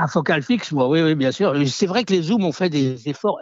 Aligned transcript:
À 0.00 0.08
focal 0.08 0.42
fixe, 0.42 0.72
moi, 0.72 0.88
oui, 0.88 1.02
oui, 1.02 1.14
bien 1.14 1.30
sûr. 1.30 1.54
C'est 1.68 1.86
vrai 1.86 2.04
que 2.04 2.14
les 2.14 2.22
zooms 2.22 2.42
ont 2.42 2.52
fait 2.52 2.70
des 2.70 3.06
efforts. 3.06 3.38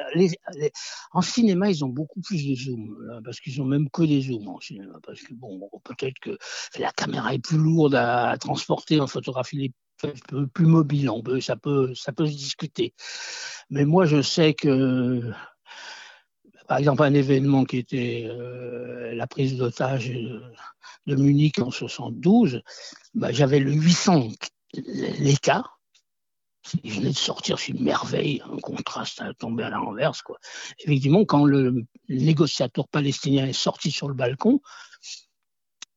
en 1.12 1.22
cinéma, 1.22 1.70
ils 1.70 1.84
ont 1.84 1.88
beaucoup 1.88 2.20
plus 2.20 2.48
de 2.48 2.56
zooms, 2.56 3.20
parce 3.24 3.38
qu'ils 3.38 3.62
ont 3.62 3.64
même 3.64 3.88
que 3.90 4.02
des 4.02 4.22
zooms 4.22 4.48
en 4.48 4.58
cinéma. 4.58 4.98
Parce 5.06 5.20
que 5.20 5.34
bon, 5.34 5.70
peut-être 5.84 6.18
que 6.18 6.36
la 6.80 6.90
caméra 6.90 7.32
est 7.32 7.38
plus 7.38 7.58
lourde 7.58 7.94
à, 7.94 8.36
transporter 8.40 8.98
en 9.00 9.06
photographie 9.06 9.72
plus 10.52 10.66
mobile, 10.66 11.10
on 11.10 11.22
peut, 11.22 11.40
ça 11.40 11.54
peut, 11.54 11.94
ça 11.94 12.10
peut 12.10 12.26
se 12.26 12.36
discuter. 12.36 12.92
Mais 13.70 13.84
moi, 13.84 14.04
je 14.04 14.20
sais 14.20 14.54
que, 14.54 15.30
par 16.66 16.78
exemple, 16.78 17.04
un 17.04 17.14
événement 17.14 17.66
qui 17.66 17.78
était 17.78 18.26
euh, 18.28 19.14
la 19.14 19.28
prise 19.28 19.56
d'otage 19.56 20.10
de, 20.10 21.14
Munich 21.14 21.60
en 21.60 21.70
72, 21.70 22.62
bah, 23.14 23.30
j'avais 23.30 23.60
le 23.60 23.70
800 23.70 24.30
l'écart 25.20 25.77
il 26.84 26.92
venait 26.92 27.10
de 27.10 27.16
sortir, 27.16 27.58
c'est 27.58 27.72
une 27.72 27.82
merveille, 27.82 28.42
un 28.50 28.58
contraste 28.58 29.20
à 29.20 29.32
tomber 29.34 29.64
à 29.64 29.70
la 29.70 29.78
renverse. 29.78 30.22
Quoi. 30.22 30.38
Effectivement, 30.80 31.24
quand 31.24 31.44
le 31.44 31.84
négociateur 32.08 32.88
palestinien 32.88 33.46
est 33.46 33.52
sorti 33.52 33.90
sur 33.90 34.08
le 34.08 34.14
balcon, 34.14 34.60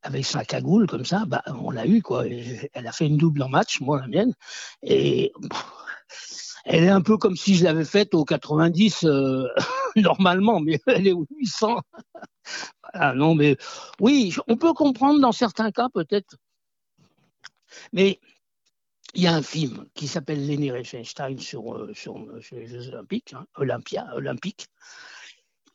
avec 0.03 0.25
sa 0.25 0.43
cagoule 0.43 0.87
comme 0.87 1.05
ça, 1.05 1.25
bah, 1.27 1.43
on 1.47 1.71
l'a 1.71 1.85
eu. 1.85 2.01
Quoi. 2.01 2.25
elle 2.27 2.87
a 2.87 2.91
fait 2.91 3.07
une 3.07 3.17
double 3.17 3.43
en 3.43 3.49
match, 3.49 3.81
moi 3.81 3.99
la 3.99 4.07
mienne. 4.07 4.33
Et 4.81 5.31
elle 6.65 6.83
est 6.83 6.89
un 6.89 7.01
peu 7.01 7.17
comme 7.17 7.35
si 7.35 7.55
je 7.55 7.63
l'avais 7.63 7.85
faite 7.85 8.13
au 8.13 8.25
90 8.25 9.03
euh, 9.03 9.47
normalement, 9.95 10.59
mais 10.59 10.79
elle 10.87 11.07
est 11.07 11.11
au 11.11 11.25
800. 11.29 11.81
non, 13.15 13.35
mais 13.35 13.57
oui, 13.99 14.35
on 14.47 14.57
peut 14.57 14.73
comprendre 14.73 15.19
dans 15.19 15.31
certains 15.31 15.71
cas 15.71 15.87
peut-être. 15.93 16.35
Mais 17.93 18.19
il 19.13 19.23
y 19.23 19.27
a 19.27 19.33
un 19.33 19.41
film 19.41 19.85
qui 19.93 20.07
s'appelle 20.07 20.47
Leni 20.47 20.71
Riefenstein 20.71 21.39
sur, 21.39 21.73
euh, 21.73 21.93
sur, 21.93 22.17
les 22.51 22.67
Jeux 22.67 22.89
Olympiques, 22.89 23.33
hein, 23.33 23.45
Olympia, 23.55 24.07
Olympique. 24.15 24.67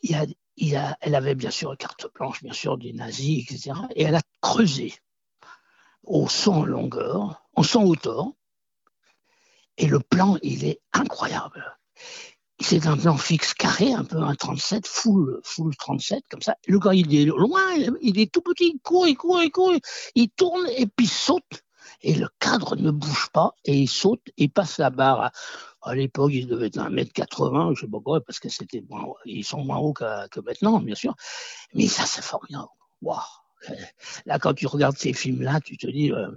Il 0.03 0.15
a, 0.15 0.27
il 0.57 0.77
a, 0.77 0.97
elle 1.01 1.15
avait 1.15 1.35
bien 1.35 1.51
sûr 1.51 1.77
carte 1.77 2.07
blanche, 2.15 2.43
bien 2.43 2.53
sûr, 2.53 2.79
des 2.79 2.93
nazis, 2.93 3.45
etc. 3.45 3.79
Et 3.95 4.05
elle 4.05 4.15
a 4.15 4.23
creusé 4.41 4.95
au 6.03 6.29
100 6.29 6.65
longueur, 6.65 7.47
au 7.57 7.63
100 7.63 7.85
hauteur. 7.85 8.27
Et 9.77 9.87
le 9.87 10.01
plan, 10.01 10.39
il 10.43 10.65
est 10.65 10.81
incroyable. 10.93 11.79
C'est 12.61 12.87
un 12.87 12.97
plan 12.97 13.19
fixe 13.19 13.53
carré, 13.53 13.93
un 13.93 14.05
peu 14.05 14.17
un 14.17 14.35
37, 14.35 14.87
full, 14.87 15.41
full 15.45 15.77
37, 15.77 16.25
comme 16.31 16.41
ça. 16.41 16.57
Le 16.67 16.79
gars, 16.79 16.95
il 16.95 17.15
est 17.15 17.27
loin, 17.27 17.75
il 18.01 18.19
est 18.19 18.33
tout 18.33 18.41
petit, 18.41 18.73
il 18.75 18.81
court, 18.81 19.07
il 19.07 19.17
court, 19.17 19.43
il 19.43 19.51
court, 19.51 19.75
il 20.15 20.31
tourne 20.31 20.67
et 20.75 20.87
puis 20.87 21.07
saute 21.07 21.66
et 22.03 22.15
le 22.15 22.29
cadre 22.39 22.77
ne 22.77 22.91
bouge 22.91 23.29
pas 23.33 23.55
et 23.65 23.77
il 23.77 23.89
saute 23.89 24.23
et 24.37 24.49
passe 24.49 24.79
la 24.79 24.91
barre. 24.91 25.33
À, 25.83 25.95
l'époque, 25.95 26.33
il 26.35 26.47
devait 26.49 26.67
être 26.67 26.79
1m80, 26.79 27.75
je 27.75 27.83
sais 27.83 27.87
pas 27.91 28.01
quoi, 28.01 28.21
parce 28.21 28.41
que 28.41 28.49
c'était 28.49 28.83
ils 29.25 29.45
sont 29.45 29.63
moins 29.63 29.79
hauts 29.79 29.93
que, 29.93 30.41
maintenant, 30.41 30.81
bien 30.81 30.97
sûr. 30.97 31.15
Mais 31.75 31.87
ça, 31.87 32.05
c'est 32.07 32.25
formidable. 32.25 32.69
Wow. 33.03 33.19
Là, 34.27 34.39
quand 34.39 34.55
tu 34.55 34.67
regardes 34.67 34.97
ces 34.97 35.13
films-là, 35.13 35.61
tu 35.61 35.77
te 35.77 35.87
dis, 35.87 36.13
euh, 36.13 36.29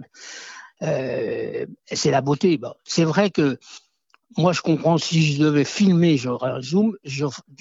euh, 0.82 1.66
c'est 1.90 2.10
la 2.10 2.20
beauté. 2.20 2.60
c'est 2.84 3.04
vrai 3.04 3.30
que 3.30 3.58
moi, 4.36 4.52
je 4.52 4.60
comprends, 4.60 4.96
si 4.96 5.34
je 5.34 5.42
devais 5.42 5.64
filmer, 5.64 6.16
j'aurais 6.16 6.50
un 6.50 6.60
zoom. 6.60 6.96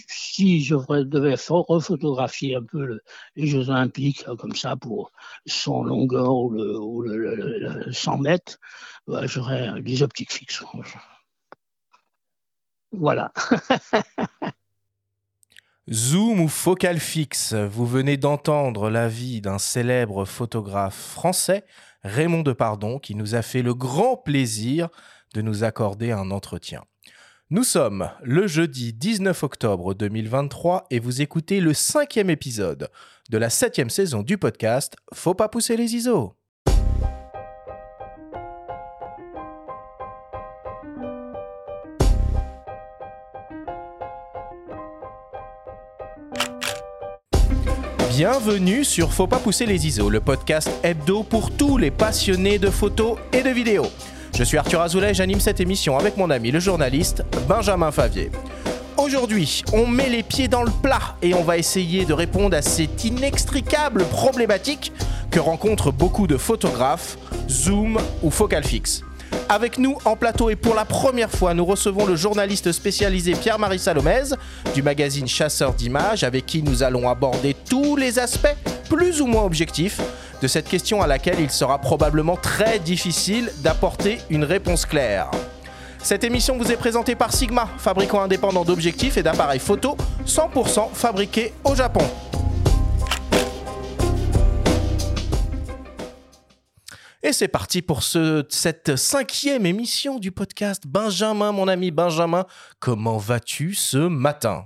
si 0.08 0.64
je 0.64 0.76
devais 1.04 1.36
refotographier 1.50 2.56
un 2.56 2.64
peu 2.64 3.00
les 3.36 3.48
Jeux 3.48 3.70
Olympiques, 3.70 4.24
euh, 4.28 4.36
comme 4.36 4.56
ça, 4.56 4.76
pour 4.76 5.12
son 5.48 5.84
longueur 5.84 6.36
ou 6.36 7.02
le, 7.02 7.92
100 7.92 8.20
mètres, 8.20 8.60
bah, 9.08 9.26
j'aurais 9.26 9.82
des 9.82 10.04
optiques 10.04 10.32
fixes. 10.32 10.64
Voilà. 12.92 13.32
Zoom 15.92 16.42
ou 16.42 16.48
focal 16.48 17.00
fixe, 17.00 17.56
vous 17.56 17.88
venez 17.88 18.16
d'entendre 18.16 18.92
l'avis 18.92 19.42
d'un 19.42 19.58
célèbre 19.58 20.24
photographe 20.24 20.96
français, 20.96 21.66
Raymond 22.04 22.44
Depardon, 22.44 23.00
qui 23.00 23.16
nous 23.16 23.34
a 23.34 23.42
fait 23.42 23.64
le 23.64 23.74
grand 23.74 24.16
plaisir 24.16 24.90
de 25.34 25.42
nous 25.42 25.64
accorder 25.64 26.12
un 26.12 26.32
entretien. 26.32 26.84
Nous 27.52 27.64
sommes 27.64 28.12
le 28.22 28.46
jeudi 28.46 28.94
19 28.94 29.44
octobre 29.44 29.96
2023 29.96 30.86
et 30.92 31.00
vous 31.00 31.22
écoutez 31.22 31.62
le 31.62 31.74
cinquième 31.74 32.30
épisode 32.30 32.90
de 33.30 33.38
la 33.38 33.50
septième 33.50 33.90
saison 33.90 34.22
du 34.22 34.38
podcast 34.38 34.96
Faut 35.14 35.34
pas 35.34 35.50
pousser 35.50 35.76
les 35.76 35.96
ISO. 35.96 36.36
Bienvenue 48.10 48.84
sur 48.84 49.14
Faut 49.14 49.28
pas 49.28 49.40
pousser 49.40 49.66
les 49.66 49.88
ISO, 49.88 50.10
le 50.10 50.20
podcast 50.20 50.70
hebdo 50.84 51.24
pour 51.24 51.56
tous 51.56 51.78
les 51.78 51.90
passionnés 51.90 52.60
de 52.60 52.70
photos 52.70 53.18
et 53.32 53.42
de 53.42 53.50
vidéos. 53.50 53.88
Je 54.36 54.44
suis 54.44 54.58
Arthur 54.58 54.82
Azoulay 54.82 55.12
et 55.12 55.14
j'anime 55.14 55.40
cette 55.40 55.60
émission 55.60 55.98
avec 55.98 56.18
mon 56.18 56.30
ami 56.30 56.52
le 56.52 56.60
journaliste 56.60 57.24
Benjamin 57.48 57.92
Favier. 57.92 58.32
Aujourd'hui, 58.98 59.64
on 59.74 59.86
met 59.86 60.10
les 60.10 60.24
pieds 60.24 60.48
dans 60.48 60.64
le 60.64 60.72
plat 60.82 61.16
et 61.22 61.34
on 61.34 61.44
va 61.44 61.58
essayer 61.58 62.06
de 62.06 62.14
répondre 62.14 62.56
à 62.56 62.62
cette 62.62 63.04
inextricable 63.04 64.06
problématique 64.06 64.92
que 65.32 65.40
rencontrent 65.40 65.92
beaucoup 65.92 66.28
de 66.28 66.38
photographes, 66.38 67.18
zoom 67.50 68.00
ou 68.24 68.32
focal 68.32 68.64
fixe. 68.64 69.04
Avec 69.48 69.78
nous 69.78 69.98
en 70.06 70.16
plateau 70.16 70.50
et 70.50 70.56
pour 70.56 70.76
la 70.76 70.86
première 70.86 71.32
fois, 71.32 71.54
nous 71.54 71.66
recevons 71.66 72.06
le 72.06 72.16
journaliste 72.16 72.72
spécialisé 72.72 73.34
Pierre-Marie 73.34 73.80
Salomez 73.80 74.36
du 74.74 74.84
magazine 74.84 75.28
Chasseur 75.28 75.74
d'images 75.74 76.24
avec 76.24 76.46
qui 76.46 76.62
nous 76.62 76.84
allons 76.84 77.10
aborder 77.10 77.56
tous 77.70 77.96
les 77.96 78.20
aspects 78.20 78.56
plus 78.90 79.22
ou 79.22 79.28
moins 79.28 79.44
objectifs 79.44 80.00
de 80.42 80.48
cette 80.48 80.68
question 80.68 81.02
à 81.02 81.08
laquelle 81.08 81.40
il 81.40 81.50
sera 81.50 81.80
probablement 81.80 82.36
très 82.36 82.80
difficile 82.80 83.52
d'apporter 83.58 84.20
une 84.30 84.44
réponse 84.44 84.86
claire. 84.86 85.30
Cette 86.02 86.24
émission 86.24 86.58
vous 86.58 86.72
est 86.72 86.78
présentée 86.78 87.16
par 87.16 87.34
Sigma, 87.34 87.68
fabricant 87.78 88.22
indépendant 88.22 88.64
d'objectifs 88.64 89.18
et 89.18 89.24
d'appareils 89.24 89.60
photo 89.60 89.98
100% 90.26 90.90
fabriqués 90.94 91.54
au 91.66 91.76
Japon. 91.76 92.04
Et 97.22 97.34
c'est 97.34 97.50
parti 97.50 97.82
pour 97.82 98.04
ce, 98.04 98.46
cette 98.48 98.96
cinquième 98.96 99.66
émission 99.66 100.20
du 100.20 100.32
podcast. 100.32 100.84
Benjamin, 100.88 101.52
mon 101.52 101.68
ami 101.68 101.92
Benjamin, 101.92 102.46
comment 102.80 103.18
vas-tu 103.18 103.74
ce 103.74 103.98
matin? 103.98 104.66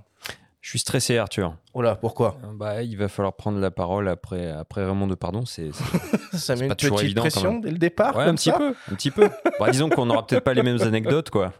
Je 0.64 0.70
suis 0.70 0.80
stressé, 0.80 1.18
Arthur. 1.18 1.58
Oh 1.74 1.82
là, 1.82 1.98
pourquoi? 1.98 2.38
Bah, 2.54 2.84
Il 2.84 2.98
va 2.98 3.10
falloir 3.10 3.36
prendre 3.36 3.60
la 3.60 3.70
parole 3.70 4.08
après, 4.08 4.50
après 4.50 4.86
Raymond 4.86 5.08
de 5.08 5.16
Pardon. 5.16 5.46
C'est, 5.46 5.72
ça 6.34 6.56
met 6.56 6.68
une 6.68 6.76
petite 6.76 7.16
pression 7.18 7.60
dès 7.60 7.70
le 7.70 7.78
départ 7.78 8.18
un 8.18 8.34
petit 8.34 8.50
peu. 8.50 8.74
Un 8.90 8.96
petit 8.96 9.12
peu. 9.12 9.30
Bah, 9.60 9.70
disons 9.70 9.90
qu'on 9.90 10.06
n'aura 10.06 10.26
peut-être 10.26 10.46
pas 10.46 10.54
les 10.54 10.64
mêmes 10.64 10.82
anecdotes. 10.82 11.30
quoi. 11.32 11.52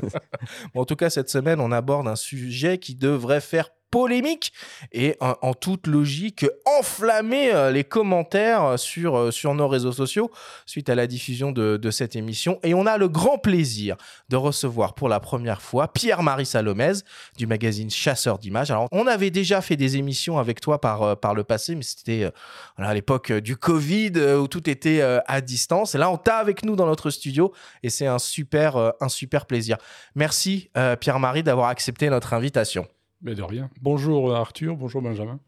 en 0.74 0.86
tout 0.86 0.96
cas, 0.96 1.10
cette 1.10 1.28
semaine, 1.28 1.60
on 1.60 1.70
aborde 1.72 2.08
un 2.08 2.16
sujet 2.16 2.78
qui 2.78 2.94
devrait 2.94 3.42
faire 3.42 3.68
polémique 3.90 4.52
et 4.92 5.16
en, 5.20 5.54
toute 5.54 5.86
logique 5.86 6.46
enflammer 6.78 7.52
euh, 7.52 7.70
les 7.70 7.84
commentaires 7.84 8.78
sur, 8.78 9.16
euh, 9.16 9.30
sur 9.30 9.54
nos 9.54 9.68
réseaux 9.68 9.92
sociaux 9.92 10.30
suite 10.66 10.88
à 10.88 10.94
la 10.94 11.06
diffusion 11.06 11.52
de, 11.52 11.90
cette 11.90 12.16
émission. 12.16 12.60
Et 12.62 12.74
on 12.74 12.84
a 12.84 12.98
le 12.98 13.08
grand 13.08 13.38
plaisir 13.38 13.96
de 14.28 14.36
recevoir 14.36 14.94
pour 14.94 15.08
la 15.08 15.20
première 15.20 15.62
fois 15.62 15.88
Pierre-Marie 15.88 16.44
Salomez 16.44 16.92
du 17.36 17.46
magazine 17.46 17.88
Chasseur 17.88 18.38
d'images. 18.38 18.70
Alors, 18.70 18.88
on 18.92 19.06
avait 19.06 19.30
déjà 19.30 19.62
fait 19.62 19.76
des 19.76 19.96
émissions 19.96 20.38
avec 20.38 20.60
toi 20.60 20.80
par, 20.80 21.02
euh, 21.02 21.14
par 21.14 21.34
le 21.34 21.44
passé, 21.44 21.74
mais 21.74 21.82
c'était 21.82 22.30
à 22.76 22.94
l'époque 22.94 23.32
du 23.32 23.56
Covid 23.56 24.12
où 24.38 24.48
tout 24.48 24.68
était 24.68 25.00
à 25.00 25.40
distance. 25.40 25.94
Et 25.94 25.98
là, 25.98 26.10
on 26.10 26.18
t'a 26.18 26.36
avec 26.36 26.64
nous 26.64 26.76
dans 26.76 26.86
notre 26.86 27.10
studio 27.10 27.52
et 27.82 27.90
c'est 27.90 28.06
un 28.06 28.18
super, 28.18 28.92
un 29.00 29.08
super 29.08 29.46
plaisir. 29.46 29.78
Merci 30.14 30.70
Pierre-Marie 31.00 31.42
d'avoir 31.42 31.68
accepté 31.68 32.10
notre 32.10 32.34
invitation. 32.34 32.86
Mais 33.20 33.34
de 33.34 33.42
rien. 33.42 33.68
Bonjour 33.80 34.34
Arthur, 34.34 34.76
bonjour 34.76 35.02
Benjamin. 35.02 35.40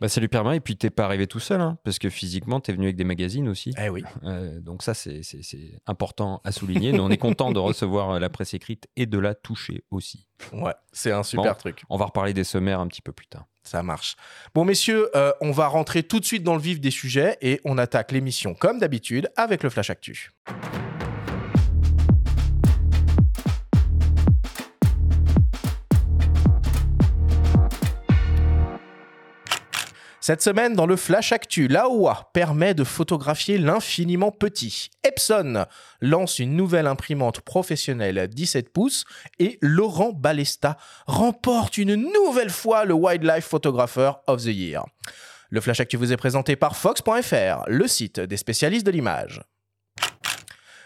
Bah 0.00 0.08
salut 0.08 0.28
Pierre 0.28 0.52
et 0.52 0.60
puis 0.60 0.76
t'es 0.76 0.90
pas 0.90 1.04
arrivé 1.04 1.26
tout 1.26 1.40
seul, 1.40 1.60
hein, 1.60 1.78
parce 1.84 1.98
que 1.98 2.10
physiquement 2.10 2.60
t'es 2.60 2.72
venu 2.72 2.84
avec 2.84 2.96
des 2.96 3.04
magazines 3.04 3.48
aussi. 3.48 3.74
Eh 3.82 3.88
oui. 3.88 4.02
Euh, 4.24 4.58
donc 4.60 4.82
ça 4.82 4.94
c'est 4.94 5.20
important 5.86 6.40
à 6.44 6.52
souligner. 6.52 6.92
Nous 6.92 7.02
on 7.02 7.10
est 7.10 7.18
content 7.18 7.52
de 7.52 7.58
recevoir 7.58 8.12
euh, 8.12 8.18
la 8.18 8.30
presse 8.30 8.54
écrite 8.54 8.88
et 8.96 9.04
de 9.04 9.18
la 9.18 9.34
toucher 9.34 9.84
aussi. 9.90 10.28
Ouais, 10.52 10.72
c'est 10.92 11.12
un 11.12 11.22
super 11.22 11.56
truc. 11.58 11.82
On 11.90 11.98
va 11.98 12.06
reparler 12.06 12.32
des 12.32 12.44
sommaires 12.44 12.80
un 12.80 12.86
petit 12.86 13.02
peu 13.02 13.12
plus 13.12 13.26
tard. 13.26 13.44
Ça 13.64 13.82
marche. 13.82 14.16
Bon 14.54 14.64
messieurs, 14.64 15.10
euh, 15.14 15.32
on 15.42 15.50
va 15.50 15.68
rentrer 15.68 16.02
tout 16.04 16.20
de 16.20 16.24
suite 16.24 16.42
dans 16.42 16.54
le 16.54 16.60
vif 16.60 16.80
des 16.80 16.90
sujets 16.90 17.36
et 17.42 17.60
on 17.64 17.76
attaque 17.76 18.12
l'émission 18.12 18.54
comme 18.54 18.78
d'habitude 18.78 19.30
avec 19.36 19.62
le 19.62 19.68
Flash 19.68 19.90
Actu. 19.90 20.30
Cette 30.26 30.40
semaine, 30.40 30.72
dans 30.72 30.86
le 30.86 30.96
Flash 30.96 31.32
Actu, 31.32 31.68
l'AOA 31.68 32.30
permet 32.32 32.72
de 32.72 32.82
photographier 32.82 33.58
l'infiniment 33.58 34.30
petit. 34.30 34.88
Epson 35.02 35.66
lance 36.00 36.38
une 36.38 36.56
nouvelle 36.56 36.86
imprimante 36.86 37.42
professionnelle 37.42 38.26
17 38.26 38.72
pouces 38.72 39.04
et 39.38 39.58
Laurent 39.60 40.14
Balesta 40.14 40.78
remporte 41.06 41.76
une 41.76 41.94
nouvelle 41.96 42.48
fois 42.48 42.86
le 42.86 42.94
Wildlife 42.94 43.44
Photographer 43.44 44.12
of 44.26 44.40
the 44.40 44.46
Year. 44.46 44.86
Le 45.50 45.60
Flash 45.60 45.80
Actu 45.80 45.98
vous 45.98 46.10
est 46.10 46.16
présenté 46.16 46.56
par 46.56 46.74
Fox.fr, 46.74 47.64
le 47.66 47.86
site 47.86 48.18
des 48.18 48.38
spécialistes 48.38 48.86
de 48.86 48.92
l'image. 48.92 49.42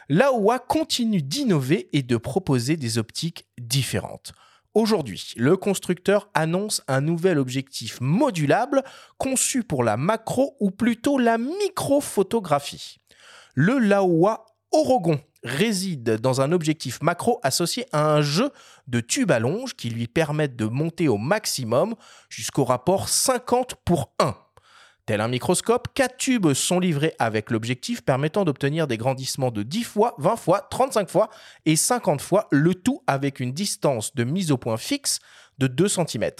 L'AOA 0.08 0.58
continue 0.58 1.22
d'innover 1.22 1.88
et 1.92 2.02
de 2.02 2.16
proposer 2.16 2.76
des 2.76 2.98
optiques 2.98 3.46
différentes. 3.56 4.32
Aujourd'hui, 4.78 5.34
le 5.36 5.56
constructeur 5.56 6.30
annonce 6.34 6.82
un 6.86 7.00
nouvel 7.00 7.40
objectif 7.40 8.00
modulable 8.00 8.84
conçu 9.16 9.64
pour 9.64 9.82
la 9.82 9.96
macro 9.96 10.56
ou 10.60 10.70
plutôt 10.70 11.18
la 11.18 11.36
microphotographie. 11.36 13.00
Le 13.56 13.80
Laowa 13.80 14.46
Orogon 14.70 15.18
réside 15.42 16.20
dans 16.20 16.42
un 16.42 16.52
objectif 16.52 17.02
macro 17.02 17.40
associé 17.42 17.86
à 17.90 18.08
un 18.08 18.20
jeu 18.20 18.52
de 18.86 19.00
tubes 19.00 19.32
à 19.32 19.40
longe 19.40 19.74
qui 19.74 19.90
lui 19.90 20.06
permettent 20.06 20.54
de 20.54 20.66
monter 20.66 21.08
au 21.08 21.16
maximum 21.16 21.96
jusqu'au 22.28 22.62
rapport 22.62 23.08
50 23.08 23.74
pour 23.84 24.12
1. 24.20 24.36
Tel 25.08 25.22
un 25.22 25.28
microscope, 25.28 25.88
4 25.94 26.18
tubes 26.18 26.52
sont 26.52 26.78
livrés 26.78 27.14
avec 27.18 27.50
l'objectif 27.50 28.02
permettant 28.02 28.44
d'obtenir 28.44 28.86
des 28.86 28.98
grandissements 28.98 29.50
de 29.50 29.62
10 29.62 29.84
fois, 29.84 30.14
20 30.18 30.36
fois, 30.36 30.68
35 30.70 31.08
fois 31.08 31.30
et 31.64 31.76
50 31.76 32.20
fois, 32.20 32.46
le 32.50 32.74
tout 32.74 33.02
avec 33.06 33.40
une 33.40 33.54
distance 33.54 34.14
de 34.14 34.24
mise 34.24 34.52
au 34.52 34.58
point 34.58 34.76
fixe 34.76 35.20
de 35.56 35.66
2 35.66 35.88
cm. 35.88 36.30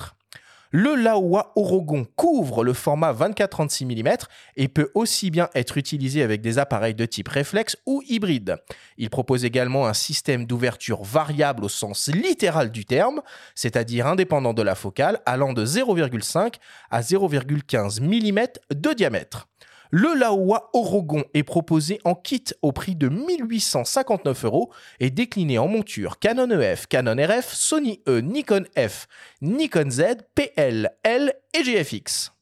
Le 0.71 0.97
Laowa 0.97 1.53
Orogon 1.57 2.07
couvre 2.17 2.63
le 2.63 2.75
format 2.75 3.13
24-36 3.13 3.87
mm 3.87 4.17
et 4.57 4.69
peut 4.69 4.91
aussi 4.95 5.31
bien 5.31 5.49
être 5.55 5.79
utilisé 5.79 6.23
avec 6.23 6.43
des 6.43 6.59
appareils 6.59 6.95
de 6.95 7.07
type 7.07 7.29
réflexe 7.29 7.77
ou 7.87 8.03
hybride. 8.07 8.57
Il 8.99 9.09
propose 9.09 9.47
également 9.47 9.87
un 9.87 9.95
système 9.95 10.45
d'ouverture 10.45 11.03
variable 11.03 11.65
au 11.65 11.71
sens 11.71 12.09
littéral 12.09 12.71
du 12.71 12.85
terme, 12.85 13.23
c'est-à-dire 13.55 14.07
indépendant 14.07 14.53
de 14.53 14.63
la 14.63 14.75
focale, 14.75 15.21
allant 15.25 15.55
de 15.55 15.65
0,5 15.65 16.57
à 16.91 17.01
0,15 17.01 18.03
mm 18.03 18.47
de 18.75 18.93
diamètre. 18.93 19.49
Le 19.91 20.15
Laowa 20.15 20.71
Orogon 20.75 21.25
est 21.33 21.43
proposé 21.43 22.01
en 22.05 22.15
kit 22.15 22.45
au 22.61 22.73
prix 22.73 22.95
de 22.95 23.09
1859 23.09 24.45
euros 24.45 24.71
et 25.01 25.11
décliné 25.11 25.59
en 25.59 25.67
monture 25.67 26.19
Canon 26.19 26.51
EF, 26.51 26.87
Canon 26.87 27.17
RF, 27.17 27.53
Sony 27.55 28.03
E, 28.07 28.21
Nikon 28.21 28.65
F, 28.77 29.09
Nikon 29.41 29.91
Z, 29.91 30.03
PL, 30.35 30.91
L 31.03 31.33
et 31.55 31.63
GFX. 31.63 32.33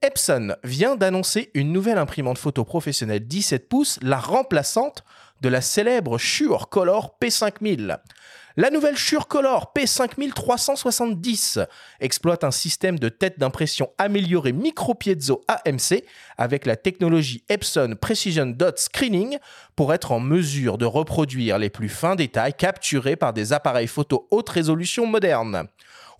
Epson 0.00 0.54
vient 0.62 0.96
d'annoncer 0.96 1.50
une 1.54 1.72
nouvelle 1.72 1.98
imprimante 1.98 2.38
photo 2.38 2.64
professionnelle 2.64 3.26
17 3.26 3.68
pouces, 3.68 3.98
la 4.00 4.18
remplaçante 4.18 5.04
de 5.42 5.48
la 5.48 5.60
célèbre 5.60 6.18
Shure 6.18 6.68
Color 6.68 7.16
P5000. 7.20 7.98
La 8.60 8.70
nouvelle 8.70 8.96
Color 9.28 9.72
P5370 9.72 11.64
exploite 12.00 12.42
un 12.42 12.50
système 12.50 12.98
de 12.98 13.08
tête 13.08 13.38
d'impression 13.38 13.90
amélioré 13.98 14.50
micro-piezo 14.50 15.42
AMC 15.46 16.02
avec 16.36 16.66
la 16.66 16.74
technologie 16.74 17.44
Epson 17.48 17.94
Precision 18.00 18.46
Dot 18.46 18.76
Screening 18.76 19.38
pour 19.76 19.94
être 19.94 20.10
en 20.10 20.18
mesure 20.18 20.76
de 20.76 20.86
reproduire 20.86 21.56
les 21.58 21.70
plus 21.70 21.88
fins 21.88 22.16
détails 22.16 22.52
capturés 22.52 23.14
par 23.14 23.32
des 23.32 23.52
appareils 23.52 23.86
photo 23.86 24.26
haute 24.32 24.48
résolution 24.48 25.06
modernes. 25.06 25.68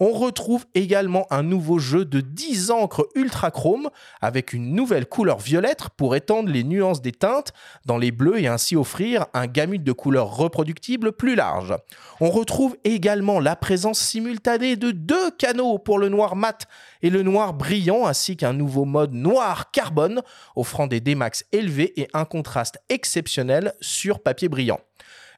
On 0.01 0.13
retrouve 0.13 0.65
également 0.75 1.27
un 1.31 1.43
nouveau 1.43 1.79
jeu 1.79 2.05
de 2.05 2.21
10 2.21 2.71
encres 2.71 3.07
ultra 3.15 3.51
chrome 3.51 3.91
avec 4.21 4.53
une 4.53 4.75
nouvelle 4.75 5.07
couleur 5.07 5.39
violette 5.39 5.89
pour 5.97 6.15
étendre 6.15 6.51
les 6.51 6.63
nuances 6.63 7.03
des 7.03 7.13
teintes 7.13 7.53
dans 7.85 7.99
les 7.99 8.13
bleus 8.13 8.41
et 8.41 8.47
ainsi 8.47 8.77
offrir 8.77 9.27
un 9.35 9.47
gamut 9.47 9.83
de 9.83 9.93
couleurs 9.93 10.37
reproductibles 10.37 11.13
plus 11.13 11.35
large. 11.35 11.75
On 12.21 12.31
retrouve 12.31 12.77
également 12.85 13.41
la 13.41 13.57
présence 13.57 13.99
simultanée 13.99 14.77
de 14.77 14.93
deux 14.93 15.31
canaux 15.33 15.79
pour 15.79 15.99
le 15.99 16.09
noir 16.09 16.37
mat 16.37 16.67
et 17.03 17.11
le 17.11 17.23
noir 17.23 17.55
brillant 17.55 18.07
ainsi 18.07 18.37
qu'un 18.37 18.53
nouveau 18.53 18.85
mode 18.85 19.15
noir 19.15 19.71
carbone 19.73 20.23
offrant 20.57 20.87
des 20.87 21.01
démax 21.01 21.45
élevés 21.53 22.01
et 22.01 22.09
un 22.15 22.25
contraste 22.25 22.79
exceptionnel 22.89 23.75
sur 23.81 24.21
papier 24.21 24.49
brillant. 24.49 24.81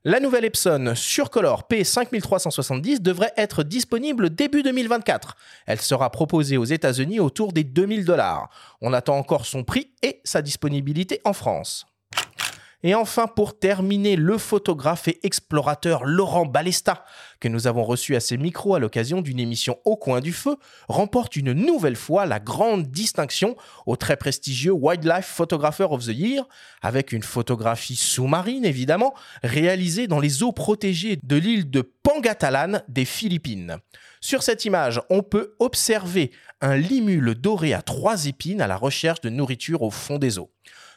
La 0.02 0.18
nouvelle 0.18 0.46
Epson 0.46 0.94
Surcolor 0.96 1.66
P5370 1.70 3.02
devrait 3.02 3.34
être 3.36 3.62
disponible 3.62 4.34
début 4.34 4.62
2024. 4.62 5.36
Elle 5.66 5.78
sera 5.82 6.08
proposée 6.08 6.56
aux 6.56 6.64
États-Unis 6.64 7.20
autour 7.20 7.52
des 7.52 7.64
2000 7.64 8.06
dollars. 8.06 8.48
On 8.80 8.94
attend 8.94 9.18
encore 9.18 9.44
son 9.44 9.62
prix 9.62 9.90
et 10.02 10.22
sa 10.24 10.40
disponibilité 10.40 11.20
en 11.24 11.34
France. 11.34 11.84
Et 12.82 12.94
enfin, 12.94 13.26
pour 13.26 13.58
terminer, 13.58 14.16
le 14.16 14.38
photographe 14.38 15.06
et 15.08 15.20
explorateur 15.22 16.04
Laurent 16.04 16.46
Balesta, 16.46 17.04
que 17.38 17.48
nous 17.48 17.66
avons 17.66 17.84
reçu 17.84 18.16
à 18.16 18.20
ses 18.20 18.38
micros 18.38 18.74
à 18.74 18.78
l'occasion 18.78 19.20
d'une 19.20 19.38
émission 19.38 19.78
Au 19.84 19.96
coin 19.96 20.20
du 20.20 20.32
feu, 20.32 20.56
remporte 20.88 21.36
une 21.36 21.52
nouvelle 21.52 21.96
fois 21.96 22.24
la 22.24 22.40
grande 22.40 22.86
distinction 22.86 23.54
au 23.84 23.96
très 23.96 24.16
prestigieux 24.16 24.72
Wildlife 24.72 25.26
Photographer 25.26 25.88
of 25.90 26.06
the 26.06 26.14
Year, 26.14 26.48
avec 26.80 27.12
une 27.12 27.22
photographie 27.22 27.96
sous-marine 27.96 28.64
évidemment, 28.64 29.14
réalisée 29.42 30.06
dans 30.06 30.20
les 30.20 30.42
eaux 30.42 30.52
protégées 30.52 31.18
de 31.22 31.36
l'île 31.36 31.70
de 31.70 31.82
Pangatalan 31.82 32.80
des 32.88 33.04
Philippines. 33.04 33.76
Sur 34.22 34.42
cette 34.42 34.64
image, 34.64 35.02
on 35.10 35.22
peut 35.22 35.54
observer 35.58 36.30
un 36.62 36.76
limule 36.76 37.34
doré 37.34 37.74
à 37.74 37.82
trois 37.82 38.24
épines 38.26 38.62
à 38.62 38.66
la 38.66 38.76
recherche 38.76 39.20
de 39.20 39.28
nourriture 39.28 39.82
au 39.82 39.90
fond 39.90 40.18
des 40.18 40.38
eaux. 40.38 40.50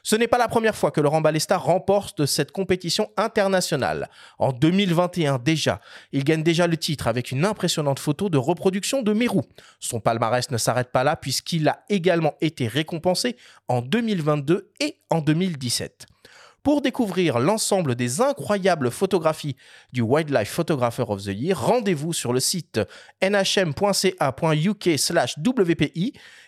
Ce 0.05 0.17
n'est 0.17 0.27
pas 0.27 0.37
la 0.37 0.49
première 0.49 0.75
fois 0.75 0.91
que 0.91 0.99
Laurent 0.99 1.21
Balesta 1.21 1.57
remporte 1.57 2.25
cette 2.25 2.51
compétition 2.51 3.09
internationale. 3.15 4.09
En 4.37 4.51
2021 4.51 5.39
déjà, 5.39 5.79
il 6.11 6.25
gagne 6.25 6.43
déjà 6.43 6.67
le 6.67 6.75
titre 6.75 7.07
avec 7.07 7.31
une 7.31 7.45
impressionnante 7.45 7.99
photo 7.99 8.27
de 8.27 8.37
reproduction 8.37 9.01
de 9.01 9.13
Mérou. 9.13 9.43
Son 9.79 10.01
palmarès 10.01 10.51
ne 10.51 10.57
s'arrête 10.57 10.91
pas 10.91 11.05
là 11.05 11.15
puisqu'il 11.15 11.69
a 11.69 11.85
également 11.87 12.33
été 12.41 12.67
récompensé 12.67 13.37
en 13.69 13.81
2022 13.81 14.71
et 14.81 14.97
en 15.09 15.21
2017. 15.21 16.07
Pour 16.63 16.81
découvrir 16.81 17.39
l'ensemble 17.39 17.93
des 17.95 18.21
incroyables 18.21 18.89
photographies 18.89 19.57
du 19.91 20.01
Wildlife 20.01 20.49
Photographer 20.49 21.03
of 21.09 21.21
the 21.21 21.27
Year, 21.27 21.59
rendez-vous 21.59 22.13
sur 22.13 22.31
le 22.31 22.39
site 22.39 22.79
nhm.ca.uk/wpi 23.21 23.73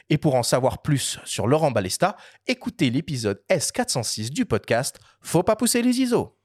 et 0.10 0.18
pour 0.18 0.36
en 0.36 0.44
savoir 0.44 0.82
plus 0.82 1.20
sur 1.26 1.48
Laurent 1.48 1.72
Balesta, 1.72 2.16
écoutez 2.48 2.90
l'épisode 2.90 3.44
S406 3.50 4.30
du 4.30 4.46
podcast 4.46 5.00
Faut 5.20 5.44
pas 5.44 5.58
pousser 5.58 5.82
les 5.82 6.00
ISO. 6.00 6.38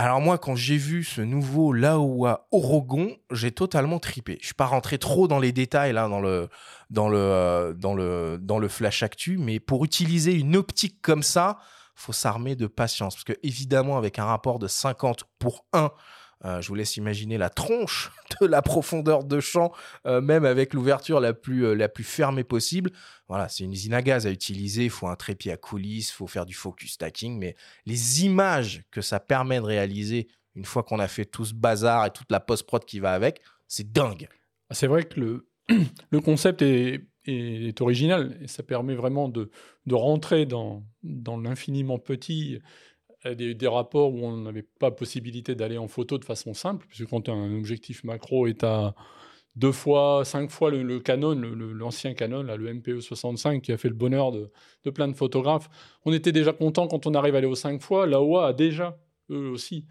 Alors 0.00 0.20
moi, 0.20 0.38
quand 0.38 0.54
j'ai 0.54 0.76
vu 0.76 1.02
ce 1.02 1.20
nouveau 1.20 1.72
Laowa 1.72 2.46
Orogon, 2.52 3.16
j'ai 3.32 3.50
totalement 3.50 3.98
tripé. 3.98 4.38
Je 4.40 4.46
suis 4.46 4.54
pas 4.54 4.66
rentré 4.66 4.96
trop 4.96 5.26
dans 5.26 5.40
les 5.40 5.50
détails 5.50 5.92
là 5.92 6.08
euh, 6.08 6.46
dans 6.92 7.08
le 7.08 8.68
flash 8.68 9.02
actu, 9.02 9.38
mais 9.38 9.58
pour 9.58 9.84
utiliser 9.84 10.34
une 10.34 10.54
optique 10.54 11.02
comme 11.02 11.24
ça, 11.24 11.58
faut 11.96 12.12
s'armer 12.12 12.54
de 12.54 12.68
patience 12.68 13.16
parce 13.16 13.24
que 13.24 13.32
évidemment 13.42 13.98
avec 13.98 14.20
un 14.20 14.24
rapport 14.24 14.60
de 14.60 14.68
50 14.68 15.24
pour 15.40 15.64
1 15.72 15.90
euh, 16.44 16.60
je 16.60 16.68
vous 16.68 16.74
laisse 16.74 16.96
imaginer 16.96 17.36
la 17.36 17.50
tronche 17.50 18.12
de 18.40 18.46
la 18.46 18.62
profondeur 18.62 19.24
de 19.24 19.40
champ, 19.40 19.72
euh, 20.06 20.20
même 20.20 20.44
avec 20.44 20.72
l'ouverture 20.72 21.20
la 21.20 21.32
plus, 21.32 21.66
euh, 21.66 21.74
la 21.74 21.88
plus 21.88 22.04
fermée 22.04 22.44
possible. 22.44 22.90
Voilà, 23.28 23.48
c'est 23.48 23.64
une 23.64 23.72
usine 23.72 23.94
à 23.94 24.02
gaz 24.02 24.26
à 24.26 24.30
utiliser. 24.30 24.84
Il 24.84 24.90
faut 24.90 25.08
un 25.08 25.16
trépied 25.16 25.52
à 25.52 25.56
coulisses, 25.56 26.10
il 26.10 26.14
faut 26.14 26.26
faire 26.26 26.46
du 26.46 26.54
focus 26.54 26.92
stacking. 26.92 27.38
Mais 27.38 27.56
les 27.86 28.24
images 28.24 28.84
que 28.90 29.00
ça 29.00 29.20
permet 29.20 29.58
de 29.58 29.64
réaliser 29.64 30.28
une 30.54 30.64
fois 30.64 30.82
qu'on 30.82 30.98
a 30.98 31.08
fait 31.08 31.24
tout 31.24 31.44
ce 31.44 31.54
bazar 31.54 32.06
et 32.06 32.10
toute 32.10 32.30
la 32.30 32.40
post-prod 32.40 32.84
qui 32.84 33.00
va 33.00 33.12
avec, 33.12 33.40
c'est 33.66 33.92
dingue. 33.92 34.28
Ah, 34.70 34.74
c'est 34.74 34.86
vrai 34.86 35.04
que 35.04 35.20
le, 35.20 36.20
concept 36.20 36.62
est, 36.62 37.04
original 37.80 38.38
et 38.40 38.48
ça 38.48 38.62
permet 38.62 38.94
vraiment 38.94 39.28
de, 39.28 39.50
rentrer 39.90 40.46
dans 40.46 40.82
l'infiniment 41.02 41.98
petit 41.98 42.58
des, 43.24 43.54
des, 43.54 43.66
rapports 43.66 44.14
où 44.14 44.24
on 44.24 44.36
n'avait 44.36 44.62
pas 44.62 44.90
possibilité 44.90 45.54
d'aller 45.54 45.78
en 45.78 45.88
photo 45.88 46.18
de 46.18 46.24
façon 46.24 46.54
simple, 46.54 46.86
puisque 46.88 47.08
quand 47.08 47.28
un 47.28 47.56
objectif 47.56 48.04
macro 48.04 48.46
est 48.46 48.64
à 48.64 48.94
deux 49.56 49.72
fois, 49.72 50.22
cinq 50.24 50.50
fois 50.50 50.70
le, 50.70 51.00
Canon, 51.00 51.34
l'ancien 51.34 52.14
Canon, 52.14 52.42
là, 52.42 52.56
le 52.56 52.72
MPE 52.72 53.00
65, 53.00 53.62
qui 53.62 53.72
a 53.72 53.76
fait 53.76 53.88
le 53.88 53.94
bonheur 53.94 54.30
de, 54.30 54.50
de, 54.84 54.90
plein 54.90 55.08
de 55.08 55.14
photographes, 55.14 55.68
on 56.04 56.12
était 56.12 56.32
déjà 56.32 56.52
content 56.52 56.86
quand 56.86 57.06
on 57.06 57.14
arrive 57.14 57.34
à 57.34 57.38
aller 57.38 57.46
aux 57.46 57.56
cinq 57.56 57.82
fois. 57.82 58.06
La 58.06 58.22
OA 58.22 58.48
a 58.48 58.52
déjà, 58.52 58.96
eux 59.30 59.48
aussi, 59.48 59.84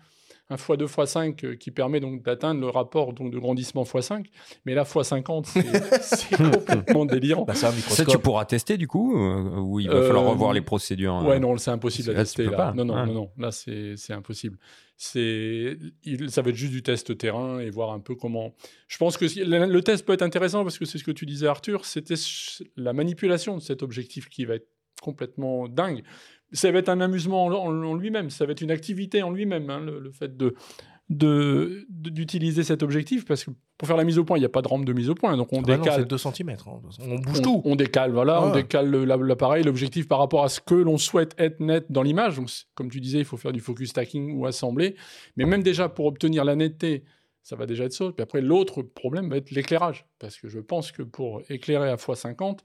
un 0.50 0.56
x2 0.56 0.86
x5 0.88 1.46
euh, 1.46 1.56
qui 1.56 1.72
permet 1.72 2.00
donc 2.00 2.24
d'atteindre 2.24 2.62
le 2.62 2.68
rapport 2.70 3.13
donc 3.13 3.32
de 3.32 3.38
grandissement 3.39 3.84
x5. 3.84 4.25
Mais 4.66 4.74
là, 4.75 4.84
x50, 4.84 5.46
c'est- 5.46 6.01
c'est 6.01 6.36
complètement 6.38 7.06
délirant. 7.06 7.44
Bah, 7.46 7.54
Ça, 7.54 7.72
microscope. 7.72 8.08
tu 8.08 8.18
pourras 8.20 8.46
tester 8.46 8.77
du 8.77 8.88
coup 8.88 9.18
euh, 9.18 9.60
Ou 9.60 9.80
il 9.80 9.89
va 9.89 10.01
falloir 10.04 10.24
Euh, 10.25 10.30
revoir 10.30 10.54
les 10.54 10.62
procédures 10.62 11.16
Ouais, 11.25 11.36
euh, 11.36 11.39
non, 11.39 11.58
c'est 11.58 11.72
impossible 11.72 12.12
à 12.12 12.13
Là, 12.13 12.20
tester. 12.20 12.46
Là. 12.46 12.51
pas. 12.58 12.74
Non, 12.74 12.86
non, 12.86 12.96
Ouais. 12.96 13.06
non, 13.08 13.13
non, 13.13 13.30
là, 13.38 13.51
c'est 13.51 13.96
impossible. 14.13 14.58
Il- 15.16 16.30
ça 16.30 16.42
va 16.42 16.50
être 16.50 16.56
juste 16.56 16.72
du 16.72 16.82
test 16.84 17.18
terrain 17.18 17.60
et 17.60 17.70
voir 17.70 17.92
un 17.92 18.00
peu 18.00 18.16
comment. 18.16 18.56
Je 18.88 18.98
pense 18.98 19.18
que 19.18 19.25
le, 19.25 19.66
le 19.66 19.82
test 19.82 20.06
peut 20.06 20.13
être 20.13 20.22
intéressant 20.22 20.63
parce 20.63 20.77
que 20.80 20.86
c'est 20.86 20.98
ce 20.98 21.04
que 21.04 21.12
tu 21.12 21.25
disais, 21.25 21.48
Arthur, 21.48 21.86
c'était 21.86 22.16
la 22.75 22.94
manipulation 22.94 23.58
de 23.58 23.62
cet 23.62 23.84
objectif 23.84 24.30
qui 24.30 24.46
va 24.46 24.56
être 24.56 24.68
complètement 25.01 25.68
dingue. 25.68 26.04
Ça 26.54 26.72
va 26.72 26.80
être 26.80 26.89
un 26.89 27.01
amusement 27.01 27.46
en, 27.46 27.51
en- 27.54 27.84
en 27.84 27.94
lui-même, 27.96 28.30
ça 28.30 28.46
va 28.46 28.51
être 28.54 28.62
une 28.62 28.72
activité 28.72 29.22
en 29.24 29.32
lui-même, 29.32 29.70
hein, 29.70 29.80
le, 29.82 30.00
le 30.00 30.12
fait 30.12 30.38
de 30.38 30.56
d'utiliser 31.10 32.63
cet 32.63 32.84
objectif 32.84 33.24
parce 33.25 33.46
que 33.46 33.51
pour 33.77 33.88
faire 33.88 33.96
la 33.98 34.04
mise 34.04 34.18
au 34.18 34.25
point, 34.25 34.38
il 34.38 34.42
n'y 34.42 34.46
a 34.46 34.50
pas 34.50 34.62
de 34.62 34.68
rampe 34.68 34.86
de 34.86 34.92
mise 34.94 35.10
au 35.10 35.16
point, 35.16 35.38
donc 35.38 35.54
on 35.54 35.60
Ah 35.60 35.62
bah 35.62 35.77
non, 35.77 35.84
décale. 35.84 36.00
c'est 36.01 36.06
2 36.10 36.18
cm. 36.18 36.58
On 36.66 37.16
bouge 37.20 37.39
on, 37.39 37.42
tout. 37.42 37.62
on 37.63 37.75
décale, 37.75 38.12
voilà, 38.12 38.42
on 38.44 38.48
Ouais. 38.48 38.62
décale 38.63 38.89
le- 38.89 39.06
la- 39.06 39.16
l'appareil, 39.18 39.63
l'objectif 39.63 40.08
par 40.08 40.20
rapport 40.20 40.44
à 40.44 40.50
ce 40.50 40.60
que 40.60 40.74
l'on 40.75 40.98
souhaite 40.98 41.34
être 41.38 41.60
net 41.60 41.86
dans 41.89 42.01
l'image. 42.01 42.36
Donc, 42.38 42.50
comme 42.75 42.89
tu 42.89 43.00
disais, 43.00 43.20
il 43.20 43.25
faut 43.25 43.38
faire 43.38 43.51
du 43.54 43.60
focus 43.62 43.89
stacking 43.92 44.36
ou 44.38 44.46
assembler. 44.48 44.96
Mais 45.38 45.46
même 45.46 45.63
déjà 45.63 45.88
pour 45.89 46.08
obtenir 46.08 46.44
la 46.44 46.56
netteté, 46.56 47.04
ça 47.44 47.56
va 47.56 47.66
déjà 47.68 47.86
être 47.86 47.94
ça. 47.94 48.06
Puis 48.13 48.24
après, 48.24 48.42
l'autre 48.42 48.82
problème 48.82 49.30
va 49.30 49.38
être 49.38 49.51
l'éclairage. 49.51 50.06
Parce 50.20 50.38
que 50.38 50.48
je 50.50 50.60
pense 50.60 50.92
que 50.92 51.04
pour 51.04 51.42
éclairer 51.50 51.89
à 51.89 51.96
x50, 51.96 52.60
il 52.60 52.63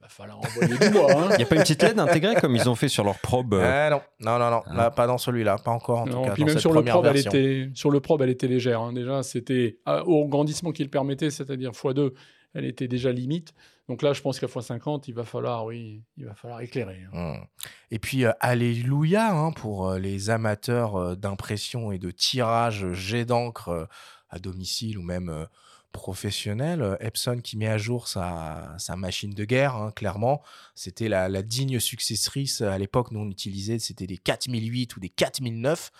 va 0.00 0.08
falloir 0.08 0.38
envoyer 0.38 0.78
du 0.78 0.90
bois. 0.90 1.12
hein. 1.12 1.28
Il 1.32 1.36
n'y 1.38 1.42
a 1.42 1.46
pas 1.46 1.56
une 1.56 1.62
petite 1.62 1.82
LED 1.82 1.98
intégrée 1.98 2.34
comme 2.36 2.56
ils 2.56 2.68
ont 2.68 2.74
fait 2.74 2.88
sur 2.88 3.04
leur 3.04 3.18
probe 3.18 3.54
euh, 3.54 3.62
Ah 3.88 3.90
non, 3.90 4.00
non, 4.20 4.38
non, 4.38 4.50
non. 4.50 4.62
Ah. 4.66 4.74
Là, 4.74 4.90
pas 4.90 5.06
dans 5.06 5.18
celui-là, 5.18 5.58
pas 5.58 5.70
encore 5.70 6.00
en 6.00 6.06
Non, 6.06 6.22
tout 6.22 6.28
cas. 6.28 6.32
puis 6.32 6.42
dans 6.42 6.46
même 6.46 6.54
cette 6.54 6.60
sur 6.62 6.72
le, 6.72 6.82
probe, 6.82 7.06
elle 7.06 7.16
était, 7.18 7.70
sur 7.74 7.90
le 7.90 8.00
probe, 8.00 8.22
elle 8.22 8.30
était 8.30 8.48
légère. 8.48 8.80
hein. 8.80 8.92
Déjà, 8.92 9.22
c'était 9.22 9.78
à- 9.84 10.04
au 10.06 10.26
grandissement 10.26 10.72
qu'il 10.72 10.88
permettait, 10.90 11.30
c'est-à-dire 11.30 11.72
x2, 11.72 12.12
elle 12.54 12.64
était 12.64 12.88
déjà 12.88 13.12
limite. 13.12 13.52
Donc 13.88 14.02
là, 14.02 14.12
je 14.12 14.20
pense 14.22 14.38
qu'à 14.40 14.46
x50, 14.46 15.04
il 15.08 15.14
va 15.14 15.24
falloir, 15.24 15.64
oui, 15.66 16.02
il 16.16 16.24
va 16.24 16.34
falloir 16.34 16.60
éclairer. 16.60 17.00
hein. 17.12 17.34
Hum. 17.34 17.44
Et 17.90 17.98
puis, 17.98 18.24
euh, 18.24 18.30
alléluia 18.40 19.32
hein, 19.32 19.50
pour 19.52 19.88
euh, 19.90 19.98
les 19.98 20.30
amateurs 20.30 20.96
euh, 20.96 21.14
d'impression 21.16 21.90
et 21.92 21.98
de 21.98 22.10
tirage 22.10 22.92
jet 22.92 23.24
d'encre 23.24 23.68
euh, 23.68 23.84
à 24.30 24.38
domicile 24.38 24.96
ou 24.98 25.02
même 25.02 25.28
euh, 25.28 25.44
professionnel. 25.92 26.82
Euh, 26.82 26.96
Epson 27.00 27.40
qui 27.42 27.56
met 27.56 27.68
à 27.68 27.78
jour 27.78 28.08
sa, 28.08 28.76
machine 28.96 29.32
de 29.34 29.44
guerre, 29.44 29.76
hein, 29.76 29.92
clairement. 29.94 30.42
C'était 30.74 31.08
la, 31.08 31.28
digne 31.42 31.80
successrice 31.80 32.60
euh, 32.60 32.70
à 32.70 32.78
l'époque, 32.78 33.10
nous 33.10 33.20
on 33.20 33.28
utilisait, 33.28 33.78
c'était 33.78 34.06
des 34.06 34.18
4008 34.18 34.96
ou 34.96 35.00
des 35.00 35.08
4009. 35.08 35.90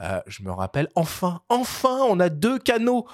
Euh, 0.00 0.20
je 0.26 0.42
me 0.42 0.50
rappelle, 0.50 0.88
enfin, 0.94 1.40
enfin, 1.48 2.00
on 2.08 2.20
a 2.20 2.28
deux 2.28 2.58
canaux 2.58 3.06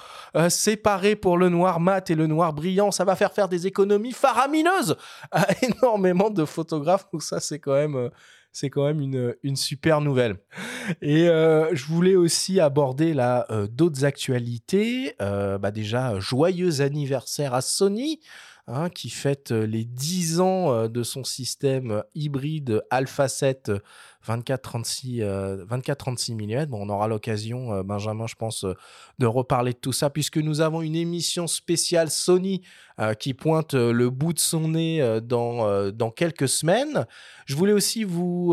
séparés 0.49 1.15
pour 1.15 1.37
le 1.37 1.49
noir 1.49 1.79
mat 1.79 2.09
et 2.09 2.15
le 2.15 2.27
noir 2.27 2.53
brillant. 2.53 2.91
Ça 2.91 3.03
va 3.03 3.15
faire 3.15 3.33
faire 3.33 3.49
des 3.49 3.67
économies 3.67 4.13
faramineuses 4.13 4.95
à 5.31 5.47
énormément 5.61 6.29
de 6.29 6.45
photographes. 6.45 7.07
Donc 7.11 7.23
ça, 7.23 7.39
c'est 7.39 7.59
quand 7.59 7.73
même, 7.73 8.09
c'est 8.59 8.71
quand 8.71 8.85
même 8.85 9.01
une, 9.43 9.55
super 9.55 10.01
nouvelle. 10.01 10.37
Et 11.03 11.29
euh, 11.29 11.75
je 11.75 11.85
voulais 11.85 12.15
aussi 12.15 12.59
aborder 12.59 13.13
là 13.13 13.45
euh, 13.51 13.67
d'autres 13.67 14.03
actualités. 14.03 15.13
Euh, 15.21 15.59
bah 15.59 15.69
déjà, 15.69 16.19
joyeux 16.19 16.81
anniversaire 16.81 17.53
à 17.53 17.61
Sony. 17.61 18.19
Hein, 18.67 18.89
qui 18.89 19.09
fête 19.09 19.51
euh, 19.51 19.65
les 19.65 19.85
10 19.85 20.41
ans 20.41 20.71
euh, 20.71 20.87
de 20.87 21.03
son 21.03 21.23
système 21.23 21.91
euh, 21.91 22.01
hybride 22.15 22.83
Alpha 22.89 23.27
7 23.27 23.69
euh, 23.69 23.79
24-36 24.27 25.21
euh, 25.21 25.65
24-36 25.65 26.33
mm. 26.33 26.65
Bon, 26.65 26.85
on 26.85 26.89
aura 26.89 27.07
l'occasion, 27.07 27.81
Benjamin, 27.83 28.27
je 28.27 28.35
pense, 28.35 28.65
de 29.19 29.25
reparler 29.25 29.71
de 29.71 29.77
tout 29.77 29.93
ça, 29.93 30.09
puisque 30.09 30.37
nous 30.37 30.59
avons 30.59 30.81
une 30.81 30.97
émission 30.97 31.47
spéciale 31.47 32.09
Sony 32.09 32.61
qui 33.19 33.33
pointe 33.33 33.73
le 33.73 34.09
bout 34.09 34.33
de 34.33 34.39
son 34.39 34.69
nez 34.69 35.21
dans, 35.23 35.91
dans 35.91 36.11
quelques 36.11 36.49
semaines. 36.49 37.05
Je 37.45 37.55
voulais 37.55 37.71
aussi 37.71 38.03
vous, 38.03 38.47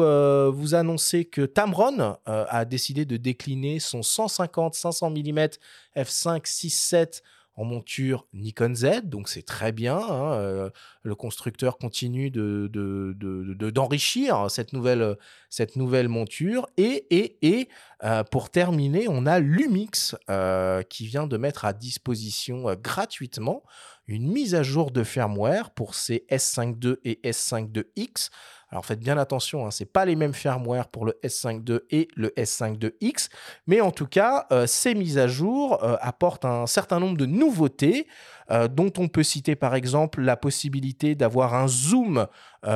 vous 0.52 0.75
annoncer 0.76 1.25
que 1.25 1.40
Tamron 1.44 2.16
a 2.26 2.64
décidé 2.64 3.04
de 3.04 3.16
décliner 3.16 3.80
son 3.80 4.00
150-500 4.02 5.11
mm 5.11 5.49
f5.6.7 5.97 7.23
en 7.56 7.64
monture 7.64 8.26
Nikon 8.32 8.75
Z, 8.75 9.02
donc 9.04 9.28
c'est 9.28 9.42
très 9.44 9.70
bien. 9.73 9.96
hein, 9.99 10.32
euh, 10.34 10.70
le 11.02 11.14
constructeur 11.14 11.78
continue 11.78 12.30
de, 12.30 12.68
de- 12.73 13.14
de- 13.16 13.54
de- 13.54 13.70
d'enrichir 13.70 14.50
cette 14.50 14.73
nouvelle, 14.73 15.16
cette 15.50 15.76
nouvelle 15.76 16.08
monture. 16.08 16.66
Et, 16.76 17.06
et, 17.11 17.37
et 17.42 17.68
euh, 18.02 18.25
pour 18.25 18.50
terminer, 18.50 19.06
on 19.08 19.25
a 19.26 19.38
Lumix 19.38 20.16
euh, 20.30 20.82
qui 20.82 21.06
vient 21.06 21.26
de 21.26 21.37
mettre 21.37 21.64
à 21.64 21.73
disposition 21.73 22.75
gratuitement 22.82 23.62
une 24.06 24.30
mise 24.30 24.54
à 24.54 24.62
jour 24.62 24.90
de 24.90 25.02
firmware 25.02 25.70
pour 25.70 25.94
ces 25.94 26.26
S52 26.30 26.96
et 27.04 27.20
S52X. 27.25 28.30
Alors 28.75 28.85
faites 28.85 28.99
bien 28.99 29.19
attention, 29.19 29.64
hein, 29.64 29.71
c'est 29.71 29.85
pas 29.85 30.04
les 30.04 30.16
mêmes 30.16 30.35
firmware 30.35 30.88
pour 30.88 31.07
le 31.07 31.16
S52 31.23 31.83
et 31.90 32.09
le 32.16 32.31
S52X, 32.31 33.28
mais 33.69 33.81
en 33.81 33.93
tout 33.93 34.09
cas, 34.09 34.49
euh, 34.50 34.66
ces 34.66 34.97
mises 34.97 35.16
à 35.16 35.28
jour 35.28 35.81
euh, 35.85 35.95
apportent 36.00 36.45
un 36.45 36.66
certain 36.66 36.99
nombre 36.99 37.16
de 37.16 37.25
nouveautés, 37.25 38.09
euh, 38.50 38.66
dont 38.66 38.93
on 38.99 39.07
peut 39.07 39.23
citer 39.23 39.54
par 39.54 39.76
exemple 39.76 40.23
la 40.23 40.37
possibilité 40.37 41.14
d'avoir 41.14 41.54
un 41.54 41.69
zoom 41.69 42.26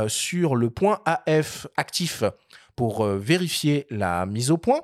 sur 0.07 0.55
le 0.55 0.71
point 0.71 1.01
AF 1.05 1.67
actif 1.77 2.23
pour 2.77 3.05
vérifier 3.05 3.87
la 3.91 4.25
mise 4.27 4.53
au 4.53 4.59
point. 4.59 4.83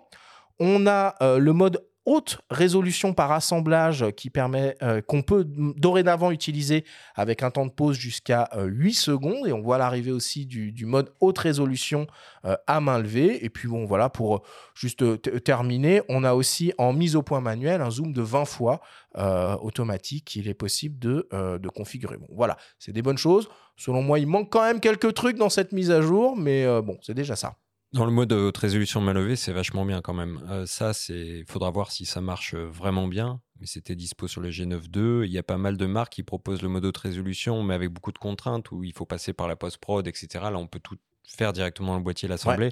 On 0.59 0.87
a 0.87 1.15
le 1.21 1.53
mode 1.53 1.85
haute 2.07 2.39
résolution 2.51 3.15
par 3.15 3.33
assemblage 3.33 4.05
qui 4.17 4.31
permet 4.31 4.77
euh, 4.83 5.01
qu'on 5.01 5.23
peut 5.23 5.45
dorénavant 5.47 6.31
utiliser 6.31 6.85
avec 7.15 7.43
un 7.43 7.51
temps 7.51 7.67
de 7.67 7.71
pause 7.71 7.97
jusqu'à 7.97 8.49
euh, 8.55 8.67
8 8.67 8.95
secondes. 8.95 9.47
Et 9.47 9.53
on 9.53 9.63
voit 9.63 9.79
l'arrivée 9.79 10.13
aussi 10.13 10.47
du, 10.47 10.87
mode 10.87 11.13
haute 11.21 11.39
résolution 11.39 12.07
euh, 12.45 12.57
à 12.67 12.81
main 12.81 12.99
levée. 12.99 13.45
Et 13.45 13.51
puis 13.51 13.69
bon 13.69 13.85
voilà 13.87 14.11
pour 14.11 14.37
euh, 14.37 14.41
juste 14.75 15.03
euh, 15.03 15.17
terminer 15.17 16.03
on 16.09 16.25
a 16.25 16.35
aussi 16.35 16.73
en 16.79 16.93
mise 16.93 17.17
au 17.17 17.23
point 17.23 17.41
manuel 17.41 17.81
un 17.81 17.91
zoom 17.91 18.13
de 18.13 18.23
20 18.23 18.45
fois 18.45 18.81
euh, 19.17 19.57
automatique 19.57 20.25
qu'il 20.25 20.49
est 20.49 20.55
possible 20.55 20.99
de, 20.99 21.29
euh, 21.33 21.59
de 21.59 21.69
configurer. 21.69 22.17
Bon 22.17 22.29
voilà 22.33 22.57
c'est 22.79 22.93
des 22.93 23.03
bonnes 23.03 23.19
choses. 23.19 23.49
Selon 23.77 24.03
moi 24.03 24.19
il 24.19 24.27
manque 24.27 24.51
quand 24.51 24.63
même 24.63 24.81
quelques 24.81 25.15
trucs 25.15 25.37
dans 25.37 25.51
cette 25.51 25.73
mise 25.73 25.91
à 25.91 26.01
jour 26.01 26.37
mais 26.37 26.65
euh, 26.65 26.83
bon 26.83 26.99
c'est 27.03 27.15
déjà 27.15 27.37
ça 27.37 27.57
Dans 27.95 28.07
le 28.07 28.11
mode 28.11 28.33
haute 28.33 28.59
résolution 28.59 29.01
main 29.01 29.13
levée, 29.13 29.37
c'est 29.37 29.53
vachement 29.53 29.85
bien 29.85 30.03
quand 30.03 30.15
même. 30.15 30.45
Euh, 30.51 30.67
ça, 30.67 30.93
c'est, 30.93 31.45
faudra 31.47 31.71
voir 31.71 31.93
si 31.93 32.05
ça 32.07 32.21
marche 32.21 32.57
vraiment 32.57 33.07
bien. 33.07 33.41
Mais 33.61 33.67
c'était 33.67 33.95
dispo 33.95 34.27
sur 34.27 34.41
le 34.41 34.51
G9 34.51 34.87
II. 35.23 35.25
Il 35.25 35.33
y 35.33 35.39
a 35.39 35.45
pas 35.45 35.59
mal 35.59 35.77
de 35.77 35.87
marques 35.87 36.15
qui 36.15 36.25
proposent 36.25 36.63
le 36.63 36.69
mode 36.69 36.85
haute 36.87 36.97
résolution, 36.97 37.63
mais 37.63 37.73
avec 37.73 37.91
beaucoup 37.91 38.11
de 38.11 38.19
contraintes 38.19 38.73
où 38.73 38.83
il 38.83 38.93
faut 38.93 39.07
passer 39.07 39.33
par 39.33 39.47
la 39.47 39.55
post-prod, 39.55 40.09
etc. 40.09 40.27
Là, 40.51 40.59
on 40.59 40.67
peut 40.67 40.81
tout 40.81 40.97
faire 41.25 41.53
directement 41.53 41.93
dans 41.93 41.99
le 41.99 42.03
boîtier, 42.03 42.27
l'assembler. 42.27 42.71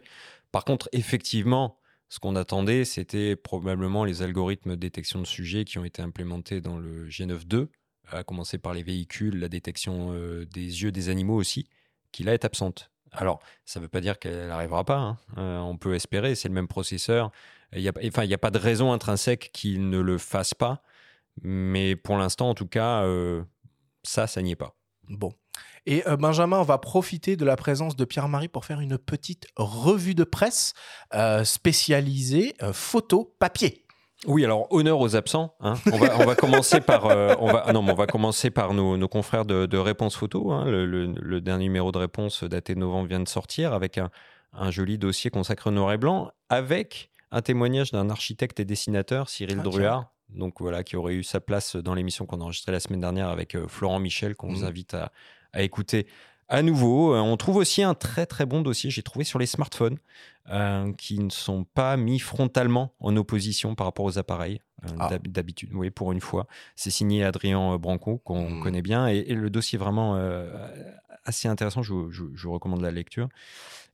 Par 0.51 0.65
contre, 0.65 0.89
effectivement, 0.91 1.79
ce 2.09 2.19
qu'on 2.19 2.35
attendait, 2.35 2.85
c'était 2.85 3.37
probablement 3.37 4.05
les 4.05 4.23
algorithmes 4.23 4.71
de 4.71 4.81
détection 4.81 5.21
de 5.21 5.27
sujets 5.27 5.65
qui 5.65 5.79
ont 5.79 5.85
été 5.85 6.03
implémentés 6.03 6.61
dans 6.61 6.79
le 6.79 7.07
G9 7.07 7.43
II, 7.49 7.69
à 8.09 8.25
commencer 8.25 8.59
par 8.59 8.75
les 8.75 8.83
véhicules, 8.83 9.39
la 9.39 9.49
détection 9.49 10.13
euh, 10.15 10.47
des 10.47 10.83
yeux 10.83 10.91
des 10.91 11.11
animaux 11.11 11.37
aussi, 11.37 11.69
qui 12.11 12.25
là 12.25 12.35
est 12.35 12.45
absente. 12.45 12.92
Alors, 13.13 13.41
ça 13.65 13.79
ne 13.79 13.85
veut 13.85 13.89
pas 13.89 14.01
dire 14.01 14.19
qu'elle 14.19 14.49
n'arrivera 14.49 14.85
pas. 14.85 14.99
hein. 14.99 15.19
Euh, 15.39 15.59
on 15.59 15.77
peut 15.77 15.95
espérer, 15.95 16.35
c'est 16.35 16.49
le 16.49 16.55
même 16.55 16.69
processeur. 16.69 17.31
Il 17.75 17.83
n'y 17.83 17.89
a, 17.89 18.39
pas 18.39 18.51
de 18.51 18.59
raison 18.59 18.93
intrinsèque 18.93 19.51
qu'il 19.53 19.89
ne 19.89 19.99
le 19.99 20.19
fasse 20.19 20.55
pas. 20.55 20.83
Mais 21.43 21.97
pour 21.97 22.19
l'instant, 22.19 22.51
en 22.51 22.55
tout 22.55 22.67
cas, 22.67 23.03
euh, 23.03 23.43
ça, 24.03 24.27
ça 24.27 24.43
n'y 24.43 24.53
est 24.53 24.57
pas. 24.57 24.77
Bon. 25.09 25.33
Et 25.87 26.07
euh, 26.07 26.17
Benjamin, 26.17 26.63
va 26.63 26.79
profiter 26.79 27.37
de 27.37 27.45
la 27.45 27.57
présence 27.57 27.97
de 27.97 28.05
Pierre-Marie 28.05 28.49
pour 28.49 28.65
faire 28.65 28.81
une 28.81 28.99
petite 28.99 29.47
revue 29.57 30.15
de 30.15 30.25
presse 30.25 30.75
spécialisée 31.45 32.55
photo 32.73 33.35
papier. 33.39 33.82
Oui, 34.27 34.45
alors 34.45 34.73
honneur 34.73 35.01
aux 35.01 35.17
absents. 35.17 35.55
hein. 35.61 35.75
On, 35.93 35.97
va, 35.99 36.17
on 36.21 36.25
va 36.25 36.35
commencer 36.37 36.81
par, 36.81 37.07
euh, 37.07 37.35
on 37.41 37.51
va, 37.53 37.73
non, 37.73 37.83
mais 37.83 37.91
on 37.93 37.97
va 37.97 38.07
commencer 38.07 38.51
par 38.51 38.73
nos, 38.73 38.97
nos 38.97 39.09
confrères 39.09 39.45
de, 39.45 39.67
de 39.67 39.79
Réponse 39.79 40.15
Photo. 40.15 40.53
hein. 40.53 40.65
Le, 40.67 40.87
le- 40.87 41.13
le 41.21 41.41
dernier 41.41 41.65
numéro 41.65 41.91
de 41.91 41.99
Réponse 41.99 42.45
daté 42.45 42.75
de 42.75 42.79
novembre 42.81 43.09
vient 43.09 43.19
de 43.21 43.29
sortir 43.29 43.73
avec 43.73 43.99
un, 43.99 44.11
un 44.53 44.71
joli 44.71 44.97
dossier 44.97 45.31
consacré 45.31 45.71
au 45.71 45.73
noir 45.73 45.93
et 45.93 45.99
blanc, 45.99 46.31
avec 46.49 47.11
un 47.33 47.43
témoignage 47.43 47.91
d'un 47.91 48.11
architecte 48.11 48.61
et 48.61 48.65
dessinateur, 48.65 49.29
Cyril 49.29 49.57
Ah, 49.59 49.63
tiens. 49.63 49.71
Druard. 49.71 50.13
Donc 50.29 50.61
voilà, 50.61 50.83
qui 50.85 50.97
aurait 50.97 51.15
eu 51.15 51.25
sa 51.25 51.41
place 51.41 51.75
dans 51.77 51.95
l'émission 51.95 52.25
qu'on 52.25 52.41
a 52.41 52.45
enregistrée 52.45 52.73
la 52.73 52.81
semaine 52.81 53.01
dernière 53.01 53.29
avec 53.29 53.55
euh, 53.55 53.67
Florent 53.69 53.99
Michel, 53.99 54.35
qu'on 54.37 54.49
vous 54.49 54.61
Mhm. 54.61 54.67
invite 54.69 54.95
à, 54.95 55.11
à 55.53 55.63
écouter 55.63 56.07
à 56.49 56.63
nouveau. 56.63 57.15
Euh, 57.15 57.19
on 57.19 57.37
trouve 57.37 57.57
aussi 57.57 57.83
un 57.83 57.95
très 57.95 58.25
très 58.27 58.47
bon 58.47 58.61
dossier, 58.63 58.89
j'ai 58.91 59.03
trouvé 59.03 59.25
sur 59.25 59.39
les 59.39 59.47
smartphones, 59.47 59.99
euh, 60.51 60.93
qui 60.95 61.19
ne 61.21 61.31
sont 61.31 61.65
pas 61.65 61.97
mis 61.97 62.19
frontalement 62.19 62.95
en 63.01 63.17
opposition 63.17 63.75
par 63.75 63.87
rapport 63.87 64.05
aux 64.05 64.19
appareils. 64.19 64.61
euh, 64.85 64.89
Ah. 64.99 65.09
d'hab- 65.11 65.29
D'habitude, 65.29 65.71
oui, 65.75 65.91
pour 65.91 66.11
une 66.11 66.21
fois. 66.21 66.49
C'est 66.75 66.91
signé 66.91 67.23
Adrien 67.23 67.79
Branco, 67.79 68.19
qu'on 68.19 68.51
Mhm. 68.51 68.63
connaît 68.65 68.83
bien, 68.83 69.07
et, 69.09 69.19
et 69.19 69.35
le 69.35 69.49
dossier 69.49 69.77
est 69.77 69.81
vraiment 69.81 70.17
euh, 70.17 70.51
assez 71.25 71.47
intéressant. 71.47 71.83
Je, 71.83 72.11
je, 72.11 72.49
recommande 72.49 72.81
la 72.81 72.91
lecture. 72.91 73.29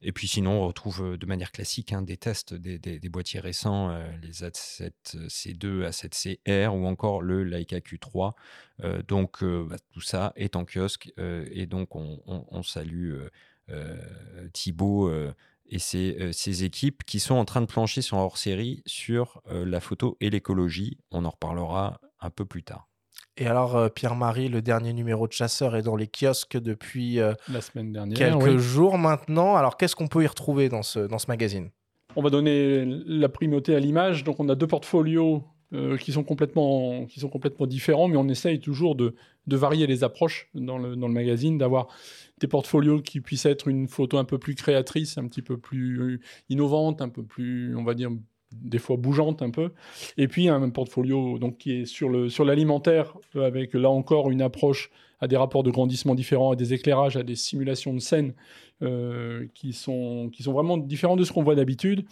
Et 0.01 0.13
puis 0.13 0.27
sinon, 0.29 0.63
on 0.63 0.67
retrouve 0.67 1.19
de 1.19 1.27
manière 1.27 1.53
classique 1.53 1.93
hein, 1.93 2.01
des 2.01 2.17
tests 2.17 2.55
des, 2.55 2.79
des, 2.79 3.09
boîtiers 3.11 3.41
récents, 3.41 3.91
les 4.23 4.43
A7C2, 4.45 5.85
A7CR 5.87 6.69
ou 6.75 6.87
encore 6.87 7.21
le 7.21 7.45
Leica 7.45 7.81
Q3. 7.81 8.33
donc 9.07 9.45
bah, 9.45 9.77
tout 9.93 10.01
ça 10.01 10.33
est 10.37 10.57
en 10.57 10.65
kiosque 10.65 11.13
et 11.19 11.67
donc 11.67 11.97
on, 11.97 12.21
on 12.27 12.63
salue 12.63 13.15
Thibaut 14.53 15.11
et 15.69 15.79
ses, 15.79 16.31
ses, 16.33 16.65
équipes 16.65 17.05
qui 17.05 17.21
sont 17.21 17.35
en 17.35 17.45
train 17.45 17.61
de 17.61 17.67
plancher 17.67 18.03
sur 18.03 18.17
hors 18.17 18.39
série 18.39 18.83
sur 18.87 19.43
la 19.51 19.81
photo 19.81 20.17
et 20.21 20.31
l'écologie. 20.31 20.99
On 21.11 21.25
en 21.25 21.31
reparlera 21.31 22.01
un 22.21 22.31
peu 22.31 22.45
plus 22.45 22.63
tard. 22.63 22.89
Et 23.41 23.47
alors, 23.47 23.77
euh, 23.77 23.89
Pierre-Marie, 23.89 24.49
le 24.49 24.63
dernier 24.63 24.93
numéro 24.93 25.29
de 25.29 25.33
Chasseur 25.33 25.77
est 25.77 25.83
dans 25.83 25.95
les 25.95 26.09
kiosques 26.09 26.57
depuis 26.57 27.21
euh, 27.21 27.35
la 27.53 27.61
semaine 27.61 27.93
dernière, 27.93 28.19
quelques 28.19 28.59
jours 28.59 28.99
maintenant. 28.99 29.55
Alors, 29.55 29.77
qu'est-ce 29.77 29.95
qu'on 29.95 30.09
peut 30.09 30.25
y 30.25 30.27
retrouver 30.27 30.69
dans 30.69 30.83
ce, 30.83 30.99
dans 30.99 31.19
ce 31.19 31.27
magazine? 31.29 31.71
On 32.17 32.23
va 32.23 32.31
donner 32.31 32.85
la 32.85 33.29
primauté 33.29 33.77
à 33.77 33.79
l'image. 33.79 34.25
Donc, 34.25 34.41
on 34.41 34.49
a 34.49 34.57
deux 34.57 34.67
portfolios 34.67 35.45
euh, 35.75 35.97
qui, 35.97 36.13
sont 36.13 36.25
complètement, 36.25 37.07
qui 37.07 37.21
sont 37.21 37.29
complètement 37.29 37.67
différents, 37.67 38.09
mais 38.09 38.17
on 38.17 38.29
essaye 38.29 38.61
toujours 38.61 38.95
de, 38.95 39.15
de 39.47 39.57
varier 39.57 39.87
les 39.87 40.05
approches 40.05 40.49
dans 40.55 40.79
le, 40.79 40.97
dans 40.97 41.09
le 41.09 41.15
magazine, 41.15 41.59
d'avoir 41.59 41.89
des 42.41 42.47
portfolios 42.47 43.03
qui 43.03 43.21
puissent 43.21 43.47
être 43.47 43.69
une 43.69 43.89
photo 43.89 44.19
un 44.19 44.25
peu 44.25 44.39
plus 44.39 44.55
créatrice, 44.55 45.19
un 45.19 45.27
petit 45.27 45.43
peu 45.43 45.59
plus 45.59 46.21
innovante, 46.49 47.03
un 47.03 47.09
peu 47.09 47.23
plus, 47.23 47.77
on 47.77 47.85
va 47.85 47.95
dire, 47.95 48.11
des 48.53 48.79
fois 48.79 48.97
bougeante 48.97 49.43
un 49.43 49.51
peu. 49.51 49.71
Et 50.17 50.29
puis 50.29 50.49
un 50.49 50.69
portfolio 50.71 51.39
donc, 51.39 51.59
qui 51.59 51.73
est 51.73 51.85
sur, 51.85 52.09
le, 52.09 52.29
sur 52.29 52.45
l'alimentaire, 52.45 53.17
euh, 53.37 53.47
avec 53.47 53.75
là 53.75 53.91
encore 53.91 54.31
une 54.31 54.43
approche 54.43 54.91
à 55.21 55.27
des 55.27 55.37
rapports 55.37 55.63
de 55.63 55.71
grandissement 55.71 56.15
différents, 56.15 56.53
à 56.53 56.57
des 56.57 56.73
éclairages, 56.75 57.17
à 57.17 57.23
des 57.23 57.35
simulations 57.35 57.93
de 57.93 57.99
scènes 57.99 58.35
euh, 58.83 59.47
qui, 59.55 59.73
sont, 59.73 60.31
qui 60.33 60.45
sont 60.45 60.53
vraiment 60.53 60.79
différents 60.79 61.17
de 61.17 61.25
ce 61.25 61.33
qu'on 61.33 61.43
voit 61.43 61.57
d'habitude. 61.57 62.05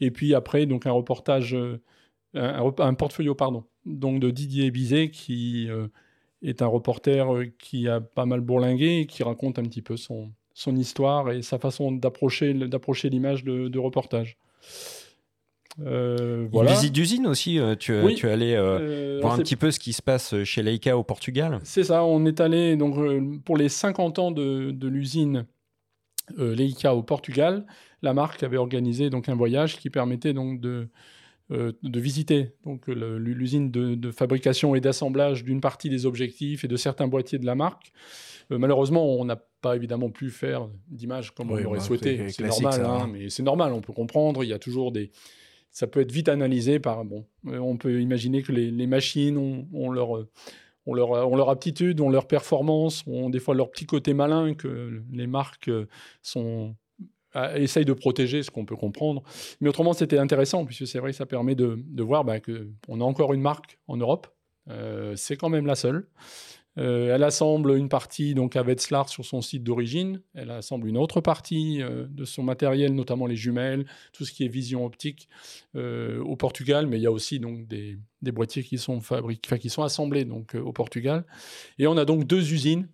Et 0.00 0.10
puis 0.10 0.34
après, 0.34 0.64
donc 0.66 0.86
un 0.86 0.92
reportage, 0.92 1.56
un, 2.34 2.94
portfolio, 2.94 3.34
pardon, 3.34 3.64
donc 3.86 4.20
de 4.20 4.30
Didier 4.30 4.70
Bizet, 4.70 5.10
qui 5.10 5.68
est 6.42 6.62
un 6.62 6.66
reporter 6.66 7.26
qui 7.58 7.88
a 7.88 8.00
pas 8.00 8.26
mal 8.26 8.40
bourlingué 8.40 9.00
et 9.00 9.06
qui 9.06 9.22
raconte 9.22 9.58
un 9.58 9.62
petit 9.62 9.82
peu 9.82 9.96
son, 9.96 10.32
son 10.54 10.76
histoire 10.76 11.30
et 11.32 11.42
sa 11.42 11.58
façon 11.58 11.92
d'approcher, 11.92 12.54
d'approcher 12.54 13.10
l'image 13.10 13.44
de, 13.44 13.68
de 13.68 13.78
reportage. 13.78 14.38
Euh, 15.80 16.46
voilà. 16.52 16.70
Une 16.70 16.76
visite 16.76 16.92
d'usine 16.92 17.26
aussi, 17.26 17.58
euh, 17.58 17.74
tu, 17.74 17.92
euh, 17.92 18.14
tu 18.14 18.28
es 18.28 18.30
allé 18.30 18.54
voir 19.20 19.34
un 19.34 19.38
petit 19.38 19.56
peu 19.56 19.72
ce 19.72 19.80
qui 19.80 19.92
se 19.92 20.02
passe 20.02 20.42
chez 20.44 20.62
Leica 20.62 20.96
au 20.96 21.02
Portugal. 21.02 21.58
C'est 21.64 21.84
ça, 21.84 22.04
on 22.04 22.24
est 22.26 22.40
allé 22.40 22.76
donc, 22.76 22.94
pour 23.44 23.56
les 23.56 23.68
50 23.68 24.18
ans 24.20 24.30
de, 24.30 24.70
de 24.70 24.88
l'usine 24.88 25.46
Leica 26.38 26.94
au 26.94 27.02
Portugal. 27.02 27.66
La 28.02 28.14
marque 28.14 28.42
avait 28.42 28.56
organisé 28.56 29.10
donc, 29.10 29.28
un 29.28 29.34
voyage 29.34 29.78
qui 29.78 29.90
permettait 29.90 30.32
donc, 30.32 30.60
de, 30.60 30.88
de 31.50 32.00
visiter 32.00 32.54
donc, 32.64 32.86
l'usine 32.88 33.70
de, 33.70 33.94
de, 33.94 34.10
fabrication 34.10 34.74
et 34.74 34.80
d'assemblage 34.80 35.44
d'une 35.44 35.60
partie 35.60 35.90
des 35.90 36.06
objectifs 36.06 36.64
et 36.64 36.68
de 36.68 36.76
certains 36.76 37.06
boîtiers 37.06 37.38
de 37.38 37.46
la 37.46 37.54
marque. 37.54 37.92
malheureusement, 38.48 39.04
on 39.04 39.24
n'a 39.26 39.36
pas 39.60 39.76
évidemment 39.76 40.10
pu 40.10 40.30
faire 40.30 40.68
d'images 40.88 41.32
comme 41.32 41.50
on 41.50 41.64
aurait 41.64 41.80
souhaité. 41.80 42.30
C'est 42.30 42.46
normal, 42.46 42.84
hein, 42.84 43.10
mais 43.12 43.28
c'est 43.28 43.42
normal, 43.42 43.72
on 43.72 43.82
peut 43.82 43.92
comprendre. 43.92 44.42
Il 44.42 44.48
y 44.48 44.54
a 44.54 44.58
toujours 44.58 44.90
des 44.90 45.10
ça 45.74 45.88
peut 45.88 46.00
être 46.00 46.12
vite 46.12 46.28
analysé 46.28 46.78
par 46.78 47.04
bon. 47.04 47.26
Euh, 47.46 47.58
on 47.58 47.76
peut 47.76 48.00
imaginer 48.00 48.42
que 48.42 48.52
les, 48.52 48.86
machines 48.86 49.36
ont, 49.36 49.90
leur 49.90 50.16
euh, 50.16 50.30
ont 50.86 50.94
leur, 50.94 51.10
ont 51.10 51.36
leur 51.36 51.50
aptitude, 51.50 52.00
ont 52.00 52.08
leur 52.08 52.28
performance, 52.28 53.02
ont 53.08 53.28
des 53.28 53.40
fois 53.40 53.56
leur 53.56 53.70
petit 53.72 53.84
côté 53.84 54.14
malin 54.14 54.54
que 54.54 55.02
les 55.12 55.26
marques 55.26 55.68
euh, 55.68 55.88
sont 56.22 56.76
essayent 57.56 57.84
de 57.84 57.92
protéger, 57.92 58.42
ce 58.42 58.50
qu'on 58.50 58.64
peut 58.64 58.76
comprendre. 58.76 59.22
Mais 59.60 59.68
autrement, 59.68 59.92
c'était 59.92 60.18
intéressant, 60.18 60.64
puisque 60.64 60.86
c'est 60.86 60.98
vrai 60.98 61.10
que 61.10 61.16
ça 61.16 61.26
permet 61.26 61.54
de, 61.54 62.02
voir 62.02 62.24
bah, 62.24 62.40
qu'on 62.40 63.00
a 63.00 63.04
encore 63.04 63.32
une 63.34 63.42
marque 63.42 63.78
en 63.88 63.96
Europe. 63.96 64.26
c'est 65.16 65.36
quand 65.36 65.48
même 65.48 65.66
la 65.66 65.74
seule. 65.74 66.06
Euh, 66.76 67.14
elle 67.14 67.22
assemble 67.22 67.76
une 67.76 67.88
partie 67.88 68.34
donc 68.34 68.56
à 68.56 68.62
Wetzlar 68.62 69.08
sur 69.08 69.24
son 69.24 69.40
site 69.40 69.62
d'origine. 69.62 70.20
Elle 70.34 70.50
assemble 70.50 70.88
une 70.88 70.96
autre 70.96 71.20
partie 71.20 71.82
euh, 71.82 72.06
de 72.08 72.24
son 72.24 72.42
matériel, 72.42 72.94
notamment 72.94 73.26
les 73.26 73.36
jumelles, 73.36 73.86
tout 74.12 74.24
ce 74.24 74.32
qui 74.32 74.44
est 74.44 74.48
vision 74.48 74.84
optique 74.84 75.28
euh, 75.76 76.20
au 76.22 76.36
Portugal. 76.36 76.86
Mais 76.86 76.98
il 76.98 77.02
y 77.02 77.06
a 77.06 77.12
aussi 77.12 77.38
donc 77.38 77.66
des, 77.66 77.98
boîtiers 78.32 78.64
qui 78.64 78.78
sont 78.78 79.00
fabriqués, 79.00 79.58
qui 79.58 79.70
sont 79.70 79.82
assemblés 79.82 80.24
donc 80.24 80.54
au 80.54 80.72
Portugal. 80.72 81.24
Et 81.78 81.86
on 81.86 81.96
a 81.96 82.04
donc 82.04 82.24
deux 82.24 82.52
usines 82.52 82.88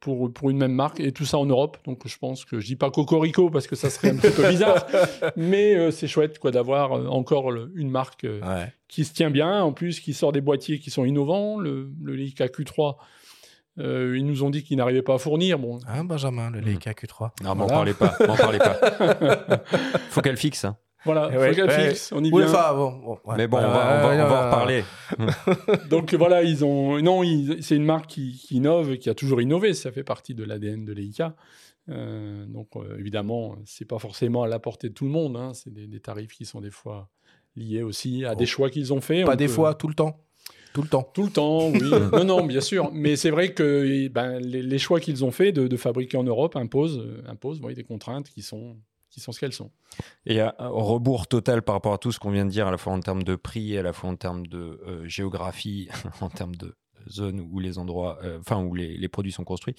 pour, 0.00 0.32
pour 0.32 0.50
une 0.50 0.58
même 0.58 0.72
marque, 0.72 1.00
et 1.00 1.12
tout 1.12 1.24
ça 1.24 1.38
en 1.38 1.46
Europe. 1.46 1.78
Donc 1.84 2.06
je 2.06 2.18
pense 2.18 2.44
que 2.44 2.60
je 2.60 2.66
dis 2.66 2.76
pas 2.76 2.90
Cocorico 2.90 3.50
parce 3.50 3.66
que 3.66 3.76
ça 3.76 3.90
serait 3.90 4.10
un 4.10 4.16
petit 4.16 4.34
peu 4.34 4.48
bizarre, 4.48 4.86
mais 5.36 5.90
c'est 5.90 6.06
chouette 6.06 6.38
quoi 6.38 6.50
d'avoir 6.50 6.92
encore 7.12 7.52
une 7.74 7.90
marque 7.90 8.26
qui 8.88 9.04
se 9.04 9.12
tient 9.12 9.30
bien, 9.30 9.62
en 9.62 9.72
plus 9.72 10.00
qui 10.00 10.14
sort 10.14 10.32
des 10.32 10.40
boîtiers 10.40 10.78
qui 10.78 10.90
sont 10.90 11.04
innovants. 11.04 11.58
Le, 11.58 11.90
le 12.02 12.14
Leica 12.14 12.46
Q3 12.46 12.96
euh, 13.78 14.16
ils 14.16 14.24
nous 14.24 14.42
ont 14.42 14.50
dit 14.50 14.62
qu'ils 14.62 14.78
n'arrivaient 14.78 15.02
pas 15.02 15.14
à 15.14 15.18
fournir. 15.18 15.58
Bon. 15.58 15.78
Ah, 15.86 16.02
Benjamin, 16.02 16.50
le 16.50 16.60
Leica 16.60 16.92
Q3. 16.92 17.30
Non, 17.42 17.54
m'en 17.54 17.66
parlez 17.66 17.92
pas. 17.92 18.16
M'en 18.26 18.36
parlez 18.36 18.58
pas. 18.58 18.78
faut 20.10 20.22
qu'elle 20.22 20.36
fixe. 20.36 20.64
Hein. 20.64 20.76
Voilà, 21.06 21.54
qu'elle 21.54 21.70
fixe. 21.70 22.12
On 22.12 22.22
y 22.22 22.30
vient. 22.30 22.40
Mais 23.36 23.46
bon, 23.46 23.58
on, 23.58 23.60
va, 23.60 24.02
on, 24.04 24.16
va, 24.16 24.42
en 24.42 24.44
reparler. 24.46 24.84
Donc 25.90 26.12
voilà, 26.14 26.42
ils 26.42 26.64
ont. 26.64 27.00
Non, 27.00 27.22
c'est 27.60 27.76
une 27.76 27.84
marque 27.84 28.06
qui, 28.06 28.46
innove, 28.50 28.98
qui 28.98 29.08
a 29.08 29.14
toujours 29.14 29.40
innové. 29.40 29.72
Ça 29.72 29.90
fait 29.90 30.04
partie 30.04 30.34
de 30.34 30.44
l'ADN 30.44 30.84
de 30.84 30.92
Leica. 30.92 31.34
Euh, 31.88 32.44
donc 32.46 32.68
euh, 32.74 32.96
évidemment, 32.98 33.56
c'est 33.64 33.84
pas 33.84 33.98
forcément 33.98 34.42
à 34.42 34.48
la 34.48 34.58
portée 34.58 34.88
de 34.88 34.94
tout 34.94 35.04
le 35.04 35.10
monde. 35.10 35.36
Hein. 35.36 35.52
C'est 35.54 35.72
des, 35.72 36.00
tarifs 36.00 36.32
qui 36.32 36.44
sont 36.44 36.60
des 36.60 36.70
fois 36.70 37.08
liés 37.54 37.82
aussi 37.82 38.24
à 38.24 38.34
des 38.34 38.44
oh. 38.44 38.48
choix 38.48 38.70
qu'ils 38.70 38.92
ont 38.92 39.00
faits. 39.00 39.24
Pas 39.26 39.36
des 39.36 39.48
fois, 39.48 39.74
tout 39.74 39.88
le 39.88 39.94
temps. 39.94 40.20
Tout 40.72 40.82
le 40.82 40.88
temps. 40.88 41.10
Tout 41.14 41.22
le 41.22 41.30
temps, 41.30 41.70
oui. 41.70 41.80
non, 42.12 42.24
non, 42.24 42.44
bien 42.44 42.60
sûr. 42.60 42.90
Mais 42.92 43.16
c'est 43.16 43.30
vrai 43.30 43.54
que 43.54 44.08
ben, 44.08 44.38
les, 44.40 44.78
choix 44.78 45.00
qu'ils 45.00 45.24
ont 45.24 45.30
fait 45.30 45.52
de, 45.52 45.76
fabriquer 45.76 46.18
en 46.18 46.24
Europe 46.24 46.54
imposent, 46.56 46.98
euh, 46.98 47.22
imposent 47.26 47.60
des 47.60 47.84
contraintes 47.84 48.28
qui 48.28 48.42
sont, 48.42 48.76
qui 49.16 49.22
sont 49.22 49.32
ce 49.32 49.40
qu'elles 49.40 49.54
sont. 49.54 49.70
Et 50.26 50.40
à, 50.40 50.54
rebours 50.58 51.26
total 51.26 51.62
par 51.62 51.74
rapport 51.74 51.94
à 51.94 51.98
tout 51.98 52.12
ce 52.12 52.20
qu'on 52.20 52.30
vient 52.30 52.44
de 52.44 52.50
dire, 52.50 52.66
à 52.66 52.70
la 52.70 52.76
fois 52.76 52.92
en 52.92 53.00
termes 53.00 53.22
de 53.22 53.34
prix, 53.34 53.78
à 53.78 53.82
la 53.82 53.94
fois 53.94 54.10
en 54.10 54.16
termes 54.16 54.46
de 54.46 54.78
euh, 54.86 55.08
géographie, 55.08 55.88
en 56.20 56.28
termes 56.28 56.54
de 56.54 56.76
zone 57.08 57.40
où 57.40 57.58
les 57.58 57.78
endroits, 57.78 58.18
euh, 58.24 58.38
enfin 58.40 58.62
où 58.62 58.74
les, 58.74 59.08
produits 59.08 59.32
sont 59.32 59.44
construits. 59.44 59.74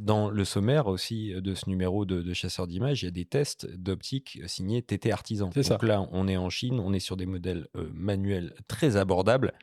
dans 0.00 0.28
le 0.28 0.44
sommaire 0.44 0.88
aussi 0.88 1.32
de 1.32 1.54
ce 1.54 1.70
numéro 1.70 2.04
de, 2.04 2.20
de 2.20 2.34
chasseurs 2.34 2.66
d'images, 2.66 3.02
il 3.02 3.06
y 3.06 3.08
a 3.08 3.12
des 3.12 3.24
tests 3.24 3.66
d'optique 3.78 4.40
signés 4.46 4.82
TT 4.82 5.10
Artisan. 5.10 5.48
Donc 5.48 5.64
ça. 5.64 5.78
là, 5.80 6.06
on 6.12 6.28
est 6.28 6.36
en 6.36 6.50
Chine, 6.50 6.78
on 6.78 6.92
est 6.92 7.00
sur 7.00 7.16
des 7.16 7.24
modèles 7.24 7.66
manuels 7.94 8.52
très 8.68 8.96
abordables. 8.96 9.54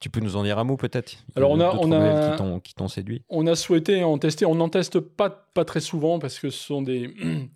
Tu 0.00 0.10
peux 0.10 0.20
nous 0.20 0.36
en 0.36 0.42
dire 0.42 0.58
un 0.58 0.64
mot 0.64 0.76
peut-être? 0.76 1.16
Alors 1.34 1.50
on 1.50 1.60
a, 1.60 1.74
on 1.74 1.92
a 1.92 2.60
qui 2.60 2.74
t'ont 2.74 2.88
séduit. 2.88 3.22
On 3.28 3.46
a 3.46 3.54
souhaité 3.54 4.04
en 4.04 4.18
tester. 4.18 4.44
On 4.46 4.54
n'en 4.54 4.68
teste 4.68 5.00
pas 5.00 5.30
pas 5.30 5.64
très 5.64 5.80
souvent 5.80 6.18
parce 6.18 6.38
que 6.38 6.50
ce 6.50 6.58
sont 6.58 6.82
des 6.82 7.14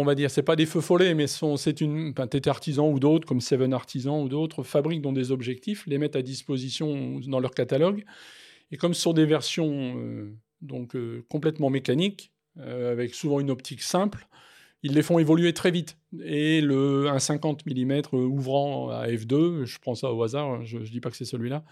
on 0.00 0.04
va 0.04 0.14
dire, 0.14 0.30
c'est 0.30 0.42
pas 0.42 0.56
des 0.56 0.66
feux 0.66 0.80
follets, 0.80 1.14
mais 1.14 1.26
c'est 1.26 1.80
une 1.80 2.14
enfin, 2.16 2.28
Artisan 2.46 2.90
ou 2.90 2.98
d'autres 2.98 3.26
comme 3.26 3.40
Seven 3.40 3.72
Artisan 3.72 4.22
ou 4.22 4.28
d'autres 4.28 4.62
fabriquent 4.62 5.02
dans 5.02 5.12
des 5.12 5.30
objectifs, 5.30 5.86
les 5.86 5.98
mettent 5.98 6.16
à 6.16 6.22
disposition 6.22 7.20
dans 7.26 7.40
leur 7.40 7.52
catalogue. 7.52 8.04
Et 8.70 8.76
comme 8.76 8.94
ce 8.94 9.02
sont 9.02 9.12
des 9.12 9.26
versions 9.26 9.94
euh, 9.98 10.34
donc 10.60 10.96
euh, 10.96 11.24
complètement 11.28 11.70
mécaniques, 11.70 12.32
euh, 12.58 12.92
avec 12.92 13.14
souvent 13.14 13.40
une 13.40 13.50
optique 13.50 13.82
simple, 13.82 14.26
ils 14.84 14.92
les 14.92 15.02
font 15.02 15.18
évoluer 15.18 15.52
très 15.54 15.70
vite. 15.70 15.96
Et 16.24 16.60
le, 16.60 17.08
un 17.08 17.18
50 17.18 17.66
mm 17.66 18.02
ouvrant 18.12 18.90
à 18.90 19.08
f2, 19.08 19.64
je 19.64 19.78
prends 19.80 19.94
ça 19.94 20.12
au 20.12 20.22
hasard, 20.22 20.46
hein, 20.46 20.60
je 20.62 20.76
ne 20.76 20.84
dis 20.84 21.00
pas 21.00 21.10
que 21.10 21.16
c'est 21.16 21.24
celui-là, 21.24 21.64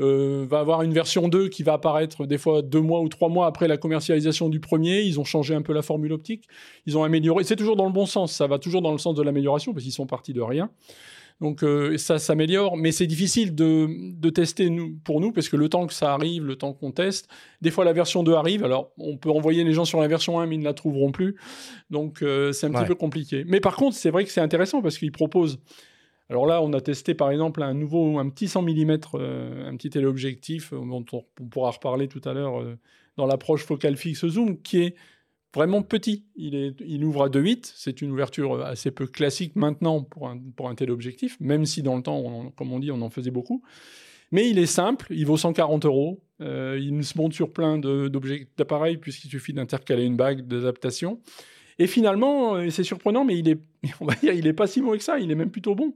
euh, 0.00 0.46
va 0.48 0.60
avoir 0.60 0.80
une 0.82 0.94
version 0.94 1.28
2 1.28 1.48
qui 1.48 1.62
va 1.62 1.74
apparaître 1.74 2.24
des 2.24 2.38
fois 2.38 2.62
deux 2.62 2.80
mois 2.80 3.02
ou 3.02 3.08
trois 3.10 3.28
mois 3.28 3.46
après 3.46 3.68
la 3.68 3.76
commercialisation 3.76 4.48
du 4.48 4.58
premier. 4.58 5.02
Ils 5.02 5.20
ont 5.20 5.24
changé 5.24 5.54
un 5.54 5.62
peu 5.62 5.74
la 5.74 5.82
formule 5.82 6.14
optique, 6.14 6.44
ils 6.86 6.96
ont 6.96 7.04
amélioré. 7.04 7.44
C'est 7.44 7.56
toujours 7.56 7.76
dans 7.76 7.86
le 7.86 7.92
bon 7.92 8.06
sens, 8.06 8.32
ça 8.32 8.46
va 8.46 8.58
toujours 8.58 8.80
dans 8.80 8.92
le 8.92 8.98
sens 8.98 9.14
de 9.14 9.22
l'amélioration 9.22 9.74
parce 9.74 9.84
qu'ils 9.84 9.92
sont 9.92 10.06
partis 10.06 10.32
de 10.32 10.40
rien. 10.40 10.70
Donc 11.40 11.62
euh, 11.62 11.98
ça 11.98 12.18
s'améliore, 12.18 12.76
mais 12.76 12.92
c'est 12.92 13.06
difficile 13.06 13.54
de, 13.54 14.30
tester 14.30 14.70
pour 15.04 15.20
nous 15.20 15.32
parce 15.32 15.48
que 15.48 15.56
le 15.56 15.68
temps 15.68 15.86
que 15.86 15.92
ça 15.92 16.14
arrive, 16.14 16.44
le 16.44 16.56
temps 16.56 16.72
qu'on 16.72 16.92
teste, 16.92 17.28
des 17.60 17.70
fois 17.70 17.84
la 17.84 17.92
version 17.92 18.22
2 18.22 18.34
arrive. 18.34 18.64
Alors 18.64 18.92
on 18.96 19.18
peut 19.18 19.30
envoyer 19.30 19.62
les 19.62 19.72
gens 19.72 19.84
sur 19.84 20.00
la 20.00 20.08
version 20.08 20.40
1, 20.40 20.46
mais 20.46 20.54
ils 20.54 20.60
ne 20.60 20.64
la 20.64 20.72
trouveront 20.72 21.12
plus. 21.12 21.36
Donc 21.90 22.22
euh, 22.22 22.52
c'est 22.52 22.66
un 22.66 22.72
petit 22.72 22.86
peu 22.86 22.94
compliqué. 22.94 23.44
Mais 23.46 23.60
par 23.60 23.76
contre, 23.76 23.96
c'est 23.96 24.10
vrai 24.10 24.24
que 24.24 24.30
c'est 24.30 24.40
intéressant 24.40 24.80
parce 24.80 24.96
qu'ils 24.96 25.12
proposent. 25.12 25.58
Alors 26.28 26.46
là, 26.46 26.60
on 26.62 26.72
a 26.72 26.80
testé 26.80 27.14
par 27.14 27.30
exemple 27.30 27.62
un 27.62 27.74
nouveau, 27.74 28.18
un 28.18 28.28
petit 28.30 28.48
100 28.48 28.62
mm, 28.62 28.98
euh, 29.14 29.68
un 29.68 29.76
petit 29.76 29.90
téléobjectif 29.90 30.72
dont 30.72 31.04
on, 31.12 31.22
pourra 31.48 31.70
reparler 31.70 32.08
tout 32.08 32.22
à 32.24 32.32
l'heure 32.32 32.64
dans 33.16 33.26
l'approche 33.26 33.64
focale 33.64 33.96
fixe 33.96 34.26
zoom, 34.26 34.60
qui 34.62 34.82
est 34.82 34.94
vraiment 35.56 35.82
petit. 35.82 36.24
Il, 36.36 37.04
ouvre 37.04 37.24
à 37.24 37.28
2,8. 37.28 37.72
C'est 37.74 38.02
une 38.02 38.12
ouverture 38.12 38.64
assez 38.64 38.90
peu 38.90 39.06
classique 39.06 39.56
maintenant 39.56 40.02
pour 40.02 40.28
un, 40.28 40.38
pour 40.54 40.68
un 40.68 40.74
tel 40.74 40.90
objectif, 40.90 41.36
même 41.40 41.66
si 41.66 41.82
dans 41.82 41.96
le 41.96 42.02
temps, 42.02 42.52
comme 42.56 42.72
on 42.72 42.78
dit, 42.78 42.92
on 42.92 43.00
en 43.00 43.10
faisait 43.10 43.30
beaucoup. 43.30 43.62
Mais 44.32 44.48
il 44.50 44.58
est 44.58 44.66
simple, 44.66 45.06
il 45.10 45.26
vaut 45.26 45.36
140 45.36 45.84
euros. 45.86 46.22
Euh, 46.40 46.78
il 46.80 47.02
se 47.04 47.16
monte 47.16 47.32
sur 47.32 47.52
plein 47.52 47.78
d'appareils 47.78 48.98
puisqu'il 48.98 49.30
suffit 49.30 49.52
d'intercaler 49.52 50.04
une 50.04 50.16
bague 50.16 50.46
d'adaptation. 50.46 51.20
Et 51.78 51.86
finalement, 51.86 52.54
euh, 52.54 52.70
c'est 52.70 52.84
surprenant, 52.84 53.24
mais 53.24 53.38
il 53.38 53.48
est, 53.48 53.60
on 54.00 54.06
va 54.06 54.14
dire, 54.14 54.32
il 54.32 54.46
est 54.46 54.52
pas 54.52 54.66
si 54.66 54.80
mauvais 54.80 54.98
que 54.98 55.04
ça. 55.04 55.18
Il 55.18 55.30
est 55.30 55.34
même 55.34 55.50
plutôt 55.50 55.74
bon. 55.74 55.94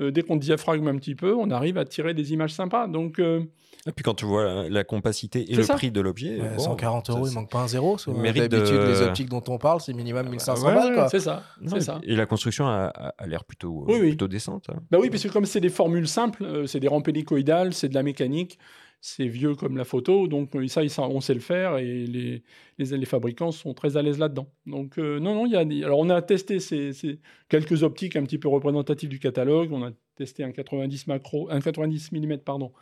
Euh, 0.00 0.10
dès 0.10 0.22
qu'on 0.22 0.36
diaphragme 0.36 0.88
un 0.88 0.96
petit 0.96 1.14
peu, 1.14 1.34
on 1.34 1.50
arrive 1.50 1.78
à 1.78 1.84
tirer 1.84 2.14
des 2.14 2.32
images 2.32 2.52
sympas. 2.52 2.88
Donc, 2.88 3.18
euh, 3.18 3.42
et 3.86 3.92
puis 3.92 4.02
quand 4.02 4.14
tu 4.14 4.26
vois 4.26 4.68
la, 4.68 4.84
compacité 4.84 5.50
et 5.50 5.54
le 5.54 5.64
prix 5.64 5.90
de 5.90 6.02
l'objet, 6.02 6.38
140 6.58 7.10
euros, 7.10 7.26
il 7.26 7.32
manque 7.32 7.50
pas 7.50 7.60
un 7.60 7.68
zéro. 7.68 7.96
D'habitude, 8.06 8.50
de... 8.50 8.88
les 8.88 9.00
optiques 9.00 9.30
dont 9.30 9.42
on 9.48 9.56
parle, 9.56 9.80
c'est 9.80 9.94
minimum 9.94 10.28
1500 10.28 10.66
balles. 10.66 11.08
C'est 11.10 11.20
ça, 11.20 11.42
ça. 11.78 11.98
Et 12.02 12.14
la 12.14 12.26
construction 12.26 12.66
a, 12.66 12.92
l'air 13.26 13.44
plutôt, 13.44 13.86
plutôt 13.86 14.28
décente. 14.28 14.66
Hein. 14.68 14.80
Bah 14.90 14.98
oui, 15.00 15.08
parce 15.08 15.22
que 15.22 15.28
comme 15.28 15.46
c'est 15.46 15.60
des 15.60 15.70
formules 15.70 16.08
simples, 16.08 16.64
c'est 16.66 16.80
des 16.80 16.88
rampes 16.88 17.08
hélicoïdales, 17.08 17.72
c'est 17.72 17.88
de 17.88 17.94
la 17.94 18.02
mécanique 18.02 18.58
c'est 19.00 19.26
vieux 19.26 19.54
comme 19.54 19.78
la 19.78 19.84
photo, 19.84 20.28
donc 20.28 20.54
euh, 20.54 20.68
ça, 20.68 20.82
on 21.02 21.20
sait 21.20 21.32
le 21.32 21.40
faire 21.40 21.78
et 21.78 22.06
les, 22.06 22.42
les, 22.78 23.06
fabricants 23.06 23.50
sont 23.50 23.72
très 23.72 23.96
à 23.96 24.02
l'aise 24.02 24.18
là-dedans. 24.18 24.52
Donc 24.66 24.98
euh, 24.98 25.18
non, 25.18 25.34
non, 25.34 25.46
il 25.46 25.52
y 25.52 25.56
a, 25.56 25.86
alors 25.86 26.00
on 26.00 26.10
a 26.10 26.20
testé 26.20 26.60
ces, 26.60 26.92
quelques 27.48 27.82
optiques 27.82 28.16
un 28.16 28.24
petit 28.24 28.38
peu 28.38 28.48
représentatives 28.48 29.08
du 29.08 29.18
catalogue. 29.18 29.72
On 29.72 29.82
a 29.82 29.90
testé 30.16 30.44
un 30.44 30.52
90 30.52 31.06
macro, 31.06 31.50
un 31.50 31.60
90 31.60 32.12
mm 32.12 32.38
pardon, 32.38 32.72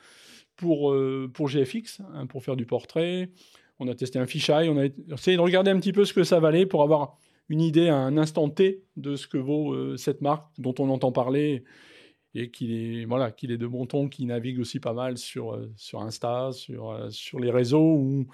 pour 0.56 0.90
euh, 0.90 1.30
pour 1.32 1.48
GFX, 1.48 2.00
hein, 2.14 2.26
pour 2.26 2.42
faire 2.42 2.56
du 2.56 2.66
portrait. 2.66 3.30
On 3.78 3.86
a 3.86 3.94
testé 3.94 4.18
un 4.18 4.26
fisheye. 4.26 4.68
On 4.68 4.76
a 4.76 4.86
essayé 5.12 5.36
de 5.36 5.42
regarder 5.42 5.70
un 5.70 5.78
petit 5.78 5.92
peu 5.92 6.04
ce 6.04 6.12
que 6.12 6.24
ça 6.24 6.40
valait 6.40 6.66
pour 6.66 6.82
avoir 6.82 7.16
une 7.48 7.60
idée 7.60 7.88
à 7.88 7.96
un 7.96 8.18
instant 8.18 8.50
T 8.50 8.82
de 8.96 9.14
ce 9.14 9.28
que 9.28 9.38
vaut 9.38 9.96
cette 9.96 10.20
marque 10.20 10.44
dont 10.58 10.74
on 10.80 10.90
entend 10.90 11.12
parler 11.12 11.62
et 12.38 12.50
qu'il 12.50 12.72
est, 12.72 13.04
voilà, 13.04 13.30
qu'il 13.30 13.50
est 13.50 13.58
de 13.58 13.66
bon 13.66 13.86
ton, 13.86 14.08
qui 14.08 14.26
navigue 14.26 14.60
aussi 14.60 14.80
pas 14.80 14.92
mal 14.92 15.18
sur, 15.18 15.54
euh, 15.54 15.72
sur 15.76 16.00
Insta, 16.02 16.50
sur, 16.52 16.90
euh, 16.90 17.10
sur 17.10 17.40
les 17.40 17.50
réseaux, 17.50 17.94
où 17.94 18.26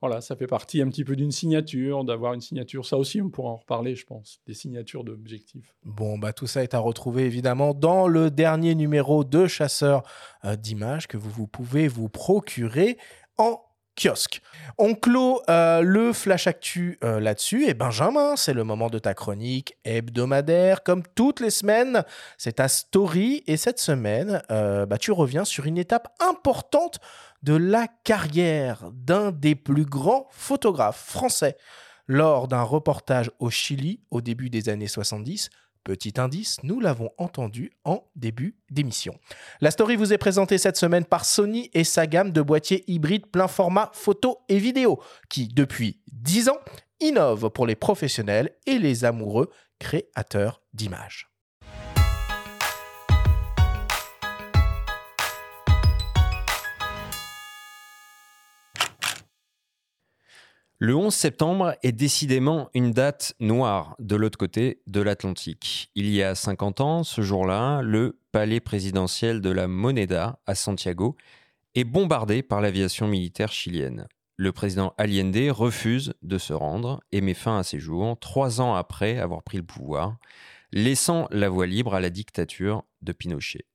voilà, 0.00 0.20
ça 0.20 0.36
fait 0.36 0.46
partie 0.46 0.80
un 0.80 0.88
petit 0.88 1.04
peu 1.04 1.16
d'une 1.16 1.32
signature, 1.32 2.04
d'avoir 2.04 2.32
une 2.32 2.40
signature. 2.40 2.86
Ça 2.86 2.96
aussi, 2.96 3.20
on 3.20 3.30
pourra 3.30 3.50
en 3.50 3.56
reparler, 3.56 3.96
je 3.96 4.06
pense, 4.06 4.40
des 4.46 4.54
signatures 4.54 5.02
d'objectifs. 5.02 5.74
Bon, 5.84 6.18
bah, 6.18 6.32
tout 6.32 6.46
ça 6.46 6.62
est 6.62 6.74
à 6.74 6.78
retrouver 6.78 7.24
évidemment 7.24 7.74
dans 7.74 8.06
le 8.06 8.30
dernier 8.30 8.74
numéro 8.76 9.24
de 9.24 9.46
Chasseurs 9.46 10.04
euh, 10.44 10.54
d'images 10.54 11.08
que 11.08 11.16
vous, 11.16 11.30
vous 11.30 11.48
pouvez 11.48 11.88
vous 11.88 12.08
procurer 12.08 12.96
en 13.38 13.60
kiosque. 13.98 14.40
On 14.78 14.94
clôt 14.94 15.42
euh, 15.50 15.82
le 15.82 16.12
flash 16.12 16.46
actu 16.46 16.98
euh, 17.02 17.18
là-dessus. 17.18 17.66
Et 17.66 17.74
Benjamin, 17.74 18.36
c'est 18.36 18.54
le 18.54 18.64
moment 18.64 18.88
de 18.88 18.98
ta 18.98 19.12
chronique 19.12 19.76
hebdomadaire. 19.84 20.82
Comme 20.84 21.02
toutes 21.14 21.40
les 21.40 21.50
semaines, 21.50 22.04
c'est 22.36 22.54
ta 22.54 22.68
story. 22.68 23.42
Et 23.46 23.56
cette 23.56 23.80
semaine, 23.80 24.42
euh, 24.50 24.86
bah, 24.86 24.98
tu 24.98 25.10
reviens 25.10 25.44
sur 25.44 25.66
une 25.66 25.78
étape 25.78 26.14
importante 26.20 27.00
de 27.42 27.54
la 27.54 27.86
carrière 28.04 28.90
d'un 28.92 29.32
des 29.32 29.54
plus 29.54 29.84
grands 29.84 30.28
photographes 30.30 31.04
français. 31.04 31.56
Lors 32.06 32.48
d'un 32.48 32.62
reportage 32.62 33.30
au 33.38 33.50
Chili 33.50 34.00
au 34.10 34.20
début 34.20 34.48
des 34.48 34.68
années 34.70 34.88
70, 34.88 35.50
Petit 35.88 36.20
indice, 36.20 36.58
nous 36.64 36.80
l'avons 36.80 37.08
entendu 37.16 37.72
en 37.86 38.04
début 38.14 38.58
d'émission. 38.68 39.18
La 39.62 39.70
story 39.70 39.96
vous 39.96 40.12
est 40.12 40.18
présentée 40.18 40.58
cette 40.58 40.76
semaine 40.76 41.06
par 41.06 41.24
Sony 41.24 41.70
et 41.72 41.82
sa 41.82 42.06
gamme 42.06 42.30
de 42.30 42.42
boîtiers 42.42 42.84
hybrides 42.88 43.26
plein 43.26 43.48
format 43.48 43.88
photo 43.94 44.36
et 44.50 44.58
vidéo, 44.58 45.00
qui 45.30 45.48
depuis 45.48 46.02
10 46.12 46.50
ans 46.50 46.58
innove 47.00 47.48
pour 47.48 47.66
les 47.66 47.74
professionnels 47.74 48.50
et 48.66 48.78
les 48.78 49.06
amoureux 49.06 49.48
créateurs 49.78 50.60
d'images. 50.74 51.27
Le 60.80 60.94
11 60.94 61.12
septembre 61.12 61.74
est 61.82 61.90
décidément 61.90 62.70
une 62.72 62.92
date 62.92 63.34
noire 63.40 63.96
de 63.98 64.14
l'autre 64.14 64.38
côté 64.38 64.80
de 64.86 65.00
l'Atlantique. 65.00 65.90
Il 65.96 66.08
y 66.08 66.22
a 66.22 66.36
50 66.36 66.80
ans, 66.80 67.02
ce 67.02 67.20
jour-là, 67.20 67.82
le 67.82 68.20
palais 68.30 68.60
présidentiel 68.60 69.40
de 69.40 69.50
la 69.50 69.66
Moneda 69.66 70.38
à 70.46 70.54
Santiago 70.54 71.16
est 71.74 71.82
bombardé 71.82 72.44
par 72.44 72.60
l'aviation 72.60 73.08
militaire 73.08 73.50
chilienne. 73.50 74.06
Le 74.36 74.52
président 74.52 74.94
Allende 74.98 75.50
refuse 75.50 76.14
de 76.22 76.38
se 76.38 76.52
rendre 76.52 77.00
et 77.10 77.22
met 77.22 77.34
fin 77.34 77.58
à 77.58 77.64
ses 77.64 77.80
jours 77.80 78.16
trois 78.20 78.60
ans 78.60 78.76
après 78.76 79.18
avoir 79.18 79.42
pris 79.42 79.56
le 79.56 79.64
pouvoir, 79.64 80.16
laissant 80.70 81.26
la 81.32 81.48
voie 81.48 81.66
libre 81.66 81.96
à 81.96 82.00
la 82.00 82.10
dictature 82.10 82.84
de 83.02 83.10
Pinochet. 83.10 83.66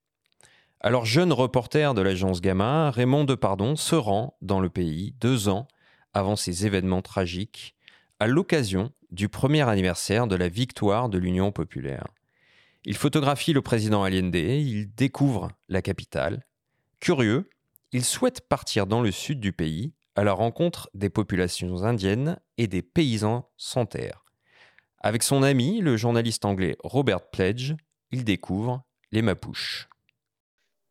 Alors 0.79 1.03
jeune 1.03 1.33
reporter 1.33 1.93
de 1.95 2.01
l'agence 2.01 2.39
Gamma, 2.39 2.91
Raymond 2.91 3.25
Depardon 3.25 3.75
se 3.75 3.95
rend 3.95 4.37
dans 4.41 4.61
le 4.61 4.69
pays 4.69 5.13
deux 5.19 5.49
ans 5.49 5.67
avant 6.13 6.35
ces 6.35 6.65
événements 6.65 7.01
tragiques, 7.01 7.75
à 8.19 8.27
l'occasion 8.27 8.91
du 9.11 9.29
premier 9.29 9.67
anniversaire 9.67 10.27
de 10.27 10.35
la 10.35 10.47
victoire 10.47 11.09
de 11.09 11.17
l'Union 11.17 11.51
populaire. 11.51 12.07
Il 12.85 12.97
photographie 12.97 13.53
le 13.53 13.61
président 13.61 14.03
Allende, 14.03 14.35
il 14.35 14.93
découvre 14.93 15.51
la 15.69 15.81
capitale. 15.81 16.45
Curieux, 16.99 17.49
il 17.91 18.03
souhaite 18.03 18.41
partir 18.41 18.87
dans 18.87 19.01
le 19.01 19.11
sud 19.11 19.39
du 19.39 19.53
pays 19.53 19.93
à 20.15 20.23
la 20.23 20.33
rencontre 20.33 20.89
des 20.93 21.09
populations 21.09 21.83
indiennes 21.83 22.39
et 22.57 22.67
des 22.67 22.81
paysans 22.81 23.49
sans 23.57 23.85
terre. 23.85 24.23
Avec 24.99 25.23
son 25.23 25.43
ami, 25.43 25.81
le 25.81 25.97
journaliste 25.97 26.45
anglais 26.45 26.77
Robert 26.83 27.29
Pledge, 27.29 27.73
il 28.11 28.23
découvre 28.23 28.83
les 29.11 29.21
Mapuches. 29.21 29.89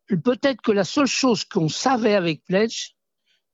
Peut-être 0.07 0.61
que 0.61 0.71
la 0.71 0.83
seule 0.83 1.07
chose 1.07 1.45
qu'on 1.45 1.69
savait 1.69 2.13
avec 2.13 2.43
Pledge, 2.43 2.95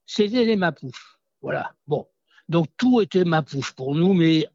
c'était 0.05 0.45
les 0.45 0.55
Mapuches. 0.55 1.18
Voilà. 1.41 1.71
Bon. 1.87 2.07
Donc 2.47 2.67
tout 2.77 3.01
était 3.01 3.25
ma 3.25 3.43
pouche 3.43 3.73
pour 3.73 3.95
nous, 3.95 4.13
mais 4.13 4.47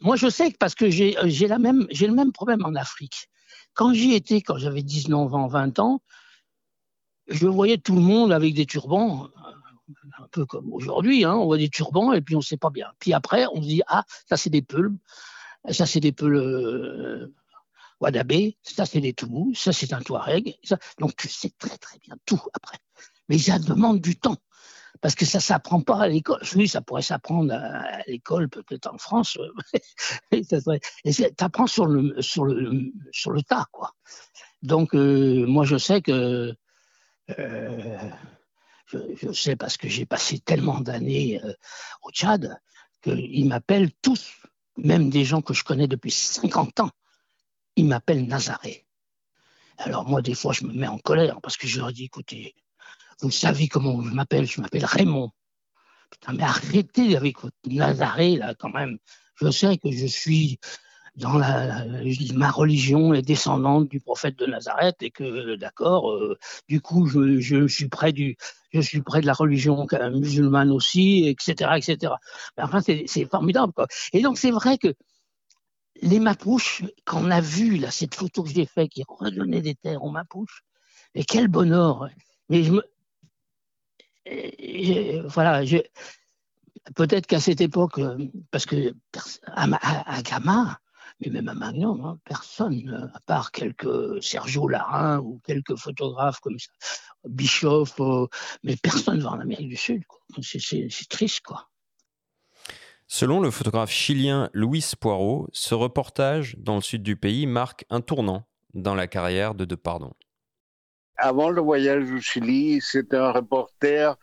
moi 0.00 0.16
je 0.16 0.28
sais 0.28 0.52
que 0.52 0.56
parce 0.58 0.74
que 0.74 0.88
j'ai 0.90 1.16
même 1.58 1.86
j'ai 1.90 2.06
le 2.06 2.14
même 2.14 2.32
problème 2.32 2.64
en 2.64 2.74
Afrique. 2.74 3.28
Quand 3.74 3.92
j'y 3.92 4.14
étais, 4.14 4.40
quand 4.40 4.58
j'avais 4.58 4.82
19 4.82 5.34
ans, 5.34 5.46
20 5.48 5.78
ans, 5.80 6.02
je 7.26 7.46
voyais 7.46 7.78
tout 7.78 7.94
le 7.94 8.00
monde 8.00 8.32
avec 8.32 8.54
des 8.54 8.64
turbans, 8.66 9.28
un 10.18 10.28
peu 10.30 10.46
comme 10.46 10.72
aujourd'hui, 10.72 11.24
hein, 11.24 11.34
on 11.34 11.46
voit 11.46 11.58
des 11.58 11.68
turbans 11.68 12.12
et 12.12 12.20
puis 12.20 12.36
on 12.36 12.38
ne 12.38 12.44
sait 12.44 12.56
pas 12.56 12.70
bien. 12.70 12.90
Puis 13.00 13.12
après, 13.12 13.46
on 13.52 13.62
se 13.62 13.68
dit 13.68 13.82
ah 13.88 14.04
ça 14.28 14.36
c'est 14.36 14.50
des 14.50 14.62
peuls, 14.62 14.92
ça 15.70 15.84
c'est 15.84 16.00
des 16.00 16.12
peuls 16.12 16.36
euh, 16.36 17.34
Wadabé, 18.00 18.56
ça 18.62 18.86
c'est 18.86 19.00
des 19.00 19.14
Toubous, 19.14 19.54
ça 19.54 19.72
c'est 19.72 19.92
un 19.92 20.00
Touareg. 20.00 20.58
donc 21.00 21.16
tu 21.16 21.28
sais 21.28 21.50
très 21.58 21.76
très 21.76 21.98
bien 21.98 22.14
tout 22.24 22.40
après. 22.54 22.78
Mais 23.28 23.38
ça 23.38 23.58
demande 23.58 24.00
du 24.00 24.16
temps 24.16 24.36
parce 25.00 25.14
que 25.14 25.24
ça 25.24 25.40
s'apprend 25.40 25.80
pas 25.80 26.00
à 26.02 26.08
l'école. 26.08 26.40
Oui, 26.54 26.68
ça 26.68 26.80
pourrait 26.80 27.02
s'apprendre 27.02 27.52
à, 27.54 28.02
l'école, 28.06 28.48
peut-être 28.48 28.92
en 28.92 28.98
France. 28.98 29.38
et 30.32 30.42
t'apprends 31.36 31.66
sur 31.66 31.86
le 31.86 32.20
sur 32.20 32.44
le 32.44 32.92
sur 33.12 33.30
le 33.30 33.42
tas, 33.42 33.66
quoi. 33.72 33.94
Donc 34.62 34.94
euh, 34.94 35.46
moi, 35.46 35.64
je 35.64 35.76
sais 35.76 36.02
que 36.02 36.54
euh, 37.38 38.10
je, 38.86 39.32
sais 39.32 39.56
parce 39.56 39.76
que 39.76 39.88
j'ai 39.88 40.06
passé 40.06 40.38
tellement 40.38 40.80
d'années 40.80 41.40
euh, 41.44 41.52
au 42.02 42.10
Tchad 42.10 42.58
qu'ils 43.02 43.46
m'appellent 43.46 43.92
tous, 44.02 44.32
même 44.76 45.10
des 45.10 45.24
gens 45.24 45.42
que 45.42 45.54
je 45.54 45.62
connais 45.62 45.86
depuis 45.86 46.10
50 46.10 46.80
ans, 46.80 46.90
ils 47.76 47.86
m'appellent 47.86 48.26
Nazaré. 48.26 48.86
Alors 49.76 50.08
moi, 50.08 50.22
des 50.22 50.34
fois, 50.34 50.52
je 50.52 50.64
me 50.64 50.72
mets 50.72 50.88
en 50.88 50.98
colère 50.98 51.40
parce 51.40 51.56
que 51.56 51.68
je 51.68 51.78
leur 51.78 51.92
dis, 51.92 52.04
écoutez, 52.04 52.56
vous 53.22 53.30
savez 53.30 53.68
comment 53.68 54.00
je 54.02 54.10
m'appelle 54.10 54.46
Je 54.46 54.60
m'appelle 54.60 54.84
Raymond. 54.84 55.30
Putain, 56.10 56.32
mais 56.34 56.44
arrêtez 56.44 57.16
avec 57.16 57.40
votre 57.40 57.56
Nazaré, 57.66 58.36
là, 58.36 58.54
quand 58.58 58.70
même. 58.70 58.98
Je 59.34 59.50
sais 59.50 59.76
que 59.76 59.90
je 59.90 60.06
suis 60.06 60.58
dans 61.18 61.36
la, 61.36 61.84
ma 62.34 62.50
religion 62.50 63.12
est 63.12 63.22
descendante 63.22 63.88
du 63.88 63.98
prophète 63.98 64.38
de 64.38 64.46
Nazareth 64.46 65.02
et 65.02 65.10
que 65.10 65.56
d'accord 65.56 66.12
euh, 66.12 66.38
du 66.68 66.80
coup 66.80 67.06
je, 67.06 67.66
suis 67.66 67.88
près 67.88 68.12
du 68.12 68.36
je 68.72 68.80
suis 68.80 69.02
près 69.02 69.20
de 69.20 69.26
la 69.26 69.32
religion 69.32 69.84
musulmane 70.12 70.70
aussi 70.70 71.26
etc 71.26 71.72
etc 71.76 72.12
mais 72.56 72.62
enfin 72.62 72.80
c'est 72.80 73.24
formidable 73.24 73.72
quoi 73.72 73.88
et 74.12 74.22
donc 74.22 74.38
c'est 74.38 74.52
vrai 74.52 74.78
que 74.78 74.94
les 76.02 76.20
Mapuches 76.20 76.84
quand 77.04 77.20
on 77.20 77.30
a 77.32 77.40
vu 77.40 77.78
là 77.78 77.90
cette 77.90 78.14
photo 78.14 78.44
que 78.44 78.50
j'ai 78.50 78.66
faite 78.66 78.90
qui 78.90 79.02
redonnait 79.08 79.60
des 79.60 79.74
terres 79.74 80.04
aux 80.04 80.12
Mapuches 80.12 80.62
et 81.16 81.24
quel 81.24 81.48
bonheur 81.48 82.08
mais 82.48 82.62
je 82.62 82.70
me 82.70 82.84
voilà, 85.28 85.64
peut-être 86.94 87.26
qu'à 87.26 87.40
cette 87.40 87.60
époque, 87.60 87.98
euh, 87.98 88.16
parce 88.50 88.66
que 88.66 88.94
à, 89.46 89.66
à, 89.72 90.22
Gamma, 90.22 90.78
mais 91.20 91.30
même 91.30 91.48
à 91.48 91.54
Magnum, 91.54 92.04
hein, 92.04 92.18
personne, 92.24 92.88
euh, 92.88 93.16
à 93.16 93.20
part 93.20 93.50
quelques 93.52 94.22
Sergio 94.22 94.68
Larin 94.68 95.18
ou 95.20 95.40
quelques 95.44 95.76
photographes 95.76 96.40
comme 96.40 96.58
ça, 96.58 96.70
Bischoff, 97.24 98.00
euh, 98.00 98.26
mais 98.62 98.76
personne 98.76 99.20
va 99.20 99.30
en 99.30 99.40
Amérique 99.40 99.68
du 99.68 99.76
Sud. 99.76 100.02
C'est 100.42 101.08
triste, 101.08 101.40
quoi. 101.40 101.68
Selon 103.10 103.40
le 103.40 103.50
photographe 103.50 103.90
chilien 103.90 104.50
Luis 104.52 104.92
Poirot, 105.00 105.48
ce 105.52 105.74
reportage 105.74 106.56
dans 106.58 106.74
le 106.74 106.82
sud 106.82 107.02
du 107.02 107.16
pays 107.16 107.46
marque 107.46 107.86
un 107.88 108.02
tournant 108.02 108.46
dans 108.74 108.94
la 108.94 109.06
carrière 109.06 109.54
de 109.54 109.64
Depardon. 109.64 110.12
Avant 111.18 111.50
le 111.50 111.60
voyage 111.60 112.10
au 112.12 112.20
Chili, 112.20 112.80
c'était 112.80 113.16
un 113.16 113.32
reporter 113.32 114.16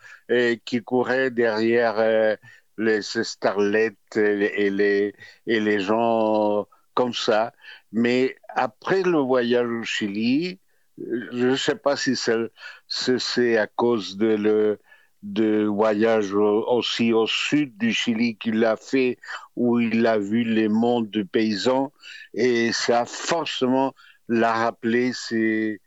qui 0.65 0.81
courait 0.81 1.29
derrière 1.29 2.37
les 2.77 3.01
starlettes 3.01 4.17
et 4.17 4.69
les, 4.69 5.79
gens 5.79 6.67
comme 6.93 7.13
ça. 7.13 7.53
Mais 7.91 8.35
après 8.49 9.03
le 9.03 9.19
voyage 9.19 9.67
au 9.67 9.83
Chili, 9.83 10.59
je 10.97 11.47
ne 11.47 11.55
sais 11.55 11.75
pas 11.75 11.95
si 11.97 12.15
c'est 12.15 13.57
à 13.57 13.67
cause 13.67 14.17
de 14.17 15.65
voyage 15.65 16.33
aussi 16.33 17.13
au 17.13 17.27
sud 17.27 17.77
du 17.77 17.93
Chili 17.93 18.37
qu'il 18.37 18.63
a 18.63 18.77
fait, 18.77 19.17
où 19.55 19.79
il 19.79 20.05
a 20.07 20.17
vu 20.17 20.43
les 20.43 20.69
mondes 20.69 21.09
de 21.09 21.23
paysans, 21.23 21.91
et 22.33 22.71
ça 22.71 23.01
a 23.01 23.05
forcément 23.05 23.93
l'a 24.27 24.53
rappelé 24.53 25.11
c'est 25.13 25.79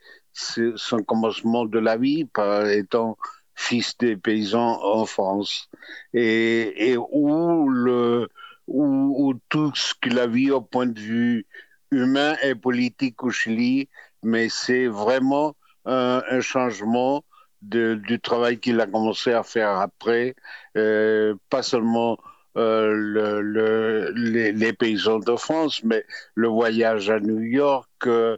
son 0.77 1.03
commencement 1.03 1.65
de 1.65 1.79
la 1.79 1.97
vie, 1.97 2.25
par 2.25 2.69
étant 2.69 3.17
fils 3.55 3.97
des 3.99 4.17
paysans 4.17 4.81
en 4.83 5.05
France, 5.05 5.69
et, 6.15 6.91
et 6.91 6.97
où, 6.97 7.69
le, 7.69 8.29
où, 8.69 9.35
tout 9.49 9.73
ce 9.75 9.95
qu'il 10.01 10.19
a 10.19 10.27
vu 10.27 10.53
au 10.53 10.61
point 10.61 10.87
de 10.87 11.01
vue 11.01 11.47
humain 11.91 12.37
et 12.43 12.55
politique 12.55 13.23
au 13.25 13.31
Chili, 13.31 13.89
mais 14.23 14.49
c'est 14.49 14.87
vraiment 14.87 15.57
un, 15.87 16.41
changement 16.41 17.25
de, 17.63 17.95
du 17.95 18.21
travail 18.21 18.59
qu'il 18.61 18.81
a 18.81 18.87
commencé 18.87 19.33
à 19.33 19.43
faire 19.43 19.71
après, 19.81 20.35
euh, 20.77 21.35
pas 21.51 21.63
seulement 21.63 22.19
euh, 22.57 22.93
le, 22.93 23.41
le, 23.41 24.13
les, 24.15 24.53
les, 24.53 24.73
paysans 24.73 25.19
de 25.19 25.37
France, 25.37 25.83
mais 25.85 26.05
le 26.35 26.49
voyage 26.49 27.11
à 27.11 27.21
New 27.21 27.41
York, 27.41 27.89
euh, 28.07 28.37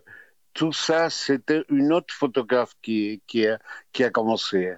tout 0.55 0.73
ça, 0.73 1.11
c'était 1.11 1.65
une 1.69 1.93
autre 1.93 2.13
photographe 2.13 2.75
qui, 2.83 3.23
qui, 3.27 3.47
a, 3.47 3.59
qui 3.93 4.05
a 4.05 4.11
commencé. 4.11 4.75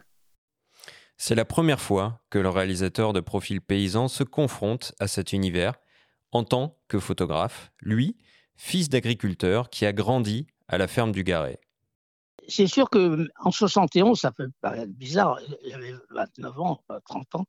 C'est 1.16 1.34
la 1.34 1.44
première 1.44 1.80
fois 1.80 2.20
que 2.30 2.38
le 2.38 2.48
réalisateur 2.48 3.12
de 3.12 3.20
profil 3.20 3.60
paysan 3.60 4.08
se 4.08 4.24
confronte 4.24 4.92
à 4.98 5.08
cet 5.08 5.32
univers 5.32 5.74
en 6.32 6.44
tant 6.44 6.78
que 6.88 6.98
photographe, 6.98 7.70
lui, 7.80 8.16
fils 8.56 8.88
d'agriculteur 8.88 9.70
qui 9.70 9.86
a 9.86 9.92
grandi 9.92 10.46
à 10.68 10.78
la 10.78 10.88
ferme 10.88 11.12
du 11.12 11.24
Garret 11.24 11.60
c'est 12.48 12.66
sûr 12.66 12.90
que 12.90 13.28
en 13.40 13.50
71, 13.50 14.18
ça 14.18 14.32
peut 14.32 14.50
paraître 14.60 14.92
bizarre, 14.92 15.38
j'avais 15.66 15.94
29 16.10 16.60
ans, 16.60 16.80
30 17.06 17.34
ans. 17.36 17.46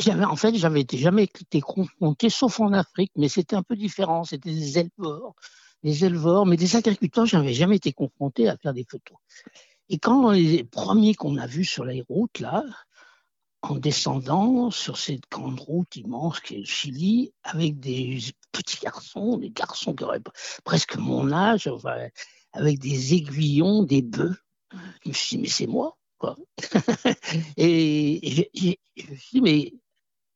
J'avais 0.00 0.24
en 0.24 0.36
fait, 0.36 0.54
j'avais 0.56 0.84
jamais 0.92 1.24
été 1.24 1.60
confronté, 1.60 2.30
sauf 2.30 2.60
en 2.60 2.72
Afrique, 2.72 3.12
mais 3.16 3.28
c'était 3.28 3.56
un 3.56 3.62
peu 3.62 3.76
différent. 3.76 4.24
C'était 4.24 4.50
des 4.50 4.78
éleveurs, 4.78 5.34
des 5.84 6.04
éleveurs, 6.04 6.46
mais 6.46 6.56
des 6.56 6.76
agriculteurs. 6.76 7.26
J'avais 7.26 7.52
jamais 7.52 7.76
été 7.76 7.92
confronté 7.92 8.48
à 8.48 8.56
faire 8.56 8.72
des 8.74 8.86
photos. 8.88 9.18
Et 9.90 9.98
quand 9.98 10.30
les 10.30 10.64
premiers 10.64 11.14
qu'on 11.14 11.36
a 11.36 11.46
vus 11.46 11.66
sur 11.66 11.84
les 11.84 12.02
routes 12.08 12.40
là, 12.40 12.64
en 13.62 13.76
descendant 13.76 14.70
sur 14.70 14.98
cette 14.98 15.28
grande 15.30 15.60
route 15.60 15.96
immense 15.96 16.40
qui 16.40 16.54
est 16.56 16.58
le 16.58 16.64
Chili, 16.64 17.32
avec 17.44 17.78
des 17.80 18.18
petits 18.52 18.78
garçons, 18.82 19.38
des 19.38 19.50
garçons 19.50 19.94
qui 19.94 20.04
auraient 20.04 20.22
presque 20.64 20.96
mon 20.96 21.32
âge, 21.32 21.70
avec 22.52 22.78
des 22.78 23.14
aiguillons, 23.14 23.82
des 23.82 24.02
bœufs. 24.02 24.36
Je 25.04 25.08
me 25.08 25.14
suis 25.14 25.36
dit, 25.36 25.42
mais 25.42 25.48
c'est 25.48 25.66
moi, 25.66 25.96
quoi. 26.18 26.36
et 27.56 28.20
je, 28.22 28.42
je, 28.96 29.10
me 29.10 29.16
suis 29.16 29.28
dit, 29.32 29.40
mais 29.40 29.72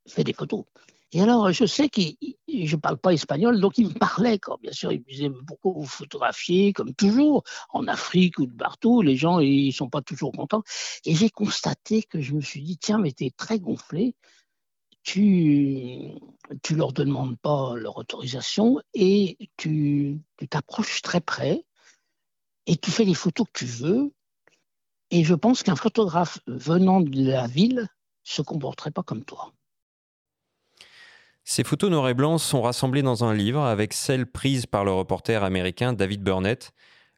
fais 0.07 0.25
des 0.25 0.33
photos. 0.33 0.65
Et 1.13 1.23
alors, 1.23 1.51
je 1.53 1.65
sais 1.65 1.89
que 1.89 2.03
je 2.49 2.77
ne 2.77 2.81
parle 2.81 2.99
pas 2.99 3.15
espagnol, 3.15 3.61
donc 3.61 3.79
il 3.79 3.89
me 3.89 3.95
parlait, 3.95 4.39
quoi. 4.39 4.59
Bien 4.63 4.73
sûr, 4.73 4.93
il 4.93 5.01
me 5.01 5.05
disait, 5.05 5.31
pourquoi 5.47 5.73
vous 5.73 5.87
photographiez, 5.87 6.75
comme 6.75 6.95
toujours, 6.95 7.45
en 7.71 7.87
Afrique 7.89 8.39
ou 8.39 8.47
de 8.47 8.53
partout, 8.53 9.01
les 9.01 9.17
gens, 9.17 9.39
ils 9.41 9.73
sont 9.73 9.89
pas 9.89 10.03
toujours 10.03 10.33
contents. 10.33 10.63
Et 11.07 11.15
j'ai 11.15 11.31
constaté 11.31 12.03
que 12.03 12.21
je 12.21 12.35
me 12.35 12.43
suis 12.43 12.63
dit, 12.63 12.77
tiens, 12.77 12.99
mais 12.99 13.13
tu 13.13 13.25
es 13.25 13.31
très 13.31 13.59
gonflé, 13.59 14.15
tu 15.03 16.11
tu 16.63 16.75
leur 16.75 16.93
demandes 16.93 17.39
pas 17.39 17.75
leur 17.77 17.97
autorisation 17.99 18.81
et 18.95 19.39
tu 19.57 20.21
t'approches 20.51 21.03
très 21.03 21.21
près 21.21 21.65
et 22.67 22.77
tu 22.77 22.91
fais 22.91 23.05
les 23.05 23.15
photos 23.15 23.47
que 23.53 23.59
tu 23.61 23.65
veux. 23.65 24.13
Et 25.11 25.25
je 25.25 25.35
pense 25.35 25.63
qu'un 25.63 25.77
photographe 25.77 26.39
venant 26.47 27.01
de 27.01 27.31
la 27.31 27.47
ville 27.47 27.89
se 28.23 28.43
comporterait 28.43 28.91
pas 28.91 29.03
comme 29.03 29.25
toi. 29.25 29.53
Ces 31.51 31.65
photos 31.65 31.91
noir 31.91 32.07
et 32.11 32.15
blanc 32.15 32.37
sont 32.37 32.61
rassemblées 32.61 33.01
dans 33.01 33.25
un 33.25 33.33
livre 33.33 33.63
avec 33.63 33.95
celles 33.95 34.31
prises 34.31 34.67
par 34.67 34.85
le 34.85 34.93
reporter 34.93 35.43
américain 35.43 35.95
David 35.95 36.23
Burnett 36.23 36.73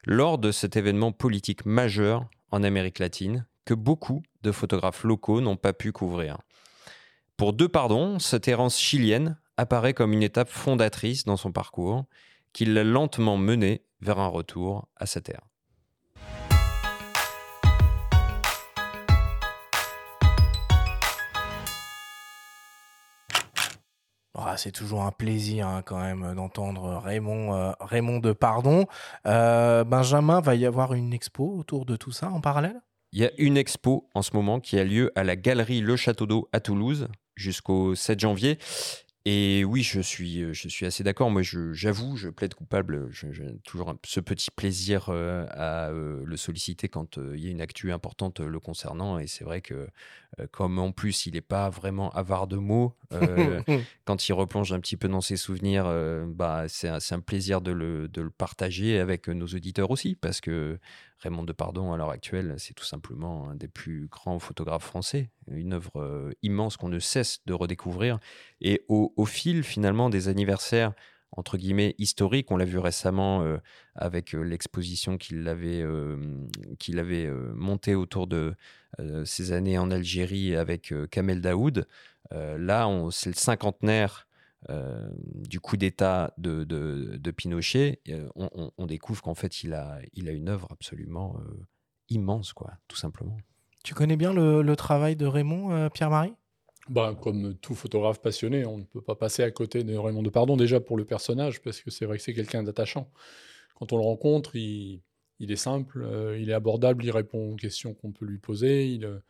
lors 0.05 0.37
de 0.37 0.53
cet 0.53 0.77
événement 0.77 1.11
politique 1.11 1.65
majeur 1.65 2.29
en 2.49 2.63
Amérique 2.63 2.99
latine 2.99 3.45
que 3.65 3.73
beaucoup 3.73 4.23
de 4.43 4.53
photographes 4.53 5.03
locaux 5.03 5.41
n'ont 5.41 5.57
pas 5.57 5.73
pu 5.73 5.91
couvrir. 5.91 6.37
Pour 7.35 7.51
deux 7.51 7.67
pardons, 7.67 8.19
cette 8.19 8.47
errance 8.47 8.79
chilienne 8.79 9.37
apparaît 9.57 9.93
comme 9.93 10.13
une 10.13 10.23
étape 10.23 10.49
fondatrice 10.49 11.25
dans 11.25 11.35
son 11.35 11.51
parcours 11.51 12.05
qui 12.53 12.63
l'a 12.63 12.85
lentement 12.85 13.35
mené 13.35 13.83
vers 13.99 14.19
un 14.19 14.27
retour 14.27 14.87
à 14.95 15.07
sa 15.07 15.19
terre. 15.19 15.50
Ah, 24.33 24.55
c'est 24.55 24.71
toujours 24.71 25.03
un 25.03 25.11
plaisir 25.11 25.67
hein, 25.67 25.81
quand 25.85 25.99
même 25.99 26.35
d'entendre 26.35 27.01
Raymond, 27.03 27.53
euh, 27.53 27.71
Raymond 27.81 28.19
de 28.19 28.31
Pardon. 28.31 28.85
Euh, 29.25 29.83
Benjamin, 29.83 30.39
va 30.39 30.55
y 30.55 30.65
avoir 30.65 30.93
une 30.93 31.13
expo 31.13 31.53
autour 31.57 31.85
de 31.85 31.97
tout 31.97 32.11
ça 32.11 32.29
en 32.29 32.39
parallèle? 32.39 32.81
Il 33.11 33.19
y 33.19 33.25
a 33.25 33.31
une 33.37 33.57
expo 33.57 34.09
en 34.13 34.21
ce 34.21 34.33
moment 34.33 34.61
qui 34.61 34.79
a 34.79 34.85
lieu 34.85 35.11
à 35.15 35.25
la 35.25 35.35
galerie 35.35 35.81
Le 35.81 35.97
Château 35.97 36.25
d'Eau 36.25 36.47
à 36.53 36.61
Toulouse 36.61 37.09
jusqu'au 37.35 37.93
7 37.93 38.21
janvier. 38.21 38.57
Et 39.25 39.63
oui, 39.63 39.83
je 39.83 40.01
suis, 40.01 40.51
je 40.51 40.67
suis 40.67 40.85
assez 40.87 41.03
d'accord. 41.03 41.29
Moi, 41.29 41.43
j'avoue, 41.43 42.15
je, 42.15 42.29
plaide 42.29 42.55
coupable. 42.55 43.07
J'ai 43.11 43.55
toujours 43.63 43.93
ce 44.03 44.19
petit 44.19 44.49
plaisir 44.49 45.09
euh, 45.09 45.45
à 45.51 45.89
euh, 45.89 46.23
le 46.25 46.37
solliciter 46.37 46.89
quand 46.89 47.17
il 47.17 47.39
y 47.39 47.47
a 47.47 47.51
une 47.51 47.61
actu 47.61 47.91
importante 47.91 48.39
le 48.39 48.59
concernant. 48.59 49.19
Et 49.19 49.27
c'est 49.27 49.43
vrai 49.43 49.61
que, 49.61 49.87
comme 50.49 50.79
en 50.79 50.91
plus, 50.91 51.27
il 51.27 51.33
n'est 51.33 51.41
pas 51.41 51.69
vraiment 51.69 52.09
avare 52.11 52.47
de 52.47 52.57
mots, 52.57 52.95
quand 54.05 54.27
il 54.27 54.33
replonge 54.33 54.73
un 54.73 54.79
petit 54.79 54.97
peu 54.97 55.07
dans 55.07 55.21
ses 55.21 55.37
souvenirs, 55.37 55.85
bah, 56.27 56.65
c'est 56.67 56.87
un, 56.87 56.97
un, 57.11 57.19
plaisir 57.19 57.61
de 57.61 57.71
le, 57.71 58.07
de 58.07 58.21
le, 58.21 58.31
partager 58.31 58.97
avec 58.97 59.27
nos 59.27 59.45
auditeurs 59.45 59.91
aussi. 59.91 60.15
Parce 60.15 60.41
que 60.41 60.79
Raymond 61.21 61.43
Depardon, 61.43 61.93
à 61.93 61.97
l'heure 61.97 62.09
actuelle, 62.09 62.55
c'est 62.57 62.73
tout 62.73 62.85
simplement 62.85 63.49
un 63.49 63.55
des 63.55 63.67
plus 63.67 64.07
grands 64.07 64.39
photographes 64.39 64.85
français, 64.85 65.29
une 65.47 65.73
œuvre 65.73 66.01
euh, 66.01 66.31
immense 66.41 66.77
qu'on 66.77 66.89
ne 66.89 66.99
cesse 66.99 67.41
de 67.45 67.53
redécouvrir. 67.53 68.19
Et 68.59 68.83
au, 68.87 69.25
fil, 69.25 69.63
finalement, 69.63 70.09
des 70.09 70.27
anniversaires 70.27 70.93
entre 71.37 71.57
guillemets 71.57 71.95
historiques, 71.97 72.51
on 72.51 72.57
l'a 72.57 72.65
vu 72.65 72.77
récemment 72.77 73.41
euh, 73.43 73.57
avec 73.95 74.35
euh, 74.35 74.41
l'exposition 74.41 75.17
qu'il 75.17 75.47
avait, 75.47 75.81
avait 76.97 77.31
montée 77.53 77.95
autour 77.95 78.27
de 78.27 78.53
ses 79.23 79.53
années 79.53 79.77
en 79.77 79.89
Algérie 79.89 80.55
avec 80.55 80.93
Kamel 81.11 81.39
Daoud. 81.39 81.87
là, 82.31 82.89
c'est 83.11 83.29
le 83.29 83.35
cinquantenaire 83.35 84.27
euh, 84.69 85.09
du 85.15 85.59
coup 85.59 85.75
d'État 85.75 86.33
de, 86.37 86.63
de, 86.63 87.31
Pinochet, 87.31 87.99
euh, 88.09 88.27
on, 88.35 88.85
découvre 88.85 89.21
qu'en 89.21 89.33
fait, 89.33 89.63
il 89.63 89.73
a, 89.73 89.99
il 90.13 90.29
a 90.29 90.31
une 90.31 90.49
œuvre 90.49 90.67
absolument 90.71 91.37
euh, 91.39 91.65
immense, 92.09 92.53
quoi, 92.53 92.73
tout 92.87 92.97
simplement. 92.97 93.37
Tu 93.83 93.95
connais 93.95 94.17
bien 94.17 94.33
le, 94.33 94.75
travail 94.75 95.15
de 95.15 95.25
Raymond, 95.25 95.89
Pierre-Marie? 95.89 96.33
Bah, 96.89 97.15
comme 97.19 97.55
tout 97.55 97.73
photographe 97.73 98.21
passionné, 98.21 98.65
on 98.65 98.77
ne 98.77 98.83
peut 98.83 99.01
pas 99.01 99.15
passer 99.15 99.43
à 99.43 99.49
côté 99.49 99.83
de 99.83 99.95
Raymond 99.95 100.21
de 100.21 100.29
Pardon, 100.29 100.57
déjà 100.57 100.79
pour 100.79 100.97
le 100.97 101.05
personnage, 101.05 101.61
parce 101.61 101.81
que 101.81 101.89
c'est 101.89 102.05
vrai 102.05 102.17
que 102.17 102.23
c'est 102.23 102.33
quelqu'un 102.33 102.63
d'attachant. 102.63 103.09
Quand 103.75 103.93
on 103.93 103.97
le 103.97 104.03
rencontre, 104.03 104.55
il, 104.55 105.01
il 105.39 105.51
est 105.51 105.57
simple, 105.57 106.07
il 106.39 106.49
est 106.51 106.53
abordable, 106.53 107.03
il 107.03 107.11
répond 107.11 107.53
aux 107.53 107.55
questions 107.55 107.95
qu'on 107.95 108.11
peut 108.11 108.25
lui 108.25 108.37
poser, 108.37 108.87
il, 108.87 109.21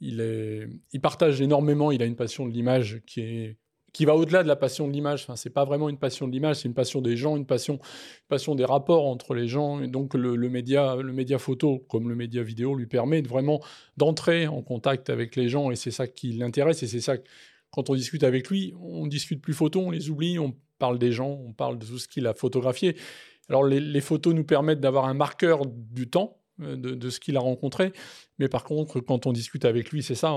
il, 0.00 0.20
est, 0.20 0.68
il 0.92 1.00
partage 1.00 1.40
énormément, 1.40 1.90
il 1.90 2.02
a 2.02 2.06
une 2.06 2.16
passion 2.16 2.46
de 2.46 2.52
l'image 2.52 3.00
qui 3.06 3.22
est 3.22 3.56
qui 3.92 4.04
va 4.04 4.14
au-delà 4.16 4.42
de 4.42 4.48
la 4.48 4.56
passion 4.56 4.88
de 4.88 4.92
l'image. 4.92 5.22
Enfin, 5.22 5.36
c'est 5.36 5.50
pas 5.50 5.64
vraiment 5.64 5.88
une 5.88 5.98
passion 5.98 6.26
de 6.26 6.32
l'image, 6.32 6.56
c'est 6.56 6.68
une 6.68 6.74
passion 6.74 7.00
des 7.00 7.16
gens, 7.16 7.36
une 7.36 7.46
passion, 7.46 7.78
passion 8.28 8.54
des 8.54 8.64
rapports 8.64 9.06
entre 9.06 9.34
les 9.34 9.48
gens. 9.48 9.82
Et 9.82 9.88
donc 9.88 10.14
le, 10.14 10.36
média, 10.48 10.96
le 10.96 11.12
média 11.12 11.38
photo, 11.38 11.84
comme 11.88 12.08
le 12.08 12.14
média 12.14 12.42
vidéo, 12.42 12.74
lui 12.74 12.86
permet 12.86 13.20
vraiment 13.20 13.60
d'entrer 13.96 14.46
en 14.46 14.62
contact 14.62 15.10
avec 15.10 15.36
les 15.36 15.48
gens. 15.48 15.70
Et 15.70 15.76
c'est 15.76 15.90
ça 15.90 16.06
qui 16.06 16.32
l'intéresse. 16.32 16.82
Et 16.82 16.86
c'est 16.86 17.00
ça 17.00 17.16
quand 17.70 17.88
on 17.88 17.94
discute 17.94 18.22
avec 18.22 18.50
lui, 18.50 18.74
on 18.80 19.06
discute 19.06 19.40
plus 19.40 19.54
photos, 19.54 19.84
on 19.86 19.90
les 19.90 20.10
oublie, 20.10 20.38
on 20.38 20.54
parle 20.78 20.98
des 20.98 21.12
gens, 21.12 21.40
on 21.46 21.52
parle 21.52 21.78
de 21.78 21.86
tout 21.86 21.98
ce 21.98 22.06
qu'il 22.06 22.26
a 22.26 22.34
photographié. 22.34 22.96
Alors 23.48 23.64
les 23.64 24.00
photos 24.00 24.34
nous 24.34 24.44
permettent 24.44 24.80
d'avoir 24.80 25.06
un 25.06 25.14
marqueur 25.14 25.66
du 25.66 26.08
temps 26.08 26.41
euh, 26.60 26.76
de, 26.76 27.10
ce 27.10 27.20
qu'il 27.20 27.36
a 27.36 27.40
rencontré. 27.40 27.92
Mais 28.38 28.48
par 28.48 28.64
contre, 28.64 29.00
quand 29.00 29.26
on 29.26 29.32
discute 29.32 29.64
avec 29.64 29.90
lui, 29.90 30.02
c'est 30.02 30.14
ça, 30.14 30.32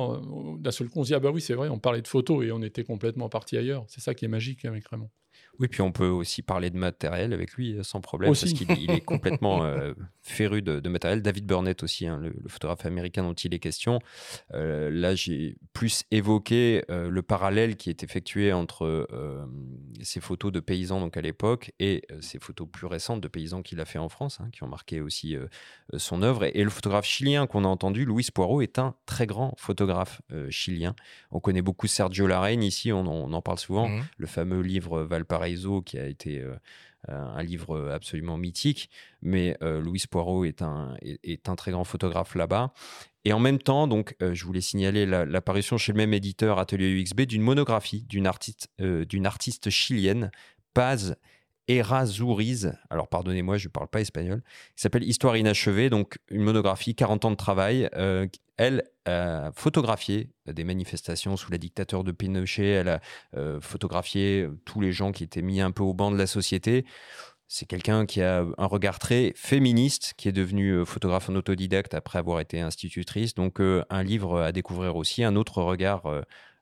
d'un 0.59 0.71
seul 0.71 0.89
coup, 0.89 0.99
on 0.99 1.03
se 1.03 1.07
dit, 1.07 1.13
ah 1.13 1.19
bah 1.19 1.31
oui, 1.31 1.41
c'est 1.41 1.55
vrai, 1.55 1.69
on 1.69 1.79
parlait 1.79 2.01
de 2.01 2.07
photos 2.07 2.45
et 2.45 2.51
on 2.51 2.61
était 2.61 2.83
complètement 2.83 3.29
parti 3.29 3.57
ailleurs. 3.57 3.85
C'est 3.87 4.01
ça 4.01 4.13
qui 4.13 4.25
est 4.25 4.29
magique 4.29 4.65
avec 4.65 4.87
Raymond. 4.87 5.09
Oui, 5.59 5.67
puis 5.67 5.81
on 5.81 5.91
peut 5.91 6.07
aussi 6.07 6.41
parler 6.41 6.69
de 6.69 6.77
matériel 6.77 7.33
avec 7.33 7.53
lui 7.53 7.77
sans 7.83 8.01
problème, 8.01 8.31
parce 8.31 8.53
qu'il 8.53 8.91
est 8.91 9.01
complètement 9.01 9.63
féru 10.21 10.61
de, 10.61 10.89
matériel. 10.89 11.21
David 11.21 11.45
Burnett 11.45 11.83
aussi, 11.83 12.07
hein, 12.07 12.19
le, 12.21 12.33
photographe 12.47 12.85
américain 12.85 13.23
dont 13.23 13.33
il 13.33 13.53
est 13.53 13.59
question. 13.59 13.99
là, 14.51 15.15
j'ai 15.15 15.57
plus 15.73 16.03
évoqué 16.11 16.83
le 16.89 17.21
parallèle 17.21 17.75
qui 17.75 17.89
est 17.89 18.03
effectué 18.03 18.53
entre 18.53 19.07
ces 20.01 20.19
photos 20.19 20.51
de 20.51 20.59
paysans 20.59 20.99
donc 20.99 21.17
à 21.17 21.21
l'époque 21.21 21.71
et 21.79 22.05
ces 22.21 22.39
photos 22.39 22.67
plus 22.71 22.87
récentes 22.87 23.21
de 23.21 23.27
paysans 23.27 23.61
qu'il 23.61 23.79
a 23.79 23.85
fait 23.85 23.99
en 23.99 24.09
France, 24.09 24.39
hein, 24.41 24.49
qui 24.51 24.63
ont 24.63 24.67
marqué 24.67 25.01
aussi 25.01 25.35
son 25.97 26.21
œuvre. 26.21 26.43
Et, 26.43 26.63
le 26.63 26.69
photographe 26.69 27.05
chilien 27.05 27.47
qu'on 27.47 27.63
a 27.63 27.67
entendu, 27.67 28.05
Luis 28.05 28.27
Poirot, 28.33 28.61
est 28.61 28.79
un 28.79 28.95
très 29.05 29.27
grand 29.27 29.53
photographe 29.57 30.21
chilien. 30.49 30.95
On 31.31 31.39
connaît 31.39 31.61
beaucoup 31.61 31.87
Sergio 31.87 32.27
Larraine 32.27 32.63
ici, 32.63 32.91
on, 32.91 33.05
en 33.05 33.41
parle 33.41 33.59
souvent. 33.59 33.87
Mmh. 33.87 34.03
Le 34.17 34.27
fameux 34.27 34.61
livre 34.61 35.03
Valparaiso 35.03 35.44
qui 35.85 35.97
a 35.97 36.07
été 36.07 36.43
un 37.07 37.43
livre 37.43 37.89
absolument 37.91 38.37
mythique, 38.37 38.89
mais 39.21 39.57
euh, 39.61 39.79
Louis 39.79 40.03
Poirot 40.09 40.45
est 40.45 40.61
un, 40.61 40.95
est, 41.01 41.49
un 41.49 41.55
très 41.55 41.71
grand 41.71 41.83
photographe 41.83 42.35
là-bas. 42.35 42.73
Et 43.25 43.33
en 43.33 43.39
même 43.39 43.59
temps, 43.59 43.87
donc, 43.87 44.15
je 44.21 44.45
voulais 44.45 44.61
signaler 44.61 45.05
l'apparition 45.05 45.77
chez 45.77 45.91
le 45.93 45.97
même 45.97 46.13
éditeur 46.13 46.59
Atelier 46.59 46.89
UXB 46.89 47.21
d'une 47.21 47.41
monographie 47.41 48.03
d'une 48.03 48.27
artiste, 48.27 48.69
d'une 48.79 49.25
artiste 49.25 49.71
chilienne, 49.71 50.29
Paz 50.75 51.15
Errazuriz, 51.67 52.73
alors 52.89 53.07
pardonnez-moi, 53.07 53.57
je 53.57 53.67
ne 53.67 53.71
parle 53.71 53.87
pas 53.87 54.01
espagnol, 54.01 54.43
qui 54.75 54.81
s'appelle 54.81 55.03
Histoire 55.03 55.35
inachevée, 55.35 55.89
donc 55.89 56.17
une 56.29 56.43
monographie, 56.43 56.95
40 56.95 57.25
ans 57.25 57.31
de 57.31 57.35
travail. 57.35 57.89
Euh, 57.95 58.27
elle 58.57 58.83
a 59.05 59.51
photographié 59.53 60.29
des 60.45 60.63
manifestations 60.63 61.35
sous 61.37 61.51
la 61.51 61.57
dictature 61.57 62.03
de 62.03 62.11
Pinochet, 62.11 62.67
elle 62.67 62.89
a 62.89 63.01
euh, 63.35 63.59
photographié 63.59 64.47
tous 64.63 64.79
les 64.79 64.91
gens 64.91 65.11
qui 65.11 65.23
étaient 65.23 65.41
mis 65.41 65.59
un 65.59 65.71
peu 65.71 65.83
au 65.83 65.93
banc 65.93 66.11
de 66.11 66.17
la 66.17 66.27
société. 66.27 66.85
C'est 67.47 67.67
quelqu'un 67.67 68.05
qui 68.05 68.21
a 68.21 68.45
un 68.57 68.65
regard 68.65 68.97
très 68.97 69.33
féministe, 69.35 70.13
qui 70.17 70.27
est 70.29 70.31
devenu 70.31 70.71
euh, 70.71 70.85
photographe 70.85 71.29
en 71.29 71.35
autodidacte 71.35 71.93
après 71.93 72.19
avoir 72.19 72.39
été 72.39 72.61
institutrice. 72.61 73.33
Donc 73.33 73.59
un 73.59 74.03
livre 74.03 74.39
à 74.39 74.51
découvrir 74.51 74.95
aussi, 74.95 75.23
un 75.23 75.35
autre 75.35 75.61
regard 75.61 76.03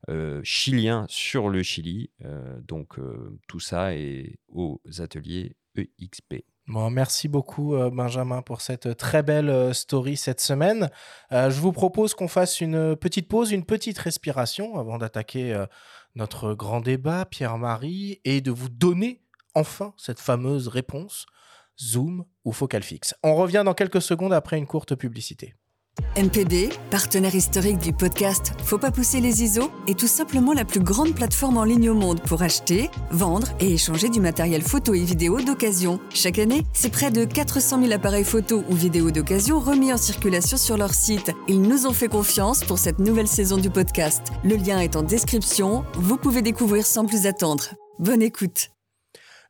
euh, 0.10 0.42
chilien 0.44 1.06
sur 1.08 1.48
le 1.48 1.64
Chili. 1.64 2.10
Euh, 2.26 2.60
donc 2.62 3.00
euh, 3.00 3.40
tout 3.48 3.62
ça 3.62 3.96
est 3.96 4.38
aux 4.50 4.82
ateliers 5.00 5.56
EXP. 5.76 6.44
Bon, 6.68 6.90
merci 6.90 7.28
beaucoup 7.28 7.76
Benjamin 7.92 8.42
pour 8.42 8.62
cette 8.62 8.96
très 8.96 9.22
belle 9.22 9.74
story 9.74 10.16
cette 10.16 10.40
semaine. 10.40 10.90
je 11.30 11.60
vous 11.60 11.74
propose 11.74 12.14
qu'on 12.14 12.30
fasse 12.30 12.62
une 12.62 12.96
petite 12.96 13.28
pause, 13.28 13.52
une 13.52 13.66
petite 13.66 13.98
respiration 13.98 14.80
avant 14.80 14.98
d'attaquer 14.98 15.62
notre 16.16 16.54
grand 16.54 16.80
débat, 16.80 17.26
Pierre-Marie, 17.26 18.22
et 18.24 18.40
de 18.40 18.52
vous 18.52 18.70
donner 18.70 19.24
enfin 19.56 19.94
cette 19.98 20.22
fameuse 20.22 20.70
réponse, 20.70 21.26
zoom 21.82 22.24
ou 22.46 22.54
focal 22.54 22.84
fixe. 22.84 23.14
On 23.24 23.36
revient 23.36 23.64
dans 23.66 23.74
quelques 23.74 24.02
secondes 24.02 24.32
après 24.32 24.58
une 24.58 24.68
courte 24.68 24.96
publicité. 24.96 25.56
MPB, 26.16 26.70
partenaire 26.92 27.34
historique 27.34 27.80
du 27.80 27.92
podcast 27.92 28.54
Faut 28.64 28.78
pas 28.78 28.92
pousser 28.92 29.20
les 29.20 29.44
ISO, 29.44 29.72
est 29.88 29.98
tout 29.98 30.08
simplement 30.08 30.54
la 30.54 30.64
plus 30.64 30.80
grande 30.80 31.14
plateforme 31.14 31.58
en 31.58 31.64
ligne 31.64 31.90
au 31.90 31.96
monde 31.96 32.22
pour 32.22 32.44
acheter, 32.44 32.90
vendre 33.10 33.48
et 33.60 33.74
échanger 33.74 34.10
du 34.10 34.20
matériel 34.20 34.62
photo 34.62 34.94
et 34.94 35.04
vidéo 35.04 35.42
d'occasion. 35.42 36.00
Chaque 36.14 36.38
année, 36.38 36.64
c'est 36.74 36.92
près 36.92 37.10
de 37.10 37.26
400 37.26 37.82
000 37.82 37.94
appareils 37.94 38.24
photo 38.24 38.64
ou 38.70 38.76
vidéo 38.76 39.10
d'occasion 39.10 39.60
remis 39.60 39.92
en 39.92 39.98
circulation 39.98 40.58
sur 40.58 40.78
leur 40.78 40.94
site. 40.94 41.32
Ils 41.48 41.62
nous 41.62 41.88
ont 41.88 41.94
fait 41.94 42.10
confiance 42.10 42.64
pour 42.64 42.78
cette 42.78 43.00
nouvelle 43.00 43.28
saison 43.28 43.58
du 43.58 43.70
podcast. 43.70 44.22
Le 44.44 44.56
lien 44.56 44.80
est 44.80 44.96
en 44.96 45.02
description, 45.02 45.84
vous 45.96 46.18
pouvez 46.18 46.42
découvrir 46.42 46.86
sans 46.86 47.06
plus 47.06 47.26
attendre. 47.26 47.70
Bonne 48.00 48.22
écoute 48.22 48.73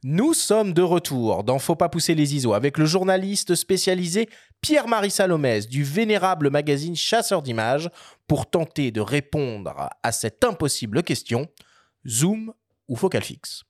nous 0.04 0.34
sommes 0.34 0.74
de 0.74 0.82
retour 0.82 1.44
dans 1.44 1.60
Faut 1.60 1.76
pas 1.76 1.88
pousser 1.88 2.14
les 2.14 2.36
ISO 2.36 2.54
avec 2.54 2.78
le 2.78 2.86
journaliste 2.86 3.56
spécialisé 3.56 4.30
Pierre-Marie 4.60 5.12
Salomès 5.12 5.68
du 5.68 5.84
vénérable 5.84 6.50
magazine 6.50 6.96
Chasseur 6.96 7.42
d'images 7.42 7.90
pour 8.28 8.50
tenter 8.50 8.92
de 8.92 9.00
répondre 9.00 9.90
à 10.04 10.12
cette 10.12 10.44
impossible 10.44 11.04
question 11.04 11.48
zoom 12.06 12.54
ou 12.90 12.98
focal 12.98 13.24
fixe. 13.24 13.64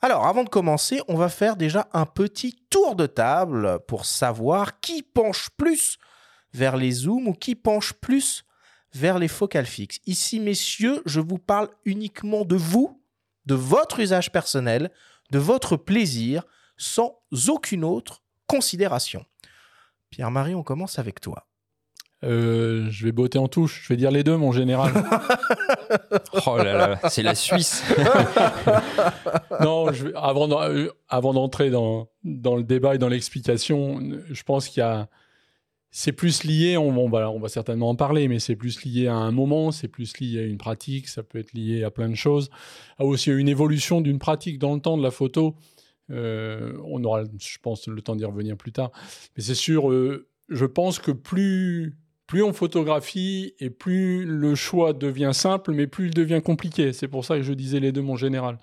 Alors, 0.00 0.26
avant 0.26 0.44
de 0.44 0.48
commencer, 0.48 1.02
on 1.08 1.14
va 1.14 1.28
faire 1.28 1.56
déjà 1.56 1.88
un 1.92 2.06
petit 2.06 2.56
tour 2.70 2.96
de 2.96 3.06
table 3.06 3.80
pour 3.86 4.06
savoir 4.06 4.80
qui 4.80 5.02
penche 5.02 5.50
plus 5.58 5.98
vers 6.54 6.78
les 6.78 6.90
zooms 6.90 7.28
ou 7.28 7.34
qui 7.34 7.54
penche 7.54 7.92
plus 7.92 8.44
vers 8.94 9.18
les 9.18 9.28
focales 9.28 9.66
fixes. 9.66 10.00
Ici, 10.06 10.40
messieurs, 10.40 11.02
je 11.04 11.20
vous 11.20 11.38
parle 11.38 11.68
uniquement 11.84 12.46
de 12.46 12.56
vous, 12.56 13.02
de 13.44 13.54
votre 13.54 14.00
usage 14.00 14.32
personnel, 14.32 14.90
de 15.30 15.38
votre 15.38 15.76
plaisir 15.76 16.44
sans 16.76 17.18
aucune 17.48 17.84
autre 17.84 18.22
considération. 18.46 19.24
Pierre-Marie, 20.10 20.54
on 20.54 20.62
commence 20.62 20.98
avec 20.98 21.20
toi. 21.20 21.46
Euh, 22.22 22.86
je 22.90 23.04
vais 23.04 23.12
botter 23.12 23.38
en 23.38 23.48
touche. 23.48 23.82
Je 23.84 23.88
vais 23.88 23.96
dire 23.96 24.10
les 24.10 24.22
deux, 24.22 24.36
mon 24.36 24.52
général. 24.52 24.92
oh 26.46 26.56
là 26.58 26.74
là, 26.74 27.00
c'est 27.08 27.22
la 27.22 27.34
Suisse. 27.34 27.82
non, 29.60 29.86
avant, 30.16 31.32
d'entrer 31.32 31.70
dans, 31.70 32.08
dans 32.24 32.56
le 32.56 32.62
débat 32.62 32.94
et 32.94 32.98
dans 32.98 33.08
l'explication, 33.08 34.00
je 34.30 34.42
pense 34.42 34.68
qu'il 34.68 34.80
y 34.80 34.84
a. 34.84 35.08
C'est 35.92 36.12
plus 36.12 36.44
lié, 36.44 36.76
on, 36.76 37.08
va, 37.08 37.48
certainement 37.48 37.90
en 37.90 37.96
parler, 37.96 38.28
mais 38.28 38.38
c'est 38.38 38.54
plus 38.54 38.84
lié 38.84 39.08
à 39.08 39.14
un 39.14 39.32
moment, 39.32 39.72
c'est 39.72 39.88
plus 39.88 40.16
lié 40.20 40.40
à 40.40 40.44
une 40.44 40.58
pratique, 40.58 41.08
ça 41.08 41.24
peut 41.24 41.38
être 41.38 41.52
lié 41.52 41.82
à 41.82 41.90
plein 41.90 42.08
de 42.08 42.14
choses, 42.14 42.48
à 42.98 43.04
aussi 43.04 43.30
une 43.30 43.48
évolution 43.48 44.00
d'une 44.00 44.20
pratique 44.20 44.58
dans 44.58 44.74
le 44.74 44.80
temps 44.80 44.96
de 44.96 45.02
la 45.02 45.10
photo. 45.10 45.56
Euh, 46.10 46.76
on 46.84 47.02
aura, 47.02 47.24
je 47.24 47.58
pense, 47.60 47.88
le 47.88 48.02
temps 48.02 48.14
d'y 48.14 48.24
revenir 48.24 48.56
plus 48.56 48.72
tard. 48.72 48.92
Mais 49.36 49.42
c'est 49.42 49.54
sûr, 49.54 49.90
euh, 49.90 50.28
je 50.48 50.64
pense 50.64 50.98
que 50.98 51.10
plus 51.10 51.96
plus 52.30 52.44
on 52.44 52.52
photographie 52.52 53.54
et 53.58 53.70
plus 53.70 54.24
le 54.24 54.54
choix 54.54 54.92
devient 54.92 55.32
simple, 55.32 55.72
mais 55.72 55.88
plus 55.88 56.06
il 56.06 56.14
devient 56.14 56.40
compliqué. 56.40 56.92
C'est 56.92 57.08
pour 57.08 57.24
ça 57.24 57.34
que 57.34 57.42
je 57.42 57.52
disais 57.52 57.80
les 57.80 57.90
deux, 57.90 58.02
mon 58.02 58.14
général. 58.14 58.56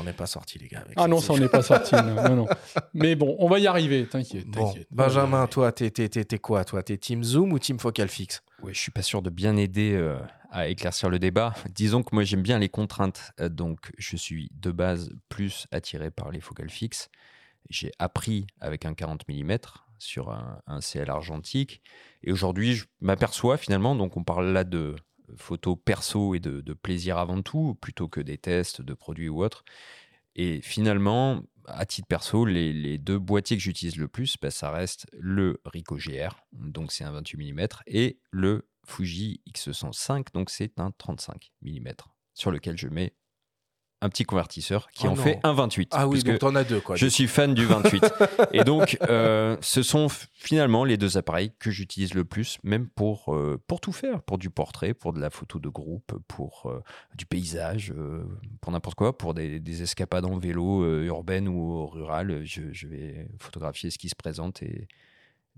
on 0.00 0.02
n'est 0.02 0.12
pas 0.12 0.26
sorti, 0.26 0.58
les 0.58 0.66
gars. 0.66 0.82
ah 0.96 1.06
non, 1.06 1.20
ça, 1.20 1.32
on 1.32 1.38
n'est 1.38 1.48
pas 1.48 1.62
sorti. 1.62 1.94
non, 1.94 2.48
Mais 2.92 3.14
bon, 3.14 3.36
on 3.38 3.48
va 3.48 3.60
y 3.60 3.68
arriver, 3.68 4.04
t'inquiète. 4.06 4.46
Benjamin, 4.90 5.46
toi, 5.46 5.70
t'es, 5.70 6.38
quoi 6.40 6.64
Toi, 6.64 6.82
t'es 6.82 6.96
Team 6.96 7.22
Zoom 7.22 7.52
ou 7.52 7.60
Team 7.60 7.78
Focal 7.78 8.08
Fixe 8.08 8.42
Oui, 8.64 8.74
je 8.74 8.80
suis 8.80 8.90
pas 8.90 9.02
sûr 9.02 9.22
de 9.22 9.30
bien 9.30 9.56
aider 9.56 9.92
euh, 9.94 10.18
à 10.50 10.66
éclaircir 10.66 11.08
le 11.08 11.20
débat. 11.20 11.54
Disons 11.72 12.02
que 12.02 12.12
moi, 12.12 12.24
j'aime 12.24 12.42
bien 12.42 12.58
les 12.58 12.68
contraintes. 12.68 13.30
Euh, 13.40 13.48
donc, 13.48 13.92
je 13.96 14.16
suis 14.16 14.50
de 14.60 14.72
base 14.72 15.10
plus 15.28 15.68
attiré 15.70 16.10
par 16.10 16.32
les 16.32 16.40
focales 16.40 16.68
fixes. 16.68 17.10
J'ai 17.70 17.92
appris 18.00 18.48
avec 18.60 18.86
un 18.86 18.94
40 18.94 19.28
mm 19.28 19.58
sur 20.04 20.30
un, 20.30 20.80
CL 20.80 21.10
argentique. 21.10 21.82
Et 22.22 22.32
aujourd'hui, 22.32 22.74
je 22.74 22.86
m'aperçois 23.00 23.56
finalement, 23.56 23.94
donc 23.96 24.16
on 24.16 24.24
parle 24.24 24.52
là 24.52 24.64
de 24.64 24.94
photos 25.36 25.76
perso 25.82 26.34
et 26.34 26.40
de, 26.40 26.72
plaisir 26.74 27.18
avant 27.18 27.42
tout, 27.42 27.76
plutôt 27.80 28.08
que 28.08 28.20
des 28.20 28.38
tests 28.38 28.82
de 28.82 28.94
produits 28.94 29.28
ou 29.28 29.42
autres. 29.42 29.64
Et 30.36 30.60
finalement, 30.62 31.42
à 31.66 31.86
titre 31.86 32.08
perso, 32.08 32.44
les, 32.44 32.98
deux 32.98 33.18
boîtiers 33.18 33.56
que 33.56 33.62
j'utilise 33.62 33.96
le 33.96 34.08
plus, 34.08 34.36
bah, 34.40 34.50
ça 34.50 34.70
reste 34.70 35.06
le 35.12 35.60
Ricoh 35.64 35.96
GR, 35.96 36.36
donc 36.52 36.92
c'est 36.92 37.04
un 37.04 37.12
28 37.12 37.52
mm, 37.52 37.66
et 37.86 38.18
le 38.30 38.68
Fuji 38.86 39.40
X105, 39.52 40.26
donc 40.34 40.50
c'est 40.50 40.78
un 40.78 40.90
35 40.90 41.52
mm, 41.62 41.88
sur 42.34 42.50
lequel 42.50 42.76
je 42.76 42.88
mets 42.88 43.14
un 44.04 44.10
petit 44.10 44.24
convertisseur 44.24 44.90
qui 44.90 45.06
oh 45.06 45.12
en 45.12 45.16
fait 45.16 45.40
un 45.44 45.54
28. 45.54 45.92
Ah 45.92 46.06
oui, 46.06 46.22
donc 46.22 46.38
t'en 46.38 46.54
as 46.54 46.64
deux 46.64 46.78
quoi. 46.78 46.94
Je 46.94 47.06
suis 47.06 47.26
fan 47.26 47.54
du 47.54 47.64
28. 47.64 48.04
et 48.52 48.62
donc, 48.62 48.98
euh, 49.08 49.56
ce 49.62 49.82
sont 49.82 50.08
finalement 50.34 50.84
les 50.84 50.98
deux 50.98 51.16
appareils 51.16 51.52
que 51.58 51.70
j'utilise 51.70 52.12
le 52.12 52.26
plus, 52.26 52.58
même 52.62 52.86
pour, 52.86 53.34
euh, 53.34 53.58
pour 53.66 53.80
tout 53.80 53.92
faire, 53.92 54.22
pour 54.22 54.36
du 54.36 54.50
portrait, 54.50 54.92
pour 54.92 55.14
de 55.14 55.20
la 55.20 55.30
photo 55.30 55.58
de 55.58 55.70
groupe, 55.70 56.12
pour 56.28 56.66
euh, 56.66 56.82
du 57.14 57.24
paysage, 57.24 57.94
pour 58.60 58.72
n'importe 58.72 58.96
quoi, 58.96 59.16
pour 59.16 59.32
des, 59.32 59.82
escapades 59.82 60.26
en 60.26 60.36
vélo 60.38 60.86
urbaine 61.04 61.48
ou 61.48 61.86
rurale. 61.86 62.44
Je, 62.44 62.72
je 62.72 62.86
vais 62.86 63.26
photographier 63.38 63.90
ce 63.90 63.96
qui 63.96 64.10
se 64.10 64.14
présente 64.14 64.62
et 64.62 64.86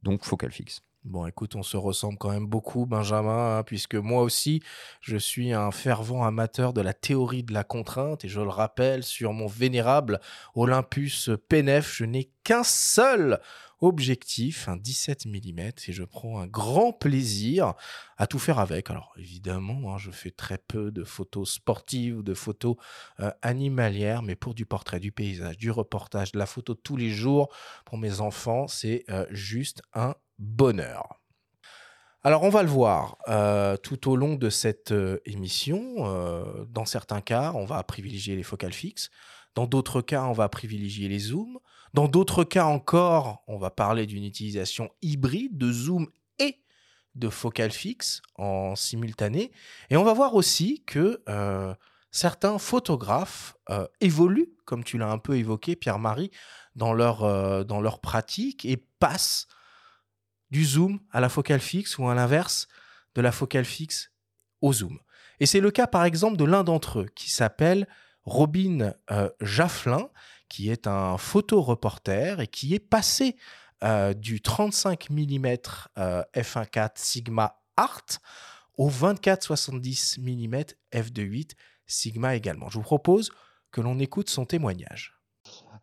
donc 0.05 0.25
focal 0.25 0.53
fixe. 0.53 0.83
Bon, 1.07 1.25
écoute, 1.25 1.55
on 1.55 1.62
se 1.62 1.77
ressemble 1.77 2.19
quand 2.19 2.33
même 2.33 2.49
beaucoup, 2.49 2.85
Benjamin, 2.85 3.59
hein, 3.59 3.62
puisque 3.62 3.95
moi 3.95 4.23
aussi, 4.23 4.61
je 5.01 5.16
suis 5.16 5.53
un 5.53 5.71
fervent 5.71 6.25
amateur 6.25 6.73
de 6.73 6.81
la 6.81 6.95
théorie 6.95 7.45
de 7.45 7.55
la 7.55 7.62
contrainte, 7.62 8.25
et 8.25 8.29
je 8.29 8.40
le 8.40 8.49
rappelle, 8.49 9.05
sur 9.05 9.33
mon 9.33 9.47
vénérable 9.47 10.19
Olympus 10.57 11.31
PNF, 11.49 11.95
je 11.95 12.07
n'ai 12.07 12.33
qu'un 12.42 12.64
seul 12.64 13.38
objectif, 13.81 14.69
un 14.69 14.77
17 14.77 15.27
mm, 15.27 15.61
et 15.61 15.92
je 15.92 16.03
prends 16.03 16.40
un 16.40 16.49
grand 16.49 16.92
plaisir 16.92 17.75
à 18.16 18.27
tout 18.27 18.40
faire 18.40 18.59
avec. 18.59 18.90
Alors 18.90 19.12
évidemment, 19.16 19.95
hein, 19.95 19.99
je 19.99 20.11
fais 20.11 20.33
très 20.33 20.59
peu 20.59 20.90
de 20.90 21.05
photos 21.05 21.53
sportives 21.53 22.25
de 22.25 22.35
photos 22.35 22.75
euh, 23.21 23.31
animalières, 23.42 24.23
mais 24.23 24.35
pour 24.35 24.55
du 24.55 24.66
portrait, 24.66 24.99
du 24.99 25.12
paysage, 25.12 25.57
du 25.57 25.71
reportage, 25.71 26.33
de 26.33 26.38
la 26.38 26.47
photo 26.47 26.75
tous 26.75 26.97
les 26.97 27.11
jours, 27.11 27.55
pour 27.85 27.97
mes 27.97 28.21
enfants, 28.21 28.67
c'est 28.67 29.04
euh, 29.11 29.27
juste 29.31 29.83
un 29.94 30.17
bonheur. 30.39 31.21
Alors 32.27 32.43
on 32.43 32.49
va 32.49 32.65
le 32.65 32.69
voir 32.69 33.19
euh, 33.29 33.77
tout 33.77 34.11
au 34.11 34.17
long 34.17 34.35
de 34.35 34.51
cette 34.51 34.91
euh, 34.91 35.21
émission. 35.27 35.95
Euh, 35.99 36.65
dans 36.69 36.85
certains 36.85 37.21
cas, 37.21 37.53
on 37.55 37.65
va 37.65 37.81
privilégier 37.85 38.35
les 38.35 38.43
focales 38.43 38.73
fixes. 38.73 39.11
Dans 39.55 39.69
d'autres 39.69 40.03
cas, 40.03 40.25
on 40.25 40.33
va 40.33 40.49
privilégier 40.49 41.09
les 41.09 41.21
zooms. 41.21 41.61
Dans 41.95 42.09
d'autres 42.09 42.43
cas 42.43 42.65
encore, 42.65 43.45
on 43.47 43.59
va 43.59 43.71
parler 43.71 44.07
d'une 44.07 44.25
utilisation 44.25 44.91
hybride 45.03 45.57
de 45.57 45.71
zoom 45.71 46.09
et 46.41 46.59
de 47.15 47.29
focale 47.29 47.71
fixe 47.71 48.23
en 48.35 48.75
simultané. 48.75 49.53
Et 49.91 49.97
on 49.97 50.03
va 50.03 50.13
voir 50.13 50.35
aussi 50.35 50.83
que 50.85 51.23
certains 52.11 52.59
photographes 52.59 53.57
évoluent, 54.01 54.53
comme 54.65 54.83
tu 54.83 54.99
l'as 54.99 55.11
un 55.11 55.19
peu 55.19 55.37
évoqué, 55.37 55.77
Pierre-Marie, 55.77 56.33
dans 56.75 56.93
leur, 56.93 57.65
dans 57.65 57.81
leur 57.81 58.01
pratique 58.01 58.67
et 58.67 58.77
passent 58.77 59.47
du 60.51 60.65
zoom 60.65 61.01
à 61.11 61.21
la 61.21 61.29
focale 61.29 61.61
fixe 61.61 61.99
ou 61.99 62.09
à 62.09 62.15
l'inverse, 62.15 62.69
de 63.15 63.21
la 63.21 63.33
focale 63.33 63.65
fixe 63.65 64.13
au 64.61 64.73
zoom. 64.73 64.99
Et 65.40 65.47
c'est 65.47 65.61
le 65.61 65.71
cas 65.71 65.87
par 65.87 66.05
exemple 66.05 66.37
de 66.37 66.44
l'un 66.44 66.65
d'entre 66.65 67.01
eux 67.01 67.09
qui 67.15 67.31
s'appelle 67.31 67.87
Robin 68.25 68.92
euh, 69.11 69.31
Jafflin, 69.40 70.09
qui 70.49 70.71
est 70.71 70.87
un 70.87 71.19
photoreporter 71.19 72.40
et 72.40 72.47
qui 72.47 72.75
est 72.75 72.81
passé 72.81 73.37
euh, 73.85 74.15
du 74.15 74.40
35 74.40 75.11
mm 75.11 75.47
f1.4 75.97 76.90
Sigma 76.97 77.61
Art 77.77 78.07
au 78.77 78.90
24-70 78.90 80.21
mm 80.21 80.63
f2.8 80.92 81.53
Sigma 81.87 82.35
également. 82.35 82.69
Je 82.69 82.79
vous 82.79 82.85
propose 82.85 83.31
que 83.71 83.81
l'on 83.81 83.99
écoute 83.99 84.31
son 84.31 84.44
témoignage. 84.44 85.15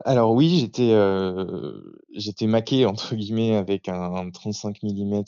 Alors 0.06 0.32
oui, 0.34 0.60
j'étais 0.60 0.92
euh, 0.92 1.82
j'étais 2.14 2.48
maqué 2.48 2.86
entre 2.86 3.16
guillemets 3.16 3.56
avec 3.56 3.90
un, 3.90 4.30
35 4.32 4.84
mm 4.84 5.24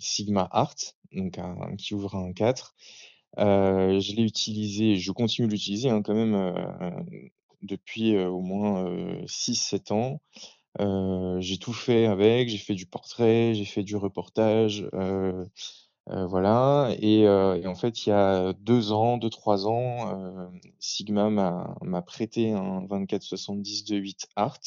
Sigma 0.00 0.48
Art, 0.50 0.74
qui 1.78 1.94
ouvre 1.94 2.14
un 2.16 2.32
4. 2.32 2.74
Euh, 3.38 4.00
je 4.00 4.14
l'ai 4.14 4.22
utilisé, 4.22 4.96
je 4.96 5.12
continue 5.12 5.46
de 5.46 5.52
l'utiliser 5.52 5.90
hein, 5.90 6.02
quand 6.02 6.14
même 6.14 6.34
euh, 6.34 6.90
depuis 7.62 8.16
euh, 8.16 8.28
au 8.28 8.40
moins 8.40 8.84
6-7 9.26 9.92
ans. 9.92 10.20
j'ai 11.40 11.58
tout 11.58 11.72
fait 11.72 12.06
avec, 12.06 12.48
j'ai 12.48 12.58
fait 12.58 12.74
du 12.74 12.86
portrait, 12.86 13.54
j'ai 13.54 13.64
fait 13.64 13.82
du 13.82 13.96
reportage, 13.96 14.88
voilà. 16.28 16.90
Et, 17.00 17.22
et, 17.22 17.66
en 17.66 17.74
fait, 17.74 18.06
il 18.06 18.10
y 18.10 18.12
a 18.12 18.52
deux 18.54 18.92
ans, 18.92 19.18
deux 19.18 19.30
trois 19.30 19.66
ans, 19.66 20.50
Sigma 20.78 21.30
m'a 21.30 22.02
prêté 22.02 22.52
un 22.52 22.82
2470 22.82 23.84
de 23.84 23.96
8 23.96 24.28
Art. 24.36 24.60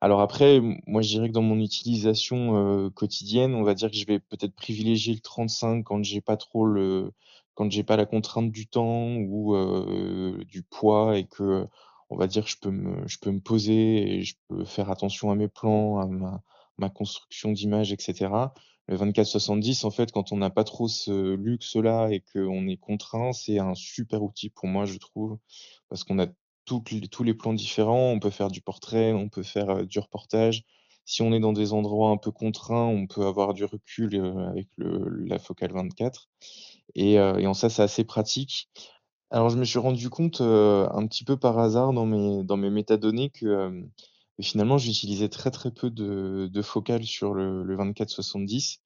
Alors 0.00 0.20
après, 0.20 0.60
moi 0.86 1.00
je 1.02 1.08
dirais 1.08 1.28
que 1.28 1.32
dans 1.32 1.42
mon 1.42 1.60
utilisation 1.60 2.90
quotidienne, 2.90 3.54
on 3.54 3.62
va 3.62 3.74
dire 3.74 3.90
que 3.90 3.96
je 3.96 4.06
vais 4.06 4.18
peut-être 4.20 4.54
privilégier 4.54 5.14
le 5.14 5.20
35 5.20 5.82
quand 5.84 6.02
j'ai 6.04 6.20
pas 6.20 6.36
trop 6.36 6.66
le 6.66 7.12
quand 7.54 7.70
j'ai 7.70 7.84
pas 7.84 7.96
la 7.96 8.06
contrainte 8.06 8.50
du 8.50 8.66
temps 8.66 9.14
ou 9.16 9.56
du 10.44 10.62
poids 10.62 11.16
et 11.18 11.24
que, 11.24 11.66
on 12.10 12.16
va 12.16 12.26
dire, 12.26 12.46
je 12.46 12.56
peux 12.60 12.70
me 12.70 13.06
je 13.08 13.18
peux 13.18 13.30
me 13.30 13.40
poser 13.40 14.18
et 14.18 14.22
je 14.22 14.36
peux 14.48 14.64
faire 14.64 14.90
attention 14.90 15.30
à 15.30 15.34
mes 15.36 15.48
plans, 15.48 15.98
à 15.98 16.06
ma 16.06 16.42
ma 16.78 16.90
construction 16.90 17.52
d'image 17.52 17.92
etc. 17.92 18.30
Le 18.86 18.96
24-70, 18.96 19.86
en 19.86 19.90
fait, 19.90 20.12
quand 20.12 20.32
on 20.32 20.36
n'a 20.36 20.50
pas 20.50 20.64
trop 20.64 20.88
ce 20.88 21.34
luxe-là 21.34 22.08
et 22.10 22.20
qu'on 22.20 22.68
est 22.68 22.76
contraint, 22.76 23.32
c'est 23.32 23.58
un 23.58 23.74
super 23.74 24.22
outil 24.22 24.50
pour 24.50 24.66
moi, 24.66 24.84
je 24.84 24.98
trouve, 24.98 25.38
parce 25.88 26.04
qu'on 26.04 26.18
a 26.18 26.26
tous 26.66 27.22
les 27.22 27.34
plans 27.34 27.54
différents, 27.54 28.10
on 28.10 28.18
peut 28.18 28.30
faire 28.30 28.50
du 28.50 28.60
portrait, 28.60 29.12
on 29.12 29.28
peut 29.28 29.42
faire, 29.42 29.86
du 29.86 29.98
reportage. 29.98 30.64
Si 31.06 31.22
on 31.22 31.32
est 31.32 31.40
dans 31.40 31.52
des 31.52 31.72
endroits 31.72 32.10
un 32.10 32.16
peu 32.16 32.30
contraints, 32.30 32.86
on 32.86 33.06
peut 33.06 33.26
avoir 33.26 33.54
du 33.54 33.64
recul, 33.64 34.16
avec 34.48 34.68
le 34.76 35.24
la 35.26 35.38
focale 35.38 35.72
24 35.72 36.28
et, 36.94 37.18
euh, 37.18 37.38
et 37.38 37.46
en 37.46 37.54
ça, 37.54 37.70
c'est 37.70 37.82
assez 37.82 38.04
pratique. 38.04 38.68
Alors, 39.30 39.50
je 39.50 39.56
me 39.56 39.64
suis 39.64 39.78
rendu 39.78 40.10
compte 40.10 40.40
euh, 40.40 40.88
un 40.92 41.06
petit 41.06 41.24
peu 41.24 41.36
par 41.36 41.58
hasard 41.58 41.92
dans 41.92 42.06
mes, 42.06 42.44
dans 42.44 42.56
mes 42.56 42.70
métadonnées 42.70 43.30
que 43.30 43.84
finalement, 44.42 44.78
j'utilisais 44.78 45.28
très 45.28 45.50
très 45.50 45.70
peu 45.70 45.90
de, 45.90 46.48
de 46.52 46.62
focales 46.62 47.04
sur 47.04 47.34
le, 47.34 47.62
le 47.62 47.76
24-70. 47.76 48.78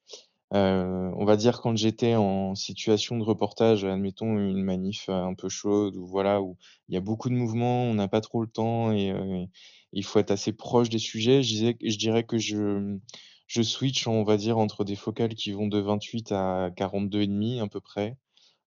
Euh, 0.54 1.10
on 1.14 1.26
va 1.26 1.36
dire 1.36 1.60
quand 1.60 1.76
j'étais 1.76 2.14
en 2.14 2.54
situation 2.54 3.18
de 3.18 3.22
reportage, 3.22 3.84
admettons 3.84 4.38
une 4.38 4.62
manif 4.62 5.10
un 5.10 5.34
peu 5.34 5.50
chaude 5.50 5.94
ou 5.96 6.06
voilà 6.06 6.40
où 6.40 6.56
il 6.88 6.94
y 6.94 6.96
a 6.96 7.02
beaucoup 7.02 7.28
de 7.28 7.34
mouvements, 7.34 7.82
on 7.82 7.92
n'a 7.94 8.08
pas 8.08 8.22
trop 8.22 8.40
le 8.40 8.48
temps 8.48 8.90
et 8.92 9.10
euh, 9.12 9.44
il 9.92 10.04
faut 10.04 10.18
être 10.18 10.30
assez 10.30 10.52
proche 10.52 10.88
des 10.88 10.98
sujets. 10.98 11.42
Je 11.42 11.98
dirais 11.98 12.24
que 12.24 12.38
je 12.38 12.98
je 13.46 13.62
switch, 13.62 14.06
on 14.06 14.24
va 14.24 14.36
dire, 14.36 14.58
entre 14.58 14.84
des 14.84 14.96
focales 14.96 15.34
qui 15.34 15.52
vont 15.52 15.68
de 15.68 15.78
28 15.78 16.32
à 16.32 16.70
42,5 16.76 17.62
à 17.62 17.68
peu 17.68 17.80
près. 17.80 18.16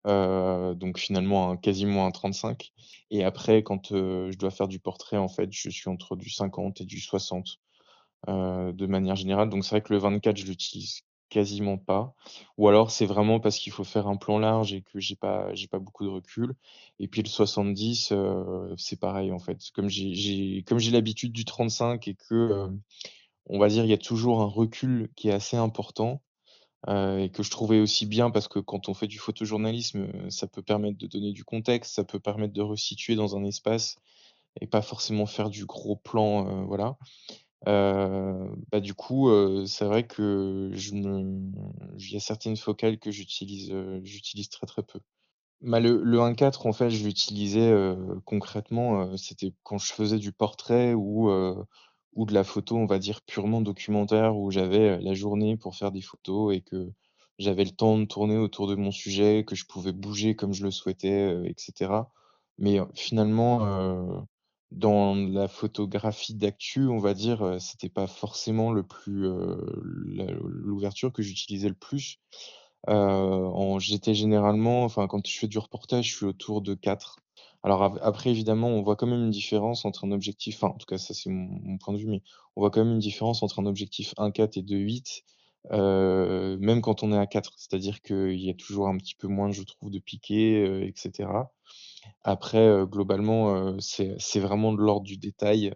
Donc 0.05 0.97
finalement 0.97 1.57
quasiment 1.57 2.05
un 2.05 2.11
35. 2.11 2.71
Et 3.11 3.23
après, 3.23 3.63
quand 3.63 3.89
je 3.89 4.37
dois 4.37 4.51
faire 4.51 4.67
du 4.67 4.79
portrait, 4.79 5.17
en 5.17 5.27
fait, 5.27 5.51
je 5.51 5.69
suis 5.69 5.89
entre 5.89 6.15
du 6.15 6.29
50 6.29 6.81
et 6.81 6.85
du 6.85 6.99
60 6.99 7.59
euh, 8.29 8.71
de 8.71 8.85
manière 8.85 9.15
générale. 9.15 9.49
Donc 9.49 9.63
c'est 9.63 9.71
vrai 9.71 9.81
que 9.81 9.93
le 9.93 9.99
24, 9.99 10.37
je 10.37 10.45
l'utilise 10.45 11.01
quasiment 11.29 11.77
pas. 11.77 12.13
Ou 12.57 12.67
alors 12.67 12.91
c'est 12.91 13.05
vraiment 13.07 13.39
parce 13.39 13.57
qu'il 13.57 13.73
faut 13.73 13.83
faire 13.83 14.07
un 14.07 14.17
plan 14.17 14.37
large 14.37 14.73
et 14.73 14.83
que 14.83 14.99
j'ai 14.99 15.15
pas 15.15 15.53
j'ai 15.55 15.67
pas 15.67 15.79
beaucoup 15.79 16.03
de 16.03 16.09
recul. 16.09 16.53
Et 16.99 17.07
puis 17.07 17.23
le 17.23 17.29
70, 17.29 18.13
c'est 18.77 18.99
pareil 18.99 19.31
en 19.31 19.39
fait. 19.39 19.59
Comme 19.73 19.89
j'ai 19.89 20.63
comme 20.67 20.77
j'ai 20.79 20.91
l'habitude 20.91 21.31
du 21.31 21.45
35 21.45 22.07
et 22.07 22.15
que 22.15 22.69
on 23.47 23.59
va 23.59 23.69
dire, 23.69 23.83
il 23.85 23.89
y 23.89 23.93
a 23.93 23.97
toujours 23.97 24.41
un 24.41 24.45
recul 24.45 25.09
qui 25.15 25.29
est 25.29 25.33
assez 25.33 25.57
important 25.57 26.21
euh, 26.88 27.19
et 27.19 27.29
que 27.29 27.43
je 27.43 27.51
trouvais 27.51 27.79
aussi 27.79 28.05
bien 28.07 28.32
parce 28.32 28.47
que 28.47 28.59
quand 28.59 28.89
on 28.89 28.93
fait 28.93 29.07
du 29.07 29.19
photojournalisme, 29.19 30.07
euh, 30.15 30.29
ça 30.29 30.47
peut 30.47 30.63
permettre 30.63 30.97
de 30.97 31.05
donner 31.07 31.32
du 31.32 31.43
contexte, 31.43 31.93
ça 31.93 32.03
peut 32.03 32.19
permettre 32.19 32.53
de 32.53 32.61
resituer 32.61 33.15
dans 33.15 33.36
un 33.36 33.43
espace 33.43 33.97
et 34.59 34.67
pas 34.67 34.82
forcément 34.82 35.27
faire 35.27 35.49
du 35.49 35.65
gros 35.65 35.95
plan, 35.95 36.47
euh, 36.47 36.63
voilà. 36.65 36.97
bah 37.65 38.79
du 38.79 38.93
coup, 38.95 39.29
c'est 39.65 39.86
vrai 39.86 40.05
que 40.07 40.71
je 40.73 40.93
me, 40.93 41.51
il 41.99 42.11
y 42.11 42.17
a 42.17 42.19
certaines 42.19 42.57
focales 42.57 42.97
que 42.97 43.11
j'utilise, 43.11 43.73
j'utilise 44.03 44.49
très 44.49 44.65
très 44.65 44.84
peu. 44.84 44.99
Bah, 45.61 45.79
le, 45.79 46.01
le 46.03 46.19
1.4, 46.19 46.65
en 46.65 46.73
fait, 46.73 46.89
je 46.89 47.05
l'utilisais 47.05 47.71
concrètement, 48.25 49.15
c'était 49.15 49.53
quand 49.63 49.77
je 49.77 49.93
faisais 49.93 50.17
du 50.17 50.32
portrait 50.34 50.93
ou 50.95 51.29
ou 52.14 52.26
de 52.26 52.34
la 52.34 52.43
photo, 52.43 52.76
on 52.78 52.86
va 52.86 52.99
dire 52.99 53.22
purement 53.22 53.62
documentaire, 53.62 54.38
où 54.38 54.51
j'avais 54.51 54.99
la 54.99 55.14
journée 55.14 55.57
pour 55.57 55.76
faire 55.76 55.91
des 55.91 56.01
photos 56.01 56.55
et 56.55 56.62
que 56.62 56.91
j'avais 57.39 57.64
le 57.64 57.72
temps 57.72 57.97
de 57.97 58.05
tourner 58.05 58.38
autour 58.38 58.68
de 58.68 58.76
mon 58.76 58.91
sujet, 58.91 59.45
que 59.45 59.55
je 59.55 59.66
pouvais 59.66 59.93
bouger 59.93 60.36
comme 60.36 60.53
je 60.53 60.64
le 60.64 60.72
souhaitais, 60.72 61.36
etc. 61.45 62.12
Mais 62.57 62.80
finalement, 62.93 64.26
dans 64.72 65.16
la 65.16 65.47
photographie 65.47 66.36
d'actu, 66.36 66.88
on 66.88 66.99
va 66.99 67.14
dire, 67.14 67.57
c'était 67.59 67.89
pas 67.89 68.07
forcément 68.07 68.72
le 68.72 68.84
plus 68.84 69.28
l'ouverture 70.14 71.12
que 71.12 71.24
j'utilisais 71.24 71.70
le 71.70 71.76
plus. 71.76 72.20
j'étais 73.80 74.14
généralement 74.14 74.84
enfin 74.84 75.07
quand 75.07 75.26
je 75.28 75.38
fais 75.39 75.47
du 75.47 75.57
reportage, 75.57 76.09
je 76.09 76.16
suis 76.16 76.26
autour 76.26 76.62
de 76.62 76.76
4. 76.76 77.20
Alors 77.64 77.84
après 78.01 78.32
évidemment, 78.32 78.70
on 78.70 78.82
voit 78.82 78.95
quand 78.95 79.05
même 79.07 79.24
une 79.24 79.30
différence 79.30 79.86
entre 79.86 80.05
un 80.05 80.12
objectif 80.12 80.55
enfin 80.64 80.74
en 80.74 80.78
tout 80.78 80.88
cas 80.88 80.97
ça 80.97 81.14
c'est 81.14 81.30
mon 81.30 81.78
point 81.78 81.93
de 81.93 81.99
vue, 81.99 82.07
mais 82.07 82.22
on 82.55 82.62
voit 82.62 82.72
quand 82.72 82.84
même 82.84 82.93
une 82.93 82.99
différence 82.99 83.43
entre 83.43 83.59
un 83.59 83.68
objectif 83.68 84.14
1.4 84.18 84.57
et 84.57 84.64
2.8, 84.64 85.24
heu, 85.72 86.57
même 86.59 86.82
quand 86.82 87.03
on 87.03 87.12
est 87.14 87.18
à 87.18 87.28
4. 87.28 87.53
C'est-à-dire 87.57 88.01
qu'il 88.01 88.39
y 88.41 88.49
a 88.49 88.55
toujours 88.55 88.88
un 88.88 88.97
petit 88.97 89.14
peu 89.16 89.28
moins, 89.28 89.51
je 89.51 89.62
trouve, 89.62 89.91
de 89.91 89.99
piqué, 89.99 90.64
heu, 90.66 90.84
et 90.84 90.93
Après, 92.24 92.59
heu, 92.68 92.86
globalement, 92.88 93.55
heu, 93.55 93.78
c'est 93.80 94.39
vraiment 94.39 94.74
de 94.74 94.80
l'ordre 94.80 95.05
du 95.05 95.18
détail, 95.18 95.74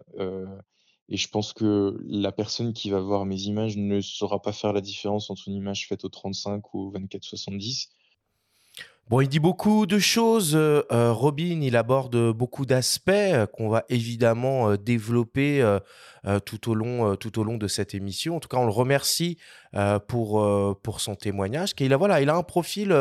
et 1.08 1.16
je 1.16 1.28
pense 1.28 1.52
que 1.52 1.96
la 2.06 2.32
personne 2.32 2.72
qui 2.72 2.90
va 2.90 3.00
voir 3.00 3.24
mes 3.26 3.40
images 3.42 3.76
ne 3.76 4.00
saura 4.00 4.40
pas 4.42 4.52
faire 4.52 4.72
la 4.72 4.80
différence 4.80 5.30
entre 5.30 5.48
une 5.48 5.54
image 5.54 5.88
faite 5.88 6.04
au 6.04 6.08
35 6.08 6.74
ou 6.74 6.80
au 6.88 6.90
24-70. 6.90 7.88
Bon, 9.08 9.20
il 9.20 9.28
dit 9.28 9.38
beaucoup 9.38 9.86
de 9.86 10.00
choses. 10.00 10.56
Euh, 10.56 10.82
euh, 10.90 11.12
Robin, 11.12 11.60
il 11.62 11.76
aborde 11.76 12.32
beaucoup 12.32 12.66
d'aspects 12.66 13.10
euh, 13.10 13.46
qu'on 13.46 13.68
va 13.68 13.84
évidemment 13.88 14.74
développer 14.74 15.64
tout, 16.44 16.70
au 16.70 16.74
long, 16.74 17.14
tout 17.14 17.38
au 17.38 17.44
long 17.44 17.56
de 17.56 17.68
cette 17.68 17.94
émission. 17.94 18.34
En 18.34 18.40
tout 18.40 18.48
cas, 18.48 18.56
on 18.56 18.64
le 18.64 18.72
remercie 18.72 19.38
pour, 20.08 20.78
pour 20.82 21.00
son 21.00 21.14
témoignage. 21.14 21.72
Il 21.78 21.92
a, 21.92 21.96
voilà, 21.96 22.20
il 22.20 22.30
a 22.30 22.34
un 22.34 22.42
profil 22.42 22.96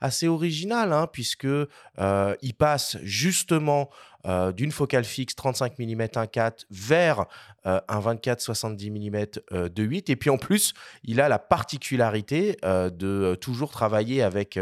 assez 0.00 0.28
original, 0.28 0.92
hein, 0.92 1.08
puisque 1.12 1.46
il 1.98 2.54
passe 2.54 2.96
justement 3.02 3.90
euh, 4.26 4.50
d'une 4.50 4.72
focale 4.72 5.04
fixe 5.04 5.36
35 5.36 5.78
mm 5.78 6.02
1.4 6.02 6.64
vers 6.70 7.26
euh, 7.66 7.80
un 7.88 8.00
24-70 8.00 8.90
mm 8.90 9.68
de 9.68 9.82
8. 9.82 10.10
Et 10.10 10.16
puis 10.16 10.30
en 10.30 10.36
plus, 10.36 10.74
il 11.04 11.20
a 11.20 11.28
la 11.28 11.38
particularité 11.38 12.56
euh, 12.64 12.90
de 12.90 13.36
toujours 13.40 13.70
travailler 13.70 14.22
avec 14.22 14.58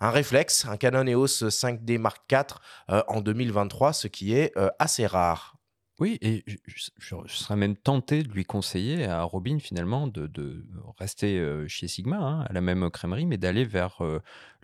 un 0.00 0.10
réflexe, 0.10 0.66
un 0.66 0.76
Canon 0.76 1.06
EOS 1.06 1.48
5D 1.48 1.98
Mark 1.98 2.22
IV 2.30 2.58
en 3.06 3.20
2023, 3.20 3.92
ce 3.92 4.08
qui 4.08 4.34
est 4.34 4.52
assez 4.78 5.06
rare. 5.06 5.53
Oui, 6.00 6.18
et 6.22 6.44
je, 6.66 6.90
serais 7.28 7.56
même 7.56 7.76
tenté 7.76 8.22
de 8.24 8.28
lui 8.28 8.44
conseiller 8.44 9.04
à 9.04 9.22
Robin 9.22 9.58
finalement 9.60 10.08
de, 10.08 10.64
rester 10.98 11.40
chez 11.68 11.86
Sigma, 11.86 12.16
hein, 12.16 12.40
à 12.48 12.52
la 12.52 12.60
même 12.60 12.90
crèmerie, 12.90 13.26
mais 13.26 13.36
d'aller 13.38 13.64
vers 13.64 14.02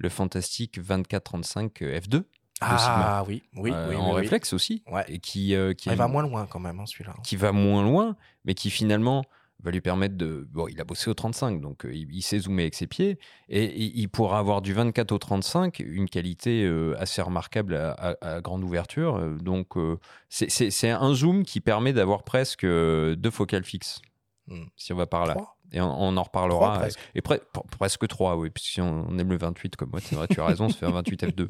le 0.00 0.08
fantastique 0.08 0.80
2435 0.80 1.80
F2, 1.82 2.24
Ah 2.60 3.24
oui, 3.26 3.42
oui, 3.56 3.70
euh, 3.72 3.88
oui, 3.90 3.96
en 3.96 4.14
oui, 4.14 4.20
réflexe 4.20 4.52
aussi, 4.52 4.82
Ouais. 4.90 5.04
et 5.08 5.18
qui, 5.18 5.54
euh, 5.54 5.72
qui 5.72 5.88
Il 5.88 5.96
va 5.96 6.08
moins 6.08 6.22
loin 6.22 6.46
quand 6.46 6.58
même, 6.58 6.78
hein, 6.80 6.86
celui-là. 6.86 7.14
qui 7.22 7.36
va 7.36 7.52
moins 7.52 7.82
loin, 7.82 8.16
mais 8.44 8.54
qui 8.54 8.70
finalement 8.70 9.24
va 9.62 9.70
lui 9.70 9.80
permettre 9.80 10.16
de. 10.16 10.46
Bon, 10.50 10.66
il 10.68 10.80
a 10.80 10.84
bossé 10.84 11.10
au 11.10 11.14
35, 11.14 11.60
donc 11.60 11.84
euh, 11.84 11.92
il, 11.92 12.08
il 12.14 12.22
sait 12.22 12.38
zoomer 12.38 12.62
avec 12.64 12.74
ses 12.74 12.86
pieds, 12.86 13.18
et 13.48 13.64
il, 13.76 13.98
il 13.98 14.08
pourra 14.08 14.38
avoir 14.38 14.62
du 14.62 14.72
24 14.72 15.12
au 15.12 15.18
35, 15.18 15.80
une 15.80 16.08
qualité 16.08 16.64
euh, 16.64 16.94
assez 16.98 17.20
remarquable 17.22 17.74
à, 17.74 17.90
à- 17.92 18.34
à 18.36 18.40
grande 18.40 18.64
ouverture. 18.64 19.16
euh, 19.16 19.36
donc 19.36 19.76
euh, 19.76 19.98
c'est- 20.28 20.88
un 20.90 21.14
zoom 21.14 21.44
qui 21.44 21.60
permet 21.60 21.92
d'avoir 21.92 22.22
presque 22.24 22.64
deux 22.64 23.30
focales 23.30 23.64
fixes, 23.64 24.00
Hmm. 24.48 24.64
si 24.76 24.92
on 24.92 24.96
va 24.96 25.06
par 25.06 25.26
là. 25.26 25.34
Trois? 25.34 25.56
Et 25.72 25.80
on, 25.80 25.86
on 25.86 26.08
en 26.08 26.24
Trois, 26.24 26.24
reparlera. 26.24 26.78
presque. 26.80 26.98
Et 27.14 27.20
pre- 27.20 27.38
pre- 27.54 27.66
presque 27.78 28.08
3, 28.08 28.36
oui, 28.36 28.50
puisque 28.50 28.70
si 28.72 28.80
on, 28.80 29.06
on 29.08 29.16
aime 29.18 29.30
le 29.30 29.38
28 29.38 29.76
comme 29.76 29.90
moi, 29.90 30.00
c'est 30.00 30.16
vrai, 30.16 30.26
tu 30.26 30.40
as 30.40 30.44
raison, 30.46 30.68
ça 30.68 30.76
fait 30.76 30.86
un 30.86 30.90
28 30.90 31.22
F2. 31.26 31.46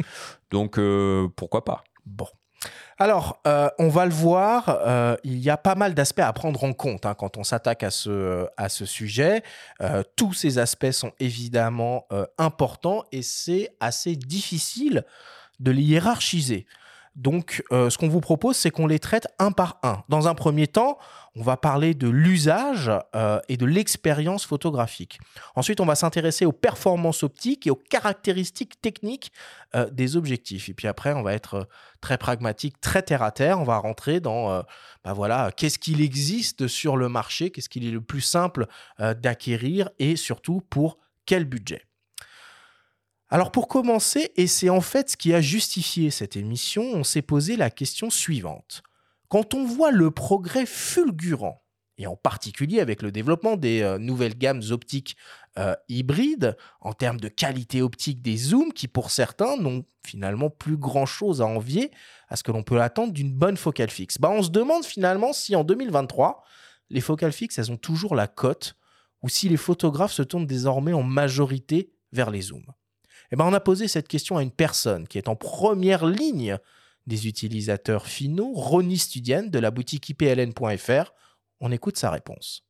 Donc 0.51 0.79
euh, 0.79 1.27
pourquoi 1.37 1.65
pas? 1.65 1.83
Bon. 2.05 2.27
Alors, 2.99 3.41
euh, 3.47 3.71
on 3.79 3.89
va 3.89 4.05
le 4.05 4.13
voir, 4.13 4.69
euh, 4.69 5.17
il 5.25 5.39
y 5.39 5.49
a 5.49 5.57
pas 5.57 5.75
mal 5.75 5.95
d'aspects 5.95 6.21
à 6.21 6.33
prendre 6.35 6.63
en 6.65 6.75
compte 6.75 7.07
hein, 7.07 7.15
quand 7.15 7.39
on 7.39 7.45
s'attaque 7.45 7.83
à 7.83 7.91
ce, 7.91 8.49
sujet. 8.85 9.43
Euh, 9.81 10.03
tous 10.17 10.35
ces 10.35 10.59
aspects 10.59 10.91
sont 10.91 11.13
évidemment 11.19 12.07
importants 12.37 13.05
et 13.13 13.23
c'est 13.23 13.71
assez 13.81 14.17
difficile 14.17 15.05
de 15.61 15.71
les 15.71 15.83
hiérarchiser. 15.83 16.67
Donc, 17.17 17.63
euh, 17.73 17.91
ce 17.91 17.99
qu'on 17.99 18.09
vous 18.09 18.21
propose, 18.21 18.57
c'est 18.57 18.71
qu'on 18.71 18.87
les 18.87 19.01
traite 19.01 19.27
un 19.39 19.51
par 19.51 19.79
un. 19.83 20.05
Dans 20.09 20.29
un 20.29 20.35
premier 20.35 20.69
temps, 20.69 20.97
on 21.35 21.43
va 21.43 21.57
parler 21.57 21.93
de 21.93 22.09
l'usage 22.09 22.91
euh, 23.17 23.41
et 23.49 23.57
de 23.57 23.67
l'expérience 23.67 24.47
photographique. 24.47 25.19
Ensuite, 25.57 25.81
on 25.81 25.87
va 25.87 25.97
s'intéresser 25.97 26.47
aux 26.47 26.53
performances 26.53 27.25
optiques 27.25 27.67
et 27.67 27.71
aux 27.71 27.77
caractéristiques 27.77 28.81
techniques 28.81 29.33
euh, 29.75 29.91
des 29.91 30.17
objectifs. 30.17 30.69
Et 30.69 30.75
puis 30.75 30.87
après, 30.87 31.13
on 31.13 31.23
va 31.23 31.35
être 31.35 31.69
très 32.01 32.17
pragmatique, 32.17 32.81
très 32.81 33.03
terre 33.03 33.23
à 33.23 33.33
terre. 33.33 33.59
On 33.59 33.65
va 33.65 33.79
rentrer 33.79 34.21
dans, 34.21 34.63
bah 35.05 35.13
voilà, 35.13 35.51
qu'est-ce 35.57 35.79
qu'il 35.79 36.01
existe 36.01 36.69
sur 36.69 36.97
le 36.97 37.09
marché, 37.09 37.51
qu'est-ce 37.51 37.69
qu'il 37.69 37.87
est 37.87 37.91
le 37.91 38.01
plus 38.01 38.21
simple 38.21 38.67
d'acquérir 38.99 39.91
et 39.99 40.17
surtout 40.17 40.63
pour 40.71 40.99
quel 41.27 41.45
budget. 41.45 41.90
Alors 43.33 43.53
pour 43.53 43.69
commencer, 43.69 44.33
et 44.35 44.49
c'est 44.49 44.71
en 44.71 44.81
fait 44.81 45.11
ce 45.11 45.17
qui 45.17 45.33
a 45.33 45.41
justifié 45.41 46.11
cette 46.11 46.37
émission, 46.37 46.83
on 46.83 47.05
s'est 47.05 47.23
posé 47.23 47.57
la 47.57 47.71
question 47.71 48.11
suivante. 48.11 48.83
Quand 49.29 49.55
on 49.55 49.65
voit 49.65 49.93
le 49.93 50.11
progrès 50.11 50.67
fulgurant, 50.67 51.63
et 51.97 52.09
en 52.09 52.17
particulier 52.17 52.81
avec 52.81 53.03
le 53.03 53.13
développement 53.13 53.57
des 53.57 53.83
euh, 53.83 53.99
nouvelles 53.99 54.37
gammes 54.37 54.63
optiques 54.71 55.17
euh, 55.59 55.77
hybrides, 55.89 56.57
en 56.81 56.93
termes 56.93 57.21
de 57.21 57.29
qualité 57.29 57.83
optique 57.83 58.21
des 58.21 58.37
zooms, 58.37 58.73
qui 58.73 58.89
pour 58.89 59.13
certains 59.13 59.57
n'ont 59.57 59.85
finalement 60.05 60.51
plus 60.51 60.77
grand-chose 60.77 61.41
à 61.41 61.47
envier 61.47 61.93
à 62.29 62.35
ce 62.35 62.43
que 62.43 62.51
l'on 62.51 62.65
peut 62.65 62.83
attendre 62.83 63.13
d'une 63.13 63.33
bonne 63.33 63.57
focale 63.57 63.91
fixe. 63.91 64.19
Bah, 64.19 64.31
on 64.33 64.43
se 64.43 64.51
demande 64.51 64.85
finalement 64.85 65.33
si 65.33 65.55
en 65.55 65.63
2023, 65.63 66.43
les 66.89 67.01
focales 67.01 67.33
fixes, 67.33 67.59
elles 67.59 67.71
ont 67.71 67.77
toujours 67.77 68.17
la 68.17 68.27
cote, 68.27 68.75
ou 69.23 69.29
si 69.29 69.49
les 69.49 69.57
photographes 69.57 70.13
se 70.15 70.23
tournent 70.23 70.47
désormais 70.47 70.95
en 70.95 71.05
majorité 71.05 71.93
vers 72.13 72.31
les 72.31 72.41
zooms. 72.41 72.73
Eh 73.33 73.37
ben, 73.37 73.45
on 73.45 73.53
a 73.53 73.61
posé 73.61 73.87
cette 73.87 74.09
question 74.09 74.37
à 74.37 74.43
une 74.43 74.51
personne 74.51 75.07
qui 75.07 75.17
est 75.17 75.29
en 75.29 75.37
première 75.37 76.05
ligne 76.05 76.59
des 77.07 77.29
utilisateurs 77.29 78.07
finaux, 78.07 78.53
Ronnie 78.53 78.99
Studian 78.99 79.45
de 79.45 79.59
la 79.59 79.71
boutique 79.71 80.09
ipln.fr. 80.09 81.13
On 81.61 81.71
écoute 81.71 81.97
sa 81.97 82.11
réponse. 82.11 82.67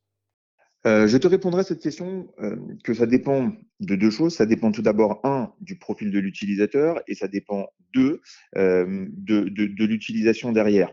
Euh, 0.86 1.06
je 1.06 1.16
te 1.18 1.26
répondrai 1.26 1.60
à 1.60 1.64
cette 1.64 1.82
question 1.82 2.28
euh, 2.40 2.56
que 2.84 2.94
ça 2.94 3.06
dépend 3.06 3.52
de 3.80 3.96
deux 3.96 4.10
choses. 4.10 4.34
Ça 4.34 4.46
dépend 4.46 4.72
tout 4.72 4.82
d'abord, 4.82 5.20
un, 5.24 5.52
du 5.60 5.76
profil 5.78 6.10
de 6.10 6.18
l'utilisateur 6.18 7.00
et 7.06 7.14
ça 7.14 7.28
dépend, 7.28 7.68
deux, 7.94 8.20
euh, 8.56 9.06
de, 9.12 9.48
de, 9.48 9.66
de 9.66 9.84
l'utilisation 9.84 10.52
derrière. 10.52 10.90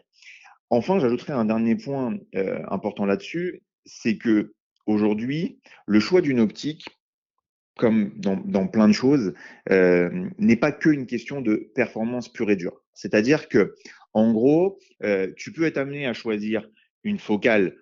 Enfin, 0.70 1.00
j'ajouterai 1.00 1.32
un 1.34 1.46
dernier 1.46 1.76
point 1.76 2.18
important 2.70 3.06
là-dessus, 3.06 3.64
c'est 3.86 4.18
que 4.18 4.54
aujourd'hui, 4.86 5.62
le 5.86 6.02
choix 6.02 6.20
d'une 6.20 6.42
optique, 6.42 6.86
comme 7.78 8.12
dans, 8.18 8.68
plein 8.68 8.88
de 8.88 8.94
choses, 8.94 9.34
euh, 9.70 10.30
n'est 10.38 10.58
pas 10.58 10.72
qu'une 10.72 11.06
question 11.06 11.42
de 11.42 11.72
performance 11.76 12.32
pure 12.32 12.52
et 12.52 12.56
dure. 12.56 12.82
C'est-à-dire 12.94 13.48
que, 13.48 13.76
en 14.14 14.34
gros, 14.34 14.80
euh, 15.04 15.32
tu 15.38 15.54
peux 15.54 15.64
être 15.64 15.78
amené 15.78 16.08
à 16.08 16.14
choisir 16.14 16.68
une 17.04 17.20
focale 17.20 17.78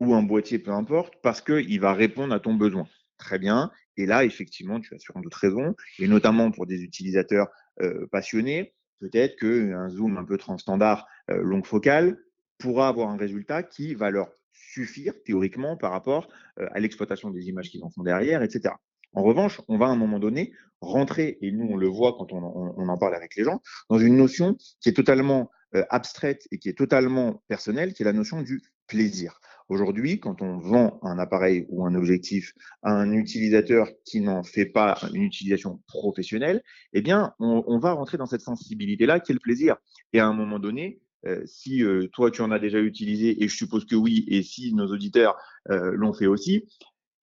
ou 0.00 0.14
un 0.14 0.22
boîtier, 0.22 0.58
peu 0.58 0.72
importe, 0.72 1.14
parce 1.22 1.40
qu'il 1.40 1.80
va 1.80 1.92
répondre 1.92 2.34
à 2.34 2.40
ton 2.40 2.54
besoin. 2.54 2.88
Très 3.18 3.38
bien. 3.38 3.70
Et 3.96 4.06
là, 4.06 4.24
effectivement, 4.24 4.80
tu 4.80 4.94
as 4.94 4.98
sûrement 4.98 5.22
d'autres 5.22 5.38
raisons, 5.38 5.76
et 6.00 6.08
notamment 6.08 6.50
pour 6.50 6.66
des 6.66 6.82
utilisateurs 6.82 7.48
euh, 7.80 8.06
passionnés, 8.10 8.74
peut-être 8.98 9.36
qu'un 9.38 9.88
zoom 9.88 10.16
un 10.16 10.24
peu 10.24 10.38
transstandard 10.38 11.06
longue 11.28 11.66
focale 11.66 12.18
pourra 12.58 12.88
avoir 12.88 13.08
un 13.08 13.16
résultat 13.16 13.62
qui 13.62 13.94
va 13.94 14.10
leur 14.10 14.30
suffire 14.52 15.12
théoriquement 15.24 15.76
par 15.76 15.90
rapport 15.90 16.28
à 16.56 16.80
l'exploitation 16.80 17.30
des 17.30 17.48
images 17.48 17.70
qu'ils 17.70 17.82
en 17.82 17.90
font 17.90 18.02
derrière, 18.02 18.42
etc. 18.42 18.74
En 19.14 19.22
revanche, 19.22 19.60
on 19.68 19.78
va 19.78 19.86
à 19.86 19.90
un 19.90 19.96
moment 19.96 20.18
donné 20.18 20.52
rentrer, 20.80 21.38
et 21.40 21.52
nous 21.52 21.66
on 21.70 21.76
le 21.76 21.88
voit 21.88 22.14
quand 22.18 22.32
on, 22.32 22.88
en 22.88 22.98
parle 22.98 23.14
avec 23.14 23.36
les 23.36 23.44
gens, 23.44 23.60
dans 23.88 23.98
une 23.98 24.16
notion 24.16 24.56
qui 24.80 24.88
est 24.88 24.92
totalement 24.92 25.50
euh, 25.74 25.84
abstraite 25.88 26.46
et 26.50 26.58
qui 26.58 26.68
est 26.68 26.76
totalement 26.76 27.42
personnelle, 27.48 27.94
qui 27.94 28.02
est 28.02 28.06
la 28.06 28.12
notion 28.12 28.42
du 28.42 28.62
plaisir. 28.86 29.40
Aujourd'hui, 29.68 30.20
quand 30.20 30.42
on 30.42 30.58
vend 30.58 30.98
un 31.02 31.18
appareil 31.18 31.64
ou 31.70 31.86
un 31.86 31.94
objectif 31.94 32.52
à 32.82 32.92
un 32.92 33.12
utilisateur 33.12 33.88
qui 34.04 34.20
n'en 34.20 34.42
fait 34.42 34.66
pas 34.66 34.98
une 35.14 35.22
utilisation 35.22 35.80
professionnelle, 35.86 36.62
eh 36.92 37.00
bien, 37.00 37.32
on, 37.38 37.78
va 37.78 37.92
rentrer 37.92 38.18
dans 38.18 38.26
cette 38.26 38.42
sensibilité-là 38.42 39.20
qui 39.20 39.32
est 39.32 39.34
le 39.34 39.40
plaisir. 39.40 39.76
Et 40.12 40.20
à 40.20 40.26
un 40.26 40.34
moment 40.34 40.58
donné, 40.58 41.00
euh, 41.24 41.40
si 41.46 41.82
euh, 41.82 42.08
toi 42.12 42.30
tu 42.30 42.42
en 42.42 42.50
as 42.50 42.58
déjà 42.58 42.78
utilisé, 42.78 43.42
et 43.42 43.48
je 43.48 43.56
suppose 43.56 43.86
que 43.86 43.94
oui, 43.94 44.26
et 44.28 44.42
si 44.42 44.74
nos 44.74 44.88
auditeurs 44.88 45.38
l'ont 45.66 46.12
fait 46.12 46.26
aussi, 46.26 46.66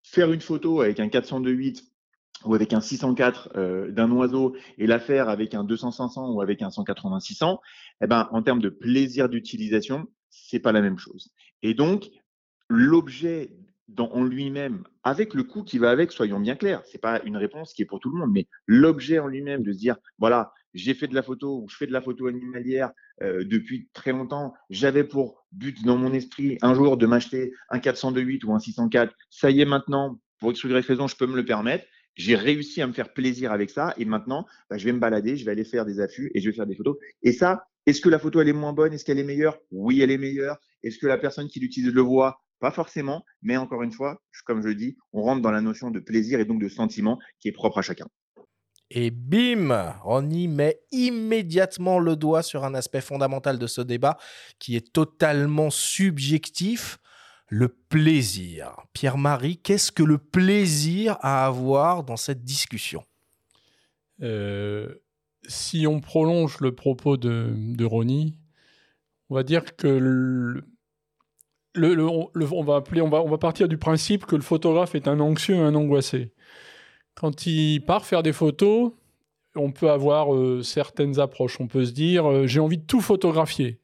faire 0.03 0.31
une 0.31 0.41
photo 0.41 0.81
avec 0.81 0.99
un 0.99 1.07
402.8 1.07 1.83
ou 2.45 2.55
avec 2.55 2.73
un 2.73 2.81
604 2.81 3.49
euh, 3.55 3.91
d'un 3.91 4.11
oiseau 4.11 4.55
et 4.77 4.87
la 4.87 4.99
faire 4.99 5.29
avec 5.29 5.53
un 5.53 5.63
200-500 5.63 6.33
ou 6.33 6.41
avec 6.41 6.61
un 6.61 6.69
180-600, 6.69 7.57
eh 8.01 8.07
ben, 8.07 8.27
en 8.31 8.41
termes 8.41 8.61
de 8.61 8.69
plaisir 8.69 9.29
d'utilisation, 9.29 10.07
c'est 10.29 10.59
pas 10.59 10.71
la 10.71 10.81
même 10.81 10.97
chose. 10.97 11.31
Et 11.61 11.73
donc, 11.73 12.09
l'objet 12.67 13.55
en 13.97 14.23
lui-même, 14.23 14.83
avec 15.03 15.33
le 15.33 15.43
coût 15.43 15.63
qui 15.63 15.77
va 15.77 15.89
avec, 15.89 16.11
soyons 16.11 16.39
bien 16.39 16.55
clairs, 16.55 16.81
c'est 16.85 17.01
pas 17.01 17.21
une 17.23 17.37
réponse 17.37 17.73
qui 17.73 17.81
est 17.81 17.85
pour 17.85 17.99
tout 17.99 18.09
le 18.09 18.17
monde, 18.17 18.31
mais 18.31 18.47
l'objet 18.65 19.19
en 19.19 19.27
lui-même 19.27 19.63
de 19.63 19.73
se 19.73 19.77
dire, 19.77 19.97
voilà, 20.17 20.53
j'ai 20.73 20.93
fait 20.93 21.07
de 21.07 21.15
la 21.15 21.23
photo 21.23 21.61
ou 21.61 21.69
je 21.69 21.75
fais 21.75 21.87
de 21.87 21.91
la 21.91 22.01
photo 22.01 22.27
animalière 22.27 22.91
euh, 23.21 23.43
depuis 23.43 23.89
très 23.93 24.11
longtemps, 24.11 24.53
j'avais 24.69 25.03
pour 25.03 25.45
but 25.51 25.83
dans 25.83 25.97
mon 25.97 26.13
esprit 26.13 26.57
un 26.61 26.73
jour 26.73 26.97
de 26.97 27.05
m'acheter 27.05 27.53
un 27.69 27.79
402.8 27.79 28.45
ou 28.45 28.53
un 28.53 28.59
604, 28.59 29.13
ça 29.29 29.51
y 29.51 29.61
est 29.61 29.65
maintenant, 29.65 30.19
pour 30.39 30.51
X 30.51 30.63
ou 30.63 30.69
Y 30.69 30.85
raison, 30.85 31.07
je 31.07 31.15
peux 31.15 31.27
me 31.27 31.35
le 31.35 31.45
permettre, 31.45 31.85
j'ai 32.15 32.35
réussi 32.35 32.81
à 32.81 32.87
me 32.87 32.93
faire 32.93 33.13
plaisir 33.13 33.51
avec 33.51 33.69
ça 33.69 33.93
et 33.97 34.05
maintenant, 34.05 34.45
bah, 34.69 34.77
je 34.77 34.85
vais 34.85 34.93
me 34.93 34.99
balader, 34.99 35.37
je 35.37 35.45
vais 35.45 35.51
aller 35.51 35.63
faire 35.63 35.85
des 35.85 35.99
affûts 35.99 36.31
et 36.33 36.41
je 36.41 36.49
vais 36.49 36.55
faire 36.55 36.67
des 36.67 36.75
photos. 36.75 36.97
Et 37.23 37.31
ça, 37.31 37.67
est-ce 37.85 38.01
que 38.01 38.09
la 38.09 38.19
photo 38.19 38.41
elle 38.41 38.49
est 38.49 38.53
moins 38.53 38.73
bonne? 38.73 38.93
Est-ce 38.93 39.05
qu'elle 39.05 39.19
est 39.19 39.23
meilleure? 39.23 39.57
Oui, 39.71 40.01
elle 40.01 40.11
est 40.11 40.17
meilleure. 40.17 40.57
Est-ce 40.83 40.97
que 40.97 41.07
la 41.07 41.17
personne 41.17 41.47
qui 41.47 41.59
l'utilise 41.59 41.93
le 41.93 42.01
voit? 42.01 42.41
Pas 42.59 42.71
forcément, 42.71 43.25
mais 43.41 43.57
encore 43.57 43.81
une 43.81 43.91
fois, 43.91 44.21
comme 44.45 44.61
je 44.61 44.69
dis, 44.69 44.95
on 45.13 45.23
rentre 45.23 45.41
dans 45.41 45.51
la 45.51 45.61
notion 45.61 45.89
de 45.89 45.99
plaisir 45.99 46.39
et 46.39 46.45
donc 46.45 46.61
de 46.61 46.69
sentiment 46.69 47.17
qui 47.39 47.47
est 47.47 47.53
propre 47.53 47.79
à 47.79 47.81
chacun. 47.81 48.05
Et 48.93 49.09
bim, 49.09 49.95
on 50.03 50.29
y 50.29 50.49
met 50.49 50.81
immédiatement 50.91 51.97
le 51.99 52.17
doigt 52.17 52.43
sur 52.43 52.65
un 52.65 52.73
aspect 52.73 52.99
fondamental 52.99 53.57
de 53.57 53.65
ce 53.65 53.79
débat 53.79 54.17
qui 54.59 54.75
est 54.75 54.91
totalement 54.91 55.69
subjectif, 55.69 56.99
le 57.47 57.69
plaisir. 57.69 58.75
Pierre-Marie, 58.91 59.57
qu'est-ce 59.57 59.93
que 59.93 60.03
le 60.03 60.17
plaisir 60.17 61.17
à 61.21 61.45
avoir 61.45 62.03
dans 62.03 62.17
cette 62.17 62.43
discussion? 62.43 63.03
Euh, 64.21 64.95
Si 65.47 65.87
on 65.87 66.01
prolonge 66.01 66.59
le 66.59 66.75
propos 66.75 67.15
de, 67.15 67.53
de 67.55 67.85
Ronnie, 67.85 68.37
on 69.29 69.35
va 69.35 69.43
dire 69.43 69.77
que 69.77 69.87
le, 69.87 70.65
on, 71.77 72.63
va 72.63 72.75
appeler, 72.75 73.01
on, 73.01 73.09
va, 73.09 73.21
on 73.21 73.29
va 73.29 73.37
partir 73.37 73.69
du 73.69 73.77
principe 73.77 74.25
que 74.25 74.35
le 74.35 74.41
photographe 74.41 74.95
est 74.95 75.07
un 75.07 75.21
anxieux, 75.21 75.55
un 75.55 75.75
angoissé. 75.75 76.33
Quand 77.15 77.45
il 77.45 77.81
part 77.81 78.05
faire 78.05 78.23
des 78.23 78.33
photos, 78.33 78.91
on 79.55 79.71
peut 79.71 79.89
avoir 79.89 80.33
euh, 80.33 80.61
certaines 80.63 81.19
approches. 81.19 81.59
On 81.59 81.67
peut 81.67 81.85
se 81.85 81.91
dire, 81.91 82.29
euh, 82.29 82.47
j'ai 82.47 82.59
envie 82.59 82.77
de 82.77 82.85
tout 82.85 83.01
photographier. 83.01 83.79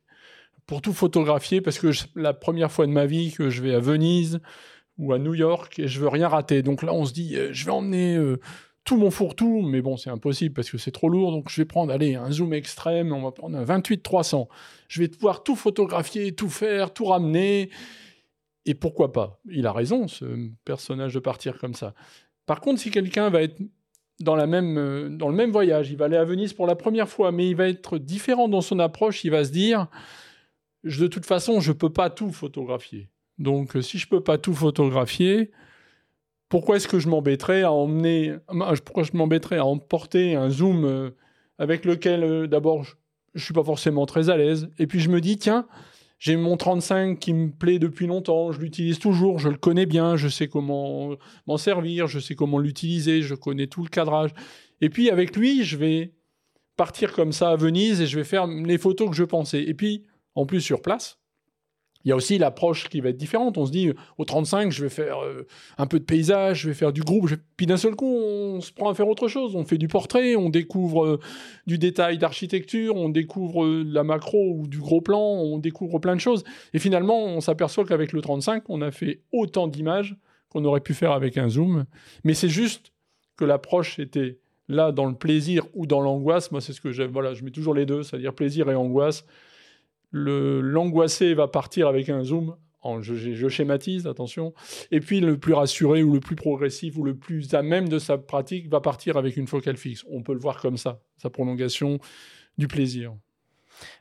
Pour 0.65 0.81
tout 0.81 0.93
photographier, 0.93 1.61
parce 1.61 1.79
que 1.79 1.91
je, 1.91 2.05
la 2.15 2.33
première 2.33 2.71
fois 2.71 2.87
de 2.87 2.91
ma 2.91 3.05
vie 3.05 3.31
que 3.31 3.49
je 3.49 3.61
vais 3.61 3.73
à 3.73 3.79
Venise 3.79 4.39
ou 4.97 5.13
à 5.13 5.19
New 5.19 5.33
York 5.33 5.79
et 5.79 5.87
je 5.87 5.99
veux 5.99 6.07
rien 6.07 6.27
rater. 6.27 6.61
Donc 6.61 6.83
là, 6.83 6.93
on 6.93 7.05
se 7.05 7.13
dit, 7.13 7.35
euh, 7.35 7.49
je 7.53 7.65
vais 7.65 7.71
emmener 7.71 8.17
tout 8.87 8.95
mon 8.95 9.11
fourre-tout, 9.11 9.63
mais 9.63 9.81
bon, 9.81 9.97
c'est 9.97 10.09
impossible 10.09 10.53
parce 10.55 10.69
que 10.69 10.77
c'est 10.77 10.91
trop 10.91 11.09
lourd. 11.09 11.31
Donc 11.31 11.49
je 11.49 11.61
vais 11.61 11.65
prendre, 11.65 11.91
allez, 11.91 12.15
un 12.15 12.31
zoom 12.31 12.53
extrême, 12.53 13.11
on 13.11 13.21
va 13.21 13.31
prendre 13.31 13.57
un 13.57 13.65
28-300. 13.65 14.47
Je 14.87 15.01
vais 15.01 15.09
pouvoir 15.09 15.43
tout 15.43 15.57
photographier, 15.57 16.33
tout 16.33 16.49
faire, 16.49 16.93
tout 16.93 17.05
ramener. 17.05 17.69
Et 18.65 18.73
pourquoi 18.73 19.11
pas? 19.11 19.41
Il 19.49 19.67
a 19.67 19.73
raison, 19.73 20.07
ce 20.07 20.49
personnage, 20.63 21.13
de 21.13 21.19
partir 21.19 21.57
comme 21.57 21.73
ça. 21.73 21.93
Par 22.47 22.59
contre, 22.59 22.81
si 22.81 22.89
quelqu'un 22.89 23.29
va 23.29 23.43
être 23.43 23.61
euh, 24.25 25.09
dans 25.09 25.29
le 25.29 25.35
même 25.35 25.51
voyage. 25.51 25.91
Il 25.91 25.97
va 25.97 26.05
aller 26.05 26.17
à 26.17 26.23
Venise 26.23 26.53
pour 26.53 26.67
la 26.67 26.75
première 26.75 27.07
fois, 27.07 27.31
mais 27.31 27.49
il 27.49 27.55
va 27.55 27.67
être 27.69 27.97
différent 27.97 28.47
dans 28.47 28.61
son 28.61 28.79
approche. 28.79 29.23
Il 29.23 29.31
va 29.31 29.43
se 29.43 29.51
dire, 29.51 29.87
de 30.83 31.07
toute 31.07 31.25
façon, 31.25 31.59
je 31.59 31.71
ne 31.71 31.77
peux 31.77 31.91
pas 31.91 32.09
tout 32.09 32.31
photographier. 32.31 33.09
Donc, 33.37 33.75
euh, 33.75 33.81
si 33.81 33.99
je 33.99 34.07
ne 34.07 34.09
peux 34.09 34.23
pas 34.23 34.37
tout 34.37 34.53
photographier, 34.53 35.51
pourquoi 36.49 36.77
est-ce 36.77 36.87
que 36.87 36.99
je 36.99 37.07
m'embêterais 37.09 37.61
à 37.61 37.71
emmener, 37.71 38.35
pourquoi 38.85 39.03
je 39.03 39.11
m'embêterais 39.13 39.57
à 39.57 39.65
emporter 39.65 40.35
un 40.35 40.49
zoom 40.49 40.85
euh, 40.85 41.11
avec 41.59 41.85
lequel, 41.85 42.47
d'abord, 42.47 42.83
je 42.83 42.95
ne 43.35 43.39
suis 43.39 43.53
pas 43.53 43.63
forcément 43.63 44.05
très 44.07 44.29
à 44.29 44.37
l'aise. 44.37 44.71
Et 44.79 44.87
puis, 44.87 44.99
je 44.99 45.09
me 45.09 45.21
dis, 45.21 45.37
tiens, 45.37 45.67
j'ai 46.19 46.35
mon 46.35 46.57
35 46.57 47.19
qui 47.19 47.33
me 47.33 47.51
plaît 47.51 47.79
depuis 47.79 48.07
longtemps, 48.07 48.51
je 48.51 48.59
l'utilise 48.59 48.99
toujours, 48.99 49.39
je 49.39 49.49
le 49.49 49.57
connais 49.57 49.85
bien, 49.85 50.15
je 50.15 50.27
sais 50.27 50.47
comment 50.47 51.15
m'en 51.45 51.57
servir, 51.57 52.07
je 52.07 52.19
sais 52.19 52.35
comment 52.35 52.59
l'utiliser, 52.59 53.21
je 53.21 53.35
connais 53.35 53.67
tout 53.67 53.83
le 53.83 53.89
cadrage. 53.89 54.31
Et 54.81 54.89
puis 54.89 55.09
avec 55.09 55.35
lui, 55.35 55.63
je 55.63 55.77
vais 55.77 56.13
partir 56.75 57.11
comme 57.13 57.31
ça 57.31 57.51
à 57.51 57.55
Venise 57.55 58.01
et 58.01 58.07
je 58.07 58.17
vais 58.17 58.23
faire 58.23 58.47
les 58.47 58.77
photos 58.77 59.09
que 59.09 59.15
je 59.15 59.23
pensais. 59.23 59.63
Et 59.63 59.73
puis, 59.73 60.05
en 60.35 60.45
plus 60.45 60.61
sur 60.61 60.81
place, 60.81 61.19
il 62.07 62.11
y 62.11 62.13
a 62.13 62.15
aussi 62.15 62.37
l'approche 62.37 62.87
qui 62.87 63.01
va 63.01 63.09
être 63.09 63.17
différente. 63.17 63.57
On 63.57 63.65
se 63.65 63.71
dit, 63.71 63.91
au 64.17 64.23
35, 64.23 64.71
je 64.71 64.81
vais 64.81 64.87
faire 64.87 65.21
euh, 65.21 65.45
un 65.77 65.87
peu 65.87 65.99
de 65.99 66.05
paysage, 66.05 66.61
je 66.61 66.69
vais 66.69 66.73
faire 66.73 66.93
du 66.93 67.01
groupe. 67.01 67.29
Puis 67.57 67.65
d'un 67.65 67.75
seul 67.75 67.97
coup, 67.97 68.09
on 68.09 68.61
se 68.61 68.71
prend 68.71 68.89
à 68.89 68.93
faire 68.93 69.09
autre 69.09 69.27
chose. 69.27 69.57
On 69.57 69.65
fait 69.65 69.77
du 69.77 69.89
portrait, 69.89 70.37
on 70.37 70.49
découvre 70.49 71.05
euh, 71.05 71.19
du 71.65 71.77
détail 71.77 72.17
d'architecture, 72.17 72.95
on 72.95 73.09
découvre 73.09 73.65
euh, 73.65 73.83
la 73.85 74.05
macro 74.05 74.53
ou 74.53 74.67
du 74.67 74.79
gros 74.79 75.01
plan, 75.01 75.19
on 75.19 75.57
découvre 75.57 75.99
plein 75.99 76.15
de 76.15 76.21
choses. 76.21 76.45
Et 76.73 76.79
finalement, 76.79 77.25
on 77.25 77.41
s'aperçoit 77.41 77.83
qu'avec 77.83 78.13
le 78.13 78.21
35, 78.21 78.63
on 78.69 78.81
a 78.81 78.91
fait 78.91 79.23
autant 79.33 79.67
d'images 79.67 80.15
qu'on 80.47 80.63
aurait 80.63 80.79
pu 80.79 80.93
faire 80.93 81.11
avec 81.11 81.37
un 81.37 81.49
zoom. 81.49 81.83
Mais 82.23 82.35
c'est 82.35 82.47
juste 82.47 82.93
que 83.35 83.43
l'approche 83.43 83.99
était 83.99 84.39
là 84.69 84.93
dans 84.93 85.07
le 85.07 85.15
plaisir 85.15 85.65
ou 85.73 85.85
dans 85.85 85.99
l'angoisse. 85.99 86.53
Moi, 86.53 86.61
c'est 86.61 86.71
ce 86.71 86.79
que 86.79 86.93
j'aime. 86.93 87.11
Voilà, 87.11 87.33
je 87.33 87.43
mets 87.43 87.51
toujours 87.51 87.73
les 87.73 87.85
deux, 87.85 88.03
c'est-à-dire 88.03 88.33
plaisir 88.33 88.69
et 88.69 88.75
angoisse 88.75 89.25
l'angoissé 90.11 91.33
va 91.33 91.47
partir 91.47 91.87
avec 91.87 92.09
un 92.09 92.23
zoom. 92.23 92.55
En, 92.81 93.01
je, 93.01 93.49
schématise, 93.49 94.07
attention. 94.07 94.53
Et 94.91 94.99
puis 94.99 95.19
le 95.19 95.37
plus 95.37 95.53
rassuré 95.53 96.03
ou 96.03 96.13
le 96.13 96.19
plus 96.19 96.35
progressif 96.35 96.95
ou 96.95 97.03
le 97.03 97.15
plus 97.15 97.53
à 97.53 97.61
même 97.61 97.89
de 97.89 97.99
sa 97.99 98.17
pratique 98.17 98.69
va 98.69 98.79
partir 98.79 99.17
avec 99.17 99.35
une 99.35 99.47
focale 99.47 99.77
fixe. 99.77 100.05
On 100.09 100.21
peut 100.21 100.33
le 100.33 100.39
voir 100.39 100.61
comme 100.61 100.77
ça, 100.77 101.01
sa 101.17 101.29
prolongation 101.29 101.99
du 102.57 102.67
plaisir. 102.67 103.13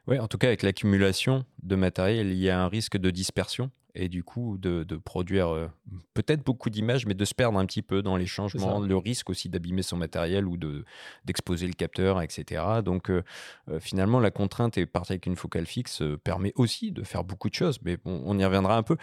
Oui, 0.06 0.18
en 0.18 0.28
tout 0.28 0.38
cas, 0.38 0.48
avec 0.48 0.62
l'accumulation 0.62 1.44
de 1.62 1.74
matériel, 1.74 2.28
il 2.28 2.38
y 2.38 2.48
a 2.48 2.60
un 2.60 2.68
risque 2.68 2.96
de 2.96 3.10
dispersion 3.10 3.70
et 3.96 4.08
du 4.08 4.22
coup 4.22 4.58
de, 4.58 4.84
produire 5.04 5.48
euh, 5.48 5.70
peut-être 6.14 6.44
beaucoup 6.44 6.70
d'images, 6.70 7.06
mais 7.06 7.14
de 7.14 7.24
se 7.24 7.34
perdre 7.34 7.58
un 7.58 7.66
petit 7.66 7.82
peu 7.82 8.02
dans 8.02 8.16
les 8.16 8.26
changements, 8.26 8.78
le 8.78 8.96
risque 8.96 9.30
aussi 9.30 9.48
d'abîmer 9.48 9.82
son 9.82 9.96
matériel 9.96 10.46
ou 10.46 10.56
de, 10.56 10.84
d'exposer 11.24 11.66
le 11.66 11.72
capteur, 11.72 12.20
etc. 12.20 12.62
Donc 12.84 13.10
euh, 13.10 13.22
euh, 13.70 13.80
finalement, 13.80 14.20
la 14.20 14.30
contrainte 14.30 14.76
et 14.78 14.86
partir 14.86 15.12
avec 15.12 15.26
une 15.26 15.36
focale 15.36 15.66
fixe 15.66 16.02
permet 16.22 16.52
aussi 16.56 16.92
de 16.92 17.02
faire 17.02 17.24
beaucoup 17.24 17.48
de 17.48 17.54
choses, 17.54 17.78
mais 17.82 17.96
on 18.04 18.38
y 18.38 18.44
reviendra 18.44 18.76
un 18.76 18.82
peu 18.82 18.96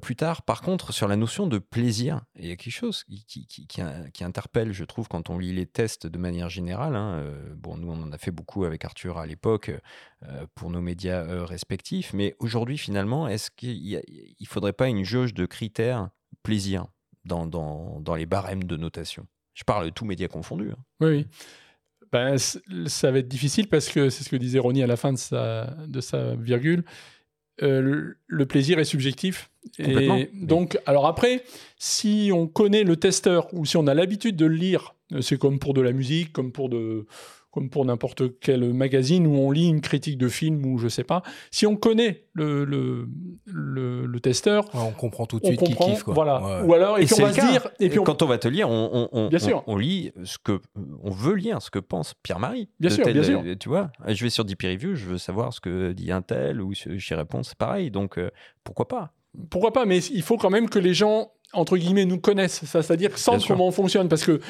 plus 0.00 0.16
tard. 0.16 0.42
Par 0.42 0.62
contre, 0.62 0.92
sur 0.92 1.08
la 1.08 1.16
notion 1.16 1.46
de 1.46 1.58
plaisir, 1.58 2.22
il 2.38 2.48
y 2.48 2.52
a 2.52 2.56
quelque 2.56 2.72
chose 2.72 3.04
qui, 3.04 3.46
qui, 3.46 3.66
qui, 3.66 4.24
interpelle, 4.24 4.72
je 4.72 4.84
trouve, 4.84 5.08
quand 5.08 5.28
on 5.30 5.38
lit 5.38 5.52
les 5.52 5.66
tests 5.66 6.06
de 6.06 6.18
manière 6.18 6.48
générale. 6.48 6.96
Hein, 6.96 7.24
bon, 7.56 7.76
nous, 7.76 7.90
on 7.90 8.02
en 8.02 8.12
a 8.12 8.18
fait 8.18 8.30
beaucoup 8.30 8.64
avec 8.64 8.84
Arthur 8.84 9.18
à 9.18 9.26
l'époque 9.26 9.70
pour 10.54 10.70
nos 10.70 10.80
médias 10.80 11.44
respectifs, 11.44 12.12
mais 12.12 12.34
aujourd'hui, 12.38 12.78
finalement, 12.78 13.28
est-ce 13.28 13.50
qu'il 13.50 14.00
il 14.38 14.46
faudrait 14.46 14.72
pas 14.72 14.88
une 14.88 15.04
jauge 15.04 15.34
de 15.34 15.46
critères 15.46 16.10
plaisir 16.42 16.86
dans, 17.24 17.46
dans, 17.46 18.00
dans 18.00 18.14
les 18.14 18.26
barèmes 18.26 18.64
de 18.64 18.76
notation? 18.76 19.26
Je 19.54 19.64
parle 19.64 19.86
de 19.86 19.90
tous 19.90 20.04
médias 20.04 20.28
confondus. 20.28 20.70
Hein. 20.70 20.84
Oui, 21.00 21.08
oui. 21.08 21.26
Ben, 22.10 22.36
ça 22.38 23.10
va 23.10 23.18
être 23.18 23.28
difficile 23.28 23.68
parce 23.68 23.88
que 23.88 24.10
c'est 24.10 24.22
ce 24.22 24.28
que 24.28 24.36
disait 24.36 24.58
Ronnie 24.58 24.82
à 24.82 24.86
la 24.86 24.96
fin 24.96 25.12
de 25.12 25.18
sa, 25.18 25.66
de 25.86 26.00
sa 26.00 26.34
virgule. 26.34 26.84
Euh, 27.62 28.14
le 28.26 28.46
plaisir 28.46 28.78
est 28.78 28.84
subjectif. 28.84 29.50
Et 29.78 30.30
donc, 30.34 30.78
alors 30.84 31.06
après, 31.06 31.44
si 31.78 32.30
on 32.34 32.48
connaît 32.48 32.82
le 32.82 32.96
testeur 32.96 33.52
ou 33.54 33.64
si 33.64 33.76
on 33.76 33.86
a 33.86 33.94
l'habitude 33.94 34.36
de 34.36 34.46
le 34.46 34.54
lire, 34.54 34.94
euh, 35.12 35.20
c'est 35.20 35.38
comme 35.38 35.58
pour 35.58 35.72
de 35.74 35.80
la 35.80 35.92
musique, 35.92 36.32
comme 36.32 36.52
pour 36.52 36.68
de, 36.68 37.06
comme 37.52 37.68
pour 37.68 37.84
n'importe 37.84 38.38
quel 38.40 38.72
magazine 38.72 39.26
où 39.26 39.36
on 39.36 39.50
lit 39.50 39.68
une 39.68 39.82
critique 39.82 40.16
de 40.16 40.28
film 40.28 40.64
ou 40.64 40.78
je 40.78 40.88
sais 40.88 41.04
pas. 41.04 41.22
Si 41.50 41.66
on 41.66 41.76
connaît 41.76 42.24
le, 42.32 42.64
le, 42.64 43.06
le, 43.46 44.20
testeur, 44.20 44.64
on 44.72 44.90
comprend 44.92 45.26
tout 45.26 45.38
de 45.38 45.44
suite 45.44 45.62
qui 45.62 45.74
kiffe. 45.74 46.02
Quoi. 46.02 46.14
Voilà. 46.14 46.64
Ou 46.64 46.72
alors, 46.72 46.98
et, 46.98 47.04
puis 47.04 47.14
on 47.18 47.26
va 47.26 47.32
se 47.32 47.40
dire, 47.40 47.68
et 47.78 47.90
puis 47.90 48.00
quand 48.02 48.22
on 48.22 48.26
va 48.26 48.38
te 48.38 48.48
lire, 48.48 48.70
on, 48.70 49.08
on, 49.12 49.28
bien 49.28 49.38
sûr. 49.38 49.62
on, 49.66 49.76
lit 49.76 50.12
ce 50.24 50.38
que 50.42 50.60
on 51.02 51.10
veut 51.10 51.34
lire, 51.34 51.60
ce 51.60 51.70
que 51.70 51.78
pense 51.78 52.14
Pierre-Marie. 52.22 52.70
Bien 52.80 52.90
sûr, 52.90 53.04
bien 53.04 53.22
sûr. 53.22 53.42
Tu 53.60 53.68
vois, 53.68 53.90
je 54.08 54.24
vais 54.24 54.30
sur 54.30 54.46
DP 54.46 54.62
Review, 54.64 54.94
je 54.94 55.04
veux 55.04 55.18
savoir 55.18 55.52
ce 55.52 55.60
que 55.60 55.92
dit 55.92 56.10
un 56.10 56.22
tel 56.22 56.62
ou 56.62 56.72
chez 56.74 57.14
Réponse, 57.14 57.54
pareil. 57.54 57.90
Donc 57.90 58.18
euh, 58.18 58.30
pourquoi 58.64 58.88
pas? 58.88 59.12
Pourquoi 59.50 59.72
pas? 59.72 59.84
Mais 59.84 59.98
il 59.98 60.22
faut 60.22 60.38
quand 60.38 60.50
même 60.50 60.70
que 60.70 60.78
les 60.78 60.94
gens 60.94 61.32
entre 61.52 61.76
guillemets 61.76 62.06
nous 62.06 62.18
connaissent, 62.18 62.64
ça, 62.64 62.82
c'est-à-dire 62.82 63.18
sans 63.18 63.46
comment 63.46 63.68
on 63.68 63.72
fonctionne, 63.72 64.08
parce 64.08 64.24
que 64.24 64.40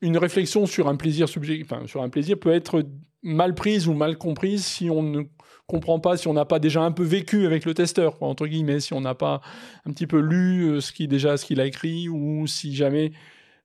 une 0.00 0.18
réflexion 0.18 0.66
sur 0.66 0.88
un 0.88 0.96
plaisir 0.96 1.28
subjectif, 1.28 1.72
sur 1.86 2.02
un 2.02 2.08
plaisir 2.08 2.38
peut 2.38 2.52
être 2.52 2.84
mal 3.22 3.54
prise 3.54 3.88
ou 3.88 3.94
mal 3.94 4.18
comprise 4.18 4.64
si 4.64 4.90
on 4.90 5.02
ne 5.02 5.22
comprend 5.66 5.98
pas, 5.98 6.16
si 6.16 6.28
on 6.28 6.32
n'a 6.32 6.44
pas 6.44 6.58
déjà 6.58 6.82
un 6.82 6.92
peu 6.92 7.02
vécu 7.02 7.44
avec 7.46 7.64
le 7.64 7.74
testeur, 7.74 8.22
entre 8.22 8.46
guillemets, 8.46 8.80
si 8.80 8.92
on 8.92 9.00
n'a 9.00 9.14
pas 9.14 9.40
un 9.84 9.92
petit 9.92 10.06
peu 10.06 10.20
lu 10.20 10.64
euh, 10.64 10.80
ce 10.80 10.92
qui 10.92 11.08
déjà 11.08 11.36
ce 11.36 11.44
qu'il 11.44 11.60
a 11.60 11.66
écrit 11.66 12.08
ou 12.08 12.46
si 12.46 12.74
jamais 12.74 13.12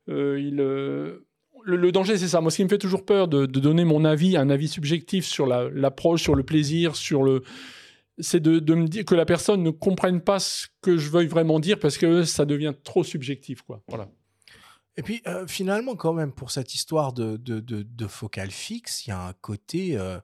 euh, 0.08 0.40
il 0.40 0.60
euh, 0.60 1.26
le, 1.64 1.92
danger, 1.92 2.18
c'est 2.18 2.26
ça. 2.26 2.40
Moi, 2.40 2.50
ce 2.50 2.56
qui 2.56 2.64
me 2.64 2.68
fait 2.68 2.78
toujours 2.78 3.04
peur 3.04 3.28
de, 3.28 3.46
donner 3.46 3.84
mon 3.84 4.04
avis, 4.04 4.36
un 4.36 4.50
avis 4.50 4.66
subjectif 4.66 5.24
sur 5.24 5.46
l'approche, 5.46 6.20
sur 6.20 6.34
le 6.34 6.42
plaisir, 6.42 6.96
sur 6.96 7.22
le, 7.22 7.44
c'est 8.18 8.40
de, 8.40 8.58
de, 8.58 8.74
me 8.74 8.88
dire 8.88 9.04
que 9.04 9.14
la 9.14 9.24
personne 9.24 9.62
ne 9.62 9.70
comprenne 9.70 10.20
pas 10.20 10.40
ce 10.40 10.66
que 10.80 10.96
je 10.96 11.08
veuille 11.08 11.28
vraiment 11.28 11.60
dire 11.60 11.78
parce 11.78 11.98
que 11.98 12.24
ça 12.24 12.46
devient 12.46 12.74
trop 12.82 13.04
subjectif, 13.04 13.62
quoi. 13.62 13.80
Voilà. 13.86 14.08
Et 14.96 15.02
puis 15.02 15.22
euh, 15.26 15.46
finalement, 15.46 15.96
quand 15.96 16.12
même, 16.12 16.32
pour 16.32 16.50
cette 16.50 16.74
histoire 16.74 17.12
de, 17.12 17.36
de, 17.36 17.60
de, 17.60 18.06
focale 18.06 18.50
fixe, 18.50 19.06
il 19.06 19.10
y 19.10 19.12
a 19.12 19.20
un 19.20 19.32
côté 19.32 19.96
euh, 19.96 20.18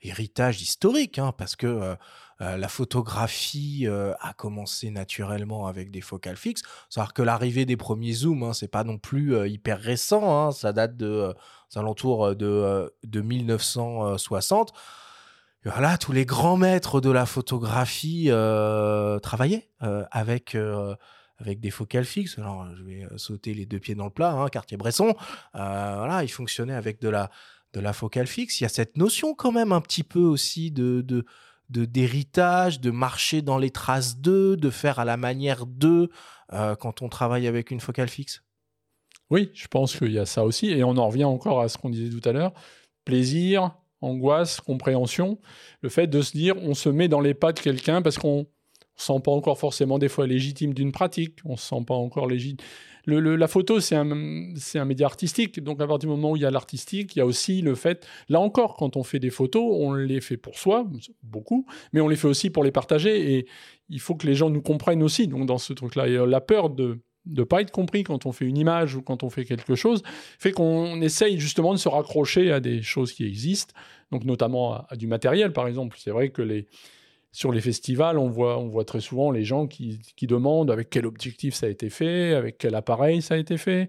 héritage 0.00 0.62
historique, 0.62 1.18
hein, 1.18 1.32
parce 1.36 1.56
que 1.56 1.66
euh, 1.66 1.96
la 2.38 2.68
photographie 2.68 3.86
a 3.88 4.32
commencé 4.32 4.90
naturellement 4.90 5.66
avec 5.66 5.90
des 5.90 6.00
focales 6.00 6.36
fixes. 6.36 6.62
Savoir 6.88 7.12
que 7.12 7.22
l'arrivée 7.22 7.66
des 7.66 7.76
premiers 7.76 8.12
zooms, 8.12 8.44
hein, 8.44 8.52
c'est 8.52 8.68
pas 8.68 8.84
non 8.84 8.96
plus 8.96 9.48
hyper 9.48 9.80
récent, 9.80 10.46
hein, 10.46 10.52
ça 10.52 10.72
date 10.72 10.96
de 10.96 11.34
alentours 11.74 12.36
de, 12.36 12.94
de 13.02 13.20
1960. 13.20 14.72
voilà, 15.64 15.98
tous 15.98 16.12
les 16.12 16.24
grands 16.24 16.56
maîtres 16.56 17.00
de 17.00 17.10
la 17.10 17.26
photographie 17.26 18.30
travaillaient 19.20 19.68
avec 19.80 20.56
avec 21.38 21.60
des 21.60 21.70
focales 21.70 22.04
fixes. 22.04 22.38
Alors, 22.38 22.66
je 22.76 22.82
vais 22.82 23.04
euh, 23.04 23.16
sauter 23.16 23.54
les 23.54 23.66
deux 23.66 23.78
pieds 23.78 23.94
dans 23.94 24.04
le 24.04 24.10
plat, 24.10 24.32
hein, 24.32 24.48
Cartier-Bresson. 24.48 25.14
Euh, 25.54 25.94
voilà, 25.96 26.22
il 26.22 26.28
fonctionnait 26.28 26.74
avec 26.74 27.00
de 27.00 27.08
la, 27.08 27.30
de 27.72 27.80
la 27.80 27.92
focale 27.92 28.26
fixe. 28.26 28.60
Il 28.60 28.64
y 28.64 28.66
a 28.66 28.70
cette 28.70 28.96
notion 28.96 29.34
quand 29.34 29.52
même 29.52 29.72
un 29.72 29.80
petit 29.80 30.02
peu 30.02 30.20
aussi 30.20 30.70
de, 30.70 31.00
de, 31.00 31.24
d'héritage, 31.84 32.80
de 32.80 32.90
marcher 32.90 33.42
dans 33.42 33.58
les 33.58 33.70
traces 33.70 34.18
d'eux, 34.18 34.56
de 34.56 34.70
faire 34.70 34.98
à 34.98 35.04
la 35.04 35.16
manière 35.16 35.66
d'eux 35.66 36.10
euh, 36.52 36.74
quand 36.74 37.02
on 37.02 37.08
travaille 37.08 37.46
avec 37.46 37.70
une 37.70 37.80
focale 37.80 38.08
fixe. 38.08 38.42
Oui, 39.30 39.50
je 39.54 39.68
pense 39.68 39.96
qu'il 39.96 40.12
y 40.12 40.18
a 40.18 40.26
ça 40.26 40.44
aussi. 40.44 40.70
Et 40.70 40.82
on 40.82 40.96
en 40.96 41.08
revient 41.08 41.24
encore 41.24 41.60
à 41.60 41.68
ce 41.68 41.78
qu'on 41.78 41.90
disait 41.90 42.18
tout 42.18 42.26
à 42.28 42.32
l'heure. 42.32 42.52
Plaisir, 43.04 43.76
angoisse, 44.00 44.60
compréhension. 44.60 45.38
Le 45.82 45.88
fait 45.88 46.06
de 46.06 46.22
se 46.22 46.32
dire, 46.32 46.56
on 46.56 46.74
se 46.74 46.88
met 46.88 47.08
dans 47.08 47.20
les 47.20 47.34
pas 47.34 47.52
de 47.52 47.60
quelqu'un 47.60 48.02
parce 48.02 48.18
qu'on 48.18 48.46
se 48.98 49.06
sent 49.06 49.20
pas 49.24 49.30
encore 49.30 49.58
forcément 49.58 49.98
des 49.98 50.08
fois 50.08 50.26
légitime 50.26 50.74
d'une 50.74 50.92
pratique, 50.92 51.38
on 51.44 51.56
se 51.56 51.68
sent 51.68 51.84
pas 51.86 51.94
encore 51.94 52.26
légitime. 52.26 52.58
La 53.06 53.48
photo, 53.48 53.80
c'est 53.80 53.96
un, 53.96 54.04
média 54.04 55.06
artistique, 55.06 55.62
donc 55.62 55.80
à 55.80 55.86
partir 55.86 56.10
du 56.10 56.14
moment 56.14 56.32
où 56.32 56.36
il 56.36 56.42
y 56.42 56.44
a 56.44 56.50
l'artistique, 56.50 57.16
il 57.16 57.20
y 57.20 57.22
a 57.22 57.26
aussi 57.26 57.62
le 57.62 57.74
fait, 57.74 58.06
là 58.28 58.38
encore, 58.38 58.76
quand 58.76 58.98
on 58.98 59.02
fait 59.02 59.18
des 59.18 59.30
photos, 59.30 59.64
on 59.64 59.94
les 59.94 60.20
fait 60.20 60.36
pour 60.36 60.58
soi, 60.58 60.86
beaucoup, 61.22 61.64
mais 61.94 62.02
on 62.02 62.08
les 62.08 62.16
fait 62.16 62.28
aussi 62.28 62.50
pour 62.50 62.64
les 62.64 62.70
partager, 62.70 63.38
et 63.38 63.46
il 63.88 64.00
faut 64.00 64.14
que 64.14 64.26
les 64.26 64.34
gens 64.34 64.50
nous 64.50 64.60
comprennent 64.60 65.02
aussi, 65.02 65.26
donc 65.26 65.46
dans 65.46 65.56
ce 65.56 65.72
truc-là, 65.72 66.06
et 66.06 66.26
la 66.26 66.42
peur 66.42 66.68
de 66.68 66.98
ne 67.24 67.44
pas 67.44 67.62
être 67.62 67.70
compris 67.70 68.04
quand 68.04 68.26
on 68.26 68.32
fait 68.32 68.44
une 68.44 68.58
image 68.58 68.94
ou 68.94 69.00
quand 69.00 69.22
on 69.22 69.30
fait 69.30 69.46
quelque 69.46 69.74
chose, 69.74 70.02
fait 70.38 70.52
qu'on 70.52 71.00
essaye 71.00 71.38
justement 71.38 71.72
de 71.72 71.78
se 71.78 71.88
raccrocher 71.88 72.52
à 72.52 72.60
des 72.60 72.82
choses 72.82 73.12
qui 73.12 73.24
existent, 73.24 73.74
donc 74.10 74.24
notamment 74.24 74.84
à 74.88 74.96
du 74.96 75.06
matériel 75.06 75.52
par 75.52 75.66
exemple. 75.66 75.96
C'est 75.98 76.10
vrai 76.10 76.30
que 76.30 76.42
les, 76.42 76.66
sur 77.32 77.52
les 77.52 77.60
festivals, 77.60 78.18
on 78.18 78.28
voit, 78.28 78.84
très 78.84 79.00
souvent 79.00 79.30
les 79.30 79.44
gens 79.44 79.66
qui, 79.66 80.00
demandent 80.22 80.70
avec 80.70 80.90
quel 80.90 81.06
objectif 81.06 81.54
ça 81.54 81.66
a 81.66 81.68
été 81.68 81.90
fait, 81.90 82.34
avec 82.34 82.58
quel 82.58 82.74
appareil 82.74 83.22
ça 83.22 83.34
a 83.34 83.36
été 83.36 83.56
fait. 83.56 83.88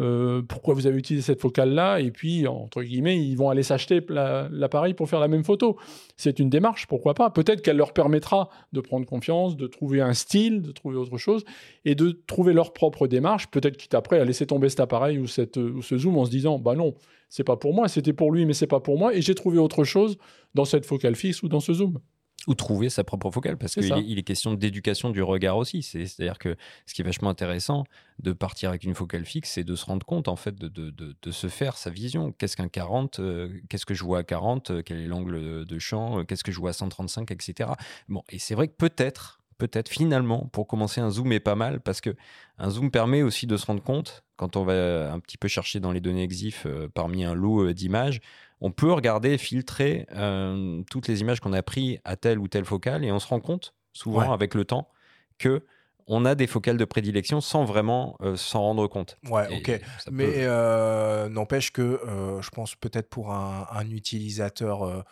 euh, 0.00 0.42
pourquoi 0.42 0.74
vous 0.74 0.86
avez 0.88 0.98
utilisé 0.98 1.24
cette 1.24 1.40
focale-là, 1.40 2.00
et 2.00 2.10
puis, 2.10 2.48
entre 2.48 2.82
guillemets, 2.82 3.16
ils 3.24 3.36
vont 3.36 3.48
aller 3.48 3.62
s'acheter 3.62 4.00
l'appareil 4.08 4.92
pour 4.92 5.08
faire 5.08 5.20
la 5.20 5.28
même 5.28 5.44
photo. 5.44 5.76
C'est 6.16 6.40
une 6.40 6.50
démarche, 6.50 6.86
pourquoi 6.88 7.14
pas. 7.14 7.30
Peut-être 7.30 7.62
qu'elle 7.62 7.76
leur 7.76 7.92
permettra 7.92 8.48
de 8.72 8.80
prendre 8.80 9.06
confiance, 9.06 9.56
de 9.56 9.66
trouver 9.68 10.00
un 10.00 10.14
style, 10.14 10.62
de 10.62 10.72
trouver 10.72 10.96
autre 10.96 11.16
chose, 11.16 11.44
et 11.84 11.94
de 11.94 12.10
trouver 12.26 12.52
leur 12.52 12.72
propre 12.72 13.06
démarche. 13.06 13.48
Peut-être 13.50 13.76
quitte 13.76 13.94
après 13.94 14.18
à 14.18 14.24
laisser 14.24 14.46
tomber 14.46 14.68
cet 14.68 14.80
appareil 14.80 15.18
ou, 15.18 15.24
ou 15.24 15.82
ce 15.82 15.96
zoom 15.96 16.18
en 16.18 16.24
se 16.24 16.30
disant, 16.30 16.58
bah 16.58 16.74
non, 16.74 16.94
c'est 17.28 17.44
pas 17.44 17.56
pour 17.56 17.72
moi, 17.72 17.86
c'était 17.88 18.12
pour 18.12 18.32
lui, 18.32 18.46
mais 18.46 18.52
c'est 18.52 18.66
pas 18.66 18.80
pour 18.80 18.98
moi, 18.98 19.14
et 19.14 19.22
j'ai 19.22 19.34
trouvé 19.34 19.58
autre 19.58 19.84
chose 19.84 20.18
dans 20.54 20.64
cette 20.64 20.86
focale 20.86 21.14
fixe 21.14 21.42
ou 21.42 21.48
dans 21.48 21.60
ce 21.60 21.72
zoom. 21.72 22.00
Ou 22.46 22.54
trouver 22.54 22.90
sa 22.90 23.04
propre 23.04 23.30
focale, 23.30 23.56
parce 23.56 23.74
qu'il 23.74 23.90
est, 23.90 24.04
il 24.06 24.18
est 24.18 24.22
question 24.22 24.52
d'éducation 24.52 25.10
du 25.10 25.22
regard 25.22 25.56
aussi. 25.56 25.82
C'est-à-dire 25.82 26.38
que 26.38 26.56
ce 26.84 26.92
qui 26.92 27.00
est 27.00 27.04
vachement 27.04 27.30
intéressant 27.30 27.84
de 28.22 28.32
partir 28.32 28.68
avec 28.68 28.84
une 28.84 28.94
focale 28.94 29.24
fixe, 29.24 29.52
c'est 29.52 29.64
de 29.64 29.74
se 29.74 29.84
rendre 29.86 30.04
compte, 30.06 30.28
en 30.28 30.36
fait, 30.36 30.54
de, 30.54 30.68
de, 30.68 30.90
de, 30.90 31.30
se 31.30 31.48
faire 31.48 31.76
sa 31.76 31.90
vision. 31.90 32.32
Qu'est-ce 32.32 32.56
qu'un 32.56 32.68
40 32.68 33.18
euh, 33.18 33.48
Qu'est-ce 33.68 33.86
que 33.86 33.94
je 33.94 34.04
vois 34.04 34.18
à 34.18 34.22
40 34.22 34.70
euh, 34.70 34.82
Quel 34.84 35.00
est 35.00 35.06
l'angle 35.06 35.64
de 35.64 35.78
champ 35.78 36.18
euh, 36.18 36.24
Qu'est-ce 36.24 36.44
que 36.44 36.52
je 36.52 36.60
vois 36.60 36.70
à 36.70 36.74
135 36.74 37.30
Etc. 37.30 37.70
Bon, 38.08 38.22
et 38.28 38.38
c'est 38.38 38.54
vrai 38.54 38.68
que 38.68 38.74
peut-être, 38.74 39.40
peut-être 39.58 39.88
finalement, 39.88 40.46
pour 40.52 40.66
commencer, 40.66 41.00
un 41.00 41.10
zoom 41.10 41.32
est 41.32 41.40
pas 41.40 41.56
mal, 41.56 41.80
parce 41.80 42.00
que 42.00 42.14
un 42.58 42.70
zoom 42.70 42.90
permet 42.90 43.22
aussi 43.22 43.46
de 43.46 43.56
se 43.56 43.66
rendre 43.66 43.82
compte, 43.82 44.22
quand 44.36 44.56
on 44.56 44.64
va 44.64 45.12
un 45.12 45.20
petit 45.20 45.38
peu 45.38 45.48
chercher 45.48 45.80
dans 45.80 45.92
les 45.92 46.00
données 46.00 46.24
EXIF 46.24 46.66
parmi 46.92 47.24
un 47.24 47.34
lot 47.34 47.72
d'images, 47.72 48.20
on 48.64 48.70
peut 48.70 48.90
regarder, 48.90 49.36
filtrer 49.36 50.06
euh, 50.12 50.82
toutes 50.90 51.06
les 51.06 51.20
images 51.20 51.38
qu'on 51.38 51.52
a 51.52 51.62
prises 51.62 51.98
à 52.04 52.16
telle 52.16 52.38
ou 52.38 52.48
telle 52.48 52.64
focale 52.64 53.04
et 53.04 53.12
on 53.12 53.18
se 53.18 53.28
rend 53.28 53.38
compte, 53.38 53.74
souvent 53.92 54.32
avec 54.32 54.54
le 54.54 54.64
temps, 54.64 54.88
que 55.36 55.66
on 56.06 56.24
a 56.24 56.34
des 56.34 56.46
focales 56.46 56.78
de 56.78 56.84
prédilection 56.86 57.42
sans 57.42 57.66
vraiment 57.66 58.16
euh, 58.22 58.36
s'en 58.36 58.62
rendre 58.62 58.86
compte. 58.86 59.18
Ouais, 59.28 59.54
ok. 59.54 59.80
Mais 60.10 60.32
euh, 60.36 61.28
n'empêche 61.28 61.72
que 61.72 62.00
je 62.40 62.48
pense 62.48 62.74
peut-être 62.74 63.10
pour 63.10 63.32
un, 63.32 63.66
un 63.70 63.90
utilisateur 63.90 65.04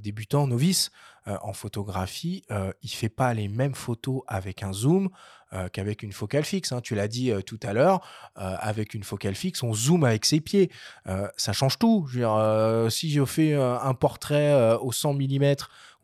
débutant, 0.00 0.46
novice, 0.46 0.92
en 1.26 1.52
photographie, 1.52 2.44
il 2.82 2.90
fait 2.90 3.08
pas 3.08 3.34
les 3.34 3.48
mêmes 3.48 3.74
photos 3.74 4.22
avec 4.28 4.62
un 4.62 4.72
zoom 4.72 5.10
euh, 5.54 5.68
qu'avec 5.68 6.02
une 6.02 6.12
focale 6.12 6.44
fixe. 6.44 6.72
Hein. 6.72 6.80
Tu 6.80 6.94
l'as 6.94 7.08
dit 7.08 7.30
euh, 7.30 7.42
tout 7.42 7.60
à 7.62 7.74
l'heure, 7.74 8.00
euh, 8.38 8.56
avec 8.58 8.94
une 8.94 9.04
focale 9.04 9.34
fixe, 9.34 9.62
on 9.62 9.74
zoome 9.74 10.04
avec 10.04 10.24
ses 10.24 10.40
pieds. 10.40 10.70
ça 11.36 11.52
change 11.52 11.78
tout. 11.78 12.08
Si 12.88 13.10
je 13.10 13.24
fais 13.26 13.54
un 13.54 13.94
portrait 13.94 14.76
au 14.80 14.92
100 14.92 15.14
mm 15.14 15.54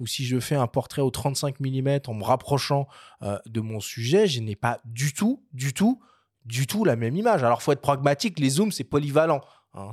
ou 0.00 0.06
si 0.06 0.26
je 0.26 0.38
fais 0.38 0.54
un 0.54 0.66
portrait 0.66 1.02
au 1.02 1.10
35 1.10 1.60
mm 1.60 2.00
en 2.06 2.14
me 2.14 2.24
rapprochant 2.24 2.88
de 3.22 3.60
mon 3.60 3.80
sujet, 3.80 4.26
je 4.26 4.40
n'ai 4.40 4.56
pas 4.56 4.80
du 4.84 5.12
tout, 5.12 5.42
du 5.52 5.72
tout, 5.72 6.00
du 6.44 6.66
tout 6.66 6.84
la 6.84 6.96
même 6.96 7.16
image. 7.16 7.42
Alors, 7.42 7.62
faut 7.62 7.72
être 7.72 7.80
pragmatique. 7.80 8.38
Les 8.38 8.50
zooms, 8.50 8.72
c'est 8.72 8.84
polyvalent. 8.84 9.40
Hein. 9.74 9.92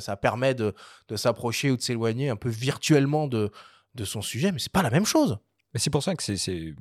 ça 0.00 0.16
permet 0.16 0.54
de, 0.54 0.74
de 1.08 1.16
s'approcher 1.16 1.70
ou 1.70 1.76
de 1.76 1.82
s'éloigner 1.82 2.30
un 2.30 2.36
peu 2.36 2.48
virtuellement 2.48 3.26
de, 3.26 3.50
de 3.94 4.04
son 4.04 4.22
sujet, 4.22 4.52
mais 4.52 4.58
c'est 4.58 4.72
pas 4.72 4.82
la 4.82 4.90
même 4.90 5.06
chose. 5.06 5.38
Mais 5.74 5.80
c'est 5.80 5.90
pour 5.90 6.02
ça 6.02 6.14
que 6.14 6.22
c'est 6.22 6.74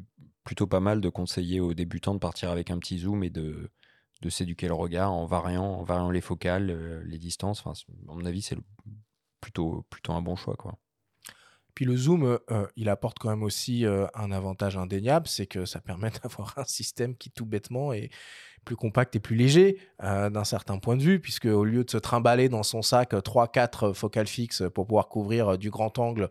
plutôt 0.44 0.68
pas 0.68 0.80
mal 0.80 1.02
de 1.02 1.10
conseiller 1.10 1.60
aux 1.60 1.74
débutants 1.74 2.14
de 2.14 2.20
partir 2.20 2.50
avec 2.52 2.72
un 2.72 2.78
petit 2.78 3.00
zoom 3.00 3.24
et 3.24 3.30
de, 3.30 3.70
de 4.24 4.30
s'éduquer 4.30 4.68
le 4.68 4.74
regard 4.74 5.12
en 5.12 5.26
variant, 5.26 5.66
en 5.66 5.84
variant 5.84 6.10
les 6.10 6.22
focales, 6.22 6.70
euh, 6.70 7.04
les 7.06 7.20
distances. 7.20 7.62
Enfin, 7.66 7.74
à 8.10 8.14
mon 8.14 8.26
avis, 8.26 8.42
c'est 8.42 8.58
plutôt, 9.42 9.86
plutôt 9.90 10.14
un 10.14 10.22
bon 10.22 10.36
choix. 10.36 10.56
Quoi. 10.56 10.78
Puis 11.76 11.86
le 11.86 11.98
zoom, 11.98 12.24
euh, 12.24 12.38
euh, 12.52 12.68
il 12.78 12.88
apporte 12.88 13.20
quand 13.20 13.30
même 13.30 13.44
aussi 13.44 13.86
un 13.86 14.32
avantage 14.32 14.78
indéniable, 14.78 15.28
c'est 15.28 15.46
que 15.46 15.66
ça 15.66 15.82
permet 15.82 16.10
d'avoir 16.24 16.58
un 16.58 16.66
système 16.66 17.16
qui 17.16 17.30
tout 17.30 17.46
bêtement 17.46 17.94
est 17.94 18.10
plus 18.64 18.78
compact 18.78 19.14
et 19.18 19.20
plus 19.20 19.36
léger 19.36 19.78
d'un 20.00 20.46
certain 20.46 20.80
point 20.80 20.96
de 20.96 21.02
vue, 21.02 21.20
puisque 21.20 21.48
au 21.48 21.66
lieu 21.66 21.84
de 21.84 21.92
se 21.92 21.98
trimballer 21.98 22.48
dans 22.48 22.64
son 22.64 22.82
sac 22.82 23.12
3-4 23.12 23.94
focales 23.94 24.28
fixes 24.28 24.64
pour 24.74 24.88
pouvoir 24.88 25.10
couvrir 25.10 25.58
du 25.58 25.70
grand 25.70 26.00
angle 26.00 26.30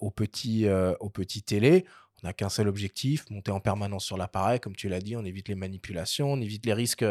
au 0.00 0.10
petit, 0.10 0.66
au 1.00 1.10
petit 1.10 1.42
télé, 1.42 1.84
on 2.22 2.26
n'a 2.26 2.32
qu'un 2.32 2.48
seul 2.48 2.68
objectif, 2.68 3.28
monter 3.30 3.50
en 3.50 3.60
permanence 3.60 4.04
sur 4.04 4.16
l'appareil, 4.16 4.60
comme 4.60 4.76
tu 4.76 4.88
l'as 4.88 5.00
dit, 5.00 5.16
on 5.16 5.24
évite 5.24 5.48
les 5.48 5.54
manipulations, 5.54 6.32
on 6.32 6.40
évite 6.40 6.66
les 6.66 6.74
risques, 6.74 7.04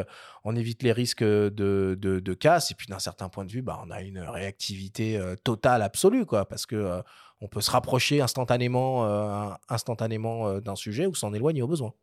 on 0.43 0.55
évite 0.55 0.83
les 0.83 0.91
risques 0.91 1.23
de, 1.23 1.97
de, 1.99 2.33
casse, 2.33 2.71
et 2.71 2.75
puis 2.75 2.87
d'un 2.87 2.99
certain 2.99 3.29
point 3.29 3.45
de 3.45 3.51
vue, 3.51 3.61
bah, 3.61 3.81
on 3.85 3.91
a 3.91 4.01
une 4.01 4.19
réactivité 4.19 5.17
euh, 5.17 5.35
totale, 5.43 5.81
absolue, 5.81 6.25
parce 6.25 6.65
que 6.65 6.75
euh, 6.75 7.01
on 7.41 7.47
peut 7.47 7.61
se 7.61 7.71
rapprocher 7.71 8.21
instantanément, 8.21 9.05
euh, 9.05 9.49
instantanément 9.67 10.59
d'un 10.59 10.75
sujet 10.75 11.05
ou 11.05 11.15
s'en 11.15 11.33
éloigner 11.33 11.61
au 11.61 11.67
besoin. 11.67 11.93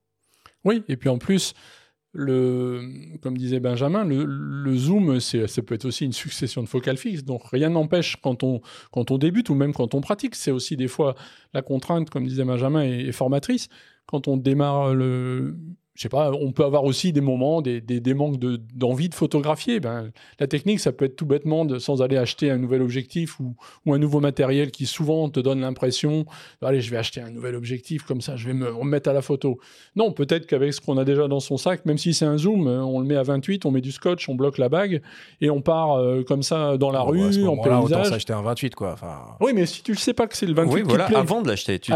Oui, 0.64 0.82
et 0.88 0.96
puis 0.96 1.08
en 1.08 1.18
plus, 1.18 1.54
le, 2.16 2.82
comme 3.20 3.36
disait 3.36 3.60
Benjamin, 3.60 4.04
le, 4.04 4.76
zoom, 4.76 5.20
ça 5.20 5.62
peut 5.62 5.74
être 5.74 5.84
aussi 5.84 6.04
une 6.04 6.12
succession 6.12 6.62
de 6.62 6.68
focales 6.68 6.96
fixes. 6.96 7.24
Donc 7.24 7.42
rien 7.50 7.68
n'empêche 7.68 8.16
quand 8.16 8.42
on, 8.42 8.60
quand 8.90 9.10
on 9.10 9.18
débute 9.18 9.50
ou 9.50 9.54
même 9.54 9.72
quand 9.72 9.94
on 9.94 10.00
pratique. 10.00 10.34
C'est 10.34 10.50
aussi 10.50 10.76
des 10.76 10.88
fois 10.88 11.14
la 11.54 11.62
contrainte, 11.62 12.10
comme 12.10 12.26
disait 12.26 12.44
Benjamin, 12.44 12.82
est 12.82 13.12
formatrice. 13.12 13.68
Quand 14.06 14.28
on 14.28 14.36
démarre 14.36 14.94
le, 14.94 15.56
je 15.96 16.02
sais 16.02 16.08
pas, 16.08 16.30
on 16.30 16.52
peut 16.52 16.64
avoir 16.64 16.84
aussi 16.84 17.12
des 17.12 17.22
moments, 17.22 17.62
des, 17.62 17.80
des, 17.80 18.14
manques 18.14 18.38
d'envie 18.38 19.08
de, 19.08 19.14
photographier. 19.14 19.80
Ben, 19.80 20.10
la 20.38 20.46
technique, 20.46 20.80
ça 20.80 20.92
peut 20.92 21.06
être 21.06 21.16
tout 21.16 21.26
bêtement, 21.26 21.64
de, 21.64 21.78
sans 21.78 22.02
aller 22.02 22.18
acheter 22.18 22.50
un 22.50 22.58
nouvel 22.58 22.82
objectif 22.82 23.40
ou, 23.40 23.54
ou 23.86 23.94
un 23.94 23.98
nouveau 23.98 24.20
matériel 24.20 24.70
qui 24.70 24.84
souvent 24.84 25.30
te 25.30 25.40
donne 25.40 25.60
l'impression, 25.60 26.26
allez, 26.62 26.82
je 26.82 26.90
vais 26.90 26.98
acheter 26.98 27.20
un 27.22 27.30
nouvel 27.30 27.54
objectif, 27.54 28.02
comme 28.02 28.20
ça, 28.20 28.36
je 28.36 28.46
vais 28.46 28.54
me 28.54 28.70
remettre 28.70 29.08
à 29.08 29.14
la 29.14 29.22
photo. 29.22 29.58
Non, 29.94 30.12
peut-être 30.12 30.46
qu'avec 30.46 30.74
ce 30.74 30.80
qu'on 30.80 30.98
a 30.98 31.04
déjà 31.04 31.28
dans 31.28 31.40
son 31.40 31.56
sac, 31.56 31.86
même 31.86 31.98
si 31.98 32.12
c'est 32.12 32.26
un 32.26 32.36
zoom, 32.36 32.66
on 32.66 33.00
le 33.00 33.06
met 33.06 33.16
à 33.16 33.22
28, 33.22 33.64
on 33.64 33.70
met 33.70 33.80
du 33.80 33.92
scotch, 33.92 34.28
on 34.28 34.34
bloque 34.34 34.58
la 34.58 34.68
bague 34.68 35.00
et 35.40 35.48
on 35.48 35.62
part 35.62 35.92
euh, 35.92 36.22
comme 36.22 36.42
ça 36.42 36.76
dans 36.76 36.90
la 36.90 37.00
rue, 37.00 37.46
en 37.46 37.56
paysage. 37.56 37.84
Autant 37.84 38.04
s'acheter 38.04 38.32
un 38.34 38.42
28, 38.42 38.74
quoi. 38.74 38.92
Enfin... 38.92 39.36
Oui, 39.40 39.52
mais 39.54 39.64
si 39.64 39.82
tu 39.82 39.92
ne 39.92 39.96
sais 39.96 40.12
pas 40.14 40.26
que 40.26 40.36
c'est 40.36 40.46
le 40.46 40.54
28 40.54 40.74
oui, 40.74 40.82
voilà, 40.84 41.06
avant 41.16 41.40
de 41.40 41.48
l'acheter. 41.48 41.80
C'est 41.82 41.92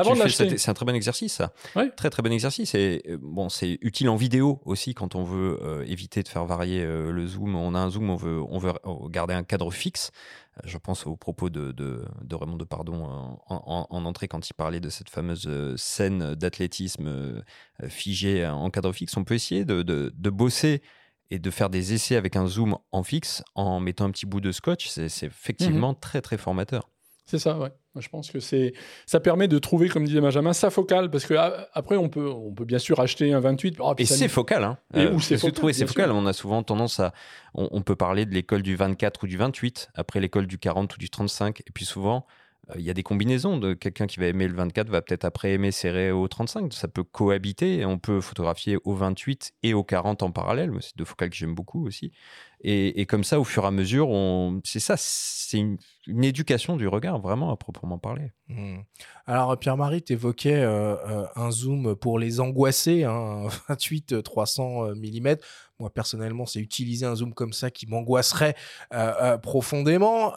un 0.69 0.75
très 0.75 0.85
bon 0.87 0.95
exercice, 0.95 1.35
ça. 1.35 1.53
Très, 1.97 2.09
très 2.11 2.23
bon 2.23 2.33
exercice. 2.33 2.75
Et 2.75 3.03
euh, 3.09 3.19
bon, 3.21 3.49
c'est 3.49 3.79
utile 3.91 4.09
en 4.09 4.15
vidéo 4.15 4.61
aussi 4.65 4.95
quand 4.95 5.17
on 5.17 5.25
veut 5.25 5.59
euh, 5.63 5.85
éviter 5.85 6.23
de 6.23 6.29
faire 6.29 6.45
varier 6.47 6.81
euh, 6.85 7.11
le 7.11 7.27
zoom. 7.27 7.57
On 7.57 7.75
a 7.75 7.81
un 7.81 7.91
zoom, 7.91 8.09
on 8.09 8.15
veut, 8.15 8.41
on 8.49 8.59
veut 8.59 8.73
garder 9.09 9.35
un 9.35 9.43
cadre 9.43 9.73
fixe. 9.73 10.13
Je 10.63 10.79
pense 10.79 11.07
aux 11.09 11.17
propos 11.17 11.51
de, 11.51 11.73
de, 11.73 12.05
de 12.23 12.35
Raymond 12.37 12.57
Depardon 12.57 13.05
en, 13.49 13.87
en, 13.91 14.05
entrée 14.05 14.29
quand 14.29 14.49
il 14.49 14.55
parlait 14.55 14.79
de 14.79 14.91
cette 14.91 15.11
fameuse 15.11 15.47
euh, 15.49 15.77
scène 15.77 16.37
d'athlétisme 16.37 17.43
figée 17.89 18.47
en 18.47 18.71
cadre 18.71 18.93
fixe. 18.93 19.17
On 19.17 19.25
peut 19.25 19.35
essayer 19.35 19.65
de, 19.65 19.83
de, 19.83 20.13
de 20.15 20.31
bosser 20.31 20.83
et 21.31 21.41
de 21.41 21.51
faire 21.51 21.69
des 21.69 21.93
essais 21.93 22.15
avec 22.15 22.37
un 22.37 22.47
zoom 22.47 22.79
en 22.93 23.03
fixe 23.03 23.43
en 23.57 23.81
mettant 23.81 24.05
un 24.05 24.13
petit 24.13 24.27
bout 24.27 24.41
de 24.41 24.53
scotch. 24.53 24.87
C'est 24.87 25.27
effectivement 25.27 25.93
mmh 25.93 26.01
très 26.01 26.21
très 26.21 26.39
formateur. 26.39 26.89
C'est 27.31 27.39
ça, 27.39 27.57
ouais. 27.57 27.71
Je 27.97 28.09
pense 28.09 28.29
que 28.29 28.41
c'est, 28.41 28.73
ça 29.07 29.21
permet 29.21 29.47
de 29.47 29.57
trouver, 29.61 29.89
comme 29.89 30.05
disait 30.05 30.21
Benjamin, 30.21 30.53
sa 30.53 30.69
focale, 30.69 31.13
parce 31.13 31.27
que 31.27 31.35
ah, 31.35 31.69
après 31.75 31.97
on 31.97 32.09
peut, 32.09 32.29
on 32.29 32.53
peut 32.53 32.65
bien 32.65 32.81
sûr 32.81 32.99
acheter 32.99 33.33
un 33.33 33.39
28. 33.39 33.79
et 33.99 34.05
c'est 34.05 34.27
focal, 34.27 34.65
hein. 34.65 34.79
Et 34.95 35.07
où 35.07 35.21
c'est 35.21 35.39
focal, 35.39 35.73
c'est 35.73 35.87
focal. 35.87 36.11
On 36.11 36.27
a 36.27 36.33
souvent 36.33 36.65
tendance 36.65 36.99
à, 36.99 37.13
on, 37.55 37.83
peut 37.83 37.95
parler 37.95 38.27
de 38.27 38.35
l'école 38.35 38.63
du 38.63 38.75
24 38.75 39.23
ou 39.23 39.27
du 39.29 39.37
28, 39.37 39.91
après 39.95 40.19
l'école 40.19 40.49
du 40.49 40.59
40 40.59 40.97
ou 40.97 40.99
du 40.99 41.09
35, 41.09 41.61
et 41.61 41.71
puis 41.73 41.85
souvent 41.85 42.27
euh, 42.27 42.40
il 42.77 42.83
y 42.83 42.91
a 42.91 42.95
des 42.95 43.03
combinaisons 43.03 43.59
de 43.59 43.75
quelqu'un 43.75 44.07
qui 44.07 44.21
va 44.21 44.27
aimer 44.27 44.47
le 44.47 44.55
24 44.55 44.89
va 44.89 45.03
peut-être 45.03 45.25
après 45.25 45.53
aimer 45.53 45.73
serrer 45.73 46.13
au 46.13 46.29
35 46.29 46.73
ça 46.73 46.89
peut 46.89 47.03
cohabiter 47.03 47.85
on 47.85 47.99
peut 47.99 48.21
photographier 48.21 48.79
au 48.85 48.95
28 48.95 49.53
et 49.63 49.75
au 49.75 49.83
40 49.83 50.23
en 50.23 50.31
parallèle 50.31 50.73
c'est 50.81 50.97
deux 50.97 51.05
focales 51.05 51.31
que 51.31 51.37
j'aime 51.37 51.55
beaucoup 51.55 51.87
aussi 51.87 52.13
et, 52.63 53.07
comme 53.07 53.25
ça, 53.25 53.41
au 53.41 53.45
fur 53.45 53.65
et 53.65 53.69
à 53.69 53.71
mesure, 53.71 54.11
c'est 54.65 54.81
ça, 54.81 54.95
c'est 54.99 55.57
une, 55.57 55.79
éducation 56.23 56.77
du 56.77 56.89
regard, 56.89 57.19
vraiment 57.19 57.51
à 57.51 57.57
proprement 57.57 57.99
parler. 57.99 58.33
Mmh. 58.49 58.81
Alors, 59.27 59.59
Pierre-Marie, 59.59 60.03
tu 60.03 60.13
évoquais 60.13 60.57
euh, 60.57 60.97
euh, 61.07 61.27
un 61.37 61.51
zoom 61.51 61.95
pour 61.95 62.19
les 62.19 62.39
angoissés, 62.41 63.05
hein, 63.05 63.47
28 63.69 64.23
300 64.23 64.95
mm. 64.95 65.37
Moi, 65.81 65.91
personnellement, 65.91 66.47
c'est 66.47 66.61
utiliser 66.61 67.07
un 67.07 67.17
zoom 67.17 67.35
comme 67.35 67.53
ça 67.53 67.71
qui 67.71 67.87
m'angoisserait 67.87 68.55
euh, 68.93 69.39
profondément. 69.39 70.35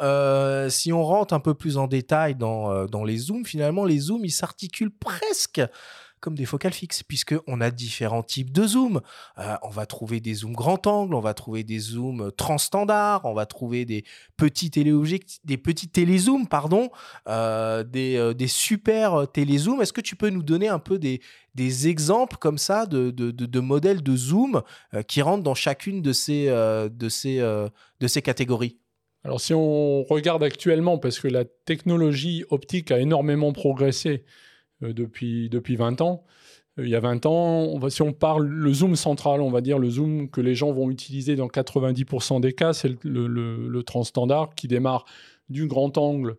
si 0.69 0.91
on 0.91 1.03
rentre 1.03 1.33
un 1.33 1.39
peu 1.39 1.53
plus 1.53 1.77
en 1.77 1.87
détail 1.87 2.35
dans, 2.35 2.85
dans 2.85 3.03
les 3.03 3.17
zooms, 3.17 3.45
finalement, 3.45 3.85
les 3.85 3.99
zooms, 3.99 4.25
ils 4.25 4.31
s'articulent 4.31 4.95
presque 4.95 5.61
comme 6.23 6.35
des 6.35 6.45
focales 6.45 6.73
fixes, 6.73 7.03
puisqu'on 7.03 7.59
a 7.59 7.69
différents 7.69 8.23
types 8.23 8.51
de 8.51 8.65
zooms. 8.65 9.01
Euh, 9.37 9.55
on 9.61 9.69
va 9.69 9.85
trouver 9.85 10.21
des 10.21 10.35
zooms 10.35 10.53
grand 10.53 10.87
angle, 10.87 11.15
on 11.15 11.19
va 11.19 11.33
trouver 11.33 11.65
des 11.65 11.79
zooms 11.79 12.31
transstandards, 12.37 13.25
on 13.25 13.33
va 13.33 13.45
trouver 13.45 13.83
des 13.83 14.05
petits 14.37 14.71
téléobjectifs, 14.71 15.41
des 15.43 15.57
petits 15.57 15.89
télézooms, 15.89 16.47
pardon, 16.47 16.89
euh, 17.27 17.83
des, 17.83 18.15
euh, 18.15 18.33
super 18.47 19.27
télézooms. 19.33 19.81
Est-ce 19.81 19.91
que 19.91 19.99
tu 19.99 20.15
peux 20.15 20.29
nous 20.29 20.43
donner 20.43 20.69
un 20.69 20.79
peu 20.79 20.97
des, 20.97 21.19
exemples 21.87 22.37
comme 22.37 22.57
ça 22.57 22.85
de, 22.85 23.59
modèles 23.59 24.01
de 24.01 24.15
zoom 24.15 24.61
qui 25.07 25.21
rentrent 25.21 25.43
dans 25.43 25.55
chacune 25.55 26.01
de 26.01 26.13
ces, 26.13 26.47
de 26.47 27.09
ces, 27.09 28.21
catégories? 28.21 28.77
Alors 29.25 29.41
si 29.41 29.53
on 29.53 30.03
regarde 30.03 30.43
actuellement, 30.43 30.97
parce 30.97 31.19
que 31.19 31.27
la 31.27 31.43
technologie 31.45 32.45
optique 32.49 32.91
a 32.91 32.99
énormément 32.99 33.51
progressé, 33.51 34.23
euh, 34.23 34.27
depuis, 34.91 35.49
depuis 35.49 35.75
20 35.75 36.01
ans. 36.01 36.23
il 36.77 36.89
y 36.89 36.95
a 36.95 36.99
20 36.99 37.25
ans, 37.25 37.89
si 37.89 38.01
on 38.01 38.13
parle 38.13 38.47
le 38.47 38.73
zoom 38.73 38.95
central, 38.95 39.41
on 39.41 39.51
va 39.51 39.61
dire 39.61 39.79
le 39.79 39.89
zoom 39.89 40.29
que 40.29 40.41
les 40.41 40.55
gens 40.55 40.71
vont 40.71 40.89
utiliser 40.89 41.35
dans 41.35 41.47
90% 41.47 42.41
des 42.41 42.53
cas, 42.53 42.73
c'est 42.73 42.95
le, 43.03 43.27
le, 43.27 43.83
transstandard 43.83 44.55
qui 44.55 44.67
démarre 44.67 45.05
du 45.49 45.67
grand 45.67 45.97
angle 45.97 46.37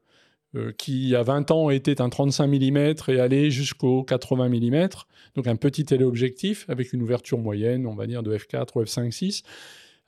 euh, 0.57 0.72
qui, 0.76 1.03
il 1.03 1.09
y 1.09 1.16
a 1.16 1.22
20 1.22 1.51
ans, 1.51 1.70
était 1.70 2.01
un 2.01 2.09
35 2.09 2.47
mm 2.47 2.95
et 3.09 3.20
allait 3.20 3.51
jusqu'au 3.51 4.05
80 4.05 4.49
mm. 4.49 4.88
Donc 5.34 5.49
un 5.49 5.57
petit 5.57 5.84
téléobjectif 5.84 6.64
avec 6.68 6.92
une 6.92 7.03
ouverture 7.03 7.38
moyenne, 7.38 7.86
on 7.86 7.95
va 7.95 8.07
dire, 8.07 8.22
de 8.22 8.36
f4 8.36 8.68
ou 8.76 8.82
f5.6. 8.82 9.42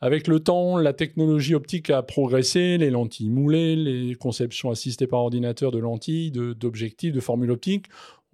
Avec 0.00 0.28
le 0.28 0.40
temps, 0.40 0.76
la 0.76 0.92
technologie 0.92 1.54
optique 1.54 1.88
a 1.90 2.02
progressé, 2.02 2.76
les 2.76 2.90
lentilles 2.90 3.30
moulées, 3.30 3.74
les 3.76 4.14
conceptions 4.14 4.70
assistées 4.70 5.06
par 5.06 5.20
ordinateur 5.20 5.72
de 5.72 5.78
lentilles, 5.78 6.30
d'objectifs, 6.30 7.12
de 7.12 7.20
formules 7.20 7.50
optiques. 7.50 7.86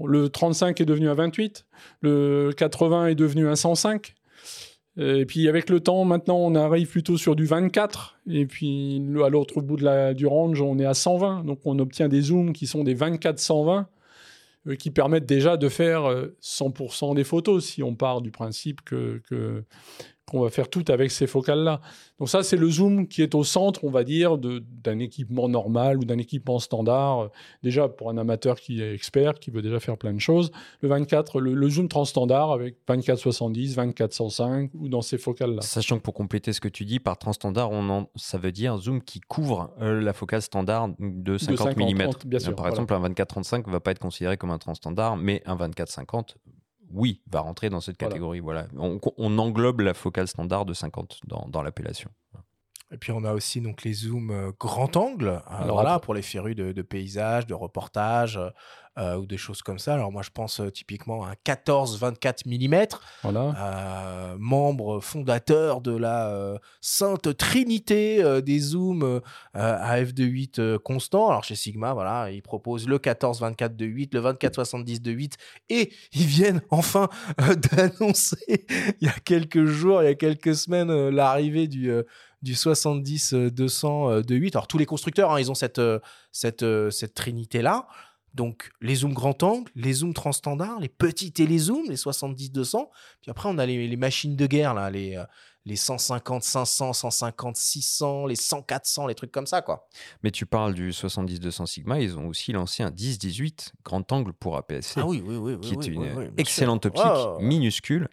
Le 0.06 0.28
35 0.28 0.80
est 0.80 0.84
devenu 0.84 1.08
un 1.08 1.14
28, 1.14 1.66
le 2.00 2.52
80 2.56 3.08
est 3.08 3.14
devenu 3.14 3.48
un 3.48 3.56
105. 3.56 4.14
Et 4.98 5.24
puis 5.24 5.48
avec 5.48 5.70
le 5.70 5.80
temps, 5.80 6.04
maintenant, 6.04 6.36
on 6.36 6.54
arrive 6.54 6.88
plutôt 6.88 7.16
sur 7.16 7.34
du 7.34 7.46
24. 7.46 8.18
Et 8.30 8.46
puis 8.46 9.02
à 9.24 9.28
l'autre 9.30 9.62
bout 9.62 9.76
de 9.76 9.84
la, 9.84 10.12
du 10.12 10.26
range, 10.26 10.60
on 10.60 10.78
est 10.78 10.84
à 10.84 10.94
120. 10.94 11.44
Donc 11.44 11.60
on 11.64 11.78
obtient 11.78 12.08
des 12.08 12.20
zooms 12.20 12.52
qui 12.52 12.66
sont 12.66 12.84
des 12.84 12.94
24-120 12.94 13.86
euh, 14.68 14.76
qui 14.76 14.90
permettent 14.90 15.26
déjà 15.26 15.56
de 15.56 15.68
faire 15.68 16.02
100% 16.42 17.10
euh, 17.10 17.14
des 17.14 17.24
photos 17.24 17.64
si 17.64 17.82
on 17.82 17.94
part 17.94 18.20
du 18.20 18.30
principe 18.30 18.82
que, 18.82 19.20
que 19.28 19.64
qu'on 20.30 20.40
va 20.40 20.50
faire 20.50 20.68
tout 20.68 20.84
avec 20.88 21.10
ces 21.10 21.26
focales-là. 21.26 21.80
Donc 22.18 22.28
ça, 22.28 22.42
c'est 22.42 22.56
le 22.56 22.70
zoom 22.70 23.08
qui 23.08 23.22
est 23.22 23.34
au 23.34 23.44
centre, 23.44 23.84
on 23.84 23.90
va 23.90 24.04
dire, 24.04 24.38
d'un 24.38 24.98
équipement 24.98 25.48
normal 25.48 25.98
ou 25.98 26.04
d'un 26.04 26.18
équipement 26.18 26.58
standard. 26.58 27.30
Déjà, 27.62 27.88
pour 27.88 28.10
un 28.10 28.18
amateur 28.18 28.60
qui 28.60 28.80
est 28.80 28.94
expert, 28.94 29.34
qui 29.34 29.50
veut 29.50 29.62
déjà 29.62 29.80
faire 29.80 29.98
plein 29.98 30.14
de 30.14 30.20
choses, 30.20 30.52
le 30.80 30.88
24, 30.88 31.40
le, 31.40 31.68
zoom 31.68 31.88
transstandard 31.88 32.52
avec 32.52 32.76
24-70, 32.88 33.74
24-105 33.74 34.70
ou 34.74 34.88
dans 34.88 35.02
ces 35.02 35.18
focales-là. 35.18 35.62
Sachant 35.62 35.98
que 35.98 36.02
pour 36.02 36.14
compléter 36.14 36.52
ce 36.52 36.60
que 36.60 36.68
tu 36.68 36.84
dis, 36.84 37.00
par 37.00 37.18
transstandard, 37.18 37.70
on 37.70 38.06
ça 38.14 38.38
veut 38.38 38.52
dire 38.52 38.76
zoom 38.78 39.02
qui 39.02 39.20
couvre 39.20 39.74
euh, 39.80 40.00
la 40.00 40.12
focale 40.12 40.42
standard 40.42 40.90
de 40.98 41.36
50, 41.38 41.76
mm. 41.76 42.28
bien 42.28 42.38
sûr, 42.38 42.54
par 42.54 42.68
exemple, 42.68 42.94
un 42.94 43.00
24-35 43.08 43.66
ne 43.66 43.72
va 43.72 43.80
pas 43.80 43.90
être 43.90 43.98
considéré 43.98 44.36
comme 44.36 44.50
un 44.50 44.58
transstandard, 44.58 45.16
mais 45.16 45.42
un 45.46 45.56
24-50 45.56 46.36
oui, 46.92 47.22
va 47.30 47.40
rentrer 47.40 47.70
dans 47.70 47.80
cette 47.80 47.96
catégorie. 47.96 48.40
Voilà. 48.40 48.66
On, 48.76 49.38
englobe 49.38 49.80
la 49.80 49.94
focale 49.94 50.28
standard 50.28 50.64
de 50.64 50.74
50 50.74 51.20
dans, 51.26 51.62
l'appellation. 51.62 52.10
Et 52.90 52.98
puis 52.98 53.10
on 53.10 53.24
a 53.24 53.32
aussi 53.32 53.62
donc 53.62 53.84
les 53.84 53.94
zooms 53.94 54.30
euh, 54.30 54.52
grand 54.60 54.96
angle. 54.98 55.40
Alors 55.46 55.82
là, 55.82 55.98
pour 55.98 56.12
les 56.12 56.20
férus 56.20 56.54
de, 56.54 56.72
de 56.72 56.82
paysages, 56.82 57.46
de 57.46 57.54
reportages, 57.54 58.38
euh, 58.98 59.16
ou 59.16 59.24
des 59.24 59.38
choses 59.38 59.62
comme 59.62 59.78
ça. 59.78 59.94
Alors 59.94 60.12
moi, 60.12 60.20
je 60.20 60.28
pense 60.28 60.60
euh, 60.60 60.70
typiquement 60.70 61.24
à 61.24 61.30
un 61.30 61.34
14-24 61.46 62.42
mm, 62.44 62.86
voilà. 63.22 64.36
membre 64.38 65.00
fondateur 65.00 65.80
de 65.80 65.96
la 65.96 66.58
sainte 66.82 67.34
trinité 67.36 68.42
des 68.42 68.58
zooms 68.58 69.22
à 69.54 70.00
f2.8 70.02 70.78
constant. 70.78 71.30
Alors 71.30 71.42
chez 71.42 71.54
Sigma, 71.54 71.94
voilà, 71.94 72.30
ils 72.30 72.42
proposent 72.42 72.86
le 72.86 72.98
14-24 72.98 73.76
de 73.76 73.86
8, 73.86 74.14
le 74.14 74.20
24-70 74.20 75.00
de 75.00 75.10
8, 75.10 75.36
et 75.70 75.92
ils 76.12 76.26
viennent 76.26 76.60
enfin 76.68 77.08
d'annoncer 77.72 78.66
il 79.00 79.06
y 79.06 79.08
a 79.08 79.18
quelques 79.24 79.64
jours, 79.64 80.02
il 80.02 80.06
y 80.06 80.08
a 80.08 80.14
quelques 80.14 80.54
semaines, 80.54 81.08
l'arrivée 81.08 81.66
du 81.66 81.90
du 82.42 82.54
70-200 82.54 84.24
de 84.24 84.34
8. 84.34 84.56
Alors 84.56 84.66
tous 84.66 84.78
les 84.78 84.86
constructeurs, 84.86 85.32
hein, 85.32 85.40
ils 85.40 85.50
ont 85.50 85.54
cette, 85.54 85.80
cette, 86.32 86.64
cette 86.90 87.14
trinité-là. 87.14 87.86
Donc 88.34 88.70
les 88.80 88.96
zooms 88.96 89.12
grand 89.12 89.42
angle, 89.42 89.70
les 89.74 89.92
zooms 89.92 90.14
transstandard, 90.14 90.80
les 90.80 90.88
petits 90.88 91.32
télézooms, 91.32 91.88
les 91.88 91.96
70-200. 91.96 92.88
Puis 93.20 93.30
après, 93.30 93.48
on 93.48 93.58
a 93.58 93.66
les, 93.66 93.96
machines 93.96 94.36
de 94.36 94.46
guerre, 94.46 94.74
là, 94.74 94.90
les, 94.90 95.16
euh, 95.16 95.24
les 95.64 95.76
150, 95.76 96.42
500, 96.42 96.92
150, 96.92 97.56
600, 97.56 98.26
les 98.26 98.36
100, 98.36 98.62
400, 98.62 99.06
les 99.06 99.14
trucs 99.14 99.32
comme 99.32 99.46
ça, 99.46 99.62
quoi. 99.62 99.88
Mais 100.22 100.30
tu 100.30 100.46
parles 100.46 100.74
du 100.74 100.90
70-200 100.90 101.66
Sigma, 101.66 102.00
ils 102.00 102.16
ont 102.18 102.26
aussi 102.26 102.52
lancé 102.52 102.82
un 102.82 102.90
10-18 102.90 103.72
grand 103.84 104.10
angle 104.12 104.32
pour 104.32 104.56
APS-C. 104.56 105.00
Ah 105.00 105.06
oui, 105.06 105.22
oui, 105.24 105.36
oui. 105.36 105.60
qui 105.60 105.74
est 105.74 105.86
une 105.86 106.32
excellente 106.36 106.86
optique, 106.86 107.04
minuscule. 107.40 108.08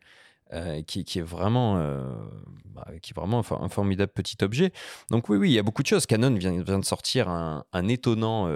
Euh, 0.51 0.81
qui, 0.81 1.01
est 1.01 1.21
vraiment, 1.21 1.77
euh, 1.77 2.11
bah, 2.65 2.87
qui 3.03 3.11
est 3.11 3.15
vraiment 3.15 3.43
un, 3.51 3.69
formidable 3.69 4.11
petit 4.11 4.35
objet. 4.41 4.73
Donc 5.11 5.29
oui, 5.29 5.37
oui, 5.37 5.51
il 5.51 5.53
y 5.53 5.59
a 5.59 5.61
beaucoup 5.61 5.83
de 5.83 5.87
choses. 5.87 6.07
Canon 6.07 6.33
vient, 6.33 6.59
vient 6.63 6.79
de 6.79 6.85
sortir 6.85 7.29
un, 7.29 7.87
étonnant 7.87 8.47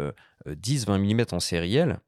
10-20 0.47 0.99
mm 0.99 1.25
en 1.35 1.39
sériel. 1.39 1.99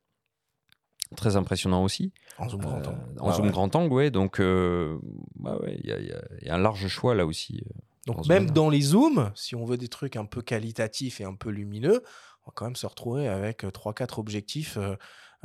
Très 1.16 1.36
impressionnant 1.36 1.84
aussi. 1.84 2.12
En 2.38 2.50
zoom 2.50 2.62
grand 2.62 2.88
angle. 2.88 3.00
en 3.20 3.32
zoom 3.32 3.52
grand 3.52 3.76
angle, 3.76 3.94
ouais. 3.94 4.12
Donc, 4.12 4.40
bah 4.40 5.60
il 5.68 5.86
y, 6.42 6.50
a 6.50 6.56
un 6.56 6.58
large 6.58 6.88
choix 6.88 7.14
là 7.16 7.26
aussi. 7.26 7.64
Donc, 8.08 8.28
même 8.28 8.52
dans 8.52 8.70
les 8.70 8.82
zooms, 8.82 9.32
si 9.36 9.56
on 9.56 9.66
veut 9.66 9.78
des 9.78 9.88
trucs 9.88 10.16
un 10.16 10.26
peu 10.26 10.42
qualitatifs 10.42 11.22
et 11.22 11.24
un 11.24 11.36
peu 11.36 11.50
lumineux, 11.50 12.04
on 12.44 12.50
va 12.50 12.54
quand 12.56 12.66
même 12.66 12.76
se 12.76 12.88
retrouver 12.88 13.28
avec 13.28 13.64
3-4 13.64 14.20
objectifs 14.20 14.78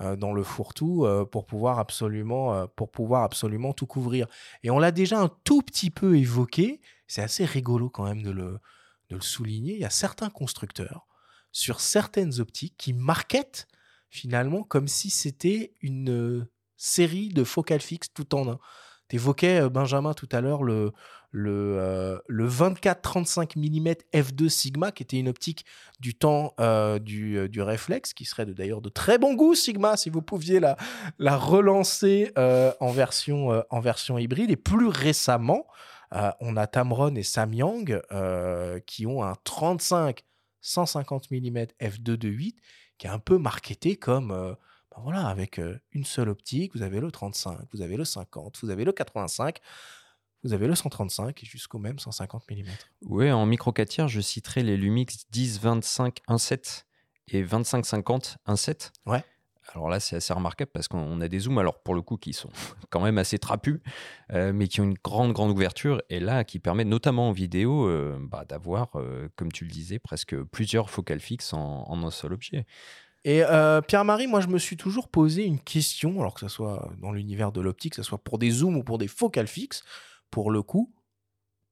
euh, 0.00 0.16
dans 0.16 0.32
le 0.32 0.42
fourre-tout 0.42 1.04
euh, 1.04 1.26
pour 1.26 1.44
pouvoir 1.44 1.78
absolument 1.78 2.54
euh, 2.54 2.66
pour 2.74 2.90
pouvoir 2.90 3.22
absolument 3.22 3.74
tout 3.74 3.86
couvrir. 3.86 4.28
Et 4.62 4.70
on 4.70 4.78
l'a 4.78 4.92
déjà 4.92 5.20
un 5.20 5.30
tout 5.44 5.60
petit 5.60 5.90
peu 5.90 6.16
évoqué. 6.16 6.80
C'est 7.06 7.20
assez 7.20 7.44
rigolo 7.44 7.90
quand 7.90 8.04
même 8.04 8.22
de 8.22 8.30
le 8.30 8.60
de 9.10 9.16
le 9.16 9.20
souligner. 9.20 9.74
Il 9.74 9.80
y 9.80 9.84
a 9.84 9.90
certains 9.90 10.30
constructeurs 10.30 11.06
sur 11.52 11.80
certaines 11.80 12.40
optiques 12.40 12.74
qui 12.76 12.92
marketent 12.92 13.66
finalement 14.08 14.62
comme 14.62 14.88
si 14.88 15.10
c'était 15.10 15.72
une 15.80 16.46
série 16.76 17.28
de 17.28 17.44
focales 17.44 17.80
fixes 17.80 18.12
tout 18.12 18.34
en 18.34 18.48
un. 18.48 18.58
Tu 19.08 19.16
évoquais, 19.16 19.68
Benjamin, 19.68 20.14
tout 20.14 20.28
à 20.30 20.40
l'heure, 20.40 20.62
le, 20.62 20.92
le, 21.32 22.22
le 22.26 22.48
24-35 22.48 23.56
mm 23.56 23.94
f2 24.14 24.48
Sigma, 24.48 24.92
qui 24.92 25.02
était 25.02 25.18
une 25.18 25.28
optique 25.28 25.64
du 25.98 26.14
temps 26.14 26.54
du, 27.00 27.48
du 27.48 27.62
réflexe, 27.62 28.14
qui 28.14 28.24
serait 28.24 28.46
d'ailleurs 28.46 28.80
de, 28.80 28.88
très 28.88 29.18
bon 29.18 29.34
goût, 29.34 29.54
Sigma, 29.54 29.96
si 29.96 30.10
vous 30.10 30.22
pouviez 30.22 30.60
la, 30.60 30.76
la 31.18 31.36
relancer 31.36 32.32
en, 32.36 32.90
version, 32.92 33.64
en 33.68 33.80
version 33.80 34.16
hybride. 34.16 34.50
Et 34.50 34.56
plus 34.56 34.86
récemment, 34.86 35.66
on 36.40 36.56
a 36.56 36.66
Tamron 36.68 37.14
et 37.16 37.24
Samyang 37.24 38.00
qui 38.86 39.06
ont 39.06 39.24
un 39.24 39.34
35 39.42 40.24
150 40.60 41.30
mm 41.30 41.66
f2 41.80 42.16
de 42.16 42.28
8, 42.28 42.60
qui 42.98 43.06
est 43.06 43.10
un 43.10 43.18
peu 43.18 43.38
marketé 43.38 43.96
comme 43.96 44.28
ben 44.28 45.02
voilà, 45.02 45.26
avec 45.28 45.60
une 45.92 46.04
seule 46.04 46.28
optique, 46.28 46.74
vous 46.74 46.82
avez 46.82 47.00
le 47.00 47.10
35, 47.10 47.60
vous 47.72 47.80
avez 47.80 47.96
le 47.96 48.04
50, 48.04 48.58
vous 48.62 48.70
avez 48.70 48.84
le 48.84 48.92
85, 48.92 49.60
vous 50.42 50.52
avez 50.52 50.66
le 50.66 50.74
135 50.74 51.42
et 51.42 51.46
jusqu'au 51.46 51.78
même 51.78 51.98
150 51.98 52.50
mm. 52.50 52.64
Oui, 53.02 53.30
en 53.30 53.46
micro 53.46 53.72
4 53.72 53.88
tiers, 53.88 54.08
je 54.08 54.20
citerai 54.20 54.62
les 54.62 54.76
Lumix 54.76 55.26
10-25 55.32 56.18
1.7 56.28 56.84
et 57.28 57.44
25-50 57.44 58.36
1.7. 58.46 58.90
Ouais. 59.06 59.24
Alors 59.74 59.88
là, 59.88 60.00
c'est 60.00 60.16
assez 60.16 60.32
remarquable 60.32 60.70
parce 60.72 60.88
qu'on 60.88 61.20
a 61.20 61.28
des 61.28 61.40
zooms, 61.40 61.58
alors 61.58 61.82
pour 61.82 61.94
le 61.94 62.02
coup, 62.02 62.16
qui 62.16 62.32
sont 62.32 62.50
quand 62.90 63.00
même 63.00 63.18
assez 63.18 63.38
trapus, 63.38 63.80
mais 64.32 64.68
qui 64.68 64.80
ont 64.80 64.84
une 64.84 64.98
grande, 65.02 65.32
grande 65.32 65.50
ouverture 65.50 66.02
et 66.10 66.20
là, 66.20 66.44
qui 66.44 66.58
permet 66.58 66.84
notamment 66.84 67.28
en 67.28 67.32
vidéo 67.32 67.88
bah, 68.20 68.44
d'avoir, 68.44 68.90
comme 69.36 69.52
tu 69.52 69.64
le 69.64 69.70
disais, 69.70 69.98
presque 69.98 70.40
plusieurs 70.44 70.90
focales 70.90 71.20
fixes 71.20 71.52
en, 71.52 71.84
en 71.88 72.02
un 72.04 72.10
seul 72.10 72.32
objet. 72.32 72.66
Et 73.24 73.42
euh, 73.44 73.82
Pierre-Marie, 73.82 74.26
moi, 74.26 74.40
je 74.40 74.48
me 74.48 74.58
suis 74.58 74.76
toujours 74.76 75.08
posé 75.08 75.44
une 75.44 75.60
question, 75.60 76.20
alors 76.20 76.34
que 76.34 76.40
ce 76.40 76.48
soit 76.48 76.90
dans 76.98 77.12
l'univers 77.12 77.52
de 77.52 77.60
l'optique, 77.60 77.94
que 77.94 78.02
ce 78.02 78.08
soit 78.08 78.22
pour 78.22 78.38
des 78.38 78.50
zooms 78.50 78.76
ou 78.76 78.84
pour 78.84 78.98
des 78.98 79.08
focales 79.08 79.46
fixes, 79.46 79.84
pour 80.30 80.50
le 80.50 80.62
coup, 80.62 80.94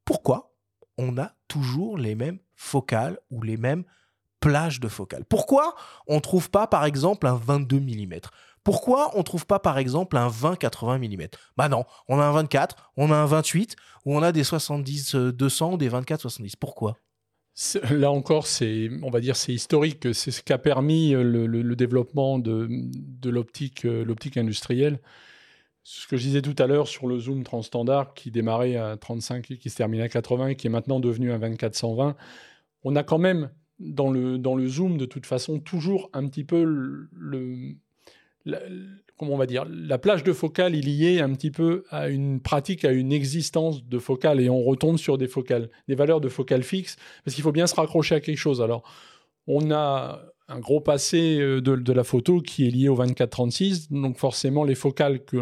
pourquoi 0.05 0.55
on 0.99 1.17
a 1.17 1.33
toujours 1.47 1.97
les 1.97 2.15
mêmes 2.15 2.39
focales 2.55 3.19
ou 3.31 3.43
les 3.43 3.57
mêmes 3.57 3.85
plages 4.41 4.81
de 4.81 4.89
focales 4.89 5.25
Pourquoi 5.25 5.75
on 6.07 6.17
ne 6.17 6.21
trouve 6.21 6.51
pas, 6.51 6.67
par 6.67 6.85
exemple, 6.85 7.27
un 7.27 7.35
22 7.35 7.81
mm 7.81 8.21
pourquoi 8.65 9.13
on 9.15 9.21
ne 9.21 9.23
trouve 9.23 9.47
pas 9.47 9.61
par 9.61 9.79
exemple 9.79 10.19
un 10.19 10.29
20-80 10.29 10.99
mm 10.99 11.29
Bah 11.57 11.71
non, 11.71 11.85
on 12.07 12.19
a 12.19 12.25
un 12.25 12.33
24, 12.33 12.93
on 12.99 13.11
a 13.11 13.17
un 13.17 13.25
28, 13.25 13.77
ou 14.05 14.15
on 14.15 14.23
a 14.23 14.31
des 14.31 14.43
70-200 14.43 15.73
ou 15.73 15.77
des 15.79 15.89
24-70. 15.89 16.53
Pourquoi? 16.61 16.99
Là 17.91 18.11
encore, 18.11 18.47
c'est, 18.47 18.91
on 19.03 19.11
va 19.11 19.21
dire, 19.21 19.37
c'est 19.37 19.55
historique. 19.55 20.15
C'est 20.15 20.31
ce 20.31 20.43
qui 20.43 20.53
a 20.53 20.59
permis 20.59 21.15
euh, 21.15 21.23
le, 21.23 21.77
développement 21.77 22.39
de, 22.39 22.69
l'optique, 23.25 23.85
euh, 23.85 24.05
l'optique 24.05 24.37
industrielle. 24.37 25.01
Ce 25.83 26.07
que 26.07 26.19
je 26.19 26.25
disais 26.25 26.43
tout 26.43 26.55
à 26.59 26.67
l'heure 26.67 26.89
sur 26.89 27.07
le 27.07 27.19
zoom 27.19 27.45
transstandard 27.45 28.13
qui 28.13 28.31
démarrait 28.31 28.77
à 28.77 28.99
35 28.99 29.51
et 29.51 29.57
qui 29.57 29.71
se 29.71 29.77
termine 29.77 30.03
à 30.03 30.09
80 30.09 30.49
et 30.49 30.57
qui 30.57 30.67
est 30.67 30.71
maintenant 30.71 31.01
devenu 31.01 31.33
un 31.33 31.39
24-120, 31.39 32.15
on 32.85 32.95
a 32.95 33.03
quand 33.03 33.19
même 33.19 33.51
dans 33.79 34.11
le, 34.11 34.39
dans 34.39 34.55
le 34.55 34.67
zoom 34.67 34.99
de 34.99 35.05
toute 35.05 35.27
façon 35.27 35.59
toujours 35.59 36.11
un 36.13 36.27
petit 36.27 36.45
peu 36.45 36.63
le, 36.65 37.77
comment 39.17 39.35
on 39.35 39.37
va 39.37 39.47
dire, 39.47 39.67
la 39.69 39.99
plage 39.99 40.23
de 40.25 40.33
focale 40.33 40.75
est 40.75 40.81
liée 40.81 41.21
un 41.21 41.33
petit 41.35 41.51
peu 41.51 41.85
à 41.91 42.09
une 42.09 42.41
pratique, 42.41 42.85
à 42.85 42.93
une 42.93 43.13
existence 43.13 43.85
de 43.85 43.99
focale, 43.99 44.41
et 44.41 44.49
on 44.49 44.63
retombe 44.63 44.97
sur 44.97 45.19
des 45.19 45.29
focales, 45.29 45.69
des 45.89 45.95
valeurs 45.95 46.21
de 46.21 46.29
focale 46.29 46.63
fixes, 46.63 46.97
parce 47.25 47.35
qu'il 47.35 47.45
faut 47.45 47.53
bien 47.53 47.67
se 47.67 47.75
raccrocher 47.75 48.15
à 48.15 48.21
quelque 48.21 48.39
chose. 48.39 48.63
Alors, 48.63 48.83
on 49.47 49.71
a 49.71 50.23
un 50.49 50.61
gros 50.61 50.81
passé 50.81 51.39
de, 51.39 51.61
de, 51.61 51.93
la 51.93 52.05
photo 52.05 52.41
qui 52.41 52.67
est 52.67 52.71
lié 52.71 52.89
au 52.89 52.97
24-36. 52.97 53.93
Donc 53.93 54.17
forcément, 54.17 54.65
les 54.65 54.75
focales 54.75 55.25
que 55.25 55.37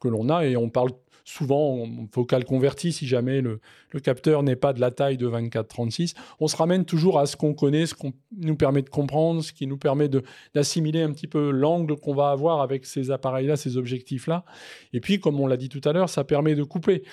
que 0.00 0.08
l'on 0.08 0.28
a, 0.30 0.46
et 0.46 0.56
on 0.56 0.70
parle 0.70 0.90
souvent 1.30 1.82
en 1.82 2.06
focale 2.10 2.44
convertie 2.44 2.92
si 2.92 3.06
jamais 3.06 3.40
le, 3.40 3.60
capteur 4.02 4.42
n'est 4.42 4.56
pas 4.56 4.72
de 4.72 4.80
la 4.80 4.90
taille 4.90 5.16
de 5.16 5.28
24-36. 5.28 6.14
On 6.40 6.48
se 6.48 6.56
ramène 6.56 6.84
toujours 6.84 7.18
à 7.18 7.26
ce 7.26 7.36
qu'on 7.36 7.54
connaît, 7.54 7.86
ce 7.86 7.94
qu'on 7.94 8.12
nous 8.36 8.56
permet 8.56 8.82
de 8.82 8.88
comprendre, 8.88 9.42
ce 9.42 9.52
qui 9.52 9.66
nous 9.66 9.76
permet 9.76 10.08
d'assimiler 10.54 11.02
un 11.02 11.12
petit 11.12 11.26
peu 11.26 11.50
l'angle 11.50 11.96
qu'on 11.96 12.14
va 12.14 12.30
avoir 12.30 12.60
avec 12.60 12.84
ces 12.84 13.10
appareils-là, 13.10 13.56
ces 13.56 13.76
objectifs-là. 13.76 14.44
Et 14.92 15.00
puis, 15.00 15.20
comme 15.20 15.38
on 15.40 15.46
l'a 15.46 15.56
dit 15.56 15.68
tout 15.68 15.80
à 15.84 15.92
l'heure, 15.92 16.08
ça 16.08 16.24
permet 16.24 16.54
de 16.54 16.64
coupler. 16.64 17.04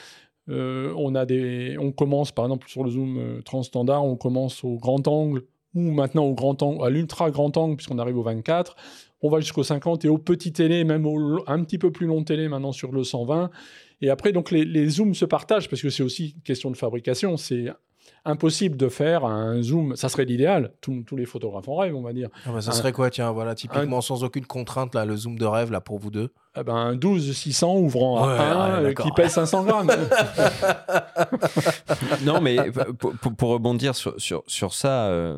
Euh, 0.49 0.93
on, 0.95 1.13
a 1.13 1.25
des, 1.25 1.77
on 1.77 1.91
commence 1.91 2.31
par 2.31 2.45
exemple 2.45 2.69
sur 2.69 2.83
le 2.83 2.91
zoom 2.91 3.17
euh, 3.17 3.41
transstandard, 3.41 4.05
on 4.05 4.15
commence 4.15 4.63
au 4.63 4.77
grand 4.77 5.05
angle 5.07 5.43
ou 5.75 5.91
maintenant 5.91 6.23
au 6.23 6.33
grand 6.33 6.63
angle, 6.63 6.85
à 6.85 6.89
l'ultra 6.89 7.29
grand 7.31 7.55
angle 7.57 7.75
puisqu'on 7.75 7.99
arrive 7.99 8.17
au 8.17 8.23
24 8.23 8.77
on 9.21 9.29
va 9.29 9.39
jusqu'au 9.39 9.63
50 9.63 10.05
et 10.05 10.09
au 10.09 10.17
petit 10.17 10.53
télé, 10.53 10.83
même 10.83 11.05
au, 11.05 11.43
un 11.47 11.63
petit 11.63 11.77
peu 11.77 11.91
plus 11.91 12.05
long 12.05 12.23
télé 12.23 12.47
maintenant 12.47 12.71
sur 12.71 12.91
le 12.91 13.03
120. 13.03 13.49
Et 14.01 14.09
après, 14.09 14.31
donc 14.31 14.51
les, 14.51 14.65
les 14.65 14.89
zooms 14.89 15.13
se 15.13 15.25
partagent 15.25 15.69
parce 15.69 15.81
que 15.81 15.89
c'est 15.89 16.03
aussi 16.03 16.33
une 16.35 16.41
question 16.41 16.71
de 16.71 16.77
fabrication. 16.77 17.37
C'est 17.37 17.67
impossible 18.25 18.77
de 18.77 18.89
faire 18.89 19.25
un 19.25 19.61
zoom. 19.61 19.95
Ça 19.95 20.09
serait 20.09 20.25
l'idéal. 20.25 20.73
Tous, 20.81 21.03
les 21.15 21.25
photographes 21.25 21.67
en 21.67 21.77
rêve, 21.77 21.95
on 21.95 22.01
va 22.01 22.13
dire. 22.13 22.29
Ah 22.45 22.51
bah, 22.51 22.61
ça 22.61 22.71
serait 22.71 22.91
quoi, 22.91 23.09
tiens, 23.09 23.31
voilà, 23.31 23.55
typiquement 23.55 24.01
sans 24.01 24.23
aucune 24.23 24.45
contrainte, 24.45 24.93
là, 24.95 25.05
le 25.05 25.15
zoom 25.15 25.37
de 25.37 25.45
rêve, 25.45 25.71
là, 25.71 25.81
pour 25.81 25.97
vous 25.97 26.11
deux? 26.11 26.29
Eh 26.59 26.63
ben, 26.63 26.95
12 26.95 27.33
600 27.33 27.75
ouvrant 27.75 28.23
à 28.23 28.79
1 28.79 28.83
euh, 28.83 28.93
qui 28.93 29.11
pèse 29.11 29.33
500 29.33 29.63
grammes. 29.63 29.91
non, 32.23 32.41
mais 32.41 32.57
pour, 33.37 33.49
rebondir 33.49 33.95
sur, 33.95 34.19
sur, 34.19 34.43
sur 34.47 34.73
ça, 34.73 35.07
il 35.07 35.11
euh, 35.11 35.37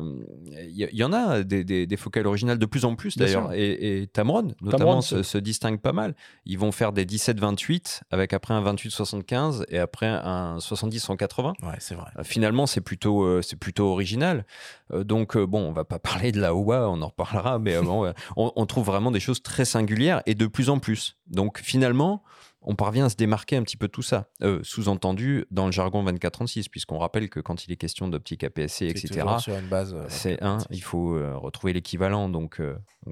y, 0.70 1.04
en 1.04 1.12
a 1.12 1.42
des, 1.42 1.64
des, 1.64 1.96
focales 1.96 2.26
originales 2.26 2.58
de 2.58 2.66
plus 2.66 2.84
en 2.84 2.94
plus 2.94 3.18
d'ailleurs. 3.18 3.52
Et, 3.52 4.02
et, 4.02 4.06
Tamron, 4.06 4.48
notamment, 4.62 5.02
se, 5.02 5.22
se, 5.22 5.36
distingue 5.36 5.80
pas 5.80 5.92
mal. 5.92 6.14
Ils 6.46 6.58
vont 6.58 6.72
faire 6.72 6.92
des 6.92 7.04
17-28 7.04 8.00
avec 8.10 8.32
après 8.32 8.54
un 8.54 8.62
28-75 8.62 9.64
et 9.68 9.78
après 9.78 10.06
un 10.06 10.56
70-180. 10.58 11.54
Ouais, 11.62 11.74
c'est 11.78 11.94
vrai. 11.94 12.10
Euh, 12.18 12.24
finalement, 12.24 12.66
c'est 12.66 12.80
plutôt, 12.80 13.42
c'est 13.42 13.58
plutôt 13.58 13.88
original. 13.88 14.46
donc, 14.94 15.36
bon, 15.36 15.60
on 15.68 15.72
va 15.72 15.84
pas 15.84 15.98
parler 15.98 16.32
de 16.32 16.40
la 16.40 16.54
OUA, 16.54 16.88
on 16.88 17.02
en 17.02 17.08
reparlera, 17.08 17.58
mais 17.58 17.78
bon, 17.80 18.10
on, 18.36 18.52
on 18.56 18.66
trouve 18.66 18.86
vraiment 18.86 19.10
des 19.10 19.20
choses 19.20 19.42
très 19.42 19.66
singulières 19.66 20.22
et 20.24 20.34
de 20.34 20.46
plus 20.46 20.70
en 20.70 20.78
plus. 20.78 21.09
Donc 21.26 21.60
finalement, 21.60 22.22
on 22.62 22.74
parvient 22.74 23.06
à 23.06 23.08
se 23.08 23.16
démarquer 23.16 23.56
un 23.56 23.62
petit 23.62 23.76
peu 23.76 23.86
de 23.86 23.92
tout 23.92 24.02
ça. 24.02 24.28
Euh, 24.42 24.60
sous-entendu 24.62 25.46
dans 25.50 25.66
le 25.66 25.72
jargon 25.72 26.04
2436, 26.04 26.68
puisqu'on 26.68 26.98
rappelle 26.98 27.30
que 27.30 27.40
quand 27.40 27.66
il 27.66 27.72
est 27.72 27.76
question 27.76 28.08
d'optique 28.08 28.44
APS-C, 28.44 28.86
etc., 28.86 29.22
euh, 29.48 30.04
c'est 30.08 30.42
un, 30.42 30.58
il 30.70 30.82
faut 30.82 31.14
euh, 31.14 31.36
retrouver 31.36 31.72
l'équivalent. 31.72 32.28
Donc, 32.28 32.60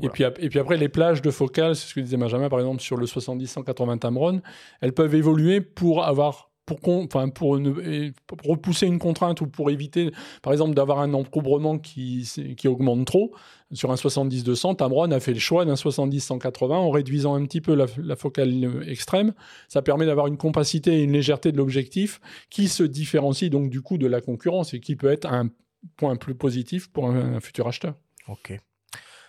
et, 0.03 0.09
puis, 0.11 0.25
et 0.25 0.49
puis 0.49 0.59
après, 0.59 0.77
les 0.77 0.89
plages 0.89 1.23
de 1.23 1.31
focale, 1.31 1.77
c'est 1.77 1.89
ce 1.89 1.95
que 1.95 2.01
disait 2.01 2.19
Benjamin, 2.19 2.49
par 2.49 2.59
exemple, 2.59 2.83
sur 2.83 2.97
le 2.97 3.07
70-180 3.07 4.01
Tamron, 4.01 4.43
elles 4.81 4.93
peuvent 4.93 5.15
évoluer 5.15 5.61
pour 5.61 6.05
avoir 6.05 6.48
pour, 7.35 7.59
repousser 8.45 8.87
une 8.87 8.99
contrainte 8.99 9.41
ou 9.41 9.47
pour 9.47 9.71
éviter, 9.71 10.11
par 10.43 10.53
exemple, 10.53 10.75
d'avoir 10.75 11.01
un 11.01 11.15
encombrement 11.15 11.79
qui, 11.79 12.29
qui 12.57 12.69
augmente 12.69 13.07
trop. 13.07 13.33
Sur 13.73 13.91
un 13.91 13.97
70-200, 13.97 14.77
Tamron 14.77 15.11
a 15.11 15.21
fait 15.21 15.35
le 15.35 15.39
choix 15.39 15.65
d'un 15.67 15.75
70-180 15.75 16.73
en 16.73 16.91
réduisant 16.91 17.35
un 17.35 17.45
petit 17.45 17.61
peu 17.61 17.75
la, 17.75 18.17
focale 18.17 18.83
extrême. 18.89 19.35
Ça 19.69 19.83
permet 19.83 20.07
d'avoir 20.07 20.27
une 20.27 20.39
compacité 20.39 20.99
et 20.99 21.03
une 21.03 21.13
légèreté 21.13 21.53
de 21.53 21.59
l'objectif 21.59 22.21
qui 22.49 22.69
se 22.69 22.83
différencie 22.83 23.51
donc 23.51 23.69
du 23.69 23.83
coup 23.83 23.99
de 23.99 24.07
la 24.07 24.21
concurrence 24.21 24.73
et 24.73 24.81
qui 24.81 24.97
peut 24.97 25.13
être 25.13 25.27
un 25.27 25.51
point 25.97 26.17
plus 26.17 26.35
positif 26.35 26.91
pour 26.91 27.11
un, 27.11 27.41
futur 27.41 27.69
acheteur. 27.69 27.95
Ok. 28.29 28.59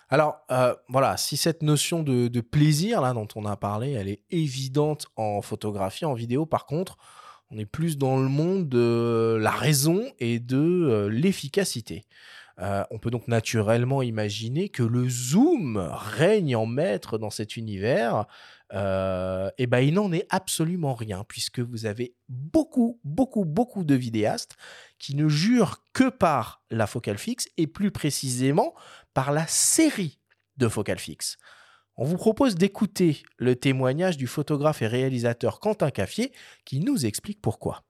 Alors, 0.10 0.38
euh, 0.52 0.74
voilà, 0.88 1.18
si 1.18 1.38
cette 1.38 1.62
notion 1.62 2.02
de, 2.02 2.30
de, 2.30 2.42
plaisir, 2.42 3.02
là, 3.02 3.14
dont 3.14 3.28
on 3.36 3.46
a 3.46 3.56
parlé, 3.58 3.92
elle 3.92 4.08
est 4.08 4.24
évidente 4.32 5.06
en 5.18 5.42
photographie, 5.42 6.06
en 6.06 6.16
vidéo, 6.16 6.48
par 6.48 6.66
contre, 6.66 6.98
on 7.52 7.58
est 7.58 7.66
plus 7.66 7.98
dans 7.98 8.18
le 8.18 8.30
monde 8.30 8.70
de 8.70 9.38
la 9.40 9.52
raison 9.52 10.06
et 10.20 10.40
de 10.40 10.58
euh, 10.58 11.10
l'efficacité. 11.10 12.06
Euh, 12.60 12.84
on 12.92 13.00
peut 13.00 13.10
donc 13.10 13.28
naturellement 13.28 14.02
imaginer 14.02 14.70
que 14.70 14.84
le 14.84 15.08
zoom 15.08 15.78
règne 15.78 16.56
en 16.56 16.66
maître 16.66 17.18
dans 17.18 17.30
cet 17.30 17.56
univers. 17.56 18.26
Euh, 18.74 19.50
et 19.58 19.66
ben 19.66 19.80
il 19.80 19.96
n'en 19.96 20.12
est 20.12 20.28
absolument 20.30 20.94
rien 20.94 21.24
puisque 21.28 21.60
vous 21.60 21.86
avez 21.86 22.14
beaucoup, 22.28 23.00
beaucoup, 23.04 23.46
beaucoup 23.46 23.84
de 23.84 23.96
vidéastes 23.96 24.58
qui 25.00 25.16
ne 25.16 25.28
jurent 25.28 25.84
que 25.94 26.10
par 26.10 26.64
la 26.70 26.86
focale 26.86 27.18
fixe 27.18 27.48
et 27.58 27.66
plus 27.66 27.92
précisément 27.92 28.76
par 29.14 29.32
la 29.32 29.48
série 29.48 30.20
de 30.58 30.68
focales 30.68 31.00
fixes. 31.00 31.38
On 32.02 32.06
vous 32.06 32.16
propose 32.16 32.56
d'écouter 32.56 33.24
le 33.36 33.58
témoignage 33.58 34.16
du 34.16 34.26
photographe 34.26 34.82
et 34.82 34.88
réalisateur 34.88 35.60
Quentin 35.60 35.90
Caffier 35.90 36.32
qui 36.64 36.80
nous 36.80 37.06
explique 37.06 37.42
pourquoi. 37.42 37.84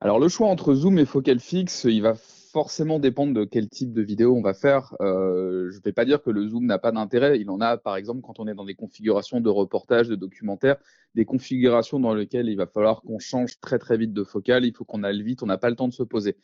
Alors 0.00 0.18
le 0.18 0.30
choix 0.30 0.48
entre 0.48 0.72
zoom 0.72 0.98
et 0.98 1.04
focale 1.04 1.40
fixe, 1.40 1.84
il 1.84 2.00
va 2.00 2.14
forcément 2.14 2.98
dépendre 2.98 3.34
de 3.34 3.44
quel 3.44 3.68
type 3.68 3.92
de 3.92 4.00
vidéo 4.00 4.34
on 4.34 4.40
va 4.40 4.54
faire. 4.54 4.94
Euh, 5.02 5.70
je 5.70 5.76
ne 5.76 5.82
vais 5.82 5.92
pas 5.92 6.06
dire 6.06 6.22
que 6.22 6.30
le 6.30 6.48
zoom 6.48 6.64
n'a 6.64 6.78
pas 6.78 6.90
d'intérêt. 6.90 7.38
Il 7.38 7.50
en 7.50 7.60
a, 7.60 7.76
par 7.76 7.96
exemple, 7.96 8.22
quand 8.22 8.40
on 8.40 8.48
est 8.48 8.54
dans 8.54 8.64
des 8.64 8.76
configurations 8.76 9.42
de 9.42 9.50
reportage, 9.50 10.08
de 10.08 10.16
documentaire, 10.16 10.76
des 11.14 11.26
configurations 11.26 12.00
dans 12.00 12.14
lesquelles 12.14 12.48
il 12.48 12.56
va 12.56 12.66
falloir 12.66 13.02
qu'on 13.02 13.18
change 13.18 13.60
très 13.60 13.78
très 13.78 13.98
vite 13.98 14.14
de 14.14 14.24
focale. 14.24 14.64
Il 14.64 14.72
faut 14.72 14.86
qu'on 14.86 15.02
aille 15.02 15.22
vite, 15.22 15.42
on 15.42 15.46
n'a 15.46 15.58
pas 15.58 15.68
le 15.68 15.76
temps 15.76 15.88
de 15.88 15.92
se 15.92 16.02
poser. 16.02 16.38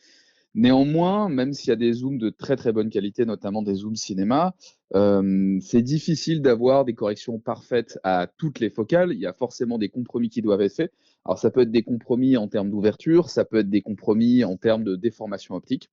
Néanmoins, 0.53 1.29
même 1.29 1.53
s'il 1.53 1.69
y 1.69 1.71
a 1.71 1.77
des 1.77 1.93
zooms 1.93 2.17
de 2.17 2.29
très 2.29 2.57
très 2.57 2.73
bonne 2.73 2.89
qualité, 2.89 3.25
notamment 3.25 3.61
des 3.61 3.75
zooms 3.75 3.95
cinéma, 3.95 4.53
euh, 4.95 5.57
c'est 5.61 5.81
difficile 5.81 6.41
d'avoir 6.41 6.83
des 6.83 6.93
corrections 6.93 7.39
parfaites 7.39 7.99
à 8.03 8.27
toutes 8.37 8.59
les 8.59 8.69
focales. 8.69 9.13
Il 9.13 9.19
y 9.19 9.25
a 9.27 9.33
forcément 9.33 9.77
des 9.77 9.87
compromis 9.87 10.29
qui 10.29 10.41
doivent 10.41 10.61
être 10.61 10.75
faits. 10.75 10.93
Alors 11.25 11.39
ça 11.39 11.51
peut 11.51 11.61
être 11.61 11.71
des 11.71 11.83
compromis 11.83 12.35
en 12.35 12.49
termes 12.49 12.69
d'ouverture, 12.69 13.29
ça 13.29 13.45
peut 13.45 13.59
être 13.59 13.69
des 13.69 13.81
compromis 13.81 14.43
en 14.43 14.57
termes 14.57 14.83
de 14.83 14.95
déformation 14.97 15.55
optique. 15.55 15.89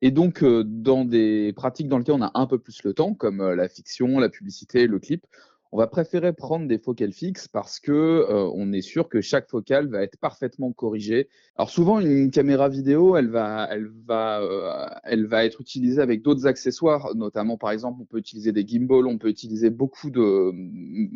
Et 0.00 0.12
donc, 0.12 0.44
euh, 0.44 0.62
dans 0.64 1.04
des 1.04 1.52
pratiques 1.54 1.88
dans 1.88 1.98
lesquelles 1.98 2.14
on 2.14 2.22
a 2.22 2.30
un 2.34 2.46
peu 2.46 2.58
plus 2.58 2.82
le 2.84 2.94
temps, 2.94 3.14
comme 3.14 3.40
euh, 3.40 3.56
la 3.56 3.68
fiction, 3.68 4.20
la 4.20 4.28
publicité, 4.28 4.86
le 4.86 5.00
clip, 5.00 5.26
on 5.70 5.78
va 5.78 5.86
préférer 5.86 6.32
prendre 6.32 6.66
des 6.66 6.78
focales 6.78 7.12
fixes 7.12 7.46
parce 7.46 7.78
que 7.78 7.92
euh, 7.92 8.50
on 8.54 8.72
est 8.72 8.80
sûr 8.80 9.08
que 9.08 9.20
chaque 9.20 9.48
focale 9.48 9.88
va 9.88 10.02
être 10.02 10.16
parfaitement 10.16 10.72
corrigée. 10.72 11.28
Alors 11.56 11.70
souvent 11.70 12.00
une 12.00 12.30
caméra 12.30 12.68
vidéo, 12.68 13.16
elle 13.16 13.28
va, 13.28 13.68
elle 13.70 13.90
va, 14.06 14.40
euh, 14.40 14.86
elle 15.04 15.26
va 15.26 15.44
être 15.44 15.60
utilisée 15.60 16.00
avec 16.00 16.22
d'autres 16.22 16.46
accessoires, 16.46 17.14
notamment 17.14 17.58
par 17.58 17.70
exemple 17.70 17.98
on 18.00 18.06
peut 18.06 18.18
utiliser 18.18 18.52
des 18.52 18.66
gimbals, 18.66 19.06
on 19.06 19.18
peut 19.18 19.28
utiliser 19.28 19.68
beaucoup 19.70 20.10
de 20.10 20.52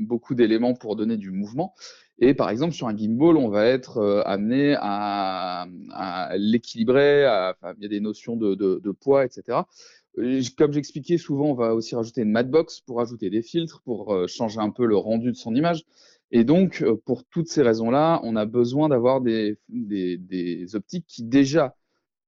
beaucoup 0.05 0.35
d'éléments 0.35 0.75
pour 0.75 0.97
donner 0.97 1.17
du 1.17 1.31
mouvement. 1.31 1.75
Et 2.19 2.35
par 2.35 2.51
exemple 2.51 2.75
sur 2.75 2.89
un 2.89 2.97
gimbal, 2.97 3.37
on 3.37 3.49
va 3.49 3.65
être 3.65 3.97
euh, 3.99 4.23
amené 4.27 4.77
à, 4.79 5.67
l'équilibrer, 6.37 7.23
il 7.77 7.83
y 7.83 7.87
a 7.87 7.89
des 7.89 8.01
notions 8.01 8.37
de 8.37 8.91
poids, 8.91 9.25
etc. 9.25 9.63
Comme 10.15 10.73
j'expliquais, 10.73 11.17
souvent, 11.17 11.47
on 11.47 11.55
va 11.55 11.75
aussi 11.75 11.95
rajouter 11.95 12.23
une 12.23 12.33
matbox 12.33 12.81
pour 12.81 13.01
ajouter 13.01 13.31
des 13.31 13.43
filtres, 13.43 13.81
pour 13.83 14.13
euh, 14.13 14.27
changer 14.27 14.61
un 14.61 14.71
peu 14.71 14.85
le 14.85 14.97
rendu 14.97 15.33
de 15.33 15.37
son 15.37 15.55
image. 15.55 15.85
Et 16.33 16.45
donc, 16.45 16.83
euh, 16.83 16.97
pour 16.97 17.25
toutes 17.25 17.49
ces 17.49 17.63
raisons-là, 17.63 18.21
on 18.23 18.37
a 18.37 18.45
besoin 18.45 18.89
d'avoir 18.89 19.21
des, 19.21 19.59
optiques 20.75 21.07
qui 21.07 21.23
déjà 21.23 21.77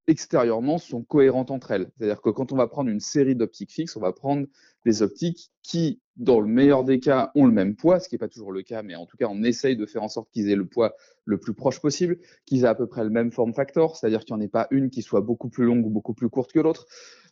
extérieurement 0.06 0.76
sont 0.76 1.02
cohérentes 1.02 1.50
entre 1.50 1.70
elles. 1.70 1.90
C'est-à-dire 1.96 2.20
que 2.20 2.28
quand 2.28 2.52
on 2.52 2.56
va 2.56 2.68
prendre 2.68 2.90
une 2.90 3.00
série 3.00 3.34
d'optiques 3.34 3.72
fixes, 3.72 3.96
on 3.96 4.00
va 4.00 4.12
prendre 4.12 4.46
des 4.84 5.00
optiques 5.00 5.50
qui, 5.62 6.00
dans 6.16 6.40
le 6.40 6.46
meilleur 6.46 6.84
des 6.84 7.00
cas, 7.00 7.32
ont 7.34 7.46
le 7.46 7.52
même 7.52 7.74
poids, 7.74 8.00
ce 8.00 8.08
qui 8.10 8.14
n'est 8.14 8.18
pas 8.18 8.28
toujours 8.28 8.52
le 8.52 8.62
cas, 8.62 8.82
mais 8.82 8.94
en 8.94 9.06
tout 9.06 9.16
cas, 9.16 9.28
on 9.30 9.42
essaye 9.42 9.76
de 9.76 9.86
faire 9.86 10.02
en 10.02 10.08
sorte 10.08 10.30
qu'ils 10.30 10.50
aient 10.50 10.56
le 10.56 10.66
poids 10.66 10.94
le 11.24 11.38
plus 11.38 11.54
proche 11.54 11.80
possible, 11.80 12.18
qu'ils 12.44 12.64
aient 12.64 12.68
à 12.68 12.74
peu 12.74 12.86
près 12.86 13.04
le 13.04 13.10
même 13.10 13.32
form 13.32 13.54
factor, 13.54 13.96
c'est-à-dire 13.96 14.24
qu'il 14.26 14.36
n'y 14.36 14.42
en 14.42 14.44
ait 14.44 14.48
pas 14.48 14.66
une 14.70 14.90
qui 14.90 15.00
soit 15.00 15.22
beaucoup 15.22 15.48
plus 15.48 15.64
longue 15.64 15.86
ou 15.86 15.90
beaucoup 15.90 16.12
plus 16.12 16.28
courte 16.28 16.52
que 16.52 16.60
l'autre. 16.60 16.86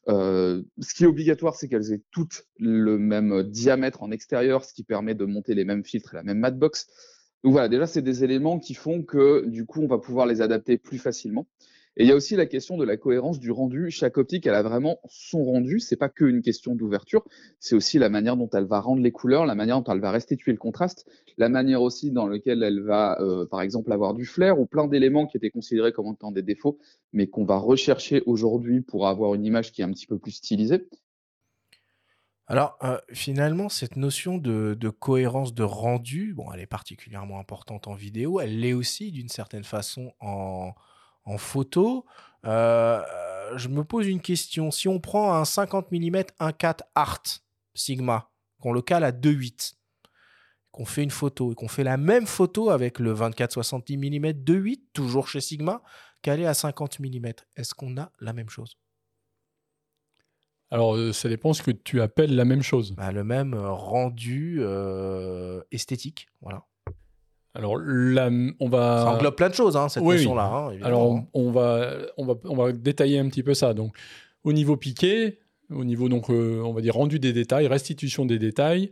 Euh, 0.08 0.62
ce 0.80 0.94
qui 0.94 1.04
est 1.04 1.06
obligatoire, 1.06 1.54
c'est 1.54 1.68
qu'elles 1.68 1.92
aient 1.92 2.02
toutes 2.10 2.46
le 2.58 2.98
même 2.98 3.44
diamètre 3.44 4.02
en 4.02 4.10
extérieur, 4.10 4.64
ce 4.64 4.74
qui 4.74 4.82
permet 4.82 5.14
de 5.14 5.24
monter 5.24 5.54
les 5.54 5.64
mêmes 5.64 5.84
filtres 5.84 6.14
et 6.14 6.16
la 6.16 6.22
même 6.22 6.38
matbox. 6.38 6.86
Donc 7.44 7.52
voilà, 7.52 7.68
déjà, 7.68 7.86
c'est 7.86 8.02
des 8.02 8.24
éléments 8.24 8.58
qui 8.58 8.74
font 8.74 9.02
que 9.02 9.46
du 9.46 9.64
coup, 9.64 9.80
on 9.82 9.88
va 9.88 9.98
pouvoir 9.98 10.26
les 10.26 10.40
adapter 10.40 10.78
plus 10.78 10.98
facilement. 10.98 11.46
Et 11.98 12.04
il 12.04 12.08
y 12.08 12.12
a 12.12 12.16
aussi 12.16 12.36
la 12.36 12.46
question 12.46 12.78
de 12.78 12.84
la 12.84 12.96
cohérence 12.96 13.38
du 13.38 13.50
rendu. 13.50 13.90
Chaque 13.90 14.16
optique, 14.16 14.46
elle 14.46 14.54
a 14.54 14.62
vraiment 14.62 14.98
son 15.08 15.44
rendu. 15.44 15.78
C'est 15.78 15.96
pas 15.96 16.08
qu'une 16.08 16.40
question 16.40 16.74
d'ouverture. 16.74 17.22
C'est 17.58 17.74
aussi 17.74 17.98
la 17.98 18.08
manière 18.08 18.38
dont 18.38 18.48
elle 18.54 18.64
va 18.64 18.80
rendre 18.80 19.02
les 19.02 19.12
couleurs, 19.12 19.44
la 19.44 19.54
manière 19.54 19.82
dont 19.82 19.92
elle 19.92 20.00
va 20.00 20.10
restituer 20.10 20.52
le 20.52 20.58
contraste, 20.58 21.06
la 21.36 21.50
manière 21.50 21.82
aussi 21.82 22.10
dans 22.10 22.26
laquelle 22.26 22.62
elle 22.62 22.80
va, 22.80 23.20
euh, 23.20 23.44
par 23.44 23.60
exemple, 23.60 23.92
avoir 23.92 24.14
du 24.14 24.24
flair 24.24 24.58
ou 24.58 24.64
plein 24.64 24.86
d'éléments 24.86 25.26
qui 25.26 25.36
étaient 25.36 25.50
considérés 25.50 25.92
comme 25.92 26.10
étant 26.14 26.32
des 26.32 26.42
défauts, 26.42 26.78
mais 27.12 27.26
qu'on 27.26 27.44
va 27.44 27.58
rechercher 27.58 28.22
aujourd'hui 28.24 28.80
pour 28.80 29.06
avoir 29.06 29.34
une 29.34 29.44
image 29.44 29.70
qui 29.70 29.82
est 29.82 29.84
un 29.84 29.92
petit 29.92 30.06
peu 30.06 30.18
plus 30.18 30.32
stylisée. 30.32 30.88
Alors, 32.46 32.78
euh, 32.82 32.98
finalement, 33.12 33.68
cette 33.68 33.96
notion 33.96 34.38
de, 34.38 34.76
cohérence 34.98 35.54
de 35.54 35.62
rendu, 35.62 36.32
bon, 36.34 36.50
elle 36.52 36.60
est 36.60 36.66
particulièrement 36.66 37.38
importante 37.38 37.86
en 37.86 37.94
vidéo, 37.94 38.40
elle 38.40 38.60
l'est 38.60 38.72
aussi 38.72 39.12
d'une 39.12 39.28
certaine 39.28 39.64
façon 39.64 40.12
en, 40.20 40.72
en 41.24 41.38
photo. 41.38 42.04
Euh, 42.44 43.02
je 43.56 43.68
me 43.68 43.84
pose 43.84 44.06
une 44.08 44.20
question. 44.20 44.70
Si 44.70 44.88
on 44.88 45.00
prend 45.00 45.34
un 45.34 45.44
50 45.44 45.90
mm 45.92 46.22
1.4 46.40 46.80
Art 46.94 47.22
Sigma, 47.74 48.30
qu'on 48.60 48.72
le 48.72 48.82
cale 48.82 49.04
à 49.04 49.12
2.8, 49.12 49.74
qu'on 50.70 50.84
fait 50.84 51.02
une 51.02 51.10
photo 51.10 51.52
et 51.52 51.54
qu'on 51.54 51.68
fait 51.68 51.84
la 51.84 51.96
même 51.96 52.26
photo 52.26 52.70
avec 52.70 52.98
le 52.98 53.14
24-70 53.14 53.98
mm 53.98 54.30
2.8, 54.42 54.80
toujours 54.92 55.28
chez 55.28 55.40
Sigma, 55.40 55.82
calé 56.22 56.46
à 56.46 56.54
50 56.54 57.00
mm, 57.00 57.26
est-ce 57.56 57.74
qu'on 57.74 57.96
a 57.98 58.10
la 58.20 58.32
même 58.32 58.48
chose? 58.48 58.76
Alors, 60.70 60.96
euh, 60.96 61.12
ça 61.12 61.28
dépend 61.28 61.52
ce 61.52 61.62
que 61.62 61.70
tu 61.70 62.00
appelles 62.00 62.34
la 62.34 62.46
même 62.46 62.62
chose. 62.62 62.92
Bah, 62.92 63.12
Le 63.12 63.24
même 63.24 63.54
rendu 63.54 64.56
euh, 64.60 65.62
esthétique, 65.70 66.28
voilà. 66.40 66.64
Alors, 67.54 67.72
on 67.74 68.68
va. 68.68 69.02
Ça 69.04 69.10
englobe 69.14 69.34
plein 69.36 69.48
de 69.50 69.54
choses, 69.54 69.76
hein, 69.76 69.88
cette 69.88 70.02
Oui, 70.02 70.10
oui. 70.10 70.14
notion-là. 70.16 70.44
hein. 70.72 70.76
Alors, 70.82 71.02
on, 71.10 71.26
on 71.34 71.50
va, 71.50 71.90
on, 72.16 72.24
va, 72.24 72.34
on 72.44 72.56
va 72.56 72.72
détailler 72.72 73.18
un 73.18 73.28
petit 73.28 73.42
peu 73.42 73.54
ça. 73.54 73.74
Donc, 73.74 73.94
au 74.44 74.52
niveau 74.52 74.76
piqué, 74.76 75.38
au 75.70 75.84
niveau, 75.84 76.08
donc, 76.08 76.30
euh, 76.30 76.62
on 76.64 76.72
va 76.72 76.80
dire 76.80 76.94
rendu 76.94 77.18
des 77.18 77.32
détails, 77.32 77.66
restitution 77.66 78.24
des 78.24 78.38
détails, 78.38 78.90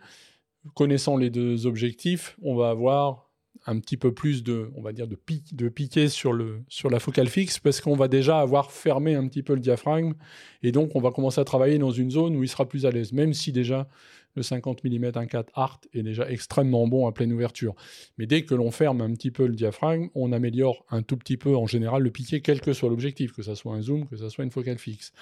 connaissant 0.74 1.16
les 1.16 1.30
deux 1.30 1.66
objectifs, 1.66 2.36
on 2.42 2.54
va 2.54 2.70
avoir 2.70 3.30
un 3.66 3.78
petit 3.78 3.96
peu 3.98 4.12
plus 4.14 4.42
de, 4.42 4.70
on 4.76 4.80
va 4.82 4.92
dire, 4.92 5.06
de, 5.06 5.18
de 5.52 5.68
piqué 5.68 6.08
sur, 6.08 6.32
le, 6.32 6.62
sur 6.68 6.88
la 6.88 6.98
focale 6.98 7.28
fixe 7.28 7.58
parce 7.58 7.80
qu'on 7.82 7.94
va 7.96 8.08
déjà 8.08 8.40
avoir 8.40 8.72
fermé 8.72 9.14
un 9.14 9.26
petit 9.28 9.42
peu 9.42 9.52
le 9.54 9.60
diaphragme 9.60 10.14
et 10.62 10.72
donc 10.72 10.96
on 10.96 11.00
va 11.00 11.10
commencer 11.10 11.40
à 11.42 11.44
travailler 11.44 11.76
dans 11.76 11.90
une 11.90 12.10
zone 12.10 12.36
où 12.36 12.42
il 12.42 12.48
sera 12.48 12.66
plus 12.66 12.86
à 12.86 12.90
l'aise, 12.90 13.12
même 13.12 13.34
si 13.34 13.52
déjà 13.52 13.86
le 14.34 14.42
50 14.42 14.84
mm 14.84 15.04
1.4 15.06 15.46
Art 15.54 15.80
est 15.92 16.02
déjà 16.02 16.30
extrêmement 16.30 16.86
bon 16.86 17.06
à 17.06 17.12
pleine 17.12 17.32
ouverture. 17.32 17.74
Mais 18.18 18.26
dès 18.26 18.44
que 18.44 18.54
l'on 18.54 18.70
ferme 18.70 19.00
un 19.00 19.12
petit 19.12 19.30
peu 19.30 19.46
le 19.46 19.54
diaphragme, 19.54 20.08
on 20.14 20.32
améliore 20.32 20.84
un 20.90 21.02
tout 21.02 21.16
petit 21.16 21.36
peu 21.36 21.56
en 21.56 21.66
général 21.66 22.02
le 22.02 22.10
piqué, 22.10 22.40
quel 22.40 22.60
que 22.60 22.72
soit 22.72 22.88
l'objectif, 22.88 23.32
que 23.32 23.42
ce 23.42 23.54
soit 23.54 23.74
un 23.74 23.82
zoom, 23.82 24.06
que 24.06 24.16
ce 24.16 24.28
soit 24.28 24.44
une 24.44 24.50
focale 24.50 24.78
fixe. 24.78 25.12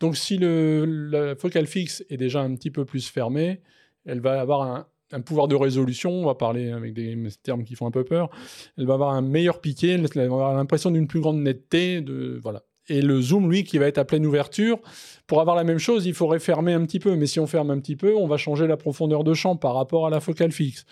Donc 0.00 0.16
si 0.16 0.38
le, 0.38 0.84
la 0.84 1.36
focale 1.36 1.66
fixe 1.66 2.04
est 2.08 2.16
déjà 2.16 2.40
un 2.40 2.54
petit 2.54 2.70
peu 2.70 2.84
plus 2.84 3.08
fermée, 3.08 3.60
elle 4.04 4.20
va 4.20 4.40
avoir 4.40 4.86
un, 5.12 5.20
pouvoir 5.20 5.48
de 5.48 5.54
résolution, 5.54 6.10
on 6.10 6.26
va 6.26 6.34
parler 6.34 6.70
avec 6.70 6.92
des 6.94 7.16
termes 7.42 7.64
qui 7.64 7.74
font 7.74 7.86
un 7.86 7.90
peu 7.90 8.04
peur, 8.04 8.30
elle 8.76 8.86
va 8.86 8.94
avoir 8.94 9.10
un 9.10 9.22
meilleur 9.22 9.60
piqué, 9.60 9.90
elle 9.90 10.06
va 10.06 10.22
avoir 10.22 10.54
l'impression 10.54 10.90
d'une 10.90 11.08
plus 11.08 11.20
grande 11.20 11.40
netteté, 11.40 12.00
de, 12.00 12.38
voilà. 12.42 12.64
Et 12.88 13.02
le 13.02 13.20
zoom, 13.20 13.50
lui, 13.50 13.64
qui 13.64 13.78
va 13.78 13.86
être 13.86 13.98
à 13.98 14.04
pleine 14.04 14.24
ouverture, 14.24 14.80
pour 15.26 15.40
avoir 15.40 15.56
la 15.56 15.64
même 15.64 15.78
chose, 15.78 16.06
il 16.06 16.14
faudrait 16.14 16.38
fermer 16.38 16.72
un 16.72 16.84
petit 16.84 16.98
peu. 16.98 17.14
Mais 17.16 17.26
si 17.26 17.38
on 17.38 17.46
ferme 17.46 17.70
un 17.70 17.78
petit 17.78 17.96
peu, 17.96 18.14
on 18.16 18.26
va 18.26 18.36
changer 18.36 18.66
la 18.66 18.76
profondeur 18.76 19.24
de 19.24 19.34
champ 19.34 19.56
par 19.56 19.74
rapport 19.74 20.06
à 20.06 20.10
la 20.10 20.20
focale 20.20 20.52
fixe. 20.52 20.86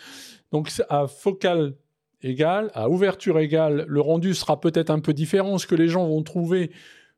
Donc 0.52 0.70
à 0.88 1.06
focale 1.06 1.74
égale, 2.22 2.70
à 2.74 2.88
ouverture 2.88 3.38
égale, 3.38 3.84
le 3.88 4.00
rendu 4.00 4.34
sera 4.34 4.60
peut-être 4.60 4.90
un 4.90 5.00
peu 5.00 5.12
différent. 5.12 5.58
Ce 5.58 5.66
que 5.66 5.74
les 5.74 5.88
gens 5.88 6.06
vont 6.06 6.22
trouver 6.22 6.70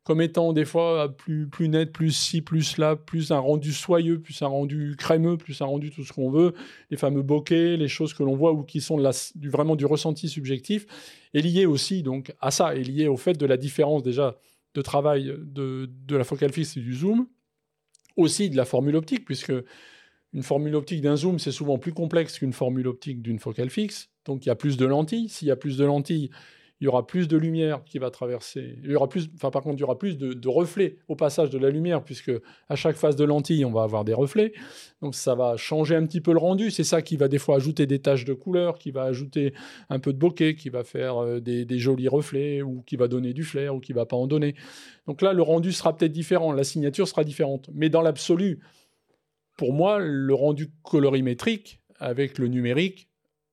comme 0.03 0.21
étant 0.21 0.53
des 0.53 0.65
fois 0.65 1.15
plus, 1.15 1.47
plus 1.47 1.69
net, 1.69 1.91
plus 1.91 2.11
ci, 2.11 2.41
plus 2.41 2.77
là, 2.77 2.95
plus 2.95 3.31
un 3.31 3.37
rendu 3.37 3.71
soyeux, 3.71 4.19
plus 4.19 4.41
un 4.41 4.47
rendu 4.47 4.95
crémeux, 4.97 5.37
plus 5.37 5.61
un 5.61 5.65
rendu 5.65 5.91
tout 5.91 6.03
ce 6.03 6.13
qu'on 6.13 6.31
veut, 6.31 6.53
les 6.89 6.97
fameux 6.97 7.21
bokeh, 7.21 7.77
les 7.77 7.87
choses 7.87 8.13
que 8.13 8.23
l'on 8.23 8.35
voit 8.35 8.53
ou 8.53 8.63
qui 8.63 8.81
sont 8.81 8.97
vraiment 9.43 9.75
du 9.75 9.85
ressenti 9.85 10.27
subjectif, 10.27 10.87
est 11.33 11.41
lié 11.41 11.65
aussi 11.65 12.01
donc 12.01 12.33
à 12.41 12.49
ça, 12.49 12.75
est 12.75 12.81
lié 12.81 13.07
au 13.07 13.17
fait 13.17 13.33
de 13.33 13.45
la 13.45 13.57
différence 13.57 14.01
déjà 14.01 14.35
de 14.73 14.81
travail 14.81 15.33
de, 15.39 15.89
la 16.09 16.23
focale 16.23 16.51
fixe 16.51 16.77
et 16.77 16.81
du 16.81 16.93
zoom, 16.93 17.27
aussi 18.15 18.49
de 18.49 18.57
la 18.57 18.65
formule 18.65 18.95
optique, 18.95 19.25
puisque 19.25 19.53
une 20.33 20.43
formule 20.43 20.75
optique 20.75 21.01
d'un 21.01 21.15
zoom, 21.15 21.39
c'est 21.39 21.51
souvent 21.51 21.77
plus 21.79 21.93
complexe 21.93 22.39
qu'une 22.39 22.53
formule 22.53 22.87
optique 22.87 23.21
d'une 23.21 23.39
focale 23.39 23.69
fixe. 23.69 24.09
Donc 24.25 24.45
il 24.45 24.49
y 24.49 24.51
a 24.51 24.55
plus 24.55 24.77
de 24.77 24.85
lentilles. 24.85 25.29
S'il 25.29 25.47
y 25.47 25.51
a 25.51 25.55
plus 25.55 25.77
de 25.77 25.85
lentilles, 25.85 26.29
il 26.81 26.85
y 26.85 26.87
aura 26.87 27.05
plus 27.05 27.27
de 27.27 27.35
lumière 27.35 27.83
qui 27.83 27.99
va 27.99 28.09
traverser. 28.09 28.79
Il 28.83 28.91
y 28.91 28.95
aura 28.95 29.09
plus, 29.09 29.29
enfin 29.35 29.51
par 29.51 29.61
contre, 29.61 29.75
il 29.77 29.81
y 29.81 29.83
aura 29.83 29.97
plus 29.97 30.17
de, 30.17 30.47
reflets 30.47 30.97
au 31.09 31.15
passage 31.15 31.49
de 31.49 31.57
la 31.57 31.69
lumière, 31.69 32.03
puisque 32.03 32.31
à 32.69 32.75
chaque 32.75 32.95
phase 32.95 33.17
de 33.17 33.25
lentille, 33.25 33.65
on 33.65 33.71
va 33.71 33.83
avoir 33.83 34.05
des 34.05 34.13
reflets. 34.13 34.53
Donc 35.01 35.13
ça 35.13 35.35
va 35.35 35.57
changer 35.57 35.95
un 35.95 36.05
petit 36.05 36.21
peu 36.21 36.31
le 36.31 36.37
rendu. 36.37 36.71
C'est 36.71 36.85
ça 36.85 37.01
qui 37.01 37.17
va 37.17 37.27
des 37.27 37.37
fois 37.37 37.57
ajouter 37.57 37.85
des 37.85 37.99
taches 37.99 38.23
de 38.23 38.33
couleur, 38.33 38.77
qui 38.77 38.91
va 38.91 39.03
ajouter 39.03 39.53
un 39.89 39.99
peu 39.99 40.13
de 40.13 40.17
bokeh, 40.17 40.55
qui 40.55 40.69
va 40.69 40.85
faire 40.85 41.17
euh, 41.17 41.39
des, 41.41 41.65
des 41.65 41.79
jolis 41.79 42.07
reflets, 42.07 42.61
ou 42.61 42.81
qui 42.83 42.95
va 42.95 43.09
donner 43.09 43.33
du 43.33 43.43
flair, 43.43 43.75
ou 43.75 43.81
qui 43.81 43.91
va 43.91 44.05
pas 44.05 44.15
en 44.15 44.27
donner. 44.27 44.55
Donc 45.05 45.21
là, 45.21 45.33
le 45.33 45.41
rendu 45.41 45.73
sera 45.73 45.95
peut-être 45.95 46.13
différent, 46.13 46.53
la 46.53 46.63
signature 46.63 47.09
sera 47.09 47.25
différente. 47.25 47.69
Mais 47.73 47.89
dans 47.89 48.01
l'absolu, 48.01 48.61
pour 49.57 49.73
moi, 49.73 49.99
le 49.99 50.33
rendu 50.33 50.71
colorimétrique 50.83 51.81
avec 51.99 52.37
le 52.37 52.47
numérique, 52.47 53.08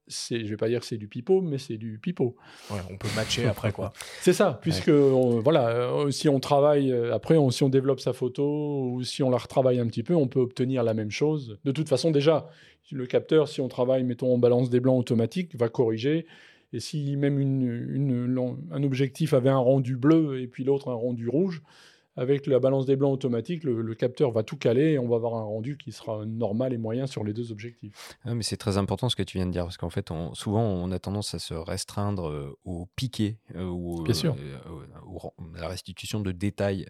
c'est, 0.09 0.45
je 0.45 0.51
vais 0.51 0.57
pas 0.57 0.69
dire 0.69 0.81
que 0.81 0.87
c'est 0.87 0.97
du 0.97 1.09
pipeau, 1.09 1.41
mais 1.41 1.59
c'est 1.59 1.77
du 1.77 1.99
pipeau. 1.99 2.37
Ouais, 2.71 2.79
on 2.91 2.97
peut 2.97 3.09
matcher 3.17 3.47
après, 3.47 3.73
quoi. 3.73 3.93
C'est 4.21 4.33
ça, 4.33 4.59
puisque 4.63 4.89
on- 4.89 5.41
voilà, 5.41 5.69
euh, 5.69 6.11
si 6.11 6.29
on 6.29 6.39
travaille 6.41 6.93
euh, 6.93 7.15
après, 7.15 7.37
on- 7.37 7.51
si 7.51 7.63
on 7.65 7.69
développe 7.69 8.01
sa 8.01 8.13
photo 8.13 8.91
ou 8.93 9.03
si 9.03 9.23
on 9.23 9.31
la 9.31 9.39
retravaille 9.39 9.79
un 9.81 9.87
petit 9.87 10.03
peu, 10.03 10.15
on 10.15 10.29
peut 10.29 10.41
obtenir 10.41 10.83
la 10.85 10.95
même 10.95 11.11
chose. 11.11 11.59
De 11.65 11.73
toute 11.73 11.89
façon, 11.89 12.11
déjà, 12.11 12.49
le 12.93 13.07
capteur, 13.07 13.49
si 13.49 13.61
on 13.61 13.69
travaille, 13.69 14.05
mettons, 14.05 14.33
on 14.33 14.39
balance 14.39 14.71
des 14.71 14.81
blancs 14.81 14.99
automatiques, 15.01 15.57
va 15.57 15.69
corriger. 15.69 16.27
Et 16.73 16.81
si 16.81 17.17
même 17.17 17.39
une, 17.39 17.63
une- 17.63 18.57
un 18.71 18.83
objectif 18.83 19.35
avait 19.35 19.51
un 19.51 19.59
rendu 19.59 19.97
bleu 19.97 20.41
et 20.41 20.47
puis 20.47 20.65
l'autre 20.65 20.89
un 20.91 20.95
rendu 20.95 21.29
rouge, 21.29 21.63
avec 22.17 22.47
la 22.47 22.59
balance 22.59 22.87
des 22.87 22.97
blancs 22.97 23.13
automatique, 23.13 23.63
le, 23.65 23.83
le 23.83 23.95
capteur 23.95 24.31
va 24.31 24.43
tout 24.43 24.57
caler 24.57 24.93
et 24.93 24.99
on 24.99 25.09
va 25.09 25.17
avoir 25.17 25.35
un 25.35 25.43
rendu 25.43 25.77
qui 25.77 25.93
sera 25.93 26.25
normal 26.25 26.73
et 26.73 26.79
moyen 26.79 27.07
sur 27.07 27.25
les 27.25 27.33
deux 27.33 27.53
objectifs. 27.53 28.17
Ah, 28.25 28.35
mais 28.35 28.43
c'est 28.43 28.57
très 28.57 28.79
important 28.79 29.09
ce 29.09 29.17
que 29.17 29.23
tu 29.23 29.39
viens 29.39 29.47
de 29.47 29.53
dire, 29.53 29.65
parce 29.65 29.77
qu'en 29.77 29.91
fait, 29.91 30.11
on- 30.11 30.35
souvent, 30.35 30.63
on 30.63 30.91
a 30.93 30.99
tendance 30.99 31.35
à 31.35 31.39
se 31.39 31.55
restreindre 31.55 32.29
euh, 32.29 32.57
au 32.65 32.87
piqué 32.97 33.37
euh, 33.55 33.65
ou 33.65 34.11
sûr. 34.13 34.35
euh, 34.39 34.59
à 35.57 35.61
la 35.61 35.69
restitution 35.69 36.21
de 36.21 36.33
détails 36.33 36.87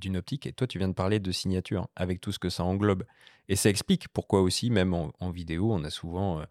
d'une 0.00 0.16
optique. 0.16 0.46
Et 0.46 0.52
toi, 0.52 0.66
tu 0.66 0.78
viens 0.78 0.88
de 0.88 0.94
parler 0.94 1.20
de 1.20 1.32
signature, 1.32 1.88
avec 1.96 2.20
tout 2.20 2.32
ce 2.32 2.38
que 2.38 2.50
ça 2.50 2.64
englobe. 2.64 3.04
Et 3.48 3.56
ça 3.56 3.70
explique 3.70 4.08
pourquoi 4.08 4.42
aussi, 4.42 4.70
même 4.70 4.94
en, 4.94 5.12
en 5.20 5.30
vidéo, 5.30 5.72
on 5.72 5.82
a 5.84 5.90
souvent 5.90 6.42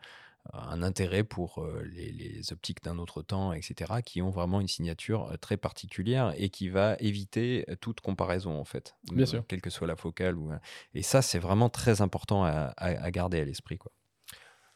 un 0.53 0.83
intérêt 0.83 1.23
pour 1.23 1.59
euh, 1.59 1.83
les, 1.93 2.11
les 2.11 2.53
optiques 2.53 2.83
d'un 2.83 2.97
autre 2.97 3.21
temps, 3.21 3.53
etc., 3.53 4.01
qui 4.05 4.21
ont 4.21 4.29
vraiment 4.29 4.61
une 4.61 4.67
signature 4.67 5.29
euh, 5.31 5.37
très 5.37 5.57
particulière 5.57 6.33
et 6.37 6.49
qui 6.49 6.69
va 6.69 6.95
éviter 6.99 7.65
euh, 7.69 7.75
toute 7.75 8.01
comparaison, 8.01 8.59
en 8.59 8.65
fait. 8.65 8.95
Bien 9.11 9.25
sûr. 9.25 9.43
Quelle 9.47 9.61
que 9.61 9.69
soit 9.69 9.87
la 9.87 9.95
focale. 9.95 10.37
Ou... 10.37 10.51
Et 10.93 11.01
ça, 11.01 11.21
c'est 11.21 11.39
vraiment 11.39 11.69
très 11.69 12.01
important 12.01 12.43
à, 12.43 12.73
à- 12.77 13.03
à 13.03 13.11
garder 13.11 13.39
à 13.39 13.45
l'esprit, 13.45 13.77
quoi. 13.77 13.91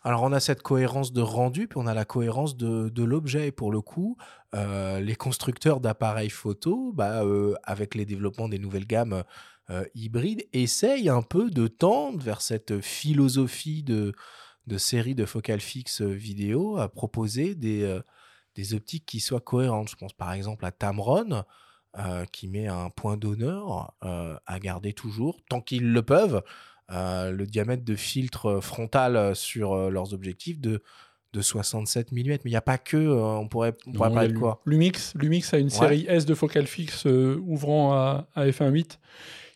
Alors, 0.04 0.24
on 0.24 0.32
a 0.32 0.40
cette 0.40 0.64
cohérence 0.64 1.14
de 1.14 1.22
rendu, 1.22 1.68
puis 1.68 1.78
on 1.80 1.86
a 1.86 1.94
la 1.94 2.06
cohérence 2.06 2.58
de, 2.58 2.90
de 2.90 3.04
l'objet. 3.04 3.48
Et 3.50 3.52
pour 3.52 3.72
le 3.72 3.82
coup, 3.82 4.18
euh, 4.56 5.00
les 5.00 5.16
constructeurs 5.16 5.80
d'appareils 5.80 6.32
photo, 6.32 6.92
bah, 6.92 7.24
euh, 7.24 7.54
avec 7.64 7.94
les 7.94 8.06
développements 8.08 8.50
des 8.50 8.58
nouvelles 8.58 8.88
gammes 8.88 9.24
euh, 9.70 9.86
hybrides, 9.94 10.44
essayent 10.54 11.08
un 11.10 11.22
peu 11.22 11.52
de 11.52 11.68
tendre 11.68 12.20
vers 12.20 12.42
cette 12.42 12.82
philosophie 12.82 13.84
de, 13.84 14.14
de 14.68 14.78
série 14.78 15.16
de 15.16 15.26
focales 15.26 15.60
fixes 15.62 16.02
vidéo 16.02 16.78
à 16.78 16.88
proposer 16.90 17.56
des, 17.56 17.84
euh, 17.84 18.02
des 18.56 18.74
optiques 18.74 19.06
qui 19.06 19.20
soient 19.20 19.40
cohérentes. 19.42 19.90
Je 19.90 19.96
pense 19.96 20.14
par 20.14 20.34
exemple 20.34 20.66
à 20.66 20.72
Tamron, 20.72 21.44
euh, 21.98 22.26
qui 22.32 22.48
met 22.48 22.68
un 22.68 22.90
point 22.90 23.18
d'honneur 23.18 23.94
euh, 24.04 24.38
à 24.46 24.60
garder 24.60 24.94
toujours, 24.94 25.40
tant 25.50 25.62
qu'ils 25.62 25.92
le 25.92 26.02
peuvent, 26.04 26.42
euh, 26.92 27.32
le 27.32 27.46
diamètre 27.46 27.84
de 27.84 27.96
filtre 27.96 28.60
frontal 28.62 29.36
sur 29.36 29.74
euh, 29.74 29.90
leurs 29.90 30.14
objectifs 30.14 30.60
de, 30.60 30.84
de 31.34 31.42
67 31.42 32.12
mm. 32.12 32.16
Mais 32.26 32.40
il 32.46 32.50
n'y 32.50 32.56
a 32.56 32.62
pas 32.62 32.78
que, 32.78 32.98
euh, 32.98 33.22
on 33.38 33.48
pourrait, 33.48 33.76
on 33.88 33.94
pourrait 33.94 34.10
Non, 34.10 34.16
parler 34.16 34.34
de 34.34 34.38
quoi 34.38 34.62
Lumix, 34.66 35.14
Lumix 35.16 35.54
a 35.54 35.58
une 35.58 35.66
Ouais. 35.68 35.72
série 35.72 36.06
S 36.08 36.26
de 36.26 36.36
focale 36.36 36.68
fixe 36.68 37.06
euh, 37.08 37.38
ouvrant 37.46 37.94
à, 37.94 38.28
à 38.36 38.46
f1.8 38.46 38.98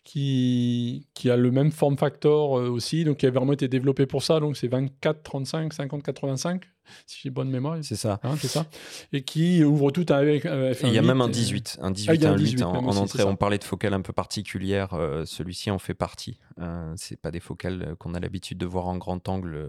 qui, 0.05 1.07
qui 1.15 1.29
a 1.29 1.35
le 1.35 1.51
même 1.51 1.71
form 1.71 1.97
factor 1.97 2.57
euh, 2.59 2.69
aussi, 2.69 3.03
donc 3.03 3.17
qui 3.17 3.25
a 3.25 3.31
vraiment 3.31 3.51
été 3.53 3.67
développé 3.67 4.05
pour 4.05 4.23
ça. 4.23 4.39
Donc 4.39 4.55
c'est 4.55 4.67
24, 4.69 5.23
35, 5.23 5.73
50, 5.73 6.03
85, 6.03 6.63
si 7.07 7.19
j'ai 7.23 7.29
bonne 7.31 7.49
mémoire. 7.49 7.79
C'est 7.81 7.95
ça. 7.95 8.19
Hein, 8.23 8.35
c'est 8.39 8.47
ça. 8.47 8.67
Et 9.11 9.23
qui 9.23 9.63
ouvre 9.63 9.89
tout 9.91 10.05
avec 10.09 10.45
euh, 10.45 10.73
f1.8. 10.73 10.85
Et 10.85 10.87
il 10.89 10.93
y 10.93 10.97
a 10.99 11.01
même 11.01 11.21
un 11.21 11.27
et- 11.27 11.31
18, 11.31 11.79
un 11.81 11.87
Ah, 11.87 11.91
18, 11.91 12.13
il 12.13 12.21
y 12.21 12.25
a 12.25 12.29
un 12.29 12.33
un 12.33 12.37
8 12.37 12.43
18 12.43 12.63
en, 12.63 12.73
même 12.73 12.85
en 12.85 12.89
aussi, 12.91 12.99
entrée. 12.99 13.23
On 13.23 13.35
parlait 13.35 13.57
de 13.57 13.63
focales 13.63 13.93
un 13.95 14.01
peu 14.01 14.13
particulières. 14.13 14.93
euh, 14.93 15.25
Celui-ci 15.25 15.71
en 15.71 15.79
fait 15.79 15.95
partie. 15.95 16.39
Euh, 16.61 16.93
c'est 16.95 17.19
pas 17.19 17.31
des 17.31 17.39
focales 17.41 17.81
euh, 17.81 17.95
qu'on 17.95 18.13
a 18.13 18.19
l'habitude 18.19 18.59
de 18.59 18.65
voir 18.67 18.87
en 18.87 18.97
grand 18.97 19.27
angle 19.27 19.55
euh, 19.55 19.67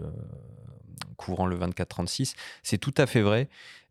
couvrant 1.17 1.47
le 1.47 1.57
24-36. 1.57 2.35
C'est 2.63 2.77
tout 2.77 2.93
à 2.97 3.07
fait 3.07 3.21
vrai. 3.21 3.49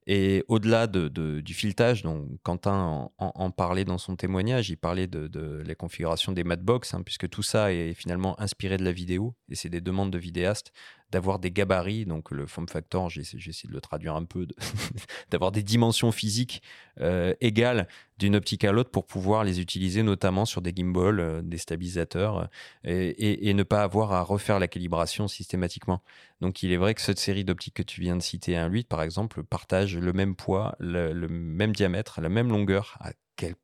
Et 0.09 0.45
au-delà 0.47 0.87
de, 0.87 1.09
de- 1.09 1.41
du 1.41 1.53
filetage, 1.53 2.03
dont 2.03 2.29
Quentin 2.45 3.11
en, 3.19 3.51
parlait 3.51 3.85
dans 3.85 3.99
son 3.99 4.15
témoignage, 4.15 4.71
il 4.71 4.77
parlait 4.77 5.09
de, 5.09 5.27
de 5.27 5.63
la 5.67 5.75
configuration 5.75 6.31
des 6.33 6.45
matbox, 6.45 6.95
hein, 6.95 7.03
puisque 7.03 7.29
tout 7.29 7.43
ça 7.43 7.73
est 7.73 7.93
finalement 7.95 8.41
inspiré 8.41 8.77
de 8.77 8.85
la 8.85 8.93
vidéo, 8.93 9.35
et 9.51 9.57
c'est 9.57 9.69
des 9.69 9.81
demandes 9.81 10.13
de 10.13 10.19
vidéastes 10.19 10.73
d'avoir 11.11 11.39
des 11.39 11.51
gabarits, 11.51 12.05
donc 12.05 12.31
le 12.31 12.47
form 12.47 12.69
factor, 12.69 13.11
essayé 13.17 13.39
de 13.69 13.73
le 13.73 13.81
traduire 13.81 14.17
un 14.17 14.25
peu, 14.25 14.47
d'avoir 15.31 15.53
des 15.53 15.63
dimensions 15.63 16.11
physiques 16.13 16.63
euh, 17.01 17.35
égales 17.41 17.87
d'une 18.19 18.35
optique 18.35 18.65
à 18.65 18.73
l'autre 18.73 18.91
pour 18.91 19.07
pouvoir 19.07 19.45
les 19.45 19.61
utiliser 19.61 20.03
notamment 20.03 20.45
sur 20.45 20.63
des 20.63 20.73
gimbals, 20.75 21.21
euh, 21.21 21.43
des 21.43 21.59
stabilisateurs, 21.59 22.49
euh, 22.87 23.13
et, 23.19 23.55
ne 23.55 23.63
pas 23.63 23.83
avoir 23.83 24.13
à 24.13 24.23
refaire 24.23 24.59
la 24.59 24.69
calibration 24.69 25.29
systématiquement. 25.29 26.03
Donc 26.41 26.63
il 26.63 26.73
est 26.73 26.77
vrai 26.77 26.95
que 26.95 27.01
cette 27.01 27.19
série 27.19 27.45
d'optiques 27.45 27.75
que 27.75 27.83
tu 27.83 28.01
viens 28.01 28.17
de 28.17 28.23
citer, 28.23 28.57
un 28.57 28.69
8 28.69 28.89
par 28.89 29.03
exemple, 29.03 29.43
partage 29.43 29.97
le 29.97 30.13
même 30.13 30.35
poids, 30.35 30.75
le, 30.79 31.13
le 31.13 31.29
même 31.29 31.75
diamètre, 31.75 32.21
la 32.21 32.29
même 32.29 32.49
longueur 32.49 32.99
à 33.01 33.13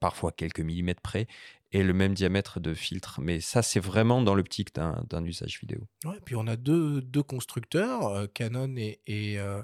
parfois 0.01 0.32
quelques 0.32 0.60
millimètres 0.60 1.01
près, 1.01 1.27
et 1.73 1.82
le 1.82 1.93
même 1.93 2.15
diamètre 2.15 2.61
de 2.61 2.74
filtre. 2.74 3.20
Mais 3.20 3.40
ça, 3.40 3.62
c'est 3.62 3.81
vraiment 3.81 4.23
dans 4.23 4.35
l'optique 4.35 4.74
d'un 4.74 5.24
usage 5.24 5.59
vidéo. 5.61 5.81
Ouais, 6.05 6.20
puis 6.24 6.36
on 6.36 6.47
a 6.47 6.57
deux, 6.57 7.01
deux 7.01 7.23
constructeurs, 7.23 8.07
euh, 8.09 8.27
Canon 8.27 8.77
et, 8.77 9.01
et, 9.07 9.39
euh, 9.39 9.62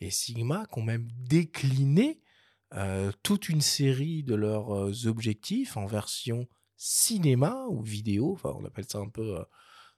et, 0.00 0.10
Sigma, 0.10 0.64
qui 0.66 0.78
ont 0.78 0.82
même 0.82 1.08
décliné 1.18 2.20
euh, 2.74 3.12
toute 3.22 3.48
une 3.48 3.60
série 3.60 4.22
de 4.22 4.34
leurs 4.34 5.06
objectifs 5.06 5.76
en 5.76 5.86
version 5.86 6.48
cinéma 6.76 7.66
ou 7.68 7.82
vidéo, 7.82 8.32
enfin 8.32 8.54
on 8.58 8.64
appelle 8.64 8.86
ça 8.88 8.98
un 8.98 9.08
peu 9.08 9.36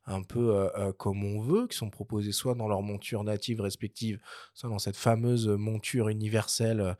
un 0.06 0.24
peu 0.24 0.68
comme 0.98 1.22
on 1.22 1.40
veut, 1.40 1.68
qui 1.68 1.76
sont 1.76 1.90
proposés 1.90 2.32
soit 2.32 2.56
dans 2.56 2.66
leur 2.66 2.82
monture 2.82 3.22
native 3.22 3.60
respective, 3.60 4.18
soit 4.52 4.68
dans 4.68 4.80
cette 4.80 4.96
fameuse 4.96 5.46
monture 5.46 6.08
universelle 6.08 6.96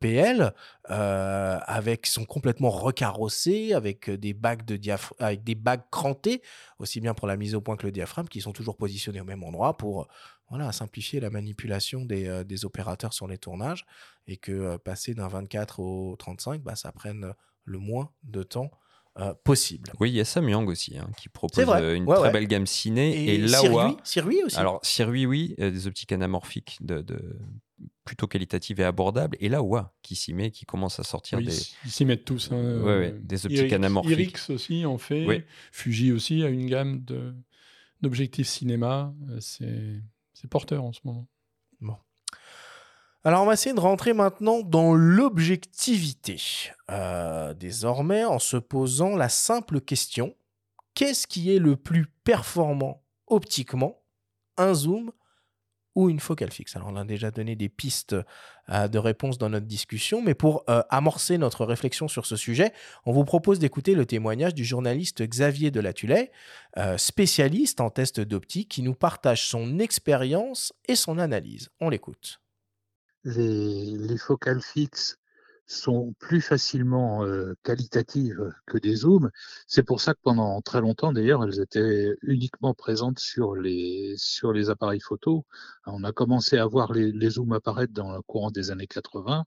PL, 0.00 0.52
avec 0.84 2.06
sont 2.06 2.24
complètement 2.24 2.70
recarrossés, 2.70 3.72
avec 3.74 4.10
des 4.10 4.34
bagues 4.34 4.64
de 4.64 4.78
avec 5.18 5.44
des 5.44 5.54
bagues 5.54 5.84
crantées, 5.90 6.42
aussi 6.78 7.00
bien 7.00 7.14
pour 7.14 7.26
la 7.26 7.36
mise 7.36 7.54
au 7.54 7.60
point 7.60 7.76
que 7.76 7.86
le 7.86 7.92
diaphragme, 7.92 8.28
qui 8.28 8.40
sont 8.40 8.52
toujours 8.52 8.76
positionnés 8.76 9.20
au 9.20 9.24
même 9.24 9.42
endroit 9.42 9.76
pour 9.76 10.08
voilà, 10.48 10.70
simplifier 10.72 11.18
la 11.20 11.30
manipulation 11.30 12.04
des, 12.04 12.44
des 12.44 12.64
opérateurs 12.64 13.12
sur 13.12 13.26
les 13.26 13.38
tournages, 13.38 13.84
et 14.26 14.36
que 14.36 14.76
passer 14.78 15.14
d'un 15.14 15.28
24 15.28 15.80
au 15.80 16.16
35, 16.16 16.62
bah, 16.62 16.76
ça 16.76 16.92
prenne 16.92 17.32
le 17.64 17.78
moins 17.78 18.10
de 18.22 18.42
temps 18.42 18.70
euh, 19.18 19.32
possible. 19.44 19.90
Oui, 19.98 20.10
il 20.10 20.14
y 20.14 20.20
a 20.20 20.26
Samyang 20.26 20.68
aussi 20.68 20.98
hein, 20.98 21.08
qui 21.16 21.30
propose 21.30 21.64
euh, 21.66 21.94
une 21.94 22.06
très 22.06 22.30
belle 22.30 22.46
gamme 22.46 22.66
ciné 22.66 23.16
et, 23.16 23.34
et 23.36 23.38
Laowa. 23.38 23.96
Sirui 24.04 24.42
aussi. 24.42 24.58
Alors 24.58 24.78
Sirui, 24.82 25.24
oui, 25.24 25.54
euh, 25.58 25.70
des 25.70 25.86
optiques 25.86 26.12
anamorphiques 26.12 26.76
de, 26.82 27.02
plutôt 28.04 28.26
qualitatives 28.26 28.80
et 28.80 28.84
abordables. 28.84 29.36
Et 29.40 29.48
Laowa 29.48 29.94
qui 30.02 30.16
s'y 30.16 30.32
met, 30.32 30.50
qui 30.50 30.64
commence 30.64 30.98
à 31.00 31.02
sortir 31.02 31.38
des. 31.40 31.56
Ils 31.84 31.90
s'y 31.90 32.04
mettent 32.04 32.24
tous. 32.24 32.50
Hein, 32.52 33.12
des 33.20 33.46
optiques 33.46 33.72
anamorphiques. 33.72 34.12
Irix 34.12 34.50
aussi 34.50 34.86
en 34.86 34.98
fait. 34.98 35.46
Fuji 35.72 36.12
aussi 36.12 36.42
a 36.42 36.48
une 36.48 36.66
gamme 36.66 37.04
d'objectifs 38.00 38.48
cinéma. 38.48 39.14
C'est 39.40 40.02
porteur 40.48 40.84
en 40.84 40.92
ce 40.92 41.00
moment. 41.04 41.26
Bon. 41.80 41.96
Alors 43.24 43.42
on 43.42 43.46
va 43.46 43.54
essayer 43.54 43.74
de 43.74 43.80
rentrer 43.80 44.12
maintenant 44.12 44.60
dans 44.60 44.94
l'objectivité. 44.94 46.40
Euh, 46.90 47.54
désormais, 47.54 48.24
en 48.24 48.38
se 48.38 48.56
posant 48.56 49.16
la 49.16 49.28
simple 49.28 49.80
question, 49.80 50.36
qu'est-ce 50.94 51.26
qui 51.26 51.52
est 51.52 51.58
le 51.58 51.76
plus 51.76 52.06
performant 52.22 53.02
optiquement? 53.26 54.00
Un 54.56 54.74
zoom 54.74 55.10
ou 55.96 56.08
une 56.08 56.20
focale 56.20 56.52
fixe 56.52 56.76
Alors 56.76 56.90
on 56.92 56.96
a 56.96 57.04
déjà 57.04 57.32
donné 57.32 57.56
des 57.56 57.68
pistes 57.68 58.14
euh, 58.68 58.86
de 58.86 58.98
réponse 58.98 59.38
dans 59.38 59.48
notre 59.48 59.66
discussion, 59.66 60.22
mais 60.22 60.34
pour 60.34 60.62
euh, 60.68 60.82
amorcer 60.88 61.38
notre 61.38 61.64
réflexion 61.64 62.06
sur 62.06 62.24
ce 62.24 62.36
sujet, 62.36 62.72
on 63.04 63.12
vous 63.12 63.24
propose 63.24 63.58
d'écouter 63.58 63.96
le 63.96 64.06
témoignage 64.06 64.54
du 64.54 64.64
journaliste 64.64 65.22
Xavier 65.22 65.72
Delatulay, 65.72 66.30
spécialiste 66.98 67.80
en 67.80 67.90
test 67.90 68.20
d'optique, 68.20 68.68
qui 68.68 68.82
nous 68.82 68.94
partage 68.94 69.48
son 69.48 69.78
expérience 69.78 70.74
et 70.86 70.94
son 70.94 71.18
analyse. 71.18 71.70
On 71.80 71.88
l'écoute 71.88 72.40
les, 73.26 73.96
les 73.96 74.18
focales 74.18 74.62
fixes 74.62 75.18
sont 75.66 76.14
plus 76.18 76.40
facilement 76.40 77.24
qualitatives 77.62 78.52
que 78.66 78.78
des 78.78 78.96
zooms. 78.96 79.30
C'est 79.66 79.82
pour 79.82 80.00
ça 80.00 80.14
que 80.14 80.20
pendant 80.22 80.60
très 80.62 80.80
longtemps, 80.80 81.12
d'ailleurs, 81.12 81.44
elles 81.44 81.60
étaient 81.60 82.16
uniquement 82.22 82.74
présentes 82.74 83.18
sur 83.18 83.56
les, 83.56 84.14
sur 84.16 84.52
les 84.52 84.70
appareils 84.70 85.00
photo. 85.00 85.44
On 85.86 86.04
a 86.04 86.12
commencé 86.12 86.58
à 86.58 86.66
voir 86.66 86.92
les, 86.92 87.12
les 87.12 87.30
zooms 87.30 87.52
apparaître 87.52 87.92
dans 87.92 88.14
le 88.14 88.22
courant 88.22 88.50
des 88.50 88.70
années 88.70 88.86
80. 88.86 89.44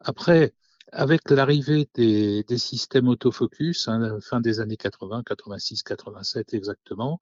Après, 0.00 0.54
avec 0.92 1.30
l'arrivée 1.30 1.88
des, 1.94 2.44
des, 2.44 2.58
systèmes 2.58 3.08
autofocus, 3.08 3.88
hein, 3.88 4.18
fin 4.20 4.40
des 4.40 4.60
années 4.60 4.76
80, 4.76 5.22
86, 5.24 5.82
87 5.82 6.54
exactement, 6.54 7.20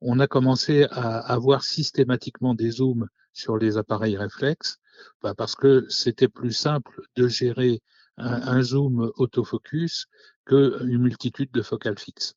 on 0.00 0.18
a 0.20 0.26
commencé 0.26 0.84
à 0.90 1.18
avoir 1.18 1.64
systématiquement 1.64 2.54
des 2.54 2.70
zooms 2.70 3.08
sur 3.32 3.56
les 3.56 3.76
appareils 3.76 4.16
réflexes 4.16 4.78
bah 5.22 5.34
parce 5.34 5.54
que 5.54 5.86
c'était 5.88 6.28
plus 6.28 6.52
simple 6.52 7.02
de 7.16 7.26
gérer 7.28 7.80
un, 8.16 8.62
zoom 8.62 9.10
autofocus 9.16 10.06
qu'une 10.44 10.98
multitude 10.98 11.50
de 11.52 11.62
focales 11.62 11.98
fixes. 11.98 12.34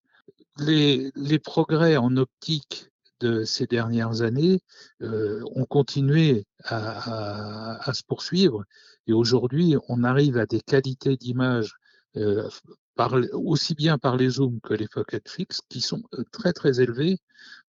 Les, 0.59 1.11
les, 1.15 1.39
progrès 1.39 1.97
en 1.97 2.15
optique 2.15 2.89
de 3.19 3.43
ces 3.43 3.65
dernières 3.65 4.21
années 4.21 4.61
euh, 5.01 5.41
ont 5.55 5.65
continué 5.65 6.45
à, 6.63 6.77
à, 6.77 7.89
à, 7.89 7.93
se 7.93 8.03
poursuivre 8.03 8.63
et 9.07 9.13
aujourd'hui 9.13 9.75
on 9.89 10.03
arrive 10.03 10.37
à 10.37 10.45
des 10.45 10.61
qualités 10.61 11.17
d'image 11.17 11.75
euh, 12.17 12.49
par, 12.95 13.15
aussi 13.33 13.75
bien 13.75 13.97
par 13.97 14.17
les 14.17 14.29
zooms 14.29 14.59
que 14.61 14.73
les 14.73 14.87
pocket 14.87 15.27
fixes, 15.29 15.61
qui 15.69 15.81
sont 15.81 16.03
euh, 16.13 16.23
très 16.31 16.53
très 16.53 16.81
élevés 16.81 17.19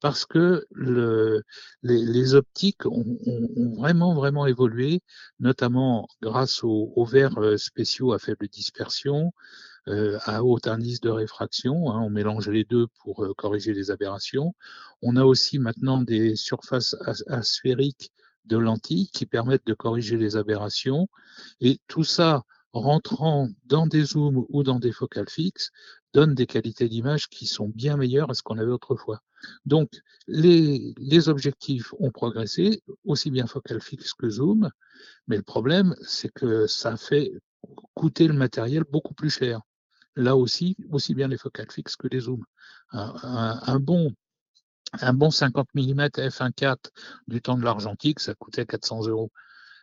parce 0.01 0.27
que 0.27 0.67
le, 0.71 1.43
les, 1.83 2.05
les, 2.05 2.35
optiques 2.35 2.87
ont, 2.87 3.19
ont, 3.27 3.75
vraiment 3.75 4.15
vraiment 4.15 4.47
évolué, 4.47 5.03
notamment 5.41 6.09
grâce 6.23 6.63
aux, 6.63 6.93
aux 6.95 7.05
verres 7.05 7.39
euh, 7.39 7.57
spéciaux 7.57 8.13
à 8.13 8.19
faible 8.19 8.49
dispersion, 8.49 9.33
euh, 9.89 10.19
à 10.25 10.43
haute 10.43 10.67
indice 10.67 11.01
de 11.01 11.11
réfraction. 11.11 11.91
Hein, 11.91 12.01
on 12.01 12.11
mélange 12.11 12.49
les 12.49 12.65
deux 12.65 12.87
pour 13.03 13.25
euh, 13.25 13.35
corriger 13.37 13.75
les 13.75 13.91
aberrations. 13.91 14.55
On 15.03 15.17
a 15.17 15.25
aussi 15.25 15.59
maintenant 15.59 16.01
des 16.01 16.37
surfaces 16.37 16.97
asphériques 17.27 18.11
de 18.47 18.57
lentilles 18.57 19.09
qui 19.13 19.27
permettent 19.27 19.67
de 19.67 19.75
corriger 19.75 20.17
les 20.17 20.37
aberrations. 20.37 21.09
Et 21.61 21.81
tout 21.87 22.05
ça 22.05 22.45
rentrant 22.75 23.49
dans 23.67 23.87
des 23.87 24.05
zooms 24.05 24.45
ou 24.49 24.63
dans 24.63 24.79
des 24.79 24.93
focales 24.93 25.31
fixes 25.31 25.71
donne 26.13 26.35
des 26.35 26.47
qualités 26.47 26.89
d'image 26.89 27.29
qui 27.29 27.47
sont 27.47 27.69
bien 27.69 27.97
meilleures 27.97 28.31
à 28.31 28.35
ce 28.35 28.43
qu'on 28.43 28.59
avait 28.59 28.71
autrefois. 28.71 29.21
Donc, 29.65 29.91
les, 30.27 31.29
objectifs 31.29 31.93
ont 31.99 32.11
progressé, 32.11 32.83
aussi 33.05 33.31
bien 33.31 33.47
focale 33.47 33.81
fixe 33.81 34.13
que 34.15 34.29
zoom, 34.29 34.71
mais 35.27 35.37
le 35.37 35.43
problème, 35.43 35.95
c'est 36.03 36.33
que 36.33 36.67
ça 36.67 36.97
fait 36.97 37.33
coûter 37.95 38.27
le 38.29 38.35
matériel 38.35 38.85
beaucoup 38.91 39.15
plus 39.15 39.31
cher. 39.31 39.61
Là 40.17 40.37
aussi, 40.37 40.77
aussi 40.91 41.15
bien 41.15 41.29
les 41.29 41.39
focales 41.39 41.71
fixes 41.71 41.97
que 41.97 42.09
les 42.09 42.21
zooms. 42.21 42.45
Un 42.93 43.81
bon 43.81 44.15
un 45.01 45.13
bon 45.13 45.31
50 45.31 45.69
mm 45.75 46.07
f1.4 46.07 46.77
du 47.27 47.43
temps 47.43 47.59
de 47.59 47.65
l'argentique, 47.65 48.21
ça 48.21 48.35
coûtait 48.35 48.67
400 48.67 49.09
euros. 49.09 49.33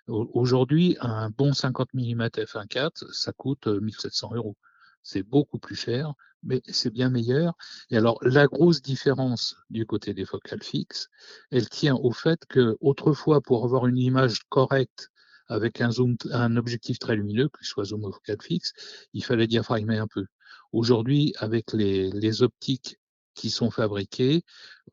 Aujourd'hui, 0.08 0.98
un 1.00 1.30
bon 1.30 1.54
50 1.54 1.94
mm 1.94 2.28
f1.4, 2.28 3.14
ça 3.14 3.32
coûte 3.32 3.68
1700 3.68 4.32
euros. 4.36 4.58
C'est 5.04 5.24
beaucoup 5.24 5.58
plus 5.58 5.76
cher, 5.76 6.14
mais 6.44 6.62
c'est 6.68 6.90
bien 6.92 7.10
meilleur. 7.10 7.54
Et 7.90 7.98
alors, 7.98 8.18
la 8.22 8.48
grosse 8.48 8.82
différence 8.82 9.56
du 9.70 9.86
côté 9.86 10.14
des 10.14 10.26
focales 10.26 10.64
fixes, 10.64 11.10
elle 11.52 11.70
tient 11.70 11.96
au 11.96 12.12
fait 12.12 12.46
que 12.48 12.78
autrefois, 12.82 13.42
pour 13.42 13.64
avoir 13.64 13.88
une 13.88 13.98
image 13.98 14.42
correcte 14.50 15.10
avec 15.48 15.82
un 15.82 15.92
zoom, 15.92 16.16
un 16.32 16.56
objectif 16.56 16.98
très 17.00 17.16
lumineux, 17.16 17.50
que 17.50 17.64
ce 17.64 17.70
soit 17.72 17.86
zoom 17.86 18.06
ou 18.06 18.12
focale 18.12 18.42
fixe, 18.42 18.74
il 19.14 19.24
fallait 19.24 19.48
diaphragmer 19.48 19.98
un 19.98 20.08
peu. 20.08 20.26
Aujourd'hui, 20.72 21.34
avec 21.38 21.74
les, 21.74 22.10
les 22.12 22.44
optiques 22.44 22.98
qui 23.34 23.50
sont 23.50 23.72
fabriqués, 23.72 24.44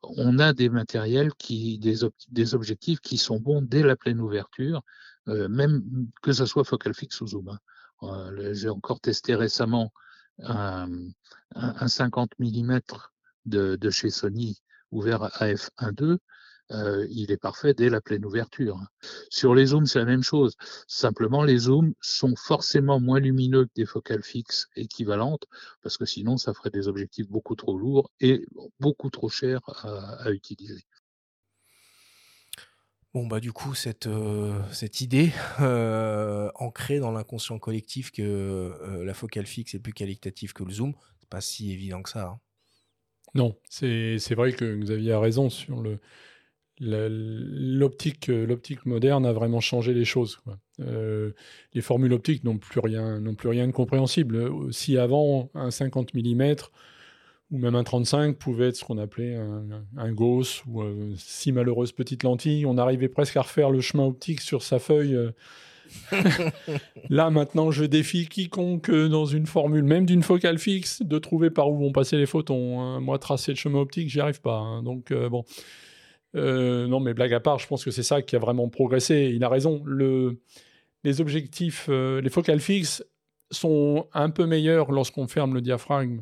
on 0.03 0.39
a 0.39 0.53
des 0.53 0.69
matériels 0.69 1.35
qui, 1.35 1.79
des, 1.79 2.55
objectifs 2.55 3.01
qui 3.01 3.19
sont 3.19 3.41
bons 3.41 3.63
dès 3.63 3.83
la 3.83 3.97
pleine 3.97 4.21
ouverture, 4.21 4.83
euh, 5.29 5.49
même 5.49 5.83
que 6.23 6.33
ce 6.33 6.47
soit 6.47 6.65
focal 6.65 6.95
fixe 6.95 7.21
ou 7.21 7.27
zoom. 7.27 7.49
Hein. 7.49 7.59
Euh, 8.03 8.55
J'ai 8.55 8.69
encore 8.69 9.01
testé 9.01 9.35
récemment 9.35 9.93
un, 10.43 10.89
un, 11.55 11.75
un 11.81 11.89
50 11.89 12.33
mm 12.39 12.81
de, 13.47 13.91
chez 13.91 14.11
Sony 14.11 14.63
ouvert 14.91 15.23
à 15.23 15.49
f1.2 15.49 16.19
euh, 16.71 17.07
il 17.11 17.31
est 17.31 17.37
parfait 17.37 17.75
dès 17.75 17.89
la 17.89 18.01
pleine 18.01 18.25
ouverture. 18.25 18.81
Sur 19.31 19.55
les 19.55 19.67
zooms, 19.67 19.87
c'est 19.87 19.99
la 19.99 20.05
même 20.05 20.23
chose. 20.23 20.55
Simplement, 20.87 21.43
les 21.43 21.59
zooms 21.59 21.95
sont 22.01 22.35
forcément 22.37 23.01
moins 23.01 23.21
lumineux 23.21 23.67
que 23.67 23.73
des 23.75 23.87
focales 23.87 24.23
fixes 24.23 24.69
équivalentes, 24.77 25.45
parce 25.83 25.97
que 25.97 26.05
sinon, 26.05 26.37
ça 26.37 26.55
ferait 26.55 26.71
des 26.71 26.89
objectifs 26.89 27.29
beaucoup 27.29 27.55
trop 27.57 27.79
lourds 27.79 28.11
et 28.21 28.45
beaucoup 28.81 29.11
trop 29.11 29.29
chers 29.29 29.61
à, 29.85 30.23
à 30.23 30.31
utiliser. 30.31 30.85
Bon, 33.15 33.27
bah, 33.27 33.41
du 33.41 33.53
coup, 33.53 33.75
cette, 33.75 34.07
euh, 34.07 34.61
cette 34.71 35.01
idée 35.01 35.33
euh, 35.61 36.51
ancrée 36.57 37.01
dans 37.01 37.11
l'inconscient 37.11 37.59
collectif 37.59 38.13
que 38.13 38.23
euh, 38.23 39.05
la 39.05 39.15
focale 39.15 39.47
fixe 39.47 39.75
est 39.75 39.79
plus 39.79 39.95
qualitative 39.95 40.53
que 40.53 40.63
le 40.63 40.71
zoom, 40.71 40.95
c'est 41.19 41.29
pas 41.29 41.41
si 41.41 41.73
évident 41.73 42.03
que 42.03 42.11
ça. 42.11 42.27
Hein. 42.27 42.41
Non, 43.35 43.59
c'est 43.71 44.35
vrai 44.35 44.53
que 44.53 44.77
Xavier 44.77 45.13
a 45.13 45.21
raison 45.21 45.49
sur 45.49 45.81
le, 45.83 46.01
l'optique 46.81 48.29
euh, 48.29 48.47
l'optique 48.47 48.87
moderne 48.87 49.27
a 49.27 49.33
vraiment 49.33 49.61
changé 49.61 49.95
les 49.95 50.05
choses. 50.05 50.39
Euh, 50.81 51.33
les 51.75 51.81
formules 51.81 52.13
optiques 52.13 52.45
n'ont 52.45 52.59
plus 52.59 52.81
rien 52.81 53.21
n'ont 53.21 53.35
plus 53.35 53.49
rien 53.49 53.67
de 53.67 53.73
compréhensible. 53.73 54.51
Si 54.73 54.97
avant 54.97 55.51
un 55.55 55.71
50 55.71 56.15
mm 56.15 56.55
ou 57.51 57.59
même 57.59 57.75
un 57.75 57.85
35 57.85 58.37
pouvait 58.37 58.69
être 58.69 58.77
ce 58.77 58.85
qu'on 58.85 58.99
appelait 58.99 59.35
un, 59.37 59.65
un 59.97 60.13
Gauss 60.13 60.63
ou 60.67 60.83
euh, 60.83 61.13
si 61.17 61.51
malheureuse 61.53 61.93
petite 61.93 62.23
lentille, 62.23 62.67
on 62.67 62.77
arrivait 62.79 63.09
presque 63.09 63.37
à 63.37 63.43
refaire 63.43 63.71
le 63.71 63.81
chemin 63.81 64.05
optique 64.05 64.41
sur 64.41 64.63
sa 64.63 64.79
feuille 64.79 65.17
Là, 67.11 67.31
maintenant, 67.31 67.71
je 67.71 67.85
défie 67.85 68.27
quiconque 68.29 68.91
euh, 68.91 69.09
dans 69.09 69.25
une 69.25 69.47
formule, 69.47 69.85
même 69.85 70.07
d'une 70.07 70.23
focale 70.23 70.59
fixe, 70.59 71.03
de 71.03 71.19
trouver 71.19 71.51
par 71.51 71.71
où 71.71 71.79
vont 71.79 71.93
passer 71.93 72.17
les 72.17 72.27
photons. 72.27 72.81
hein. 72.81 73.01
Moi, 73.01 73.19
tracer 73.19 73.53
le 73.53 73.57
chemin 73.57 73.79
optique, 73.81 74.09
j'y 74.09 74.21
arrive 74.21 74.41
pas. 74.41 74.57
hein. 74.57 74.83
Donc, 74.83 75.11
euh, 75.11 75.29
bon. 75.29 75.45
Euh, 76.37 76.87
non, 76.87 77.01
mais 77.01 77.15
blague 77.15 77.33
à 77.35 77.41
part, 77.41 77.59
je 77.59 77.67
pense 77.67 77.85
que 77.85 77.91
c'est 77.91 78.03
ça 78.03 78.21
qui 78.23 78.37
a 78.37 78.39
vraiment 78.39 78.69
progressé. 78.69 79.33
Il 79.35 79.43
a 79.45 79.49
raison. 79.49 79.83
Le, 79.87 80.39
les 81.05 81.21
objectifs, 81.21 81.87
euh, 81.89 82.21
les 82.21 82.29
focales 82.31 82.61
fixes 82.61 83.05
sont 83.51 84.07
un 84.13 84.31
peu 84.31 84.45
meilleurs 84.47 84.93
lorsqu'on 84.93 85.27
ferme 85.27 85.55
le 85.55 85.61
diaphragme. 85.61 86.21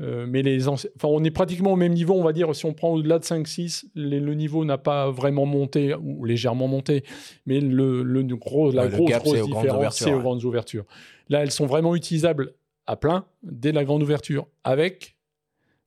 Euh, 0.00 0.26
mais 0.26 0.40
les 0.42 0.66
enfin, 0.68 0.88
on 1.04 1.22
est 1.24 1.30
pratiquement 1.30 1.72
au 1.72 1.76
même 1.76 1.92
niveau, 1.92 2.14
on 2.14 2.22
va 2.24 2.32
dire, 2.32 2.54
si 2.54 2.64
on 2.64 2.72
prend 2.72 2.90
au-delà 2.92 3.18
de 3.18 3.24
5-6, 3.24 3.84
les- 3.94 4.18
le 4.20 4.32
niveau 4.34 4.64
n'a 4.64 4.78
pas 4.78 5.10
vraiment 5.10 5.44
monté, 5.44 5.94
ou 5.94 6.24
légèrement 6.24 6.68
monté, 6.68 7.04
mais 7.44 7.60
le, 7.60 8.02
le 8.02 8.22
gros, 8.34 8.70
la 8.72 8.84
Ouais, 8.84 8.90
grosse, 8.90 9.10
gap, 9.10 9.22
grosse 9.22 9.42
différence, 9.42 9.96
c'est 9.98 10.10
aux 10.12 10.16
ouais. 10.16 10.22
grandes 10.22 10.44
ouvertures. 10.44 10.84
Là, 11.28 11.42
elles 11.42 11.50
sont 11.50 11.66
vraiment 11.66 11.94
utilisables 11.94 12.54
à 12.86 12.96
plein 12.96 13.26
dès 13.42 13.72
la 13.72 13.84
grande 13.84 14.02
ouverture, 14.02 14.46
avec 14.64 15.16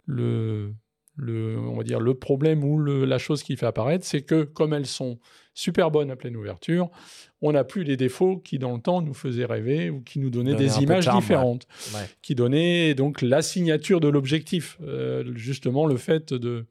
le, 0.06 0.74
le, 1.16 1.58
on 1.60 1.76
va 1.78 1.84
dire, 1.84 2.00
le 2.00 2.14
problème 2.16 2.64
ou 2.64 2.78
le- 2.80 3.06
la 3.06 3.18
chose 3.18 3.44
qui 3.44 3.56
fait 3.56 3.66
apparaître, 3.68 4.06
c'est 4.06 4.22
que 4.22 4.44
comme 4.44 4.74
elles 4.74 4.86
sont 4.88 5.20
super 5.54 5.92
bonnes 5.92 6.10
à 6.10 6.16
pleine 6.16 6.36
ouverture, 6.36 6.90
on 7.44 7.52
n'a 7.52 7.64
plus 7.64 7.84
les 7.84 7.98
défauts 7.98 8.38
qui, 8.38 8.58
dans 8.58 8.74
le 8.74 8.82
temps, 8.82 9.02
nous 9.04 9.14
faisaient 9.14 9.46
rêver 9.46 9.92
ou 9.92 10.02
qui 10.02 10.18
nous 10.20 10.32
donnaient 10.32 10.54
Donner 10.54 10.66
des 10.66 10.80
images 10.82 11.04
charme, 11.04 11.20
différentes, 11.20 11.68
Ouais. 11.94 12.02
qui 12.24 12.34
donnaient 12.34 12.96
donc 12.96 13.22
la 13.22 13.42
signature 13.44 14.00
de 14.00 14.08
l'objectif, 14.08 14.78
Euh, 14.82 15.24
justement 15.36 15.86
le 15.86 15.98
fait 15.98 16.34
de 16.34 16.66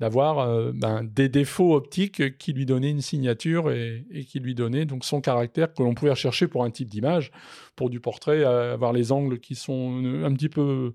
d'avoir 0.00 0.38
euh, 0.38 0.70
ben, 0.72 1.02
des 1.02 1.28
défauts 1.28 1.74
optiques 1.74 2.38
qui 2.38 2.52
lui 2.52 2.66
donnaient 2.66 2.90
une 2.90 3.00
signature 3.00 3.72
et, 3.72 4.04
et 4.12 4.22
qui 4.24 4.38
lui 4.38 4.54
donnaient 4.54 4.84
donc 4.84 5.04
son 5.04 5.20
caractère 5.20 5.72
que 5.74 5.82
l'on 5.82 5.94
pouvait 5.94 6.12
rechercher 6.12 6.46
pour 6.46 6.62
un 6.62 6.70
type 6.70 6.88
d'image, 6.88 7.32
pour 7.74 7.90
du 7.90 7.98
portrait, 7.98 8.44
avoir 8.44 8.92
les 8.92 9.10
angles 9.10 9.40
qui 9.40 9.56
sont 9.56 10.00
euh, 10.04 10.24
un 10.24 10.32
petit 10.34 10.48
peu 10.48 10.92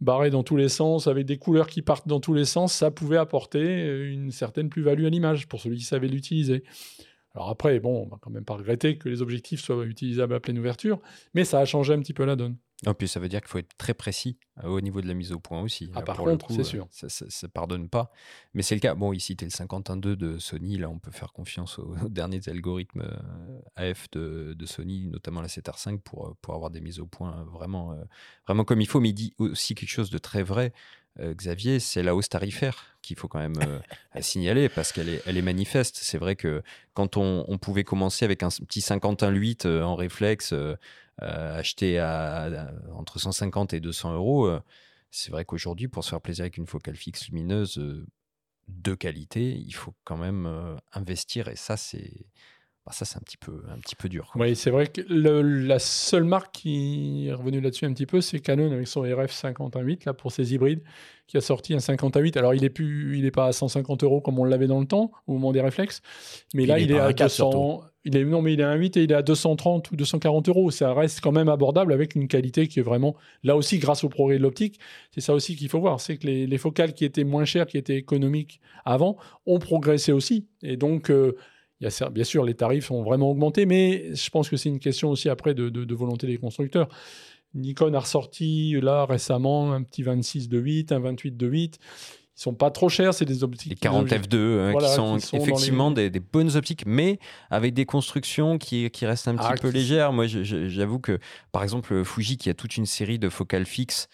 barrés 0.00 0.30
dans 0.30 0.42
tous 0.42 0.56
les 0.56 0.68
sens, 0.68 1.06
avec 1.06 1.26
des 1.26 1.38
couleurs 1.38 1.68
qui 1.68 1.82
partent 1.82 2.08
dans 2.08 2.20
tous 2.20 2.34
les 2.34 2.44
sens, 2.44 2.72
ça 2.72 2.90
pouvait 2.90 3.16
apporter 3.16 3.58
euh, 3.60 4.10
une 4.10 4.30
certaine 4.30 4.68
plus-value 4.68 5.06
à 5.06 5.10
l'image 5.10 5.48
pour 5.48 5.60
celui 5.60 5.78
qui 5.78 5.84
savait 5.84 6.08
l'utiliser. 6.08 6.64
Alors 7.34 7.50
après, 7.50 7.78
bon, 7.80 8.04
on 8.04 8.08
va 8.08 8.18
quand 8.20 8.30
même 8.30 8.44
pas 8.44 8.54
regretter 8.54 8.96
que 8.96 9.08
les 9.08 9.22
objectifs 9.22 9.60
soient 9.60 9.84
utilisables 9.84 10.34
à 10.34 10.40
pleine 10.40 10.58
ouverture, 10.58 11.00
mais 11.34 11.44
ça 11.44 11.60
a 11.60 11.64
changé 11.64 11.92
un 11.92 12.00
petit 12.00 12.14
peu 12.14 12.24
la 12.24 12.36
donne. 12.36 12.56
En 12.84 12.92
plus, 12.92 13.06
ça 13.06 13.20
veut 13.20 13.28
dire 13.28 13.40
qu'il 13.40 13.48
faut 13.48 13.58
être 13.58 13.74
très 13.78 13.94
précis 13.94 14.36
euh, 14.62 14.68
au 14.68 14.80
niveau 14.82 15.00
de 15.00 15.08
la 15.08 15.14
mise 15.14 15.32
au 15.32 15.38
point 15.38 15.62
aussi. 15.62 15.90
Ah, 15.94 16.00
Là, 16.00 16.04
par 16.04 16.18
contre, 16.18 16.50
c'est 16.50 16.60
euh, 16.60 16.64
sûr. 16.64 16.86
Ça, 16.90 17.08
ça, 17.08 17.24
ça 17.28 17.48
pardonne 17.48 17.88
pas. 17.88 18.12
Mais 18.52 18.60
c'est 18.60 18.74
le 18.74 18.82
cas. 18.82 18.94
Bon, 18.94 19.14
ici, 19.14 19.34
tu 19.34 19.46
es 19.46 19.48
le 19.48 19.50
51.2 19.50 20.14
de 20.14 20.38
Sony. 20.38 20.76
Là, 20.76 20.90
on 20.90 20.98
peut 20.98 21.10
faire 21.10 21.32
confiance 21.32 21.78
aux, 21.78 21.94
aux 22.04 22.08
derniers 22.10 22.46
algorithmes 22.48 23.00
euh, 23.00 23.60
AF 23.76 24.10
de, 24.10 24.54
de 24.58 24.66
Sony, 24.66 25.06
notamment 25.06 25.40
la 25.40 25.48
7R5, 25.48 26.00
pour, 26.00 26.28
euh, 26.28 26.36
pour 26.42 26.54
avoir 26.54 26.70
des 26.70 26.82
mises 26.82 27.00
au 27.00 27.06
point 27.06 27.44
vraiment, 27.50 27.92
euh, 27.92 28.04
vraiment 28.46 28.64
comme 28.64 28.82
il 28.82 28.86
faut. 28.86 29.00
Mais 29.00 29.08
il 29.08 29.14
dit 29.14 29.34
aussi 29.38 29.74
quelque 29.74 29.88
chose 29.88 30.10
de 30.10 30.18
très 30.18 30.42
vrai. 30.42 30.74
Euh, 31.20 31.34
Xavier, 31.34 31.80
c'est 31.80 32.02
la 32.02 32.14
hausse 32.14 32.28
tarifaire 32.28 32.98
qu'il 33.02 33.16
faut 33.16 33.28
quand 33.28 33.38
même 33.38 33.58
euh, 33.66 33.78
signaler 34.20 34.68
parce 34.68 34.92
qu'elle 34.92 35.08
est, 35.08 35.22
elle 35.26 35.36
est 35.36 35.42
manifeste. 35.42 35.96
C'est 36.00 36.18
vrai 36.18 36.36
que 36.36 36.62
quand 36.94 37.16
on, 37.16 37.44
on 37.48 37.58
pouvait 37.58 37.84
commencer 37.84 38.24
avec 38.24 38.42
un 38.42 38.48
petit 38.48 38.80
51.8 38.80 39.66
euh, 39.66 39.82
en 39.82 39.94
réflexe, 39.94 40.52
euh, 40.52 40.76
acheté 41.20 41.98
à, 41.98 42.42
à- 42.44 42.70
entre 42.94 43.18
150 43.18 43.72
et 43.72 43.80
200 43.80 44.14
euros, 44.14 44.50
c'est 45.10 45.30
vrai 45.30 45.44
qu'aujourd'hui, 45.46 45.88
pour 45.88 46.04
se 46.04 46.10
faire 46.10 46.20
plaisir 46.20 46.42
avec 46.42 46.58
une 46.58 46.66
focale 46.66 46.96
fixe 46.96 47.28
lumineuse 47.28 47.80
de 48.68 48.94
qualité, 48.94 49.52
il 49.56 49.72
faut 49.72 49.94
quand 50.04 50.18
même 50.18 50.76
investir 50.92 51.48
et 51.48 51.56
ça, 51.56 51.76
c'est 51.78 52.26
bah, 52.86 52.92
ça, 52.92 53.04
c'est 53.04 53.16
un 53.16 53.20
petit 53.22 53.36
peu, 53.36 53.52
un 53.74 53.78
petit 53.80 53.96
peu 53.96 54.08
dur. 54.08 54.30
quoi. 54.32 54.42
Oui, 54.42 54.54
c'est 54.54 54.70
vrai 54.70 54.86
que 54.86 55.00
le- 55.08 55.42
la 55.42 55.78
seule 55.80 56.24
marque 56.24 56.52
qui 56.54 57.26
est 57.28 57.32
revenue 57.32 57.60
là-dessus 57.60 57.84
un 57.84 57.92
petit 57.92 58.06
peu, 58.06 58.20
c'est 58.20 58.38
Canon 58.38 58.70
avec 58.72 58.86
son 58.86 59.02
RF 59.02 59.32
51.8 59.32 60.04
là 60.06 60.14
pour 60.14 60.30
ses 60.30 60.54
hybrides, 60.54 60.82
qui 61.26 61.36
a 61.36 61.40
sorti 61.40 61.74
un 61.74 61.80
50 61.80 62.36
Alors 62.36 62.54
il 62.54 62.62
est 62.64 62.70
plus, 62.70 63.18
il 63.18 63.24
est 63.24 63.32
pas 63.32 63.46
à 63.46 63.52
150 63.52 64.04
euros 64.04 64.20
comme 64.20 64.38
on 64.38 64.44
l'avait 64.44 64.68
dans 64.68 64.78
le 64.78 64.86
temps 64.86 65.10
au 65.26 65.32
moment 65.32 65.50
des 65.52 65.60
réflexes, 65.60 66.00
mais 66.54 66.62
Puis 66.62 66.66
là 66.68 66.78
il 66.78 66.82
est 66.82 66.84
il 66.84 66.92
est, 66.92 66.98
pas 66.98 67.04
à 67.06 67.08
un 67.08 67.12
4 67.12 67.28
200. 67.28 67.50
surtout. 67.50 67.82
Il 68.08 68.16
est 68.16 68.24
non, 68.24 68.40
mais 68.40 68.52
il 68.52 68.60
est 68.60 68.62
à 68.62 68.70
un 68.70 68.76
8 68.76 68.96
et 68.98 69.02
il 69.02 69.10
est 69.10 69.16
à 69.16 69.22
230 69.22 69.90
ou 69.90 69.96
240 69.96 70.48
euros. 70.48 70.70
Ça 70.70 70.94
reste 70.94 71.20
quand 71.20 71.32
même 71.32 71.48
abordable 71.48 71.92
avec 71.92 72.14
une 72.14 72.28
qualité 72.28 72.68
qui 72.68 72.78
est 72.78 72.82
vraiment 72.84 73.16
là 73.42 73.56
aussi 73.56 73.80
grâce 73.80 74.04
au 74.04 74.08
progrès 74.08 74.38
de 74.38 74.42
l'optique. 74.44 74.78
C'est 75.10 75.20
ça 75.20 75.34
aussi 75.34 75.56
qu'il 75.56 75.68
faut 75.68 75.80
voir, 75.80 75.98
c'est 76.00 76.16
que 76.16 76.28
les, 76.28 76.46
les 76.46 76.58
focales 76.58 76.92
qui 76.94 77.04
étaient 77.04 77.24
moins 77.24 77.44
chères, 77.44 77.66
qui 77.66 77.78
étaient 77.78 77.96
économiques 77.96 78.60
avant, 78.84 79.16
ont 79.44 79.58
progressé 79.58 80.12
aussi. 80.12 80.46
Et 80.62 80.76
donc 80.76 81.10
euh, 81.10 81.34
il 81.80 81.84
y 81.84 81.86
a, 81.86 81.90
cer- 81.90 82.10
bien 82.10 82.24
sûr, 82.24 82.44
les 82.44 82.54
tarifs 82.54 82.90
ont 82.90 83.02
vraiment 83.02 83.30
augmenté, 83.30 83.66
mais 83.66 84.14
je 84.14 84.30
pense 84.30 84.48
que 84.48 84.56
c'est 84.56 84.68
une 84.68 84.78
question 84.80 85.10
aussi 85.10 85.28
après 85.28 85.54
de, 85.54 85.68
de- 85.68 85.84
de 85.84 85.94
volonté 85.94 86.26
des 86.26 86.38
constructeurs. 86.38 86.88
Nikon 87.54 87.94
a 87.94 88.00
ressorti 88.00 88.74
là 88.82 89.04
récemment 89.06 89.72
un 89.72 89.82
petit 89.82 90.02
26 90.02 90.48
de 90.48 90.58
8, 90.58 90.92
un 90.92 90.98
28 91.00 91.36
de 91.36 91.46
8. 91.46 91.78
Ils 92.38 92.42
sont 92.42 92.52
pas 92.54 92.70
trop 92.70 92.90
chers, 92.90 93.14
c'est 93.14 93.24
des 93.24 93.42
optiques. 93.44 93.70
Les 93.70 93.76
40 93.76 94.08
F2 94.08 94.34
euh, 94.34 94.68
Voilà, 94.72 94.88
qui, 94.88 94.94
sont 94.94 95.16
qui 95.16 95.22
sont 95.26 95.36
dans 95.38 95.42
effectivement 95.42 95.88
les- 95.88 95.94
des, 95.94 96.10
des 96.10 96.20
bonnes 96.20 96.54
optiques, 96.54 96.84
mais 96.86 97.18
avec 97.48 97.72
des 97.72 97.86
constructions 97.86 98.58
qui, 98.58 98.90
qui 98.90 99.06
restent 99.06 99.28
un 99.28 99.36
petit 99.36 99.46
Ah, 99.48 99.54
peu 99.58 99.68
qui- 99.70 99.74
légères. 99.76 100.12
Moi, 100.12 100.26
j'avoue 100.26 100.98
que, 100.98 101.18
par 101.52 101.62
exemple, 101.62 102.04
Fuji, 102.04 102.36
qui 102.36 102.50
a 102.50 102.54
toute 102.54 102.76
une 102.76 102.84
série 102.84 103.18
de 103.18 103.30
focales 103.30 103.64
fixes, 103.64 104.08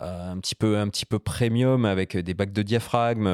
un, 0.00 0.38
petit 0.38 0.54
peu, 0.54 0.78
un 0.78 0.88
petit 0.88 1.06
peu 1.06 1.18
premium, 1.18 1.84
avec 1.84 2.16
des 2.16 2.34
bacs 2.34 2.52
de 2.52 2.62
diaphragme, 2.62 3.26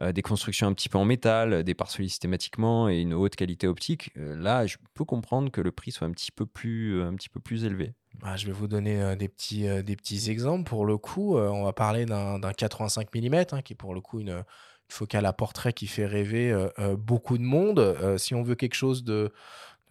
euh, 0.00 0.12
des 0.12 0.22
constructions 0.22 0.66
un 0.66 0.74
petit 0.74 0.88
peu 0.88 0.98
en 0.98 1.04
métal, 1.04 1.64
des 1.64 1.74
pare 1.74 1.90
systématiquement 1.90 2.88
et 2.88 3.00
une 3.00 3.14
haute 3.14 3.36
qualité 3.36 3.66
optique, 3.66 4.10
euh, 4.16 4.36
là, 4.36 4.66
je 4.66 4.76
peux 4.94 5.04
comprendre 5.04 5.50
que 5.50 5.60
le 5.60 5.72
prix 5.72 5.92
soit 5.92 6.06
un 6.06 6.12
petit 6.12 6.32
peu 6.32 6.46
plus, 6.46 7.02
un 7.02 7.14
petit 7.14 7.28
peu 7.28 7.40
plus 7.40 7.64
élevé. 7.64 7.94
Ah, 8.22 8.36
je 8.36 8.46
vais 8.46 8.52
vous 8.52 8.66
donner 8.66 9.00
euh, 9.00 9.16
des, 9.16 9.28
petits, 9.28 9.68
euh, 9.68 9.82
des 9.82 9.96
petits 9.96 10.30
exemples. 10.30 10.68
Pour 10.68 10.84
le 10.84 10.98
coup, 10.98 11.36
euh, 11.36 11.48
on 11.48 11.64
va 11.64 11.72
parler 11.72 12.06
d'un 12.06 12.38
d'un 12.38 12.52
85 12.52 13.08
mm, 13.14 13.62
qui 13.62 13.72
est 13.72 13.76
pour 13.76 13.94
le 13.94 14.00
coup 14.00 14.20
une, 14.20 14.44
focale 14.92 15.26
à 15.26 15.32
portrait 15.32 15.72
qui 15.72 15.86
fait 15.86 16.06
rêver 16.06 16.50
euh, 16.50 16.68
euh, 16.78 16.96
beaucoup 16.96 17.38
de 17.38 17.42
monde. 17.42 17.78
Euh, 17.78 18.18
si 18.18 18.34
on 18.34 18.42
veut 18.42 18.54
quelque 18.54 18.74
chose 18.74 19.04
de 19.04 19.32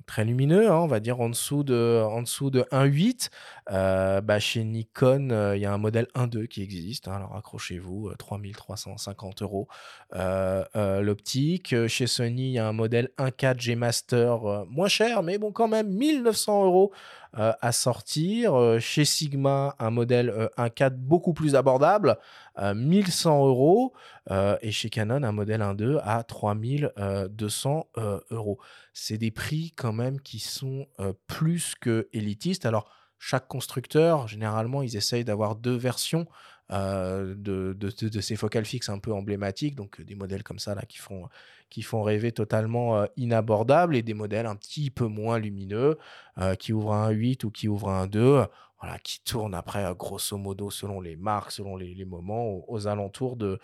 très 0.05 0.25
lumineux, 0.25 0.69
hein, 0.71 0.77
on 0.77 0.87
va 0.87 0.99
dire 0.99 1.19
en 1.21 1.29
dessous 1.29 1.63
de, 1.63 2.03
en 2.03 2.21
dessous 2.21 2.49
de 2.49 2.61
1.8, 2.71 3.29
euh, 3.71 4.21
bah, 4.21 4.39
chez 4.39 4.63
Nikon, 4.63 5.29
euh, 5.31 5.55
il 5.55 5.61
y 5.61 5.65
a 5.65 5.73
un 5.73 5.77
modèle 5.77 6.07
1.2 6.15 6.47
qui 6.47 6.63
existe. 6.63 7.07
hein, 7.07 7.13
alors 7.15 7.35
accrochez-vous, 7.35 8.09
euh, 8.09 8.15
3350 8.17 9.41
euros 9.43 9.67
euh, 10.15 10.63
euh, 10.75 11.01
l'optique. 11.01 11.75
Chez 11.87 12.07
Sony, 12.07 12.49
il 12.49 12.53
y 12.53 12.59
a 12.59 12.67
un 12.67 12.73
modèle 12.73 13.09
1.4 13.17 13.59
G 13.59 13.75
Master 13.75 14.65
moins 14.69 14.87
cher, 14.87 15.23
mais 15.23 15.37
bon, 15.37 15.51
quand 15.51 15.67
même 15.67 15.89
1900 15.89 16.65
euros 16.65 16.91
euh, 17.37 17.53
à 17.61 17.71
sortir. 17.71 18.55
Euh, 18.55 18.79
chez 18.79 19.05
Sigma, 19.05 19.75
un 19.79 19.91
modèle 19.91 20.29
euh, 20.29 20.47
1.4 20.57 20.95
beaucoup 20.95 21.33
plus 21.33 21.55
abordable, 21.55 22.17
euh, 22.57 22.73
1100 22.73 23.45
euros. 23.45 23.93
Euh, 24.31 24.57
et 24.61 24.71
chez 24.71 24.89
Canon, 24.89 25.23
un 25.23 25.31
modèle 25.31 25.61
1.2 25.61 25.99
à 26.03 26.23
3200 26.23 27.87
euh, 27.97 28.19
euros. 28.31 28.59
C'est 28.93 29.17
des 29.17 29.31
prix 29.31 29.73
quand 29.75 29.93
même 29.93 30.19
qui 30.21 30.39
sont 30.39 30.87
euh, 30.99 31.13
plus 31.27 31.75
que 31.79 32.07
élitistes. 32.13 32.65
Alors, 32.65 32.89
chaque 33.19 33.47
constructeur, 33.47 34.27
généralement, 34.27 34.81
ils 34.81 34.95
essayent 34.95 35.25
d'avoir 35.25 35.55
deux 35.55 35.75
versions 35.75 36.25
euh, 36.71 37.33
de, 37.35 37.73
de, 37.73 38.21
ces 38.21 38.35
focales 38.35 38.65
fixes 38.65 38.89
un 38.89 38.99
peu 38.99 39.11
emblématiques, 39.11 39.75
donc 39.75 39.99
euh, 39.99 40.03
des 40.03 40.13
modèles 40.13 40.43
comme 40.43 40.59
ça 40.59 40.75
là 40.75 40.83
qui 40.83 40.99
font, 40.99 41.27
qui 41.69 41.81
font 41.81 42.03
rêver 42.03 42.31
totalement 42.31 42.97
euh, 42.97 43.05
inabordables 43.17 43.95
et 43.95 44.03
des 44.03 44.13
modèles 44.13 44.45
un 44.45 44.55
petit 44.55 44.91
peu 44.91 45.07
moins 45.07 45.39
lumineux 45.39 45.97
euh, 46.37 46.53
qui 46.53 46.71
ouvrent 46.71 46.93
un 46.93 47.09
8 47.09 47.43
ou 47.43 47.49
qui 47.51 47.67
ouvrent 47.67 47.89
un 47.89 48.05
2, 48.05 48.45
voilà, 48.79 48.99
qui 48.99 49.21
tournent 49.23 49.55
après 49.55 49.83
grosso 49.97 50.37
modo 50.37 50.69
selon 50.69 51.01
les 51.01 51.15
marques, 51.15 51.51
selon 51.51 51.75
les, 51.75 52.05
moments, 52.05 52.45
aux, 52.45 52.65
aux 52.67 52.87
alentours 52.87 53.35
de, 53.35 53.59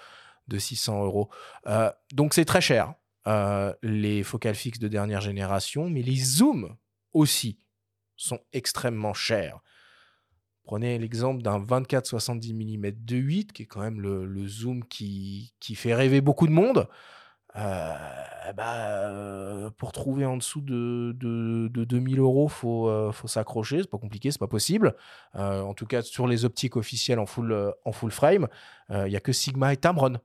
de 0.47 0.57
600 0.57 1.05
euros. 1.05 1.29
Donc 2.11 2.33
c'est 2.33 2.43
très 2.43 2.59
cher, 2.59 2.95
les 3.81 4.23
focales 4.23 4.55
fixes 4.55 4.79
de 4.79 4.89
dernière 4.89 5.21
génération, 5.21 5.89
mais 5.89 6.01
les 6.01 6.17
zooms 6.17 6.75
aussi 7.13 7.59
sont 8.15 8.39
extrêmement 8.53 9.13
chers. 9.13 9.59
Prenez 10.63 10.97
l'exemple 10.97 11.43
d'un 11.43 11.59
24-70 11.59 12.53
mm 12.53 12.91
de 13.05 13.15
8, 13.17 13.53
qui 13.53 13.63
est 13.63 13.65
quand 13.67 13.81
même 13.81 14.01
le, 14.01 14.25
le 14.25 14.47
zoom 14.47 14.83
qui, 14.85 15.53
qui 15.59 15.75
fait 15.75 15.93
rêver 15.93 16.21
beaucoup 16.21 16.47
de 16.47 16.51
monde. 16.51 16.87
Euh, 17.57 17.93
bah, 18.57 18.75
euh, 18.77 19.69
pour 19.77 19.93
trouver 19.93 20.25
en 20.25 20.35
dessous 20.35 20.59
de, 20.59 21.15
de, 21.15 21.69
de 21.69 21.83
2000 21.85 22.19
euros, 22.19 22.49
faut, 22.49 22.89
euh, 22.89 23.11
faut 23.11 23.27
s'accrocher. 23.27 23.79
C'est 23.79 23.89
pas 23.89 23.97
compliqué, 23.97 24.31
c'est 24.31 24.39
pas 24.39 24.47
possible. 24.47 24.95
En 25.33 25.73
tout 25.73 25.85
cas, 25.85 26.01
sur 26.01 26.27
les 26.27 26.45
optiques 26.45 26.75
officielles 26.75 27.19
en 27.19 27.25
full, 27.25 27.73
en 27.85 27.91
full 27.91 28.11
frame, 28.11 28.47
il 28.89 29.07
y 29.07 29.15
a 29.15 29.19
que 29.19 29.31
Sigma 29.31 29.73
et 29.73 29.77
Tamron 29.77 30.19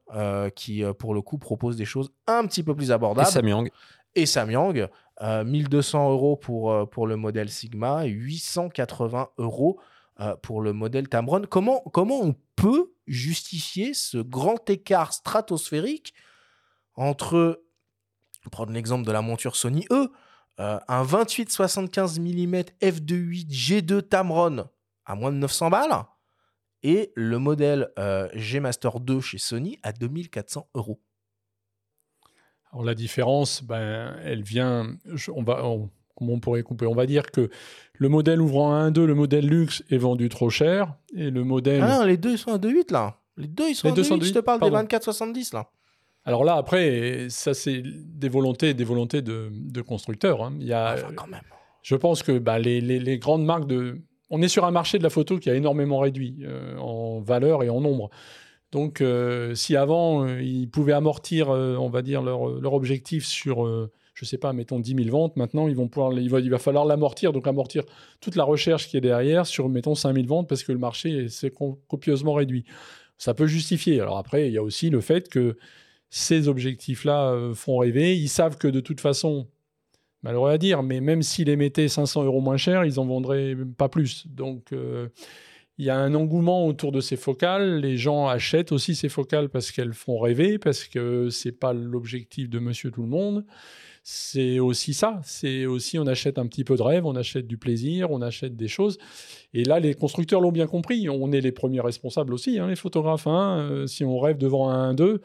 qui, 0.57 0.83
pour 0.99 1.15
le 1.15 1.23
coup, 1.23 1.39
proposent 1.39 1.77
des 1.77 1.85
choses 1.85 2.13
un 2.27 2.47
petit 2.47 2.63
peu 2.63 2.75
plus 2.75 2.91
Et 2.91 2.93
abordables 2.93 3.29
Samyang, 3.29 3.71
et 4.15 4.27
Samyang. 4.27 4.89
Euh, 5.23 5.45
1200 5.45 6.13
euros 6.13 6.37
pour, 6.37 6.73
euh, 6.73 6.87
pour 6.87 7.07
le 7.07 7.17
modèle 7.17 7.51
Sigma 7.51 8.07
et 8.07 8.11
880 8.11 9.29
euros 9.37 9.79
euh, 10.21 10.35
pour 10.37 10.61
le 10.61 10.73
modèle 10.73 11.09
Tamron. 11.09 11.43
Comment, 11.49 11.81
comment 11.93 12.21
on 12.21 12.35
peut 12.57 12.93
justifier 13.07 13.95
ce 13.95 14.19
grand 14.19 14.69
écart 14.69 15.13
stratosphérique 15.13 16.15
entre, 16.95 17.63
prendre 18.51 18.73
l'exemple 18.73 19.07
de 19.07 19.13
la 19.13 19.23
monture 19.23 19.57
Sony 19.57 19.87
E, 19.91 20.11
euh, 20.61 20.79
un 20.89 21.05
28-75 21.05 22.21
mm 22.21 22.61
f2.8 22.83 23.49
G2 23.51 24.03
Tamron 24.03 24.69
à 25.07 25.15
moins 25.15 25.33
de 25.33 25.39
900 25.39 25.71
balles 25.71 26.05
et 26.83 27.13
le 27.15 27.39
modèle 27.39 27.91
euh, 27.99 28.29
G 28.35 28.61
Master 28.61 29.01
2 29.01 29.21
chez 29.21 29.39
Sony 29.39 29.79
à 29.83 29.93
2400 29.93 30.69
euros. 30.75 31.01
Alors 32.73 32.85
la 32.85 32.95
différence, 32.95 33.63
ben, 33.63 34.15
elle 34.25 34.43
vient, 34.43 34.97
on 35.35 35.43
va, 35.43 35.63
comment 36.15 36.33
on 36.35 36.41
pourrait 36.41 36.63
couper? 36.63 36.87
On 36.87 36.95
va 36.95 37.07
dire 37.07 37.31
que 37.31 37.51
le 37.95 38.09
modèle 38.09 38.41
ouvrant 38.41 38.75
à 38.75 38.91
1.2, 38.91 39.05
le 39.05 39.15
modèle 39.15 39.47
luxe 39.47 39.83
est 39.91 39.99
vendu 39.99 40.29
trop 40.29 40.51
cher 40.51 40.95
et 41.15 41.31
le 41.31 41.45
modèle. 41.45 41.83
Ah 41.83 41.99
non, 41.99 42.05
les 42.05 42.17
deux 42.17 42.33
ils 42.33 42.39
sont 42.39 42.53
à 42.53 42.59
2.8 42.59 42.93
là. 42.93 43.17
Les 43.37 43.49
deux 43.49 43.69
ils 43.69 43.75
sont 43.75 43.89
à 43.89 43.93
2.8. 43.93 44.25
Je 44.25 44.33
te 44.33 44.39
parle 44.39 44.61
des 44.61 44.71
24-70 44.71 45.55
là. 45.55 45.71
Alors 46.25 46.45
là, 46.45 46.57
après, 46.57 47.27
ça, 47.31 47.55
c'est 47.55 47.83
des 47.83 48.29
volontés, 48.29 48.75
des 48.75 48.85
volontés 48.85 49.23
de, 49.23 49.81
constructeurs. 49.81 50.45
Hein. 50.45 50.55
Il 50.61 50.67
y 50.67 50.73
a, 50.73 50.97
quand 51.17 51.27
même. 51.27 51.41
Je 51.83 51.97
pense 51.97 52.23
que 52.23 52.39
bah, 52.39 52.59
les, 52.59 53.19
grandes 53.19 53.45
marques 53.45 53.67
de. 53.67 53.99
On 54.29 54.43
est 54.43 54.49
sur 54.49 54.65
un 54.65 54.71
marché 54.71 54.99
de 54.99 55.03
la 55.03 55.11
photo 55.11 55.39
qui 55.39 55.51
a 55.51 55.55
énormément 55.55 55.99
réduit 55.99 56.39
euh, 56.43 56.77
en 56.77 57.21
valeur 57.21 57.65
et 57.65 57.71
en 57.71 57.81
nombre. 57.81 58.11
Donc, 58.73 59.01
euh, 59.01 59.55
si 59.55 59.77
avant, 59.77 60.25
euh, 60.25 60.43
ils 60.43 60.69
pouvaient 60.69 60.93
amortir, 60.93 61.49
on 61.49 61.89
va 61.89 62.03
dire, 62.03 62.23
leur, 62.23 62.73
objectif 62.73 63.27
sur, 63.27 63.67
je 63.67 64.25
ne 64.25 64.27
sais 64.27 64.39
pas, 64.39 64.53
mettons 64.53 64.79
10 64.79 64.95
000 65.05 65.09
ventes, 65.11 65.37
maintenant, 65.37 65.67
ils 65.69 65.77
vont 65.77 65.89
pouvoir, 65.89 66.13
il, 66.13 66.29
va, 66.29 66.59
falloir 66.59 66.85
l'amortir, 66.85 67.33
donc 67.33 67.47
amortir 67.47 67.85
toute 68.21 68.37
la 68.37 68.45
recherche 68.45 68.89
qui 68.89 68.97
est 68.97 69.01
derrière 69.01 69.47
sur, 69.47 69.69
mettons, 69.69 69.95
5 69.95 70.15
000 70.15 70.27
ventes 70.27 70.49
parce 70.49 70.63
que 70.63 70.73
le 70.73 70.79
marché 70.79 71.29
s'est 71.29 71.53
copieusement 71.89 72.35
réduit. 72.35 72.65
Ça 73.19 73.35
peut 73.35 73.47
justifier. 73.47 74.01
Alors 74.01 74.19
après, 74.19 74.49
il 74.49 74.53
y 74.53 74.59
a 74.59 74.63
aussi 74.63 74.89
le 74.89 75.01
fait 75.01 75.29
que 75.29 75.57
ces 76.11 76.49
objectifs-là 76.49 77.31
euh, 77.31 77.55
font 77.55 77.79
rêver. 77.79 78.17
Ils 78.17 78.29
savent 78.29 78.59
que 78.59 78.69
de 78.69 78.81
toute 78.81 79.01
façon, 79.01 79.47
malheureux 80.23 80.51
à 80.51 80.59
dire, 80.59 80.83
mais 80.83 81.01
même 81.01 81.23
s'ils 81.23 81.47
les 81.47 81.57
mettaient 81.57 81.89
500 81.89 82.25
euros 82.25 82.41
moins 82.41 82.57
cher, 82.57 82.85
ils 82.85 82.99
en 82.99 83.07
vendraient 83.07 83.57
pas 83.79 83.89
plus. 83.89 84.27
Donc, 84.27 84.73
euh, 84.73 85.09
il 85.81 85.85
y 85.85 85.91
a 85.91 85.97
un 85.97 86.15
engouement 86.15 86.67
autour 86.67 86.93
de 86.93 87.01
ces 87.01 87.17
focales. 87.17 87.81
Les 87.81 87.97
gens 87.97 88.29
achètent 88.29 88.71
aussi 88.71 88.95
ces 88.95 89.09
focales 89.09 89.49
parce 89.49 89.73
qu'elles 89.73 89.95
font 89.95 90.19
rêver, 90.19 90.59
parce 90.59 90.85
que 90.85 91.31
c'est 91.31 91.59
pas 91.59 91.73
l'objectif 91.73 92.51
de 92.51 92.59
Monsieur 92.59 92.91
Tout 92.91 93.01
le 93.01 93.09
Monde. 93.09 93.47
C'est 94.03 94.59
aussi 94.59 94.93
ça. 94.93 95.23
C'est 95.25 95.65
aussi 95.65 95.99
on 95.99 96.07
achète 96.07 96.39
un 96.39 96.47
petit 96.47 96.65
peu 96.65 96.77
de 96.77 96.83
rêve, 96.83 97.07
on 97.07 97.17
achète 97.17 97.47
du 97.47 97.57
plaisir, 97.57 98.11
on 98.11 98.21
achète 98.21 98.57
des 98.57 98.69
choses. 98.69 98.99
Et 99.55 99.65
là, 99.65 99.81
les 99.81 99.95
constructeurs 99.95 100.43
l'ont 100.43 100.53
bien 100.53 100.67
compris. 100.67 101.09
On 101.09 101.33
est 101.33 101.41
les 101.41 101.51
premiers 101.51 101.81
responsables 101.81 102.35
aussi, 102.35 102.59
hein, 102.59 102.69
les 102.69 102.77
photographes. 102.77 103.27
Hein. 103.27 103.61
Euh, 103.71 103.87
si 103.87 104.05
on 104.05 104.19
rêve 104.19 104.37
devant 104.37 104.69
un 104.69 104.93
1-2, 104.93 105.21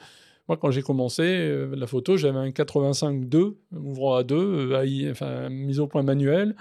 moi, 0.48 0.56
quand 0.56 0.72
j'ai 0.72 0.84
commencé 0.84 1.23
euh, 1.23 1.76
la 1.76 1.86
photo, 1.86 2.15
j'avais 2.15 2.40
un 2.40 2.52
85-2, 2.52 3.56
ouvrant 3.73 4.15
à 4.15 4.23
2, 4.23 4.36
euh, 4.72 5.49
mise 5.49 5.82
au 5.82 5.88
point 5.88 6.03
manuel. 6.03 6.56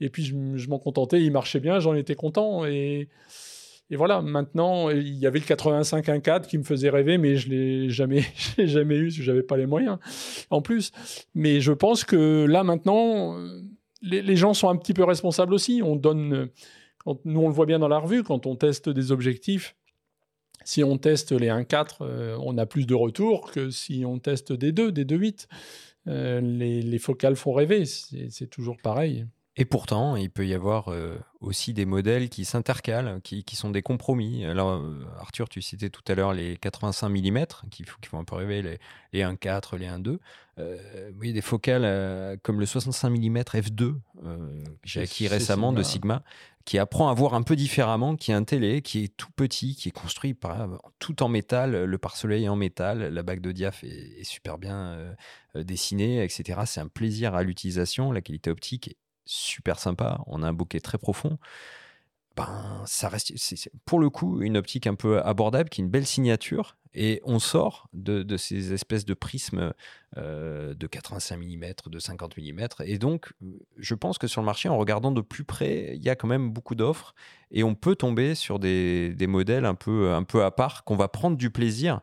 Et 0.00 0.08
puis, 0.08 0.24
je, 0.24 0.68
m'en 0.68 0.78
contentais, 0.78 1.22
il 1.22 1.30
marchait 1.30 1.60
bien, 1.60 1.78
j'en 1.80 1.94
étais 1.94 2.14
content. 2.14 2.64
Et, 2.64 3.08
voilà, 3.90 4.22
maintenant, 4.22 4.88
il 4.90 5.16
y 5.16 5.26
avait 5.26 5.40
le 5.40 5.44
85 5.44 6.06
1.4 6.06 6.46
qui 6.46 6.58
me 6.58 6.62
faisait 6.62 6.90
rêver, 6.90 7.18
mais 7.18 7.36
je 7.36 7.48
ne 7.48 7.54
l'ai 7.54 7.90
jamais, 7.90 8.22
jamais 8.58 8.96
eu, 8.96 9.06
parce 9.06 9.16
que 9.16 9.22
je 9.22 9.30
n'avais 9.30 9.42
pas 9.42 9.56
les 9.56 9.66
moyens 9.66 9.98
en 10.50 10.62
plus. 10.62 10.92
Mais 11.34 11.60
je 11.60 11.72
pense 11.72 12.04
que 12.04 12.46
là, 12.46 12.62
maintenant, 12.62 13.36
les, 14.02 14.36
gens 14.36 14.54
sont 14.54 14.68
un 14.68 14.76
petit 14.76 14.94
peu 14.94 15.04
responsables 15.04 15.54
aussi. 15.54 15.82
On 15.84 15.96
donne, 15.96 16.48
nous, 17.24 17.40
on 17.40 17.48
le 17.48 17.54
voit 17.54 17.66
bien 17.66 17.78
dans 17.78 17.88
la 17.88 17.98
revue, 17.98 18.22
quand 18.22 18.46
on 18.46 18.56
teste 18.56 18.88
des 18.88 19.12
objectifs, 19.12 19.74
si 20.64 20.84
on 20.84 20.98
teste 20.98 21.32
les 21.32 21.48
1.4, 21.48 21.96
euh, 22.02 22.36
on 22.40 22.58
a 22.58 22.66
plus 22.66 22.86
de 22.86 22.94
retours 22.94 23.50
que 23.50 23.70
si 23.70 24.04
on 24.04 24.18
teste 24.18 24.52
des 24.52 24.72
2, 24.72 24.92
des 24.92 25.04
2.8. 25.04 25.46
Euh, 26.06 26.40
les, 26.40 26.98
focales 26.98 27.36
font 27.36 27.52
rêver, 27.52 27.84
c'est 27.84 28.48
toujours 28.48 28.76
pareil. 28.78 29.26
Et 29.60 29.66
pourtant, 29.66 30.16
il 30.16 30.30
peut 30.30 30.46
y 30.46 30.54
avoir 30.54 30.88
euh, 30.88 31.18
aussi 31.40 31.74
des 31.74 31.84
modèles 31.84 32.30
qui 32.30 32.46
s'intercalent, 32.46 33.20
qui, 33.20 33.44
sont 33.54 33.68
des 33.68 33.82
compromis. 33.82 34.44
Alors, 34.46 34.82
Arthur, 35.18 35.50
tu 35.50 35.60
citais 35.60 35.90
tout 35.90 36.02
à 36.08 36.14
l'heure 36.14 36.32
les 36.32 36.56
85 36.56 37.10
mm, 37.10 37.44
qui, 37.70 37.84
qui, 37.84 38.08
font 38.08 38.18
un 38.18 38.24
peu 38.24 38.36
rêver, 38.36 38.62
les, 38.62 38.78
les 39.12 39.20
1.4, 39.20 39.76
les 39.76 39.86
1.2. 39.86 40.18
oui, 41.18 41.34
des 41.34 41.42
focales 41.42 42.38
comme 42.42 42.58
le 42.58 42.64
65 42.64 43.10
mm 43.10 43.38
f2, 43.38 43.76
que 43.76 43.98
j'ai 44.84 45.02
acquis 45.02 45.28
récemment 45.28 45.74
de 45.74 45.82
Sigma, 45.82 46.22
qui 46.64 46.78
apprend 46.78 47.08
à 47.08 47.14
voir 47.14 47.34
un 47.34 47.42
peu 47.42 47.56
différemment, 47.56 48.16
qui 48.16 48.30
est 48.30 48.34
un 48.34 48.44
télé, 48.44 48.82
qui 48.82 49.04
est 49.04 49.16
tout 49.16 49.30
petit, 49.34 49.74
qui 49.74 49.88
est 49.88 49.92
construit 49.92 50.34
par, 50.34 50.68
tout 50.98 51.22
en 51.22 51.28
métal, 51.28 51.84
le 51.84 51.98
pare-soleil 51.98 52.48
en 52.48 52.56
métal, 52.56 53.12
la 53.12 53.22
bague 53.22 53.40
de 53.40 53.52
diaph 53.52 53.82
est, 53.82 54.24
super 54.24 54.58
bien 54.58 54.76
euh, 54.76 55.12
euh, 55.56 55.64
dessinée, 55.64 56.22
etc. 56.22 56.60
C'est 56.66 56.80
un 56.80 56.88
plaisir 56.88 57.34
à 57.34 57.42
l'utilisation, 57.42 58.12
la 58.12 58.20
qualité 58.20 58.50
optique 58.50 58.88
est 58.88 58.96
super 59.24 59.78
sympa, 59.78 60.20
on 60.26 60.42
a 60.42 60.48
un 60.48 60.52
bokeh 60.52 60.80
très 60.80 60.98
profond 60.98 61.38
ben, 62.36 62.82
ça 62.86 63.08
reste, 63.08 63.32
c'est, 63.36 63.70
pour 63.84 63.98
le 63.98 64.08
coup, 64.08 64.40
une 64.42 64.56
optique 64.56 64.86
un 64.86 64.94
peu 64.94 65.20
abordable, 65.22 65.68
qui 65.68 65.80
est 65.80 65.84
une 65.84 65.90
belle 65.90 66.06
signature. 66.06 66.76
Et 66.92 67.20
on 67.24 67.38
sort 67.38 67.88
de, 67.92 68.36
ces 68.36 68.72
espèces 68.72 69.04
de 69.04 69.14
prismes 69.14 69.72
euh, 70.16 70.74
de 70.74 70.86
85 70.88 71.36
mm, 71.36 71.64
de 71.86 71.98
50 71.98 72.36
mm. 72.36 72.66
Et 72.84 72.98
donc, 72.98 73.32
je 73.76 73.94
pense 73.94 74.18
que 74.18 74.26
sur 74.26 74.40
le 74.40 74.46
marché, 74.46 74.68
en 74.68 74.76
regardant 74.76 75.12
de 75.12 75.20
plus 75.20 75.44
près, 75.44 75.94
il 75.96 76.02
y 76.02 76.08
a 76.08 76.16
quand 76.16 76.26
même 76.26 76.50
beaucoup 76.50 76.74
d'offres. 76.74 77.14
Et 77.52 77.62
on 77.62 77.74
peut 77.74 77.94
tomber 77.94 78.34
sur 78.34 78.58
des, 78.58 79.14
modèles 79.28 79.66
un 79.66 79.76
peu, 79.76 80.12
un 80.12 80.24
peu 80.24 80.44
à 80.44 80.50
part 80.50 80.82
qu'on 80.84 80.96
va 80.96 81.08
prendre 81.08 81.36
du 81.36 81.50
plaisir 81.50 82.00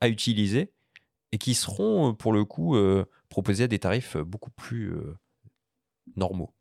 à 0.00 0.08
utiliser 0.08 0.72
et 1.32 1.38
qui 1.38 1.54
seront, 1.54 2.14
pour 2.14 2.32
le 2.32 2.44
coup, 2.44 2.76
euh, 2.76 3.04
proposés 3.28 3.64
à 3.64 3.68
des 3.68 3.78
tarifs 3.78 4.16
beaucoup 4.16 4.50
plus 4.50 4.92
euh, 4.92 5.18
normaux. 6.16 6.54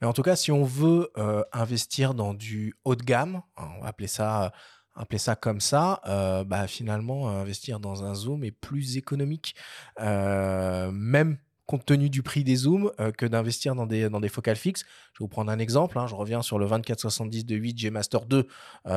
Mais 0.00 0.06
en 0.06 0.12
tout 0.12 0.22
cas, 0.22 0.36
si 0.36 0.52
on 0.52 0.64
veut 0.64 1.10
euh, 1.18 1.42
investir 1.52 2.14
dans 2.14 2.34
du 2.34 2.74
haut 2.84 2.96
de 2.96 3.02
gamme, 3.02 3.42
hein, 3.56 3.68
on 3.76 3.82
va 3.82 3.88
appeler 3.88 4.08
ça, 4.08 4.52
appeler 4.94 5.18
ça 5.18 5.36
comme 5.36 5.60
ça, 5.60 6.00
euh, 6.06 6.44
bah, 6.44 6.66
finalement, 6.66 7.28
investir 7.28 7.80
dans 7.80 8.04
un 8.04 8.14
zoom 8.14 8.44
est 8.44 8.52
plus 8.52 8.96
économique, 8.96 9.54
euh, 10.00 10.90
même 10.92 11.38
compte 11.66 11.86
tenu 11.86 12.10
du 12.10 12.22
prix 12.22 12.44
des 12.44 12.56
zooms, 12.56 12.90
que 13.16 13.24
d'investir 13.24 13.74
dans 13.74 13.86
des, 13.86 14.10
dans 14.10 14.20
des 14.20 14.28
focales 14.28 14.56
fixes. 14.56 14.84
Je 15.14 15.20
vais 15.20 15.24
vous 15.24 15.28
prendre 15.28 15.50
un 15.50 15.58
exemple. 15.58 15.98
Hein, 15.98 16.06
je 16.06 16.14
reviens 16.14 16.42
sur 16.42 16.58
le 16.58 16.66
24-70 16.66 17.46
de 17.46 17.56
8 17.56 17.78
G 17.78 17.90
Master 17.90 18.26
2 18.26 18.46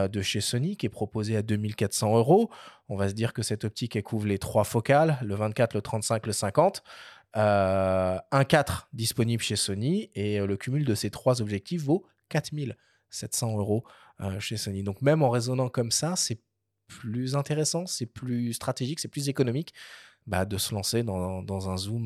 de 0.10 0.22
chez 0.22 0.42
Sony, 0.42 0.76
qui 0.76 0.86
est 0.86 0.90
proposé 0.90 1.38
à 1.38 1.42
2400 1.44 2.18
euros. 2.18 2.50
On 2.90 2.98
va 2.98 3.08
se 3.08 3.14
dire 3.14 3.32
que 3.32 3.42
cette 3.42 3.64
optique, 3.64 4.02
couvre 4.04 4.28
les 4.28 4.38
trois 4.38 4.66
focales, 4.66 5.18
le 5.22 5.36
24, 5.36 5.76
le 5.76 5.82
35, 5.82 6.28
le 6.28 6.34
50. 6.34 6.84
Euh, 7.36 8.18
un 8.32 8.44
4 8.46 8.90
disponible 8.94 9.44
chez 9.44 9.58
Sony 9.58 10.10
et 10.16 10.40
euh, 10.40 10.48
le 10.48 10.58
cumul 10.58 10.86
de 10.86 10.96
ces 10.96 11.10
trois 11.12 11.42
objectifs 11.42 11.84
vaut 11.84 12.06
4700 12.30 13.58
euros 13.58 13.84
euh, 14.22 14.40
chez 14.40 14.58
Sony. 14.58 14.82
Donc 14.82 15.02
même 15.02 15.22
en 15.22 15.30
raisonnant 15.30 15.70
comme 15.70 15.92
ça, 15.92 16.16
c'est 16.16 16.40
plus 16.88 17.36
intéressant, 17.36 17.86
c'est 17.86 18.06
plus 18.06 18.54
stratégique, 18.54 19.00
c'est 19.00 19.10
plus 19.10 19.28
économique 19.28 19.74
bah, 20.26 20.46
de 20.46 20.58
se 20.58 20.74
lancer 20.74 21.04
dans, 21.04 21.70
un 21.70 21.78
zoom, 21.78 22.06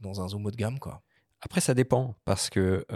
dans 0.00 0.20
un 0.22 0.28
zoom 0.28 0.46
haut 0.46 0.50
de 0.50 0.56
gamme. 0.56 0.78
Quoi. 0.78 1.02
Après, 1.42 1.60
ça 1.60 1.74
dépend, 1.74 2.16
parce 2.24 2.48
que 2.48 2.86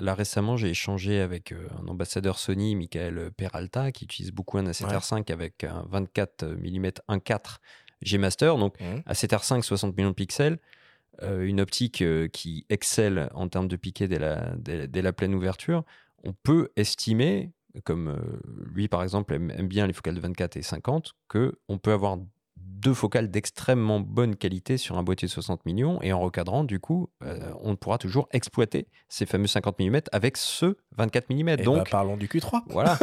là 0.00 0.14
récemment, 0.14 0.56
j'ai 0.56 0.70
échangé 0.70 1.20
avec 1.20 1.52
un 1.52 1.86
ambassadeur 1.86 2.38
Sony, 2.38 2.74
Michael 2.74 3.30
Peralta, 3.36 3.92
qui 3.92 4.04
utilise 4.04 4.32
beaucoup 4.32 4.58
un 4.58 4.64
A7R5 4.64 5.32
avec 5.32 5.62
un 5.62 5.86
24 5.88 6.46
mm 6.46 6.86
1.4 7.08 7.58
G 8.02 8.18
Master. 8.18 8.58
Donc, 8.58 8.78
mmh. 8.80 9.10
A7R5, 9.10 9.62
60 9.62 9.96
millions 9.96 10.10
de 10.10 10.14
pixels. 10.14 10.58
Euh, 11.22 11.46
une 11.46 11.60
optique 11.60 12.02
euh, 12.02 12.28
qui 12.28 12.66
excelle 12.68 13.30
en 13.34 13.48
termes 13.48 13.68
de 13.68 13.76
piqué 13.76 14.06
dès 14.06 14.18
la, 14.18 14.54
dès, 14.56 15.02
la 15.02 15.12
pleine 15.12 15.34
ouverture, 15.34 15.82
on 16.24 16.34
peut 16.34 16.70
estimer, 16.76 17.52
comme 17.84 18.08
euh, 18.08 18.16
lui 18.74 18.88
par 18.88 19.02
exemple 19.02 19.34
aime, 19.34 19.50
bien 19.66 19.86
les 19.86 19.94
focales 19.94 20.14
de 20.14 20.20
24 20.20 20.56
et 20.56 20.62
50, 20.62 21.14
qu'on 21.28 21.78
peut 21.78 21.92
avoir 21.92 22.18
deux 22.66 22.94
focales 22.94 23.30
d'extrêmement 23.30 24.00
bonne 24.00 24.36
qualité 24.36 24.76
sur 24.76 24.98
un 24.98 25.02
boîtier 25.02 25.26
de 25.26 25.32
60 25.32 25.64
millions 25.66 26.00
et 26.02 26.12
en 26.12 26.20
recadrant, 26.20 26.64
du 26.64 26.80
coup, 26.80 27.08
on 27.62 27.76
pourra 27.76 27.98
toujours 27.98 28.28
exploiter 28.32 28.88
ces 29.08 29.26
fameux 29.26 29.46
50 29.46 29.78
mm 29.78 30.00
avec 30.12 30.36
ce 30.36 30.76
24 30.96 31.30
mm. 31.30 31.48
Et 31.48 31.56
Donc, 31.58 31.90
parlons 31.90 32.16
du 32.16 32.26
Q3. 32.26 32.62
Voilà. 32.68 32.98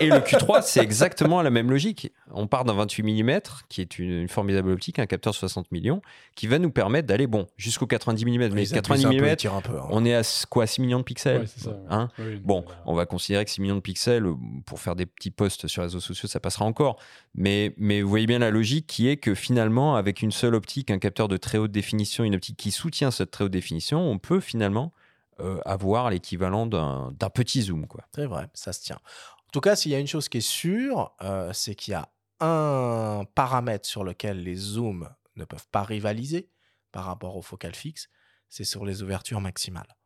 et 0.00 0.08
le 0.08 0.18
Q3, 0.18 0.62
c'est 0.62 0.80
exactement 0.80 1.42
la 1.42 1.50
même 1.50 1.70
logique. 1.70 2.12
On 2.30 2.46
part 2.46 2.64
d'un 2.64 2.74
28 2.74 3.02
mm, 3.02 3.40
qui 3.68 3.80
est 3.80 3.98
une, 3.98 4.28
formidable 4.28 4.70
optique, 4.70 4.98
un 4.98 5.06
capteur 5.06 5.34
60 5.34 5.72
millions, 5.72 6.02
qui 6.34 6.46
va 6.46 6.58
nous 6.58 6.70
permettre 6.70 7.08
d'aller, 7.08 7.26
bon, 7.26 7.46
jusqu'au 7.56 7.86
90 7.86 8.24
mm. 8.24 8.52
Mais 8.52 8.66
90 8.66 9.06
mm, 9.06 9.24
hein. 9.48 9.60
on 9.90 10.04
est 10.04 10.14
à 10.14 10.22
quoi 10.50 10.66
6 10.66 10.80
millions 10.82 10.98
de 10.98 11.04
pixels 11.04 11.46
hein 11.88 12.08
Bon, 12.42 12.64
on 12.86 12.94
va 12.94 13.06
considérer 13.06 13.44
que 13.44 13.50
6 13.50 13.60
millions 13.60 13.76
de 13.76 13.80
pixels, 13.80 14.26
pour 14.66 14.80
faire 14.80 14.96
des 14.96 15.06
petits 15.06 15.30
posts 15.30 15.66
sur 15.66 15.82
les 15.82 15.86
réseaux 15.86 16.00
sociaux, 16.00 16.28
ça 16.28 16.40
passera 16.40 16.64
encore. 16.64 16.98
Mais, 17.34 17.74
mais 17.78 18.02
vous 18.02 18.08
voyez 18.08 18.26
bien 18.26 18.38
la 18.38 18.50
logique 18.50 18.83
qui 18.86 19.08
est 19.08 19.16
que 19.16 19.34
finalement, 19.34 19.96
avec 19.96 20.22
une 20.22 20.32
seule 20.32 20.54
optique, 20.54 20.90
un 20.90 20.98
capteur 20.98 21.28
de 21.28 21.36
très 21.36 21.58
haute 21.58 21.72
définition, 21.72 22.24
une 22.24 22.34
optique 22.34 22.56
qui 22.56 22.70
soutient 22.70 23.10
cette 23.10 23.30
très 23.30 23.44
haute 23.44 23.52
définition, 23.52 24.00
on 24.00 24.18
peut 24.18 24.40
finalement 24.40 24.92
euh, 25.40 25.60
avoir 25.64 26.10
l'équivalent 26.10 26.66
d'un 26.66 27.30
petit 27.34 27.62
zoom. 27.62 27.86
Quoi. 27.86 28.04
C'est 28.14 28.26
vrai, 28.26 28.48
ça 28.54 28.72
se 28.72 28.82
tient. 28.82 28.96
En 28.96 29.50
tout 29.52 29.60
cas, 29.60 29.76
s'il 29.76 29.92
y 29.92 29.94
a 29.94 29.98
une 29.98 30.06
chose 30.06 30.28
qui 30.28 30.38
est 30.38 30.48
sûre, 30.48 31.14
euh, 31.22 31.52
c'est 31.52 31.74
qu'il 31.74 31.92
y 31.92 31.94
a 31.94 32.08
un 32.40 33.24
paramètre 33.34 33.86
sur 33.86 34.04
lequel 34.04 34.42
les 34.42 34.56
zooms 34.56 35.08
ne 35.36 35.44
peuvent 35.44 35.68
pas 35.70 35.82
rivaliser 35.82 36.48
par 36.92 37.04
rapport 37.04 37.36
au 37.36 37.42
focal 37.42 37.74
fixe, 37.74 38.08
c'est 38.48 38.64
sur 38.64 38.84
les 38.84 39.02
ouvertures 39.02 39.40
maximales. 39.40 39.96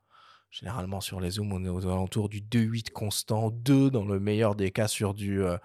Généralement, 0.50 1.02
sur 1.02 1.20
les 1.20 1.32
zooms, 1.32 1.52
on 1.52 1.64
est 1.64 1.68
aux 1.68 1.86
alentours 1.86 2.30
du 2.30 2.40
2.8 2.40 2.90
constant, 2.90 3.50
2 3.50 3.90
dans 3.90 4.06
le 4.06 4.18
meilleur 4.18 4.55
des 4.55 4.70
cas 4.70 4.88
sur 4.88 5.12
du, 5.12 5.42
euh, 5.42 5.59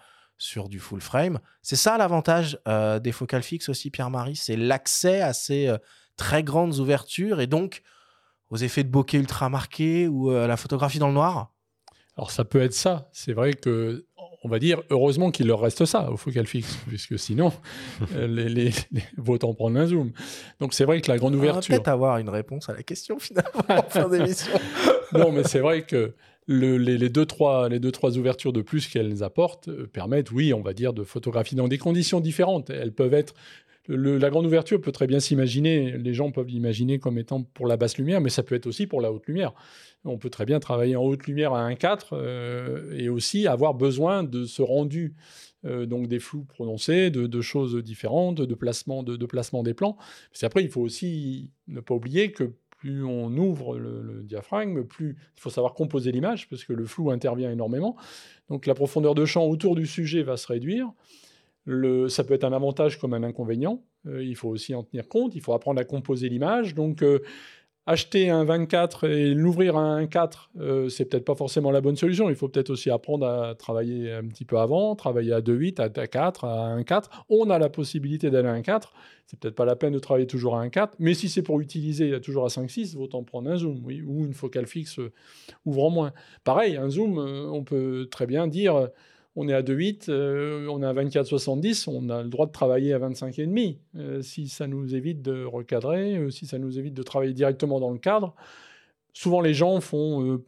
sur 0.43 0.67
du 0.67 0.79
full 0.79 0.99
frame. 0.99 1.39
C'est 1.61 1.77
ça 1.77 1.97
l'avantage 1.97 2.59
euh, 2.67 2.99
des 2.99 3.13
focales 3.13 3.43
fixes 3.43 3.69
aussi, 3.69 3.89
Pierre-Marie, 3.89 4.35
c'est 4.35 4.57
l'accès 4.57 5.21
à 5.21 5.31
ces 5.31 5.67
euh, 5.67 5.77
très 6.17 6.43
grandes 6.43 6.79
ouvertures 6.79 7.39
et 7.39 7.47
donc 7.47 7.81
aux 8.49 8.57
effets 8.57 8.83
de 8.83 8.89
bokeh 8.89 9.17
ultra 9.17 9.49
marqués 9.49 10.07
ou 10.07 10.31
à 10.31 10.45
la 10.45 10.57
photographie 10.57 10.99
dans 10.99 11.07
le 11.07 11.13
noir 11.13 11.53
Alors 12.17 12.29
ça 12.29 12.43
peut 12.43 12.61
être 12.61 12.73
ça. 12.73 13.09
C'est 13.13 13.33
vrai 13.33 13.53
que 13.53 14.05
on 14.43 14.49
va 14.49 14.59
dire, 14.59 14.81
heureusement 14.89 15.31
qu'il 15.31 15.47
leur 15.47 15.61
reste 15.61 15.85
ça 15.85 16.11
au 16.11 16.17
focal 16.17 16.45
fixe, 16.45 16.77
puisque 16.87 17.17
sinon, 17.17 17.53
les, 18.13 18.49
les, 18.49 18.71
les, 18.91 19.03
autant 19.25 19.53
prendre 19.53 19.79
un 19.79 19.87
zoom. 19.87 20.11
Donc 20.59 20.73
c'est 20.73 20.83
vrai 20.83 20.99
que 20.99 21.09
la 21.09 21.17
grande 21.17 21.35
ouverture. 21.35 21.71
On 21.71 21.73
va 21.73 21.79
peut-être 21.79 21.87
avoir 21.87 22.17
une 22.17 22.27
réponse 22.27 22.67
à 22.67 22.73
la 22.73 22.83
question 22.83 23.17
finalement 23.17 23.63
en 23.69 23.83
fin 23.83 24.09
d'émission. 24.09 24.51
non, 25.13 25.31
mais 25.31 25.45
c'est 25.45 25.61
vrai 25.61 25.83
que 25.83 26.13
le, 26.45 26.77
les, 26.77 26.97
les, 26.97 27.09
deux, 27.09 27.25
trois, 27.25 27.69
les 27.69 27.79
deux, 27.79 27.91
trois 27.91 28.17
ouvertures 28.17 28.53
de 28.53 28.61
plus 28.61 28.87
qu'elles 28.87 29.23
apportent 29.23 29.69
euh, 29.69 29.87
permettent, 29.87 30.31
oui, 30.31 30.53
on 30.53 30.61
va 30.61 30.73
dire, 30.73 30.93
de 30.93 31.03
photographier 31.03 31.57
dans 31.57 31.67
des 31.67 31.77
conditions 31.77 32.19
différentes. 32.19 32.69
Elles 32.69 32.93
peuvent 32.93 33.13
être 33.13 33.33
la 33.87 34.29
grande 34.29 34.45
ouverture 34.45 34.79
peut 34.79 34.91
très 34.91 35.07
bien 35.07 35.19
s'imaginer, 35.19 35.97
les 35.97 36.13
gens 36.13 36.31
peuvent 36.31 36.47
l'imaginer 36.47 36.99
comme 36.99 37.17
étant 37.17 37.43
pour 37.43 37.67
la 37.67 37.75
basse 37.75 37.97
lumière, 37.97 38.21
mais 38.21 38.29
ça 38.29 38.43
peut 38.43 38.55
être 38.55 38.67
aussi 38.67 38.87
pour 38.87 39.01
la 39.01 39.11
haute 39.11 39.27
lumière. 39.27 39.53
On 40.05 40.17
peut 40.17 40.29
très 40.29 40.45
bien 40.45 40.59
travailler 40.59 40.95
en 40.95 41.03
haute 41.03 41.27
lumière 41.27 41.53
à 41.53 41.69
1.4 41.69 42.09
euh, 42.13 42.97
et 42.97 43.09
aussi 43.09 43.47
avoir 43.47 43.73
besoin 43.73 44.23
de 44.23 44.45
ce 44.45 44.61
rendu, 44.61 45.15
euh, 45.65 45.85
donc 45.85 46.07
des 46.07 46.19
flous 46.19 46.43
prononcés, 46.43 47.09
de, 47.09 47.41
choses 47.41 47.75
différentes, 47.83 48.41
de 48.41 48.55
placement, 48.55 49.03
de, 49.03 49.15
des 49.63 49.73
plans. 49.73 49.97
Parce 50.31 50.43
après, 50.43 50.63
il 50.63 50.69
faut 50.69 50.81
aussi 50.81 51.51
ne 51.67 51.79
pas 51.79 51.93
oublier 51.93 52.31
que 52.31 52.53
plus 52.83 53.05
on 53.05 53.31
ouvre 53.37 53.77
le, 53.77 54.23
diaphragme, 54.25 54.83
plus 54.83 55.15
il 55.37 55.39
faut 55.39 55.49
savoir 55.49 55.73
composer 55.73 56.11
l'image, 56.11 56.49
parce 56.49 56.65
que 56.65 56.73
le 56.73 56.83
flou 56.83 57.11
intervient 57.11 57.49
énormément. 57.49 57.95
Donc 58.49 58.65
la 58.65 58.75
profondeur 58.75 59.15
de 59.15 59.23
champ 59.23 59.45
autour 59.45 59.75
du 59.75 59.87
sujet 59.87 60.21
va 60.21 60.35
se 60.35 60.47
réduire. 60.47 60.91
Ça 61.65 62.25
peut 62.25 62.33
être 62.33 62.43
un 62.43 62.51
avantage 62.51 62.99
comme 62.99 63.13
un 63.13 63.23
inconvénient. 63.23 63.81
Euh, 64.05 64.21
il 64.21 64.35
faut 64.35 64.49
aussi 64.49 64.75
en 64.75 64.83
tenir 64.83 65.07
compte. 65.07 65.33
Il 65.33 65.39
faut 65.39 65.53
apprendre 65.53 65.79
à 65.79 65.85
composer 65.85 66.27
l'image. 66.27 66.75
Donc, 66.75 67.03
euh, 67.03 67.21
acheter 67.85 68.29
un 68.29 68.45
24 68.45 69.09
et 69.09 69.33
l'ouvrir 69.33 69.75
à 69.75 69.81
un 69.81 70.07
4, 70.07 70.51
euh, 70.59 70.89
c'est 70.89 71.05
peut-être 71.05 71.25
pas 71.25 71.35
forcément 71.35 71.71
la 71.71 71.81
bonne 71.81 71.97
solution. 71.97 72.29
Il 72.29 72.35
faut 72.35 72.47
peut-être 72.47 72.69
aussi 72.69 72.89
apprendre 72.89 73.27
à 73.27 73.55
travailler 73.55 74.11
un 74.11 74.25
petit 74.27 74.45
peu 74.45 74.57
avant, 74.57 74.95
travailler 74.95 75.33
à 75.33 75.41
2,8, 75.41 75.81
à, 75.81 76.01
à 76.01 76.07
4, 76.07 76.45
à 76.45 76.77
1,4. 76.77 77.05
On 77.29 77.49
a 77.49 77.59
la 77.59 77.69
possibilité 77.69 78.29
d'aller 78.29 78.47
à 78.47 78.55
1,4. 78.55 78.89
C'est 79.25 79.39
peut-être 79.39 79.55
pas 79.55 79.65
la 79.65 79.75
peine 79.75 79.93
de 79.93 79.99
travailler 79.99 80.27
toujours 80.27 80.57
à 80.57 80.65
1,4. 80.65 80.91
Mais 80.99 81.13
si 81.13 81.27
c'est 81.27 81.41
pour 81.41 81.59
utiliser 81.59 82.19
toujours 82.21 82.45
à 82.45 82.49
5,6, 82.49 82.95
autant 82.97 83.23
prendre 83.23 83.49
un 83.49 83.57
zoom, 83.57 83.81
oui, 83.83 84.01
ou 84.01 84.25
une 84.25 84.33
focale 84.33 84.67
fixe 84.67 84.99
euh, 84.99 85.11
ouvrant 85.65 85.89
moins. 85.89 86.13
Pareil, 86.43 86.77
un 86.77 86.89
zoom, 86.89 87.19
euh, 87.19 87.49
on 87.51 87.63
peut 87.63 88.07
très 88.09 88.27
bien 88.27 88.47
dire 88.47 88.89
on 89.35 89.47
est 89.47 89.53
à 89.53 89.61
2,8, 89.61 90.09
euh, 90.09 90.67
on 90.67 90.81
est 90.83 90.85
à 90.85 90.93
24,70, 90.93 91.89
on 91.89 92.09
a 92.09 92.21
le 92.21 92.29
droit 92.29 92.45
de 92.45 92.51
travailler 92.51 92.93
à 92.93 92.99
25,5. 92.99 93.77
Euh, 93.95 94.21
si 94.21 94.47
ça 94.47 94.67
nous 94.67 94.95
évite 94.95 95.21
de 95.21 95.43
recadrer, 95.43 96.17
euh, 96.17 96.29
si 96.29 96.45
ça 96.45 96.59
nous 96.59 96.77
évite 96.77 96.93
de 96.93 97.03
travailler 97.03 97.33
directement 97.33 97.79
dans 97.79 97.91
le 97.91 97.97
cadre, 97.97 98.35
souvent 99.11 99.41
les 99.41 99.53
gens 99.53 99.81
font 99.81 100.23
euh, 100.23 100.45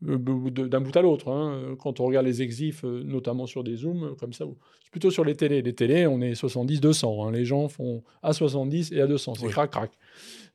d'un 0.00 0.80
bout 0.80 0.96
à 0.96 1.02
l'autre. 1.02 1.28
Hein. 1.28 1.74
Quand 1.80 1.98
on 1.98 2.04
regarde 2.04 2.26
les 2.26 2.40
exifs, 2.40 2.84
notamment 2.84 3.46
sur 3.46 3.64
des 3.64 3.74
zooms 3.74 4.14
comme 4.20 4.32
ça, 4.32 4.44
plutôt 4.92 5.10
sur 5.10 5.24
les 5.24 5.34
télés. 5.34 5.60
Les 5.60 5.74
télés, 5.74 6.06
on 6.06 6.20
est 6.20 6.40
70-200. 6.40 7.26
Hein. 7.26 7.32
Les 7.32 7.44
gens 7.44 7.66
font 7.66 8.04
à 8.22 8.32
70 8.32 8.92
et 8.92 9.00
à 9.00 9.08
200. 9.08 9.34
C'est 9.34 9.46
oui. 9.46 9.50
crac-crac. 9.50 9.90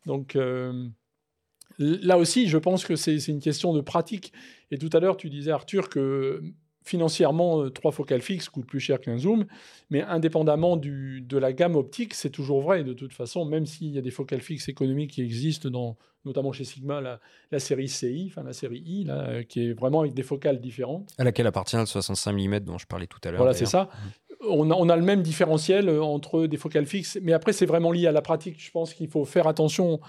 Donc 0.05 0.38
là 1.77 2.18
aussi, 2.18 2.47
je 2.47 2.57
pense 2.57 2.85
que 2.85 2.95
c'est 2.95 3.18
une 3.27 3.41
question 3.41 3.73
de 3.73 3.81
pratique. 3.81 4.31
Et 4.72 4.77
tout 4.77 4.89
à 4.93 5.01
l'heure, 5.01 5.18
tu 5.18 5.30
disais, 5.30 5.51
Arthur, 5.51 5.89
que 5.89 6.41
financièrement, 6.84 7.69
trois 7.69 7.91
focales 7.91 8.22
fixes 8.22 8.49
coûtent 8.49 8.65
plus 8.65 8.80
cher 8.80 8.99
qu'un 8.99 9.18
zoom, 9.18 9.45
mais 9.89 10.01
indépendamment 10.01 10.77
du, 10.77 11.22
de 11.22 11.38
la 11.38 11.53
gamme 11.53 11.76
optique, 11.76 12.14
c'est 12.14 12.30
toujours 12.30 12.61
vrai 12.61 12.84
de 12.84 12.93
toute 12.93 13.14
façon, 13.14 13.45
même 13.45 13.65
s'il 13.65 13.91
y 13.91 13.97
a 13.97 14.01
des 14.01 14.11
focales 14.11 14.41
fixes 14.41 14.69
économiques 14.69 15.11
qui 15.11 15.22
existent, 15.22 15.69
dans, 15.69 15.97
notamment 16.26 16.51
chez 16.51 16.64
Sigma, 16.64 17.01
la, 17.01 17.19
la 17.51 17.60
série 17.60 17.88
CI, 17.88 18.27
enfin 18.30 18.43
la 18.43 18.53
série 18.53 18.84
I, 18.85 19.03
là, 19.05 19.43
qui 19.43 19.68
est 19.68 19.73
vraiment 19.73 20.01
avec 20.01 20.14
des 20.14 20.23
focales 20.23 20.60
différentes. 20.60 21.10
À 21.18 21.23
laquelle 21.23 21.47
appartient 21.47 21.77
le 21.77 21.85
65 21.85 22.31
mm 22.34 22.60
dont 22.60 22.77
je 22.77 22.88
parlais 22.88 23.07
tout 23.07 23.19
à 23.23 23.31
l'heure. 23.31 23.39
Voilà, 23.39 23.53
c'est 23.53 23.65
ça. 23.65 23.89
On 24.49 24.69
a, 24.72 24.76
on 24.76 24.89
a, 24.89 24.95
le 24.95 25.03
même 25.03 25.22
différentiel 25.22 25.89
entre 25.89 26.47
des 26.47 26.57
focales 26.57 26.85
fixes, 26.85 27.18
mais 27.22 27.34
après, 27.34 27.53
c'est 27.53 27.65
vraiment 27.65 27.91
lié 27.91 28.07
à 28.07 28.11
la 28.11 28.22
pratique. 28.22 28.64
Je 28.64 28.72
pense 28.72 28.93
qu'il 28.93 29.10
faut 29.10 29.26
faire 29.26 29.47
attention 29.47 30.01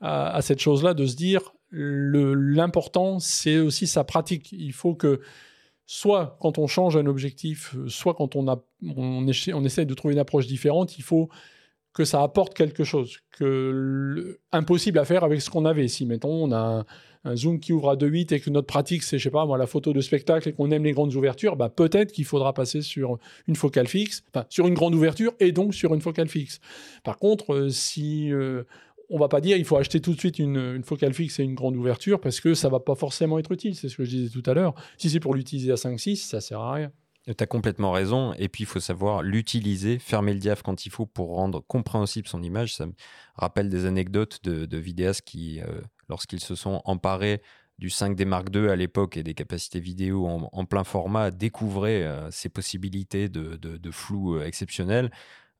à, 0.00 0.34
à 0.34 0.42
cette 0.42 0.60
chose-là, 0.60 0.94
de 0.94 1.06
se 1.06 1.16
dire, 1.16 1.54
l'important, 1.70 3.18
c'est 3.18 3.58
aussi 3.58 3.86
sa 3.86 4.04
pratique. 4.04 4.52
Il 4.52 4.72
faut 4.72 4.94
que 4.94 5.20
soit 5.86 6.36
quand 6.40 6.58
on 6.58 6.66
change 6.66 6.96
un 6.96 7.06
objectif, 7.06 7.74
soit 7.88 8.14
quand 8.14 8.36
on, 8.36 8.46
on, 8.96 9.26
essaie, 9.28 9.84
de 9.84 9.94
trouver 9.94 10.14
une 10.14 10.20
approche 10.20 10.46
différente, 10.46 10.98
il 10.98 11.02
faut 11.02 11.28
que 11.94 12.04
ça 12.04 12.22
apporte 12.22 12.52
quelque 12.52 12.84
chose, 12.84 13.18
que 13.30 13.44
le, 13.72 14.40
impossible 14.52 14.98
à 14.98 15.04
faire 15.04 15.24
avec 15.24 15.40
ce 15.40 15.48
qu'on 15.48 15.64
avait. 15.64 15.88
Si, 15.88 16.04
mettons, 16.04 16.44
on 16.44 16.52
a 16.52 16.58
un, 16.58 16.84
un 17.26 17.36
zoom 17.36 17.58
qui 17.58 17.72
ouvre 17.72 17.90
à 17.90 17.96
2.8 17.96 18.34
et 18.34 18.40
que 18.40 18.50
notre 18.50 18.66
pratique, 18.66 19.02
c'est, 19.02 19.18
je 19.18 19.24
sais 19.24 19.30
pas, 19.30 19.44
moi, 19.44 19.58
la 19.58 19.66
photo 19.66 19.92
de 19.92 20.00
spectacle 20.00 20.48
et 20.48 20.52
qu'on 20.52 20.70
aime 20.70 20.84
les 20.84 20.92
grandes 20.92 21.14
ouvertures, 21.14 21.56
bah, 21.56 21.68
peut-être 21.68 22.12
qu'il 22.12 22.24
faudra 22.24 22.52
passer 22.54 22.82
sur 22.82 23.18
une 23.48 23.56
focale 23.56 23.88
fixe, 23.88 24.22
enfin, 24.32 24.46
sur 24.48 24.66
une 24.66 24.74
grande 24.74 24.94
ouverture 24.94 25.32
et 25.40 25.52
donc 25.52 25.74
sur 25.74 25.92
une 25.94 26.00
focale 26.00 26.28
fixe. 26.28 26.60
Par 27.02 27.18
contre, 27.18 27.52
euh, 27.52 27.68
si 27.68 28.32
euh, 28.32 28.62
on 29.10 29.18
va 29.18 29.28
pas 29.28 29.40
dire 29.40 29.56
il 29.56 29.64
faut 29.64 29.76
acheter 29.76 30.00
tout 30.00 30.14
de 30.14 30.18
suite 30.18 30.38
une, 30.38 30.82
focale 30.82 31.14
fixe 31.14 31.38
et 31.38 31.42
une 31.42 31.54
grande 31.54 31.76
ouverture 31.76 32.20
parce 32.20 32.40
que 32.40 32.54
ça 32.54 32.68
va 32.68 32.80
pas 32.80 32.94
forcément 32.94 33.38
être 33.38 33.52
utile. 33.52 33.74
C'est 33.74 33.88
ce 33.88 33.96
que 33.96 34.04
je 34.04 34.10
disais 34.10 34.30
tout 34.30 34.48
à 34.48 34.54
l'heure. 34.54 34.74
Si 34.98 35.10
c'est 35.10 35.20
pour 35.20 35.34
l'utiliser 35.34 35.72
à 35.72 35.76
5-6, 35.76 36.16
ça 36.16 36.40
sert 36.40 36.60
à 36.60 36.74
rien. 36.74 36.92
Tu 37.26 37.42
as 37.42 37.46
complètement 37.46 37.90
raison. 37.90 38.34
Et 38.34 38.48
puis, 38.48 38.62
il 38.62 38.66
faut 38.66 38.78
savoir 38.78 39.22
l'utiliser, 39.22 39.98
fermer 39.98 40.32
le 40.32 40.38
diaph 40.38 40.62
quand 40.62 40.86
il 40.86 40.90
faut 40.90 41.06
pour 41.06 41.34
rendre 41.34 41.60
compréhensible 41.66 42.28
son 42.28 42.40
image. 42.40 42.76
Ça 42.76 42.86
me 42.86 42.92
rappelle 43.34 43.68
des 43.68 43.84
anecdotes 43.84 44.44
de, 44.44 44.76
vidéastes 44.76 45.22
qui, 45.22 45.60
euh, 45.60 45.80
lorsqu'ils 46.08 46.38
se 46.38 46.54
sont 46.54 46.82
emparés 46.84 47.42
du 47.78 47.88
5D 47.88 48.24
Mark 48.26 48.48
II 48.54 48.68
à 48.68 48.76
l'époque 48.76 49.16
et 49.16 49.24
des 49.24 49.34
capacités 49.34 49.80
vidéo 49.80 50.24
en, 50.26 50.64
plein 50.66 50.84
format, 50.84 51.32
découvraient 51.32 52.04
euh, 52.04 52.30
ces 52.30 52.48
possibilités 52.48 53.28
de 53.28 53.90
flou 53.90 54.36
euh, 54.36 54.46
exceptionnel. 54.46 55.10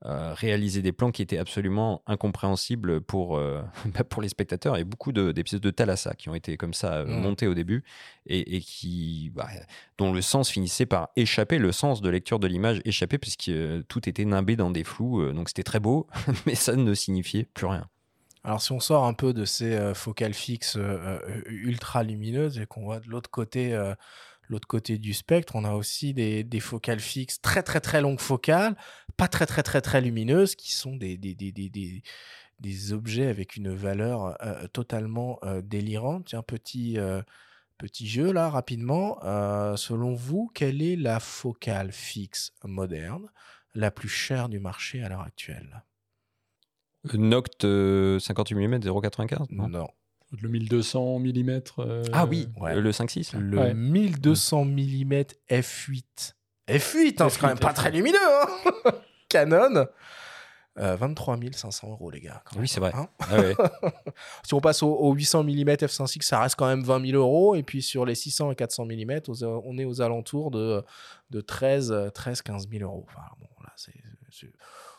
Euh, 0.05 0.35
réaliser 0.35 0.83
des 0.83 0.91
plans 0.91 1.09
qui 1.09 1.23
étaient 1.23 1.39
absolument 1.39 2.03
incompréhensibles 2.05 3.01
pour, 3.01 3.35
euh, 3.35 3.63
pour 4.09 4.21
les 4.21 4.29
spectateurs 4.29 4.77
et 4.77 4.83
beaucoup 4.83 5.11
d'épisodes 5.11 5.59
de, 5.59 5.69
de, 5.69 5.75
Thalassa 5.75 6.13
qui 6.13 6.29
ont 6.29 6.35
été 6.35 6.55
comme 6.55 6.75
ça 6.75 7.03
mmh. 7.03 7.07
montés 7.09 7.47
au 7.47 7.55
début 7.55 7.83
et, 8.27 8.57
et 8.57 8.61
qui, 8.61 9.31
bah, 9.33 9.47
dont 9.97 10.13
le 10.13 10.21
sens 10.21 10.51
finissait 10.51 10.85
par 10.85 11.09
échapper, 11.15 11.57
le 11.57 11.71
sens 11.71 12.01
de 12.01 12.09
lecture 12.11 12.37
de 12.37 12.45
l'image 12.45 12.79
échappait 12.85 13.17
puisque 13.17 13.49
euh, 13.49 13.81
tout 13.87 14.07
était 14.07 14.23
nimbé 14.23 14.55
dans 14.55 14.69
des 14.69 14.83
flous, 14.83 15.33
donc 15.33 15.49
c'était 15.49 15.63
très 15.63 15.79
beau, 15.79 16.05
mais 16.45 16.53
ça 16.53 16.75
ne 16.75 16.93
signifiait 16.93 17.45
plus 17.55 17.65
rien. 17.65 17.89
Alors 18.43 18.61
si 18.61 18.73
on 18.73 18.79
sort 18.79 19.05
un 19.05 19.13
peu 19.13 19.33
de 19.33 19.45
ces 19.45 19.93
focales 19.95 20.35
fixes 20.35 20.77
ultra 21.47 22.03
lumineuses 22.03 22.59
et 22.59 22.67
qu'on 22.67 22.83
voit 22.83 22.99
de 22.99 23.09
l'autre 23.09 23.31
côté 23.31 23.75
l'autre 24.47 24.67
côté 24.67 24.97
du 24.97 25.13
spectre, 25.13 25.55
on 25.55 25.63
a 25.63 25.73
aussi 25.73 26.13
des, 26.13 26.43
des, 26.43 26.59
focales 26.59 26.99
fixes, 26.99 27.41
très 27.41 27.63
très 27.63 27.81
très 27.81 28.01
longues 28.01 28.19
focales, 28.19 28.75
pas 29.17 29.27
très 29.27 29.45
très 29.45 29.63
très 29.63 29.81
très 29.81 30.01
lumineuses, 30.01 30.55
qui 30.55 30.73
sont 30.73 30.95
des, 30.95 31.17
des, 31.17 31.35
des, 31.35 31.51
des, 31.51 32.03
des 32.59 32.93
objets 32.93 33.27
avec 33.27 33.55
une 33.55 33.73
valeur 33.73 34.37
euh, 34.43 34.67
totalement 34.67 35.39
euh, 35.43 35.61
délirante. 35.61 36.25
Tiens, 36.27 36.43
petit, 36.43 36.97
euh, 36.97 37.21
petit 37.77 38.07
jeu 38.07 38.31
là, 38.31 38.49
rapidement. 38.49 39.19
Selon 39.75 40.13
vous, 40.13 40.49
quelle 40.53 40.81
est 40.81 40.95
la 40.95 41.19
focale 41.19 41.91
fixe 41.91 42.53
moderne 42.63 43.29
la 43.75 43.91
plus 43.91 44.09
chère 44.09 44.49
du 44.49 44.59
marché 44.59 45.03
à 45.03 45.09
l'heure 45.09 45.21
actuelle? 45.21 45.83
Noct 47.13 47.61
58 48.19 48.55
mm 48.55 48.79
0,95 48.79 49.45
Non? 49.51 49.69
non. 49.69 49.87
Le 50.41 50.49
1200 50.49 51.19
mm. 51.19 51.61
Euh... 51.79 52.03
Ah 52.11 52.25
oui, 52.25 52.49
ouais. 52.59 52.75
le 52.75 52.91
5.6. 52.91 53.37
Le 53.37 53.57
ouais. 53.57 53.73
1200 53.73 54.65
mm 54.65 55.13
f8. 55.49 56.33
F8, 56.67 57.21
hein, 57.23 57.29
c'est 57.29 57.39
quand 57.39 57.47
même 57.47 57.59
pas 57.59 57.73
très 57.73 57.91
lumineux. 57.91 58.17
Hein 58.19 58.91
Canon. 59.29 59.87
Euh, 60.79 60.95
23 60.95 61.37
500 61.53 61.89
euros, 61.89 62.11
les 62.11 62.19
gars. 62.19 62.43
oui, 62.57 62.67
c'est 62.67 62.79
vrai. 62.79 62.91
Hein 62.93 63.07
ah 63.19 63.39
ouais. 63.39 63.55
si 64.43 64.53
on 64.53 64.59
passe 64.59 64.83
au, 64.83 64.93
au 64.93 65.13
800 65.13 65.43
mm 65.43 65.71
f5.6, 65.71 66.21
ça 66.21 66.41
reste 66.41 66.55
quand 66.55 66.67
même 66.67 66.83
20 66.83 67.07
000 67.07 67.17
euros. 67.17 67.55
Et 67.55 67.63
puis 67.63 67.81
sur 67.81 68.05
les 68.05 68.13
600 68.13 68.51
et 68.51 68.55
400 68.55 68.85
mm, 68.85 69.21
on 69.63 69.77
est 69.77 69.85
aux 69.85 70.01
alentours 70.01 70.51
de, 70.51 70.83
de 71.31 71.41
13, 71.41 72.11
13, 72.13 72.41
15 72.41 72.69
000 72.69 72.83
euros. 72.83 73.05
Enfin, 73.07 73.25
bon, 73.39 73.47
là, 73.63 73.71
c'est. 73.75 73.93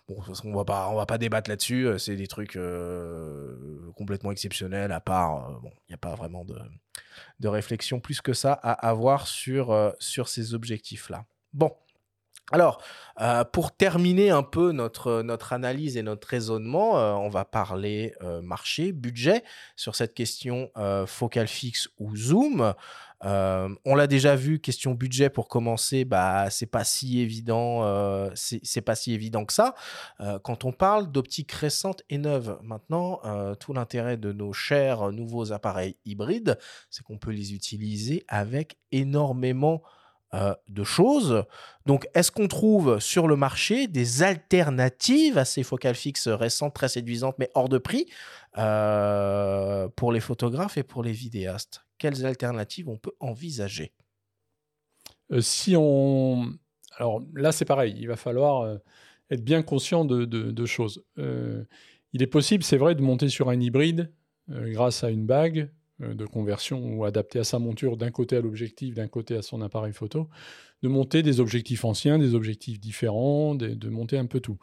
On 0.09 0.55
va 0.55 0.65
pas, 0.65 0.95
va 0.95 1.07
pas 1.07 1.19
débattre 1.19 1.51
là-dessus. 1.51 1.89
C'est 1.99 2.17
des 2.17 2.27
trucs 2.27 2.57
euh, 2.57 3.91
complètement 3.95 4.33
exceptionnels. 4.33 4.91
À 4.93 5.01
part, 5.01 5.51
euh, 5.51 5.53
bon, 5.63 5.71
il 5.89 5.91
n'y 5.91 5.95
a 5.95 5.99
pas 5.99 6.15
vraiment 6.15 6.45
de, 6.45 7.49
réflexion 7.49 8.01
plus 8.01 8.21
que 8.21 8.33
ça 8.33 8.53
à 8.55 8.73
avoir 8.73 9.27
sur, 9.27 9.71
euh, 9.71 9.91
ces 9.99 10.55
objectifs-là. 10.55 11.25
Bon, 11.53 11.73
Alors, 12.51 12.83
euh, 13.21 13.45
pour 13.45 13.77
terminer 13.77 14.31
un 14.31 14.43
peu 14.43 14.73
notre, 14.73 15.21
notre 15.21 15.53
analyse 15.53 15.99
et 15.99 16.03
notre 16.03 16.29
raisonnement, 16.29 16.99
euh, 16.99 17.13
on 17.13 17.29
va 17.29 17.45
parler 17.45 18.15
euh, 18.23 18.41
marché, 18.41 18.93
budget 18.93 19.45
sur 19.77 19.95
cette 19.95 20.15
question 20.15 20.71
focal 21.07 21.49
fixe 21.49 21.89
ou 21.99 22.17
zoom. 22.17 22.75
On 23.23 23.95
l'a 23.95 24.07
déjà 24.07 24.36
vu, 24.36 24.61
question 24.61 24.93
budget 24.95 25.31
pour 25.31 25.49
commencer, 25.49 26.05
bah 26.05 26.51
c'est 26.51 26.66
pas 26.66 26.85
si 26.85 27.20
évident, 27.20 28.31
c'est 28.35 28.81
pas 28.81 28.95
si 28.95 29.12
évident 29.12 29.45
que 29.45 29.53
ça. 29.53 29.74
quand 30.45 30.65
on 30.65 30.73
parle 30.73 31.11
d'optique 31.11 31.53
récente 31.53 32.03
et 32.11 32.19
neuve, 32.19 32.59
maintenant, 32.62 33.20
tout 33.59 33.73
l'intérêt 33.73 34.16
de 34.16 34.32
nos 34.32 34.53
chers 34.53 35.11
nouveaux 35.12 35.53
appareils 35.53 35.97
hybrides, 36.05 36.59
c'est 36.90 37.03
qu'on 37.03 37.19
peut 37.19 37.32
les 37.32 37.55
utiliser 37.55 38.24
avec 38.28 38.77
énormément 38.93 39.82
euh, 40.35 40.55
de 40.69 40.85
choses. 40.85 41.45
Donc, 41.86 42.07
est-ce 42.12 42.31
qu'on 42.31 42.49
trouve 42.49 43.01
sur 43.01 43.28
le 43.28 43.35
marché 43.35 43.89
des 43.89 44.23
alternatives 44.23 45.39
à 45.39 45.47
ces 45.47 45.62
focales 45.62 45.95
fixes 45.95 46.28
récentes, 46.28 46.74
très 46.74 46.89
séduisantes, 46.89 47.36
mais 47.39 47.49
hors 47.55 47.70
de 47.70 47.78
prix, 47.78 48.05
euh, 48.59 49.89
pour 49.97 50.12
les 50.12 50.20
photographes 50.20 50.77
et 50.77 50.82
pour 50.82 51.03
les 51.03 51.12
vidéastes? 51.12 51.88
Quelles 51.99 52.25
alternatives 52.25 52.89
on 52.89 52.97
peut 52.97 53.12
envisager? 53.20 53.93
Euh, 55.33 55.41
Si 55.41 55.75
on... 55.77 56.53
Alors 56.97 57.23
là, 57.35 57.53
c'est 57.53 57.65
pareil, 57.65 57.95
il 57.99 58.09
va 58.09 58.16
falloir 58.16 58.79
être 59.31 59.45
bien 59.45 59.62
conscient 59.62 60.05
de, 60.05 60.25
de 60.25 60.66
choses. 60.66 61.05
il 61.16 62.23
est 62.23 62.27
possible, 62.27 62.65
c'est 62.65 62.77
vrai, 62.77 62.97
de 62.97 63.03
monter 63.03 63.29
sur 63.29 63.51
un 63.51 63.61
hybride 63.61 64.11
grâce 64.49 65.05
à 65.05 65.11
une 65.11 65.25
bague 65.25 65.70
euh, 66.01 66.15
de 66.15 66.27
conversion 66.27 66.95
ou 66.95 67.05
adapté 67.05 67.41
à 67.41 67.45
sa 67.45 67.59
monture 67.59 67.97
d'un 67.97 68.12
côté 68.12 68.37
à 68.37 68.41
l'objectif, 68.41 68.95
d'un 68.95 69.09
côté 69.09 69.35
à 69.37 69.43
son 69.43 69.62
appareil 69.62 69.93
photo, 69.93 70.29
de 70.83 70.89
monter 70.89 71.25
des 71.25 71.41
objectifs 71.41 71.85
anciens, 71.85 72.19
des 72.19 72.35
objectifs 72.37 72.79
différents, 72.79 73.57
de, 73.57 73.89
monter 73.89 74.16
un 74.16 74.27
peu 74.27 74.39
tout. 74.39 74.59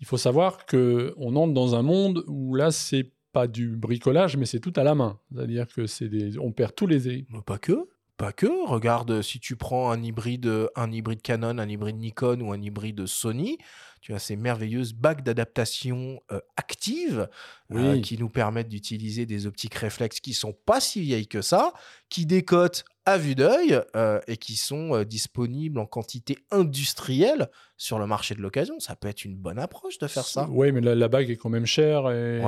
Il 0.00 0.06
faut 0.06 0.18
savoir 0.18 0.66
qu'on 0.66 1.36
entre 1.36 1.54
dans 1.54 1.74
un 1.76 1.80
monde 1.80 2.24
où 2.26 2.54
là, 2.54 2.70
c'est 2.72 3.10
pas 3.36 3.46
du 3.46 3.76
bricolage, 3.76 4.38
mais 4.38 4.46
c'est 4.46 4.60
tout 4.60 4.72
à 4.76 4.82
la 4.82 4.94
main. 4.94 5.18
C'est-à-dire 5.30 5.66
que 5.68 5.86
c'est 5.86 6.08
des, 6.08 6.38
on 6.38 6.52
perd 6.52 6.74
tous 6.74 6.86
les. 6.86 7.26
Pas 7.44 7.58
que. 7.58 7.86
Pas 8.16 8.32
que. 8.32 8.66
Regarde, 8.66 9.20
si 9.20 9.40
tu 9.40 9.56
prends 9.56 9.90
un 9.90 10.02
hybride, 10.02 10.70
un 10.74 10.90
hybride 10.90 11.20
Canon, 11.20 11.58
un 11.58 11.68
hybride 11.68 11.98
Nikon 11.98 12.40
ou 12.40 12.50
un 12.50 12.62
hybride 12.62 13.04
Sony, 13.04 13.58
tu 14.00 14.14
as 14.14 14.18
ces 14.18 14.36
merveilleuses 14.36 14.94
bagues 14.94 15.22
d'adaptation 15.22 16.22
euh, 16.32 16.40
actives 16.56 17.28
euh, 17.74 18.00
qui 18.00 18.16
nous 18.16 18.30
permettent 18.30 18.70
d'utiliser 18.70 19.26
des 19.26 19.46
optiques 19.46 19.74
réflexes 19.74 20.20
qui 20.20 20.32
sont 20.32 20.54
pas 20.54 20.80
si 20.80 21.02
vieilles 21.02 21.28
que 21.28 21.42
ça, 21.42 21.74
qui 22.08 22.24
décotent 22.24 22.86
à 23.04 23.18
vue 23.18 23.34
d'œil 23.34 23.82
euh, 23.96 24.18
et 24.28 24.38
qui 24.38 24.56
sont 24.56 25.02
disponibles 25.02 25.78
en 25.78 25.84
quantité 25.84 26.38
industrielle 26.50 27.50
sur 27.76 27.98
le 27.98 28.06
marché 28.06 28.34
de 28.34 28.40
l'occasion. 28.40 28.80
Ça 28.80 28.96
peut 28.96 29.08
être 29.08 29.26
une 29.26 29.36
bonne 29.36 29.58
approche 29.58 29.98
de 29.98 30.06
faire 30.06 30.24
ça. 30.24 30.48
Oui, 30.50 30.72
mais 30.72 30.80
la, 30.80 31.08
bague 31.08 31.28
est 31.28 31.36
quand 31.36 31.50
même 31.50 31.66
chère. 31.66 32.10
Et, 32.10 32.40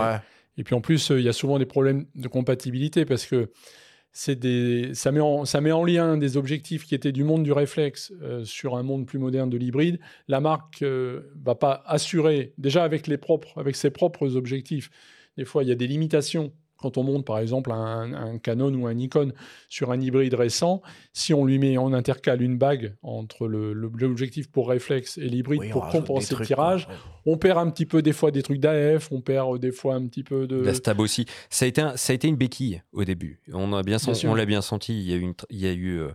et 0.58 0.64
puis 0.64 0.74
en 0.74 0.80
plus, 0.80 1.10
il 1.10 1.22
y 1.22 1.28
a 1.28 1.32
souvent 1.32 1.58
des 1.58 1.66
problèmes 1.66 2.04
de 2.14 2.28
compatibilité 2.28 3.04
parce 3.06 3.24
que 3.24 3.50
des, 4.26 4.94
ça, 4.94 5.12
met 5.12 5.20
en, 5.70 5.84
lien 5.84 6.16
des 6.16 6.36
objectifs 6.36 6.84
qui 6.84 6.94
étaient 6.94 7.12
du 7.12 7.24
monde 7.24 7.44
du 7.44 7.52
réflexe 7.52 8.12
euh, 8.22 8.44
sur 8.44 8.76
un 8.76 8.82
monde 8.82 9.06
plus 9.06 9.18
moderne 9.18 9.48
de 9.48 9.56
l'hybride. 9.56 10.00
La 10.26 10.40
marque 10.40 10.82
ne 10.82 10.86
euh, 10.86 11.32
va 11.44 11.54
pas 11.54 11.82
assurer, 11.86 12.52
déjà 12.58 12.84
avec, 12.84 13.08
avec 13.56 13.76
ses 13.76 13.90
propres 13.90 14.36
objectifs, 14.36 14.90
des 15.36 15.44
fois 15.44 15.62
il 15.62 15.68
y 15.68 15.72
a 15.72 15.76
des 15.76 15.86
limitations 15.86 16.52
quand 16.78 16.96
on 16.96 17.02
monte 17.02 17.26
par 17.26 17.38
exemple 17.38 17.72
un, 17.72 18.38
Canon 18.38 18.72
ou 18.72 18.86
un 18.86 18.94
Nikon 18.94 19.32
sur 19.68 19.90
un 19.90 20.00
hybride 20.00 20.34
récent, 20.34 20.80
si 21.12 21.34
on 21.34 21.44
lui 21.44 21.58
met, 21.58 21.76
en 21.76 21.92
intercale 21.92 22.40
une 22.40 22.56
bague 22.56 22.94
entre 23.02 23.46
l'objectif 23.46 24.50
pour 24.50 24.68
réflexe 24.68 25.18
et 25.18 25.28
l'hybride 25.28 25.70
pour 25.70 25.88
compenser 25.88 26.36
le 26.36 26.46
tirage, 26.46 26.88
on 27.26 27.36
perd 27.36 27.58
un 27.58 27.70
petit 27.70 27.84
peu 27.84 28.00
des 28.00 28.12
fois 28.12 28.30
des 28.30 28.42
trucs 28.42 28.60
d'AF, 28.60 29.10
on 29.12 29.20
perd 29.20 29.58
des 29.58 29.72
fois 29.72 29.94
un 29.94 30.06
petit 30.06 30.22
peu 30.22 30.46
de... 30.46 30.56
La 30.56 30.74
stab 30.74 31.00
aussi. 31.00 31.26
Ça 31.50 31.64
a 31.64 31.68
été, 31.68 31.82
ça 31.96 32.12
a 32.12 32.14
été 32.14 32.28
une 32.28 32.36
béquille 32.36 32.82
au 32.92 33.04
début. 33.04 33.40
On 33.52 33.70
l'a 33.70 33.82
bien, 33.82 33.98
senti, 33.98 34.26
on 34.26 34.34
l'a 34.34 34.46
bien 34.46 34.62
senti. 34.62 34.98
Il 34.98 35.10
y 35.10 35.12
a 35.12 35.16
eu, 35.16 35.34
il 35.50 35.58
y 35.58 35.66
a 35.66 35.72
eu 35.72 35.98
euh, 35.98 36.08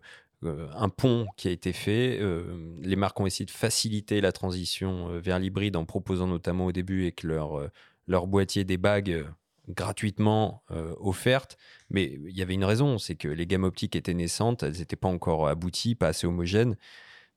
euh, 0.44 0.68
un 0.76 0.90
pont 0.90 1.27
qui 1.38 1.49
a 1.49 1.52
été 1.52 1.73
fait. 1.73 2.18
Euh, 2.22 2.76
les 2.81 2.95
marques 2.95 3.19
ont 3.19 3.26
essayé 3.26 3.45
de 3.45 3.52
faciliter 3.52 4.22
la 4.22 4.31
transition 4.31 5.19
vers 5.19 5.40
l'hybride 5.40 5.76
en 5.76 5.85
proposant 5.85 6.27
notamment 6.27 6.65
au 6.68 6.72
début 6.72 7.03
avec 7.03 7.23
leur, 7.23 7.69
leur 8.07 8.27
boîtier 8.27 8.64
des 8.64 8.77
bagues 8.77 9.26
gratuitement 9.69 10.64
euh, 10.72 10.94
offertes, 10.99 11.57
mais 11.90 12.19
il 12.27 12.35
y 12.35 12.41
avait 12.41 12.53
une 12.53 12.65
raison, 12.65 12.98
c'est 12.98 13.15
que 13.15 13.27
les 13.27 13.48
gammes 13.48 13.64
optiques 13.64 13.95
étaient 13.95 14.14
naissantes, 14.14 14.64
elles 14.64 14.77
n'étaient 14.77 14.95
pas 14.95 15.07
encore 15.07 15.48
abouties, 15.48 15.95
pas 15.95 16.10
assez 16.10 16.27
homogènes. 16.27 16.76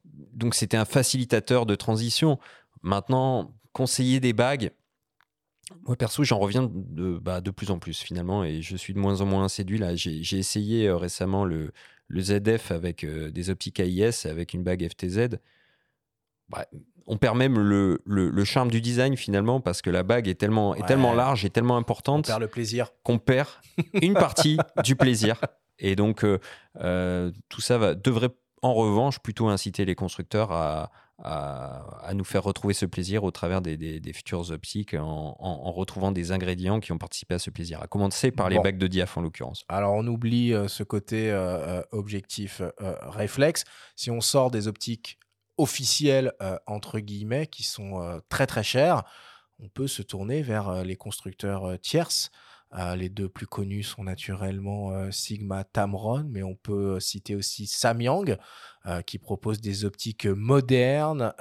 Donc 0.04 0.54
c'était 0.54 0.76
un 0.76 0.84
facilitateur 0.84 1.66
de 1.66 1.74
transition. 1.74 2.38
Maintenant, 2.82 3.54
conseiller 3.72 4.20
des 4.20 4.32
bagues, 4.32 4.72
moi 5.84 5.96
perso, 5.96 6.24
j'en 6.24 6.38
reviens 6.38 6.70
de, 6.72 7.18
bah, 7.18 7.40
de 7.40 7.50
plus 7.50 7.70
en 7.70 7.78
plus 7.78 8.00
finalement, 8.00 8.44
et 8.44 8.62
je 8.62 8.76
suis 8.76 8.94
de 8.94 8.98
moins 8.98 9.20
en 9.20 9.26
moins 9.26 9.48
séduit. 9.48 9.78
Là, 9.78 9.96
j'ai 9.96 10.38
essayé 10.38 10.86
euh, 10.86 10.96
récemment 10.96 11.44
le, 11.44 11.72
le, 12.08 12.20
ZF 12.20 12.70
avec 12.70 13.04
euh, 13.04 13.30
des 13.30 13.50
optiques 13.50 13.80
AIS, 13.80 14.26
avec 14.26 14.54
une 14.54 14.62
bague 14.62 14.88
FTZ. 14.88 15.38
Bah, 16.48 16.66
on 17.06 17.16
perd 17.18 17.36
même 17.36 17.58
le, 17.58 18.02
le, 18.04 18.44
charme 18.44 18.70
du 18.70 18.80
design 18.80 19.16
finalement 19.16 19.60
parce 19.60 19.82
que 19.82 19.90
la 19.90 20.02
bague 20.02 20.28
est 20.28 20.34
tellement, 20.34 20.74
est 20.74 20.86
tellement 20.86 21.14
large 21.14 21.44
et 21.44 21.50
tellement 21.50 21.76
importante. 21.76 22.26
On 22.26 22.30
perd 22.30 22.40
le 22.40 22.48
plaisir. 22.48 22.90
Qu'on 23.02 23.18
perd 23.18 23.48
une 24.02 24.14
partie 24.14 24.58
du 24.82 24.96
plaisir. 24.96 25.40
Et 25.78 25.94
donc, 25.94 26.24
euh, 26.24 26.38
euh, 26.80 27.30
tout 27.48 27.60
ça 27.60 27.78
va, 27.78 27.94
devrait 27.94 28.30
en 28.62 28.74
revanche 28.74 29.18
plutôt 29.20 29.48
inciter 29.48 29.84
les 29.84 29.94
constructeurs 29.94 30.50
à, 30.50 30.90
à, 31.22 32.12
nous 32.14 32.24
faire 32.24 32.42
retrouver 32.42 32.74
ce 32.74 32.86
plaisir 32.86 33.22
au 33.22 33.30
travers 33.30 33.60
des, 33.60 33.76
des, 33.76 34.12
futures 34.12 34.50
optiques 34.50 34.94
en, 34.94 35.36
en, 35.38 35.72
retrouvant 35.72 36.10
des 36.10 36.32
ingrédients 36.32 36.80
qui 36.80 36.92
ont 36.92 36.98
participé 36.98 37.34
à 37.34 37.38
ce 37.38 37.50
plaisir, 37.50 37.80
à 37.82 37.86
commencer 37.86 38.32
par 38.32 38.48
les 38.48 38.58
bagues 38.58 38.78
de 38.78 38.86
diaph 38.86 39.16
en 39.16 39.20
l'occurrence. 39.20 39.64
Alors 39.68 39.94
on 39.94 40.06
oublie 40.06 40.52
euh, 40.52 40.68
ce 40.68 40.82
côté 40.82 41.32
objectif 41.92 42.62
réflexe. 42.78 43.64
Si 43.94 44.10
on 44.10 44.20
sort 44.20 44.50
des 44.50 44.66
optiques 44.68 45.18
officiels, 45.58 46.32
euh, 46.42 46.58
entre 46.66 46.98
guillemets, 46.98 47.46
qui 47.46 47.62
sont 47.62 48.00
euh, 48.00 48.20
très 48.28 48.46
très 48.46 48.62
chers, 48.62 49.04
on 49.58 49.68
peut 49.68 49.86
se 49.86 50.02
tourner 50.02 50.42
vers 50.42 50.68
euh, 50.68 50.82
les 50.84 50.96
constructeurs 50.96 51.78
tierces. 51.80 52.30
les 52.96 53.08
deux 53.08 53.28
plus 53.28 53.46
connus 53.46 53.84
sont 53.84 54.04
naturellement 54.04 55.10
Sigma 55.10 55.64
Tamron, 55.64 56.24
mais 56.28 56.42
on 56.42 56.54
peut 56.54 57.00
citer 57.00 57.34
aussi 57.34 57.66
Samyang, 57.66 58.36
qui 59.06 59.18
propose 59.18 59.60
des 59.60 59.86
optiques 59.86 60.26
modernes 60.26 61.32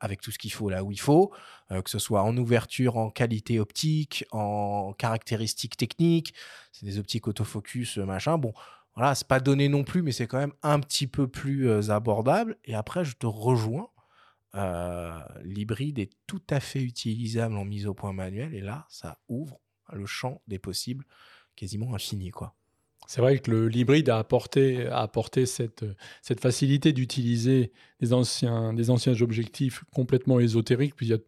avec 0.00 0.20
tout 0.20 0.30
ce 0.30 0.38
qu'il 0.38 0.52
faut 0.52 0.68
là 0.68 0.82
où 0.84 0.92
il 0.92 1.00
faut, 1.00 1.32
que 1.70 1.88
ce 1.88 1.98
soit 1.98 2.22
en 2.22 2.36
ouverture, 2.36 2.98
en 2.98 3.08
qualité 3.08 3.60
optique, 3.60 4.26
en 4.30 4.92
caractéristiques 4.92 5.78
techniques. 5.78 6.34
C'est 6.72 6.84
des 6.84 6.98
optiques 6.98 7.26
autofocus, 7.26 7.96
machin. 7.96 8.36
Bon, 8.36 8.52
voilà, 8.96 9.14
c'est 9.14 9.26
pas 9.26 9.40
donné 9.40 9.68
non 9.68 9.84
plus, 9.84 10.02
mais 10.02 10.12
c'est 10.12 10.26
quand 10.26 10.38
même 10.38 10.52
un 10.62 10.80
petit 10.80 11.06
peu 11.06 11.28
plus 11.28 11.68
euh, 11.68 11.90
abordable. 11.90 12.56
Et 12.64 12.74
après, 12.74 13.04
je 13.04 13.16
te 13.16 13.26
rejoins. 13.26 13.90
Euh, 14.56 15.18
l'hybride 15.42 15.98
est 15.98 16.12
tout 16.26 16.42
à 16.50 16.58
fait 16.60 16.82
utilisable 16.82 17.56
en 17.56 17.64
mise 17.64 17.86
au 17.86 17.94
point 17.94 18.12
manuel. 18.12 18.54
Et 18.54 18.60
là, 18.60 18.86
ça 18.88 19.20
ouvre 19.28 19.60
le 19.92 20.06
champ 20.06 20.42
des 20.48 20.58
possibles 20.58 21.04
quasiment 21.56 21.94
infini, 21.94 22.30
quoi. 22.30 22.54
C'est 23.10 23.20
vrai 23.20 23.40
que 23.40 23.50
l'hybride 23.50 24.08
a 24.08 24.18
apporté, 24.18 24.86
a 24.86 25.00
apporté 25.00 25.44
cette, 25.44 25.84
cette 26.22 26.38
facilité 26.38 26.92
d'utiliser 26.92 27.72
des 28.00 28.12
anciens, 28.12 28.72
des 28.72 28.88
anciens 28.88 29.20
objectifs 29.20 29.82
complètement 29.92 30.38
ésotériques. 30.38 30.94
Puis 30.94 31.06
il 31.06 31.08
y 31.08 31.14
a, 31.14 31.18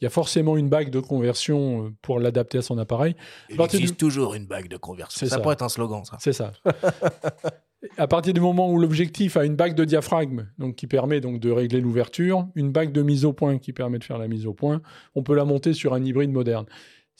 il 0.00 0.04
y 0.04 0.06
a 0.08 0.10
forcément 0.10 0.56
une 0.56 0.68
bague 0.68 0.90
de 0.90 0.98
conversion 0.98 1.84
euh, 1.84 1.90
pour 2.02 2.18
l'adapter 2.18 2.58
à 2.58 2.62
son 2.62 2.76
appareil. 2.76 3.14
Il 3.50 3.60
existe 3.60 3.96
toujours 3.96 4.34
une 4.34 4.46
bague 4.46 4.66
de 4.66 4.76
conversion. 4.76 5.28
Ça, 5.28 5.36
ça, 5.36 5.38
pourrait 5.38 5.52
être 5.52 5.62
un 5.62 5.68
slogan, 5.68 6.04
ça. 6.04 6.16
C'est 6.18 6.32
ça. 6.32 6.50
à 7.96 8.08
partir 8.08 8.34
du 8.34 8.40
moment 8.40 8.68
où 8.72 8.76
l'objectif 8.76 9.36
a 9.36 9.44
une 9.44 9.54
bague 9.54 9.76
de 9.76 9.84
diaphragme, 9.84 10.48
donc 10.58 10.74
qui 10.74 10.88
permet 10.88 11.20
donc 11.20 11.38
de 11.38 11.52
régler 11.52 11.80
l'ouverture, 11.80 12.48
une 12.56 12.72
bague 12.72 12.90
de 12.90 13.02
mise 13.02 13.24
au 13.24 13.32
point 13.32 13.58
qui 13.58 13.72
permet 13.72 14.00
de 14.00 14.04
faire 14.04 14.18
la 14.18 14.26
mise 14.26 14.44
au 14.44 14.54
point, 14.54 14.82
on 15.14 15.22
peut 15.22 15.36
la 15.36 15.44
monter 15.44 15.72
sur 15.72 15.94
un 15.94 16.02
hybride 16.02 16.32
moderne 16.32 16.66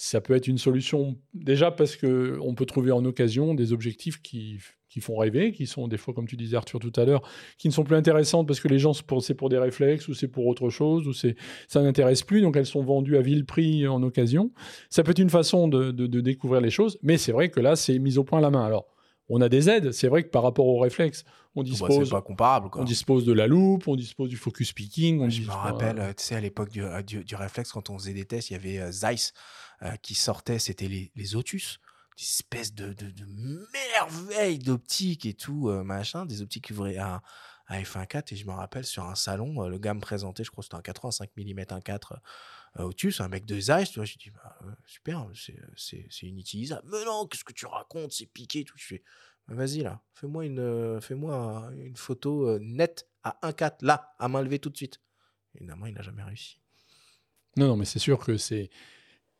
ça 0.01 0.21
peut 0.21 0.37
être 0.37 0.47
une 0.47 0.59
solution 0.59 1.17
déjà 1.35 1.73
parce 1.73 1.97
que 1.97 2.39
on 2.41 2.55
peut 2.55 2.67
trouver 2.67 2.93
en 2.93 3.05
occasion 3.05 3.53
des 3.53 3.73
objectifs 3.73 4.23
qui, 4.23 4.59
qui, 4.89 5.01
font 5.01 5.17
rêver, 5.17 5.51
qui 5.51 5.67
sont 5.67 5.89
des 5.89 5.97
fois, 5.97 6.15
comme 6.15 6.29
tu 6.29 6.37
disais 6.37 6.57
Arthur 6.57 6.79
tout 6.79 6.93
à 6.95 7.05
l'heure, 7.05 7.21
qui 7.59 7.67
ne 7.67 7.73
sont 7.73 7.83
plus 7.83 7.97
intéressantes 7.97 8.47
parce 8.47 8.61
que 8.61 8.69
les 8.69 8.79
gens 8.79 8.93
c'est 8.93 9.35
pour 9.35 9.49
des 9.49 9.59
réflexes 9.59 10.07
ou 10.07 10.15
c'est 10.15 10.29
pour 10.29 10.47
autre 10.47 10.71
chose 10.71 11.09
ou 11.09 11.13
c'est 11.13 11.35
ça 11.67 11.83
n'intéresse 11.83 12.23
plus, 12.23 12.41
donc 12.41 12.57
elles 12.57 12.65
sont 12.65 12.85
vendues 12.85 13.17
à 13.17 13.23
vil 13.23 13.45
prix 13.45 13.89
en 13.89 14.01
occasion. 14.05 14.53
Ça 14.89 15.03
peut 15.03 15.11
être 15.11 15.19
une 15.19 15.31
façon 15.31 15.67
de, 15.67 15.91
de, 15.91 16.21
découvrir 16.21 16.61
les 16.61 16.71
choses, 16.71 16.97
mais 17.03 17.19
c'est 17.19 17.33
vrai 17.33 17.49
que 17.49 17.59
là 17.59 17.75
c'est 17.75 17.99
mis 17.99 18.19
au 18.19 18.25
point 18.25 18.39
à 18.39 18.43
la 18.43 18.51
main. 18.51 18.65
Alors 18.65 18.87
on 19.29 19.41
a 19.41 19.49
des 19.49 19.69
aides, 19.69 19.91
c'est 19.91 20.09
vrai 20.09 20.23
que 20.23 20.29
par 20.29 20.45
rapport 20.45 20.67
aux 20.67 20.79
réflexes, 20.79 21.25
on 21.57 21.63
bah, 21.63 21.69
dispose, 21.71 22.11
pas 22.11 22.23
comparable, 22.23 22.69
on 22.77 22.85
dispose 22.85 23.25
de 23.25 23.33
la 23.33 23.49
loupe, 23.49 23.89
on 23.89 23.97
dispose 23.97 24.29
du 24.29 24.37
focus 24.37 24.73
picking. 24.73 25.29
je 25.29 25.43
me 25.43 25.51
rappelle, 25.51 26.15
tu 26.17 26.23
sais, 26.23 26.37
à 26.37 26.41
l'époque 26.41 26.71
du, 26.71 26.83
du, 27.05 27.25
du, 27.25 27.35
réflexe, 27.35 27.73
quand 27.73 27.91
on 27.91 27.99
faisait 27.99 28.15
des 28.15 28.25
tests, 28.25 28.51
il 28.51 28.53
y 28.53 28.57
avait 28.57 28.79
euh, 28.79 28.93
Zeiss 28.93 29.33
euh, 29.83 29.97
qui 29.97 30.15
sortaient, 30.15 30.59
c'était 30.59 30.89
les, 30.89 31.13
les 31.15 31.37
Otus 31.37 31.81
des 32.19 32.25
espèces 32.25 32.75
de, 32.75 32.93
de, 32.95 33.13
merveilles 33.95 34.59
d'optique 34.59 35.25
et 35.25 35.35
tout, 35.35 35.69
euh, 35.69 35.85
machin, 35.85 36.27
des 36.27 36.43
optiques 36.43 36.69
ouvraient 36.73 36.97
à, 36.97 37.23
un 37.69 37.83
f1.4 37.83 38.33
et 38.33 38.37
je 38.37 38.47
me 38.47 38.53
rappelle 38.53 38.85
sur 38.87 39.05
un 39.05 39.15
salon, 39.15 39.63
euh, 39.63 39.69
le 39.69 39.79
gars 39.79 39.95
me 39.95 40.01
présentait, 40.01 40.43
je 40.43 40.51
crois 40.51 40.63
que 40.63 40.67
c'était 40.67 40.77
un 40.77 40.83
85 40.83 41.31
mm 41.37 41.61
1.4 41.61 42.15
euh, 42.79 42.85
au-dessus, 42.85 43.13
c'est 43.13 43.23
un 43.23 43.29
mec 43.29 43.45
de 43.45 43.61
Zeiss, 43.61 43.91
tu 43.91 43.99
vois, 43.99 44.07
j'ai 44.07 44.17
dit, 44.17 44.31
bah, 44.31 44.59
super, 44.87 45.27
c'est- 45.77 46.03
inutilisable. 46.23 46.89
Mais 46.91 47.05
non, 47.05 47.27
qu'est-ce 47.27 47.45
que 47.45 47.53
tu 47.53 47.67
racontes, 47.67 48.13
c'est 48.13 48.27
piqué, 48.27 48.65
tout. 48.65 48.77
Je 48.77 48.87
fais, 48.87 49.03
Bah, 49.47 49.55
vas-y 49.55 49.83
là, 49.83 50.03
fais-moi 50.15 50.45
une, 50.47 51.01
fais-moi 51.01 51.35
un- 51.35 51.71
une 51.73 51.97
photo 51.97 52.59
nette 52.59 53.09
à 53.23 53.39
1.4, 53.43 53.83
là, 53.83 54.15
à 54.19 54.29
main 54.29 54.43
levée 54.43 54.59
tout 54.59 54.71
de 54.71 54.77
suite. 54.77 55.01
Évidemment, 55.55 55.87
il 55.87 55.95
n'a 55.95 56.03
jamais 56.03 56.23
réussi. 56.23 56.59
Non, 57.57 57.69
non, 57.69 57.77
mais 57.77 57.85
c'est 57.85 57.99
sûr 57.99 58.19
que 58.19 58.37
c'est. 58.37 58.71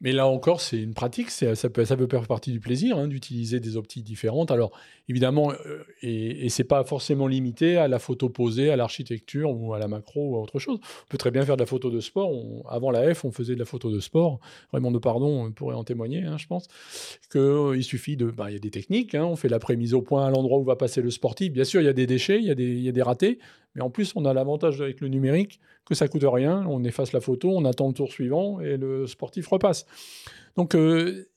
Mais 0.01 0.13
là 0.13 0.29
encore, 0.29 0.61
c'est 0.61 0.81
une 0.81 0.95
pratique, 0.95 1.31
ça 1.31 1.55
peut, 1.71 1.85
peut 1.85 2.07
faire 2.09 2.27
partie 2.29 2.53
du 2.53 2.61
plaisir 2.61 2.97
hein, 2.97 3.09
d'utiliser 3.09 3.59
des 3.59 3.77
optiques 3.77 4.05
différentes. 4.05 4.53
Alors, 4.53 4.71
évidemment, 5.09 5.51
euh, 5.67 5.83
et, 6.03 6.47
et 6.47 6.49
c'est 6.51 6.63
pas 6.63 6.85
forcément 6.85 7.27
limité 7.27 7.77
à 7.77 7.89
la 7.89 7.99
photo 7.99 8.29
posée, 8.29 8.71
à 8.71 8.77
l'architecture 8.77 9.51
ou 9.51 9.75
à 9.75 9.81
la 9.81 9.89
macro 9.89 10.31
ou 10.31 10.37
à 10.37 10.41
autre 10.41 10.61
chose. 10.61 10.79
On 10.83 11.09
peut 11.09 11.19
très 11.19 11.33
bien 11.33 11.45
faire 11.45 11.57
de 11.57 11.63
la 11.63 11.67
photo 11.67 11.91
de 11.91 11.99
sport. 11.99 12.31
Avant 12.71 12.93
la 12.93 13.13
F, 13.13 13.25
on 13.25 13.33
faisait 13.33 13.55
de 13.55 13.59
la 13.59 13.65
photo 13.65 13.91
de 13.91 13.99
sport. 13.99 14.39
Raymond 14.73 14.93
de 14.93 14.99
Pardon 14.99 15.51
pourrait 15.51 15.75
en 15.75 15.83
témoigner, 15.83 16.23
hein, 16.23 16.37
je 16.39 16.47
pense. 16.47 16.69
Que, 17.29 17.39
euh, 17.73 17.77
il 17.77 17.83
suffit 17.83 18.17
de. 18.17 18.31
bah, 18.31 18.51
Il 18.51 18.53
y 18.53 18.57
a 18.57 18.61
des 18.61 18.71
techniques. 18.71 19.17
hein, 19.17 19.25
on 19.25 19.35
fait 19.35 19.49
la 19.49 19.59
prémise 19.59 19.95
au 19.95 20.03
point 20.03 20.27
à 20.27 20.31
l'endroit 20.31 20.59
où 20.59 20.65
va 20.65 20.77
passer 20.77 21.03
le 21.03 21.11
sportif. 21.11 21.53
Bien 21.53 21.65
sûr, 21.65 21.81
il 21.81 21.85
y 21.85 21.89
a 21.89 21.93
des 21.93 22.07
déchets, 22.07 22.39
il 22.41 22.45
y 22.45 22.83
y 22.83 22.89
a 22.89 22.93
des 22.93 23.03
ratés. 23.03 23.41
En 23.81 23.91
plus, 23.91 24.13
on 24.17 24.25
a 24.25 24.33
l'avantage 24.33 24.81
avec 24.81 25.01
le 25.01 25.09
numérique 25.09 25.61
que 25.85 25.95
ça 25.95 26.09
coûte 26.09 26.25
rien. 26.25 26.65
On 26.69 26.85
efface 26.85 27.13
la 27.13 27.21
photo, 27.21 27.51
on 27.55 27.65
attend 27.65 27.89
le 27.89 27.95
tour 27.95 28.11
suivant 28.11 28.61
et 28.61 28.77
le 28.77 29.07
sportif 29.07 29.47
repasse. 29.49 29.87
Donc 30.57 30.75
euh, 30.75 31.29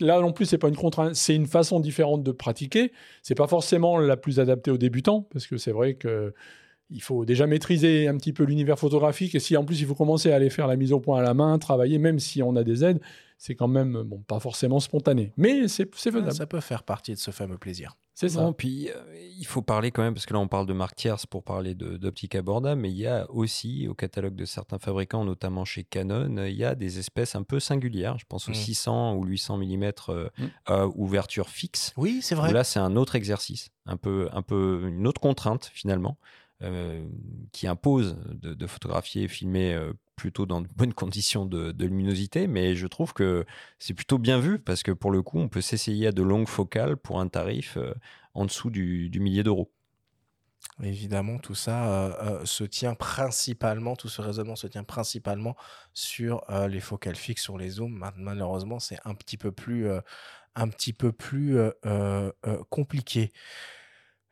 là 0.00 0.20
non 0.20 0.32
plus, 0.32 0.46
c'est 0.46 0.58
pas 0.58 0.68
une 0.68 0.76
contrainte, 0.76 1.14
c'est 1.14 1.34
une 1.34 1.46
façon 1.46 1.80
différente 1.80 2.22
de 2.22 2.32
pratiquer. 2.32 2.92
C'est 3.22 3.34
pas 3.34 3.46
forcément 3.46 3.98
la 3.98 4.16
plus 4.16 4.40
adaptée 4.40 4.70
aux 4.70 4.78
débutants 4.78 5.26
parce 5.32 5.46
que 5.46 5.56
c'est 5.56 5.72
vrai 5.72 5.94
que 5.94 6.32
il 6.90 7.02
faut 7.02 7.24
déjà 7.24 7.46
maîtriser 7.46 8.06
un 8.06 8.16
petit 8.18 8.32
peu 8.32 8.44
l'univers 8.44 8.78
photographique 8.78 9.34
et 9.34 9.40
si 9.40 9.56
en 9.56 9.64
plus 9.64 9.80
il 9.80 9.86
faut 9.86 9.94
commencer 9.94 10.30
à 10.30 10.36
aller 10.36 10.50
faire 10.50 10.66
la 10.66 10.76
mise 10.76 10.92
au 10.92 11.00
point 11.00 11.20
à 11.20 11.22
la 11.22 11.32
main, 11.32 11.58
travailler, 11.58 11.98
même 11.98 12.18
si 12.18 12.42
on 12.42 12.54
a 12.54 12.64
des 12.64 12.84
aides, 12.84 13.00
c'est 13.44 13.56
quand 13.56 13.66
même 13.66 14.02
bon 14.04 14.22
pas 14.22 14.38
forcément 14.38 14.78
spontané, 14.78 15.32
mais 15.36 15.66
c'est 15.66 15.92
c'est 15.96 16.10
Ah, 16.10 16.12
faisable. 16.12 16.32
ça 16.32 16.46
peut 16.46 16.60
faire 16.60 16.84
partie 16.84 17.12
de 17.12 17.18
ce 17.18 17.32
fameux 17.32 17.58
plaisir. 17.58 17.96
C'est 18.14 18.28
ça. 18.28 18.42
Non, 18.42 18.52
puis 18.52 18.88
euh, 18.90 18.94
il 19.38 19.46
faut 19.46 19.62
parler 19.62 19.90
quand 19.90 20.02
même, 20.02 20.14
parce 20.14 20.26
que 20.26 20.32
là 20.34 20.38
on 20.38 20.46
parle 20.46 20.66
de 20.66 20.72
marque 20.74 20.94
tierce 20.94 21.26
pour 21.26 21.42
parler 21.42 21.74
de- 21.74 21.96
d'optique 21.96 22.34
abordable, 22.36 22.80
mais 22.80 22.90
il 22.90 22.96
y 22.98 23.06
a 23.08 23.28
aussi 23.30 23.88
au 23.88 23.94
catalogue 23.94 24.36
de 24.36 24.44
certains 24.44 24.78
fabricants, 24.78 25.24
notamment 25.24 25.64
chez 25.64 25.82
Canon, 25.82 26.36
euh, 26.36 26.48
il 26.48 26.54
y 26.56 26.64
a 26.64 26.74
des 26.76 26.98
espèces 27.00 27.34
un 27.34 27.42
peu 27.42 27.58
singulières. 27.58 28.18
Je 28.18 28.26
pense 28.28 28.48
aux 28.48 28.52
Mm. 28.52 28.54
600 28.54 29.14
ou 29.16 29.24
800 29.24 29.56
mm 29.58 29.92
euh, 30.10 30.28
Mm. 30.38 30.44
à 30.66 30.86
ouverture 30.86 31.48
fixe. 31.48 31.92
Oui, 31.96 32.20
c'est 32.22 32.34
vrai. 32.36 32.52
Là, 32.52 32.62
c'est 32.64 32.78
un 32.80 32.94
autre 32.96 33.16
exercice, 33.16 33.70
un 33.86 33.96
peu, 33.96 34.28
un 34.32 34.42
peu 34.42 34.84
une 34.88 35.06
autre 35.08 35.20
contrainte 35.20 35.70
finalement, 35.74 36.16
euh, 36.62 37.04
qui 37.50 37.66
impose 37.66 38.16
de, 38.30 38.54
de 38.54 38.66
photographier 38.68 39.24
et 39.24 39.28
filmer 39.28 39.74
euh, 39.74 39.92
plutôt 40.16 40.46
dans 40.46 40.60
de 40.60 40.68
bonnes 40.76 40.94
conditions 40.94 41.46
de, 41.46 41.74
luminosité. 41.84 42.46
Mais 42.46 42.74
je 42.74 42.86
trouve 42.86 43.12
que 43.12 43.44
c'est 43.78 43.94
plutôt 43.94 44.18
bien 44.18 44.38
vu 44.38 44.58
parce 44.58 44.82
que 44.82 44.92
pour 44.92 45.10
le 45.10 45.22
coup, 45.22 45.38
on 45.38 45.48
peut 45.48 45.60
s'essayer 45.60 46.08
à 46.08 46.12
de 46.12 46.22
longues 46.22 46.48
focales 46.48 46.96
pour 46.96 47.20
un 47.20 47.28
tarif 47.28 47.76
euh, 47.76 47.94
en 48.34 48.44
dessous 48.44 48.70
du, 48.70 49.10
millier 49.20 49.42
d'euros. 49.42 49.70
Évidemment, 50.82 51.38
tout 51.38 51.54
ça 51.54 51.84
euh, 51.84 52.40
euh, 52.40 52.44
se 52.44 52.64
tient 52.64 52.94
principalement, 52.94 53.96
tout 53.96 54.08
ce 54.08 54.22
raisonnement 54.22 54.56
se 54.56 54.68
tient 54.68 54.84
principalement 54.84 55.56
sur 55.92 56.44
les 56.68 56.80
focales 56.80 57.16
fixes, 57.16 57.42
sur 57.42 57.58
les 57.58 57.70
zooms. 57.70 57.92
Ma- 57.92 58.14
Malheureusement, 58.16 58.78
c'est 58.78 58.98
un 59.04 59.14
petit 59.14 59.36
peu 59.36 59.52
plus, 59.52 59.88
un 60.54 60.68
petit 60.68 60.92
peu 60.92 61.12
plus 61.12 61.58
compliqué. 62.70 63.32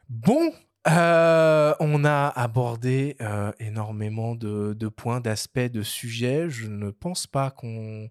Bon, 0.09 0.52
euh, 0.89 1.74
on 1.78 2.05
a 2.05 2.28
abordé 2.28 3.16
euh, 3.20 3.52
énormément 3.61 4.35
de, 4.35 4.89
points, 4.89 5.20
d'aspects, 5.20 5.59
de 5.59 5.82
sujets. 5.82 6.48
Je 6.48 6.69
ne 6.69 6.90
pense 6.90 7.27
pas 7.27 7.51
qu'on 7.51 8.09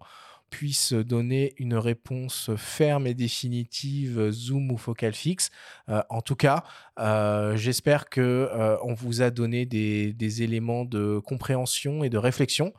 puisse 0.50 0.92
donner 0.92 1.54
une 1.58 1.76
réponse 1.76 2.50
ferme 2.56 3.06
et 3.06 3.14
définitive 3.14 4.30
zoom 4.30 4.70
ou 4.72 4.76
focal 4.76 5.14
fixe. 5.14 5.50
Euh, 5.88 6.02
en 6.10 6.22
tout 6.22 6.36
cas, 6.36 6.64
j'espère 7.56 8.08
que 8.08 8.48
on 8.82 8.94
vous 8.94 9.22
a 9.22 9.30
donné 9.30 9.66
des, 9.66 10.42
éléments 10.42 10.84
de 10.84 11.18
compréhension 11.18 12.04
et 12.04 12.10
de 12.10 12.18
réflexion 12.18 12.72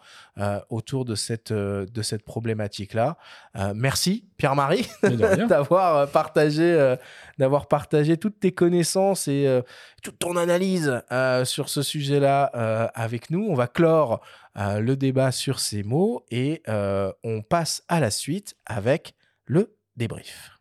autour 0.70 1.06
de 1.06 1.16
cette, 1.16 1.52
euh, 1.52 1.86
de 1.86 2.02
cette 2.02 2.24
problématique-là. 2.24 3.18
Euh, 3.56 3.74
merci 3.76 4.26
Pierre-Marie 4.38 4.88
d'avoir 5.50 5.98
euh, 5.98 6.06
partagé, 6.08 6.64
euh, 6.64 6.96
d'avoir 7.38 7.68
partagé 7.68 8.18
toutes 8.18 8.40
tes 8.40 8.52
connaissances 8.52 9.28
et 9.28 9.46
euh, 9.48 9.62
toute 10.02 10.18
ton 10.20 10.38
analyse 10.38 11.02
euh, 11.12 11.46
sur 11.46 11.70
ce 11.70 11.82
sujet-là 11.82 12.52
euh, 12.56 12.88
avec 12.96 13.30
nous. 13.30 13.46
On 13.48 13.54
va 13.54 13.68
clore 13.68 14.22
euh, 14.58 14.80
le 14.80 14.96
débat 14.96 15.32
sur 15.32 15.60
ces 15.60 15.84
mots 15.84 16.26
et 16.32 16.62
euh, 16.68 17.12
on 17.24 17.42
passe 17.42 17.84
à 17.88 18.00
la 18.00 18.10
suite 18.10 18.56
avec 18.66 19.14
le 19.46 19.76
débrief. 19.96 20.58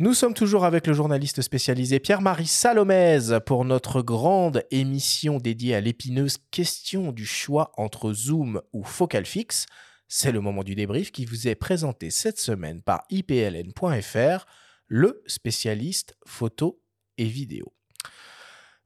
Nous 0.00 0.14
sommes 0.14 0.32
toujours 0.32 0.64
avec 0.64 0.86
le 0.86 0.94
journaliste 0.94 1.42
spécialisé 1.42 2.00
Pierre-Marie 2.00 2.46
Salomez 2.46 3.38
pour 3.44 3.66
notre 3.66 4.00
grande 4.00 4.64
émission 4.70 5.36
dédiée 5.36 5.74
à 5.74 5.82
l'épineuse 5.82 6.38
question 6.50 7.12
du 7.12 7.26
choix 7.26 7.70
entre 7.76 8.14
zoom 8.14 8.62
ou 8.72 8.82
focal 8.82 9.26
fixe. 9.26 9.66
C'est 10.08 10.32
le 10.32 10.40
moment 10.40 10.64
du 10.64 10.74
débrief 10.74 11.12
qui 11.12 11.26
vous 11.26 11.48
est 11.48 11.54
présenté 11.54 12.08
cette 12.08 12.40
semaine 12.40 12.80
par 12.80 13.02
ipln.fr, 13.10 14.46
le 14.86 15.22
spécialiste 15.26 16.16
photo 16.26 16.80
et 17.18 17.26
vidéo. 17.26 17.74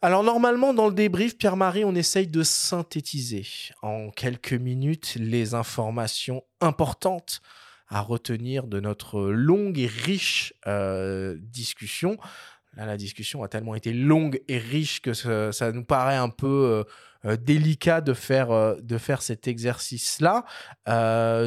Alors 0.02 0.24
normalement 0.24 0.74
dans 0.74 0.88
le 0.88 0.94
débrief, 0.94 1.38
Pierre-Marie, 1.38 1.84
on 1.84 1.94
essaye 1.94 2.26
de 2.26 2.42
synthétiser 2.42 3.46
en 3.82 4.10
quelques 4.10 4.52
minutes 4.52 5.14
les 5.14 5.54
informations 5.54 6.42
importantes 6.60 7.40
à 7.88 8.00
retenir 8.00 8.66
de 8.66 8.80
notre 8.80 9.20
longue 9.22 9.78
et 9.78 9.86
riche 9.86 10.54
euh, 10.66 11.36
discussion. 11.40 12.16
Là, 12.76 12.86
la 12.86 12.96
discussion 12.96 13.42
a 13.42 13.48
tellement 13.48 13.74
été 13.74 13.92
longue 13.92 14.42
et 14.48 14.58
riche 14.58 15.00
que 15.00 15.12
ça, 15.12 15.72
nous 15.72 15.84
paraît 15.84 16.16
un 16.16 16.28
peu 16.28 16.84
euh, 17.26 17.30
euh, 17.30 17.36
délicat 17.36 18.00
de 18.00 18.14
faire, 18.14 18.76
de 18.82 18.98
faire 18.98 19.22
cet 19.22 19.46
exercice-là. 19.46 20.44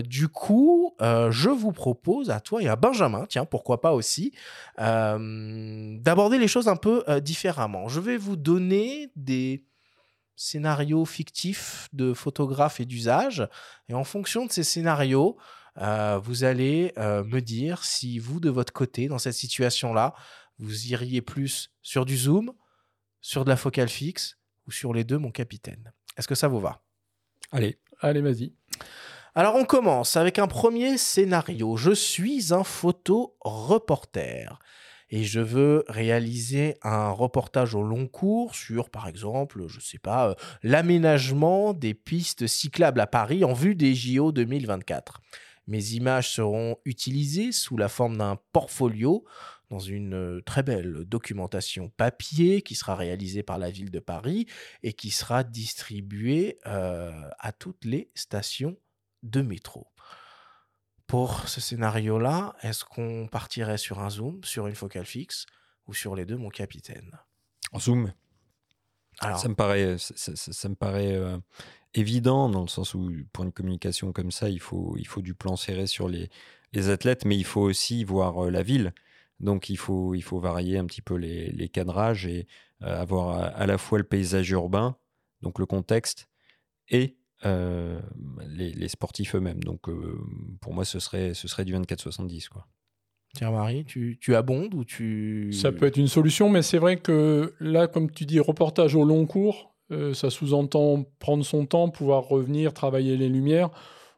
Du 0.04 0.30
coup, 0.30 0.96
je 1.00 1.50
vous 1.50 1.74
propose 1.74 2.30
à 2.30 2.40
toi 2.40 2.62
et 2.62 2.68
à 2.68 2.78
Benjamin, 2.78 3.26
tiens, 3.28 3.46
pourquoi 3.46 3.82
pas 3.82 3.92
aussi, 3.92 4.32
d'aborder 4.78 6.38
les 6.38 6.48
choses 6.48 6.70
un 6.70 6.78
peu 6.78 7.04
différemment. 7.20 7.90
Je 7.90 8.00
vais 8.00 8.18
vous 8.18 8.38
donner 8.38 9.12
des 9.18 9.66
scénarios 10.38 11.04
fictifs 11.04 11.90
de 11.92 12.14
photographes 12.14 12.80
et 12.80 12.86
d'usage, 12.86 13.46
et 13.90 13.94
en 13.96 14.04
fonction 14.06 14.46
de 14.46 14.52
ces 14.52 14.64
scénarios, 14.64 15.36
euh, 15.80 16.20
vous 16.22 16.44
allez 16.44 16.94
euh, 16.98 17.24
me 17.24 17.42
dire 17.42 17.84
si 17.84 18.20
vous, 18.20 18.40
de 18.40 18.50
votre 18.50 18.74
côté, 18.74 19.08
dans 19.08 19.20
cette 19.20 19.34
situation-là, 19.34 20.14
vous 20.60 20.88
iriez 20.88 21.22
plus 21.22 21.72
sur 21.82 22.06
du 22.06 22.18
zoom, 22.18 22.54
sur 23.22 23.44
de 23.44 23.50
la 23.50 23.58
focale 23.58 23.90
fixe 23.90 24.38
ou 24.68 24.72
sur 24.72 24.94
les 24.94 25.04
deux, 25.04 25.18
mon 25.18 25.32
capitaine. 25.32 25.94
Est-ce 26.18 26.28
que 26.28 26.36
ça 26.36 26.48
vous 26.48 26.60
va? 26.60 26.82
Allez, 27.52 27.80
Allez, 28.00 28.22
vas-y. 28.22 28.54
Alors 29.34 29.56
on 29.56 29.66
commence 29.66 30.18
avec 30.18 30.40
un 30.40 30.48
premier 30.48 30.98
scénario. 30.98 31.78
Je 31.78 31.92
suis 31.92 32.54
un 32.54 32.64
photo 32.64 33.36
reporter 33.42 34.60
et 35.10 35.24
je 35.24 35.40
veux 35.40 35.84
réaliser 35.88 36.78
un 36.84 37.10
reportage 37.10 37.76
au 37.76 37.82
long 37.82 38.08
cours 38.08 38.56
sur, 38.56 38.90
par 38.90 39.08
exemple, 39.08 39.64
je 39.68 39.80
sais 39.80 40.00
pas, 40.00 40.30
euh, 40.30 40.34
l'aménagement 40.64 41.74
des 41.74 41.94
pistes 41.94 42.46
cyclables 42.48 43.00
à 43.00 43.08
Paris 43.08 43.44
en 43.44 43.54
vue 43.54 43.76
des 43.76 43.96
JO 43.96 44.32
2024. 44.32 45.22
Mes 45.68 45.92
images 45.92 46.32
seront 46.32 46.78
utilisées 46.86 47.52
sous 47.52 47.78
la 47.78 47.90
forme 47.90 48.18
d'un 48.18 48.40
portfolio 48.54 49.26
dans 49.70 49.80
une 49.80 50.14
euh, 50.14 50.42
très 50.46 50.64
belle 50.64 51.04
documentation 51.06 51.90
papier 51.90 52.62
qui 52.62 52.74
sera 52.74 52.96
réalisée 52.96 53.44
par 53.44 53.58
la 53.58 53.70
ville 53.70 53.92
de 53.92 54.00
Paris 54.00 54.48
et 54.82 54.94
qui 54.94 55.12
sera 55.12 55.44
distribuée 55.44 56.58
euh, 56.68 57.12
à 57.40 57.52
toutes 57.52 57.84
les 57.84 58.10
stations 58.16 58.78
de 59.24 59.42
métro. 59.42 59.88
Pour 61.06 61.48
ce 61.48 61.62
scénario-là, 61.62 62.56
est-ce 62.62 62.84
qu'on 62.84 63.28
partirait 63.28 63.78
sur 63.78 64.00
un 64.00 64.10
zoom, 64.10 64.44
sur 64.44 64.68
une 64.68 64.76
focale 64.76 65.06
fixe 65.06 65.46
ou 65.86 65.94
sur 65.94 66.16
les 66.16 66.26
deux, 66.26 66.38
mon 66.38 66.50
capitaine? 66.50 67.12
En 67.72 67.80
zoom? 67.80 68.14
Alors, 69.20 69.40
Ça 69.40 69.48
me 69.50 69.56
paraît, 69.56 69.98
ça, 69.98 70.14
ça- 70.16 70.36
ça- 70.36 70.54
ça 70.54 70.70
me 70.70 70.76
paraît 70.76 71.16
euh, 71.16 71.38
évident 71.94 72.50
dans 72.50 72.62
le 72.62 72.68
sens 72.68 72.94
où 72.94 73.12
pour 73.34 73.44
une 73.44 73.52
communication 73.52 74.12
comme 74.12 74.32
ça, 74.32 74.50
il 74.50 74.60
faut, 74.60 74.96
il 74.98 75.08
faut 75.08 75.22
du 75.22 75.34
plan 75.34 75.56
serré 75.56 75.88
sur 75.88 76.08
les, 76.10 76.30
les 76.74 76.90
athlètes, 76.90 77.26
mais 77.26 77.36
il 77.38 77.46
faut 77.46 77.62
aussi 77.62 78.04
voir 78.04 78.46
euh, 78.46 78.52
la 78.52 78.64
ville. 78.64 78.94
Donc 79.40 79.70
il 79.70 79.78
faut, 79.78 80.16
il 80.16 80.22
faut 80.22 80.40
varier 80.40 80.78
un 80.78 80.86
petit 80.86 81.02
peu 81.02 81.16
les, 81.16 81.52
les 81.52 81.70
cadrages 81.70 82.26
et 82.26 82.48
euh, 82.84 83.02
avoir 83.02 83.30
à, 83.30 83.46
à 83.46 83.66
la 83.66 83.78
fois 83.78 83.98
le 83.98 84.04
paysage 84.04 84.50
urbain, 84.52 84.98
donc 85.42 85.60
le 85.60 85.66
contexte, 85.66 86.28
et 86.90 87.18
euh, 87.46 88.00
les, 88.48 88.72
les 88.72 88.88
sportifs 88.88 89.36
eux-mêmes. 89.36 89.64
Donc 89.64 89.90
euh, 89.90 90.18
pour 90.62 90.74
moi, 90.74 90.86
ce 90.86 91.00
serait, 91.00 91.34
ce 91.34 91.48
serait 91.48 91.66
du 91.66 91.76
24-70. 91.76 92.50
Quoi. 92.50 92.68
Pierre-Marie, 93.36 93.86
tu, 93.86 94.18
tu 94.20 94.36
abondes 94.36 94.74
ou 94.74 94.84
tu... 94.84 95.54
Ça 95.54 95.72
peut 95.72 95.86
être 95.86 95.98
une 95.98 96.08
solution, 96.08 96.50
mais 96.50 96.64
c'est 96.64 96.80
vrai 96.80 96.98
que 96.98 97.54
là, 97.60 97.88
comme 97.88 98.10
tu 98.10 98.26
dis, 98.26 98.40
reportage 98.40 98.96
au 98.96 99.06
long 99.06 99.28
cours, 99.28 99.67
euh, 99.92 100.14
ça 100.14 100.30
sous-entend 100.30 101.06
prendre 101.20 101.46
son 101.46 101.66
temps, 101.66 101.90
pouvoir 101.90 102.24
revenir, 102.24 102.74
travailler 102.74 103.18
les 103.18 103.30
lumières. 103.30 103.70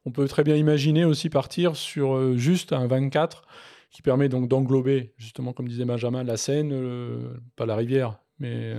On 0.05 0.11
peut 0.11 0.27
très 0.27 0.43
bien 0.43 0.55
imaginer 0.55 1.05
aussi 1.05 1.29
partir 1.29 1.75
sur 1.75 2.15
euh, 2.15 2.35
juste 2.37 2.73
un 2.73 2.87
24 2.87 3.43
qui 3.91 4.01
permet 4.01 4.29
donc 4.29 4.47
d'englober, 4.47 5.13
justement, 5.17 5.51
comme 5.53 5.67
disait 5.67 5.85
Benjamin, 5.85 6.23
la 6.23 6.37
Seine, 6.37 6.71
euh, 6.71 7.33
pas 7.55 7.65
la 7.65 7.75
rivière, 7.75 8.19
mais 8.39 8.73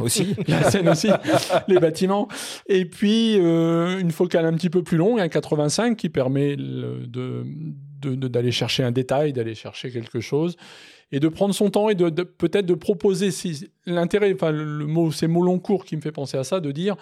Aussi 0.00 0.34
la 0.48 0.70
Seine 0.70 0.88
aussi, 0.88 1.08
les 1.68 1.78
bâtiments. 1.78 2.28
Et 2.66 2.84
puis 2.86 3.34
une 3.36 4.10
focale 4.10 4.46
un 4.46 4.54
petit 4.54 4.70
peu 4.70 4.82
plus 4.82 4.96
longue, 4.96 5.20
un 5.20 5.28
85, 5.28 5.96
qui 5.96 6.08
permet 6.08 6.56
le- 6.56 7.06
de, 7.06 7.44
de- 8.00 8.14
de- 8.14 8.28
d'aller 8.28 8.50
chercher 8.52 8.82
un 8.82 8.92
détail, 8.92 9.32
d'aller 9.32 9.54
chercher 9.54 9.90
quelque 9.90 10.20
chose, 10.20 10.56
et 11.14 11.20
de 11.20 11.28
prendre 11.28 11.54
son 11.54 11.70
temps 11.70 11.88
et 11.88 11.94
de, 11.94 12.08
peut-être 12.24 12.66
de 12.66 12.74
proposer. 12.74 13.30
Si, 13.30 13.70
l'intérêt, 13.86 14.34
enfin 14.34 14.50
le, 14.50 14.64
le 14.64 14.86
mot, 14.86 15.12
c'est 15.12 15.28
mot 15.28 15.42
long 15.42 15.60
qui 15.60 15.96
me 15.96 16.00
fait 16.00 16.10
penser 16.10 16.36
à 16.36 16.42
ça, 16.42 16.58
de 16.58 16.72
dire. 16.72 16.96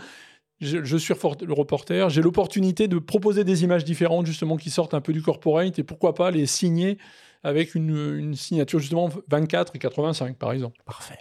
Je, 0.61 0.97
suis 0.97 1.15
le 1.15 1.53
reporter, 1.55 2.09
j'ai 2.09 2.23
l'opportunité 2.23 2.87
de 2.87 2.99
proposer 2.99 3.43
des 3.43 3.65
images 3.65 3.85
différentes, 3.85 4.27
justement, 4.27 4.57
qui 4.57 4.71
sortent 4.71 4.95
un 4.95 5.01
peu 5.01 5.13
du 5.13 5.23
corporate, 5.23 5.79
et 5.79 5.83
pourquoi 5.83 6.15
pas 6.15 6.31
les 6.31 6.47
signer 6.47 6.99
avec 7.43 7.75
une, 7.75 8.35
signature, 8.37 8.79
justement, 8.79 9.11
24 9.29 9.75
et 9.75 9.79
85, 9.81 10.37
par 10.37 10.53
exemple. 10.53 10.81
Parfait. 10.85 11.19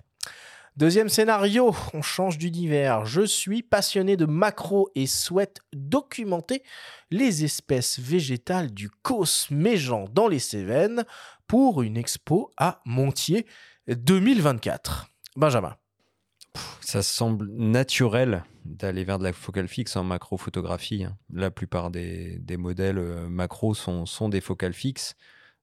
Deuxième 0.77 1.09
scénario, 1.09 1.73
on 1.93 2.01
change 2.01 2.37
d'univers. 2.37 3.05
Je 3.05 3.23
suis 3.23 3.63
passionné 3.63 4.15
de 4.15 4.25
macro 4.25 4.91
et 4.95 5.07
souhaite 5.07 5.61
documenter 5.73 6.61
les 7.09 7.43
espèces 7.43 7.99
végétales 7.99 8.71
du 8.71 8.89
Causse 8.89 9.47
Méjean 9.49 10.05
dans 10.13 10.27
les 10.27 10.39
Cévennes 10.39 11.03
pour 11.51 11.81
une 11.81 11.97
expo 11.97 12.49
à 12.55 12.81
Montier 12.85 13.45
2024. 13.89 15.07
Benjamin. 15.35 15.75
Ça 16.79 17.03
semble 17.03 17.49
naturel 17.51 18.45
d'aller 18.63 19.03
vers 19.03 19.19
de 19.19 19.25
la 19.25 19.33
focale 19.33 19.67
fixe 19.67 19.97
en 19.97 20.05
macro-photographie. 20.05 21.03
hein. 21.03 21.17
La 21.33 21.51
plupart 21.51 21.91
des, 21.91 22.39
modèles 22.57 22.99
euh, 22.99 23.27
macro 23.27 23.73
sont, 23.73 24.29
des 24.29 24.39
focales 24.39 24.71
fixes. 24.71 25.15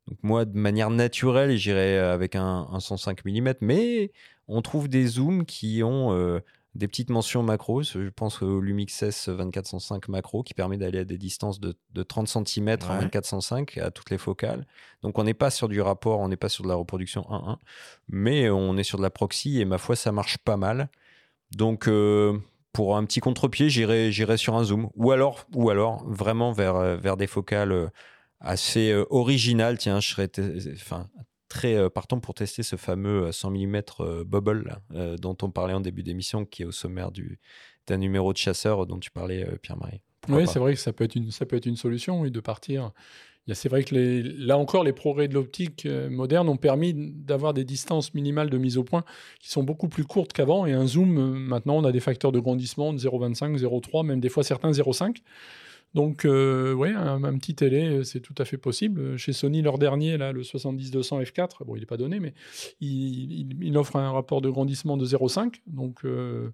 Donc 0.07 0.19
moi, 0.23 0.45
de 0.45 0.59
manière 0.59 0.91
naturelle, 0.91 1.57
j'irais 1.57 1.97
avec 1.97 2.37
un, 2.37 2.67
un 2.71 2.81
105 2.81 3.25
mm, 3.25 3.55
mais 3.63 4.13
on 4.47 4.61
trouve 4.61 4.89
des 4.89 5.07
zooms 5.07 5.47
qui 5.47 5.83
ont 5.83 6.13
euh, 6.13 6.41
des 6.75 6.87
petites 6.87 7.11
mentions 7.11 7.43
macro. 7.43 7.83
Je 7.83 8.09
pense 8.11 8.43
au 8.43 8.61
Lumix 8.61 9.03
S 9.03 9.29
2405 9.29 10.09
macro 10.09 10.43
qui 10.43 10.55
permet 10.55 10.77
d'aller 10.77 11.01
à 11.01 11.05
des 11.05 11.19
distances 11.19 11.61
de, 11.61 11.75
de 11.93 12.03
30 12.03 12.29
cm 12.29 12.69
en 12.69 12.95
Ouais. 12.95 12.99
2405 13.01 13.79
à 13.79 13.91
toutes 13.91 14.11
les 14.11 14.19
focales. 14.19 14.67
Donc 15.03 15.19
on 15.19 15.25
n'est 15.25 15.35
pas 15.35 15.51
sur 15.51 15.69
du 15.69 15.81
rapport, 15.81 16.21
on 16.21 16.29
n'est 16.29 16.37
pas 16.37 16.49
sur 16.49 16.65
de 16.65 16.69
la 16.69 16.75
reproduction 16.75 17.23
1-1, 17.23 17.57
mais 18.09 18.51
on 18.51 18.77
est 18.77 18.83
sur 18.85 18.99
de 18.99 19.03
la 19.03 19.11
proxy 19.11 19.61
et 19.61 19.65
ma 19.65 19.79
foi, 19.79 19.97
ça 19.97 20.13
marche 20.13 20.39
pas 20.39 20.57
mal. 20.57 20.89
Donc 21.53 21.89
euh, 21.89 22.39
pour 22.73 22.97
un 22.97 23.05
petit 23.05 23.21
contre-pied, 23.21 23.71
j'irai 23.71 24.37
sur 24.37 24.55
un 24.57 24.65
zoom 24.65 24.91
ou 24.95 25.11
alors 25.11 25.47
ou 25.55 25.71
alors 25.71 26.05
vraiment 26.07 26.53
vers 26.53 26.77
euh, 26.77 26.97
vers 26.97 27.17
des 27.17 27.27
focales 27.27 27.73
euh, 27.73 27.89
assez 28.41 28.95
originales. 29.11 29.79
Tiens, 29.79 29.99
je 30.01 30.11
serais 30.11 30.31
enfin 30.75 31.09
très 31.49 31.75
euh, 31.75 31.89
partant 31.89 32.21
pour 32.21 32.35
tester 32.35 32.63
ce 32.63 32.77
fameux 32.77 33.27
euh, 33.27 33.33
100 33.33 33.51
mm 33.51 33.83
euh, 34.01 34.25
bubble 34.25 34.65
là, 34.67 34.81
euh, 34.95 35.17
dont 35.17 35.37
on 35.43 35.51
parlait 35.51 35.75
en 35.75 35.81
début 35.81 36.03
d'émission, 36.03 36.45
qui 36.45 36.63
est 36.63 36.67
au 36.67 36.73
sommaire 36.73 37.11
du 37.11 37.39
d'un 37.87 37.97
numéro 37.97 38.33
de 38.33 38.39
chasseur 38.39 38.87
dont 38.87 38.99
tu 38.99 39.11
parlais, 39.11 39.45
euh, 39.45 39.57
Pierre-Marie. 39.57 40.03
Pourquoi 40.21 40.43
Oui, 40.43 40.49
c'est 40.49 40.59
vrai 40.59 40.75
que 40.75 40.81
ça 40.81 40.93
peut 40.93 41.05
être 41.05 41.15
une, 41.15 41.31
ça 41.31 41.47
peut 41.47 41.57
être 41.57 41.67
une 41.67 41.77
solution, 41.77 42.21
oui, 42.21 42.31
de 42.31 42.41
partir. 42.41 42.93
C'est 43.55 43.69
vrai 43.69 43.83
que 43.83 43.95
les, 43.95 44.23
là 44.23 44.59
encore, 44.59 44.85
les 44.85 44.93
progrès 44.93 45.27
de 45.27 45.35
l'optique 45.35 45.87
euh, 45.87 46.11
moderne 46.11 46.49
ont 46.49 46.57
permis 46.57 46.93
d'avoir 46.95 47.55
des 47.55 47.65
distances 47.65 48.13
minimales 48.13 48.51
de 48.51 48.59
mise 48.59 48.77
au 48.77 48.85
point 48.85 49.05
qui 49.41 49.49
sont 49.49 49.63
beaucoup 49.63 49.89
plus 49.89 50.05
courtes 50.05 50.33
qu'avant. 50.33 50.67
Et 50.67 50.73
un 50.73 50.87
zoom, 50.87 51.17
euh, 51.17 51.39
maintenant, 51.39 51.77
on 51.77 51.85
a 51.85 51.93
des 51.93 52.01
facteurs 52.01 52.33
de 52.33 52.41
grandissement 52.41 52.93
de 52.93 52.99
0,25, 52.99 53.57
0,3, 53.57 54.05
même 54.05 54.21
des 54.21 54.29
fois 54.29 54.43
certains 54.43 54.71
0,5. 54.71 55.17
Donc, 55.95 56.25
euh, 56.25 56.75
ouais, 56.75 56.93
un, 56.93 57.39
petit 57.39 57.55
télé, 57.55 57.89
euh, 57.89 58.05
c'est 58.05 58.21
tout 58.21 58.35
à 58.39 58.45
fait 58.45 58.59
possible. 58.59 59.17
Chez 59.17 59.33
Sony, 59.33 59.63
leur 59.63 59.79
dernier, 59.79 60.19
là, 60.19 60.33
le 60.33 60.43
70-200 60.43 61.23
f4, 61.23 61.65
bon, 61.65 61.77
il 61.77 61.81
n'est 61.81 61.87
pas 61.87 61.97
donné, 61.97 62.21
mais 62.21 62.35
il, 62.81 63.77
offre 63.77 63.97
un 63.97 64.13
rapport 64.13 64.41
de 64.41 64.51
grandissement 64.51 64.97
de 64.97 65.07
0,5. 65.07 65.63
Donc, 65.67 66.05
euh, 66.05 66.51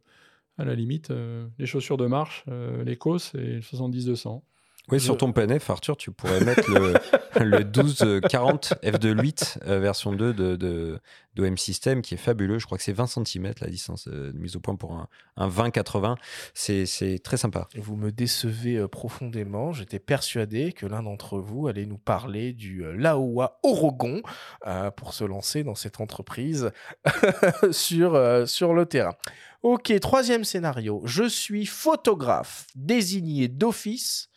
à 0.57 0.65
la 0.65 0.75
limite, 0.75 1.11
euh, 1.11 1.47
les 1.59 1.67
chaussures 1.67 1.97
de 1.97 2.07
marche, 2.07 2.45
l'Ecos 2.85 3.35
et 3.35 3.57
le 3.57 3.61
70-200. 3.61 4.43
Oui, 4.91 4.99
Je- 4.99 5.05
sur 5.05 5.17
ton 5.17 5.33
PNF, 5.33 5.71
Arthur, 5.71 5.97
tu 5.97 6.11
pourrais 6.11 6.41
mettre 6.45 6.71
le, 6.71 6.93
le 7.43 7.65
1240 7.65 8.75
f2.8 8.83 9.59
euh, 9.67 9.79
version 9.81 10.13
2 10.13 10.35
de, 10.35 10.57
de, 10.57 11.01
d'OM 11.35 11.57
System 11.57 12.03
qui 12.03 12.15
est 12.15 12.19
fabuleux. 12.19 12.59
Je 12.59 12.67
crois 12.67 12.77
que 12.77 12.85
c'est 12.85 12.93
20 12.93 13.07
cm 13.07 13.55
la 13.63 13.69
distance 13.69 14.09
euh, 14.09 14.31
de 14.31 14.39
mise 14.39 14.57
au 14.57 14.61
point 14.61 14.77
pour 14.77 14.93
un, 14.93 15.09
un 15.39 15.49
20-80. 15.49 16.17
C'est, 16.53 17.19
très 17.25 17.39
sympa. 17.39 17.67
Vous 17.77 17.97
me 17.97 18.13
décevez 18.13 18.77
euh, 18.77 18.87
profondément. 18.89 19.73
J'étais 19.73 19.99
persuadé 19.99 20.73
que 20.73 20.85
l'un 20.85 21.03
d'entre 21.03 21.39
vous 21.39 21.67
allait 21.67 21.87
nous 21.87 21.99
parler 21.99 22.53
du 22.53 22.85
euh, 22.85 22.93
Laowa 22.95 23.59
Orogon 23.63 24.21
euh, 24.67 24.91
pour 24.91 25.15
se 25.15 25.25
lancer 25.25 25.65
dans 25.65 25.75
cette 25.75 26.01
entreprise 26.01 26.71
sur, 27.71 28.15
euh, 28.15 28.45
sur 28.45 28.75
le 28.75 28.85
terrain. 28.85 29.15
Ok, 29.63 29.99
troisième 30.01 30.45
scénario. 30.45 31.01
Je 31.07 31.25
suis 31.27 31.65
photographe 31.65 32.67
désigné 32.75 33.49
d'office 33.49 34.29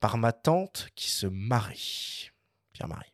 par 0.00 0.18
ma 0.18 0.32
tante 0.32 0.88
qui 0.94 1.10
se 1.10 1.26
marie. 1.26 2.30
Pierre-Marie. 2.72 3.12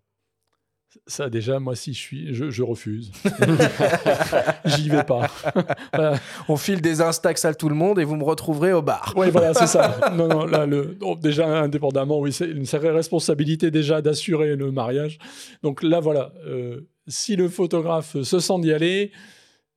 Ça, 1.07 1.29
déjà, 1.29 1.59
moi, 1.59 1.75
si 1.75 1.93
je 1.93 1.99
suis, 1.99 2.35
je, 2.35 2.51
je 2.51 2.63
refuse. 2.63 3.13
J'y 4.65 4.89
vais 4.89 5.05
pas. 5.05 5.29
Voilà. 5.93 6.19
On 6.49 6.57
file 6.57 6.81
des 6.81 7.01
instax 7.03 7.45
à 7.45 7.55
tout 7.55 7.69
le 7.69 7.75
monde 7.75 7.99
et 7.99 8.05
vous 8.05 8.17
me 8.17 8.25
retrouverez 8.25 8.73
au 8.73 8.81
bar. 8.81 9.13
Oui, 9.17 9.31
voilà, 9.31 9.55
c'est 9.55 9.67
ça. 9.67 9.99
Non, 10.15 10.29
non, 10.29 10.47
là, 10.47 10.67
le, 10.67 10.97
oh, 11.03 11.17
déjà, 11.21 11.47
indépendamment, 11.47 12.21
oui, 12.21 12.33
c'est 12.33 12.49
une 12.49 12.65
sacrée 12.65 12.91
responsabilité 12.91 13.71
déjà 13.71 14.01
d'assurer 14.03 14.57
le 14.57 14.71
mariage. 14.71 15.19
Donc 15.63 15.83
là, 15.83 16.01
voilà, 16.01 16.33
euh, 16.47 16.89
si 17.07 17.37
le 17.37 17.49
photographe 17.49 18.21
se 18.23 18.41
sent 18.41 18.61
d'y 18.61 18.73
aller, 18.73 19.13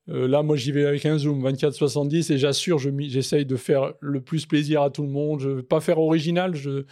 euh, 0.10 0.28
là, 0.28 0.42
moi, 0.42 0.56
j'y 0.56 0.72
vais 0.72 0.86
avec 0.86 1.06
un 1.06 1.18
zoom 1.18 1.46
24-70 1.46 2.32
et 2.32 2.38
j'assure, 2.38 2.80
j'essaye 2.80 3.46
de 3.46 3.56
faire 3.58 3.94
le 4.00 4.22
plus 4.22 4.46
plaisir 4.46 4.82
à 4.82 4.90
tout 4.90 5.04
le 5.04 5.10
monde. 5.10 5.42
Je 5.42 5.50
ne 5.50 5.56
vais 5.56 5.64
pas 5.64 5.82
faire 5.82 6.00
original. 6.00 6.56
Je, 6.56 6.84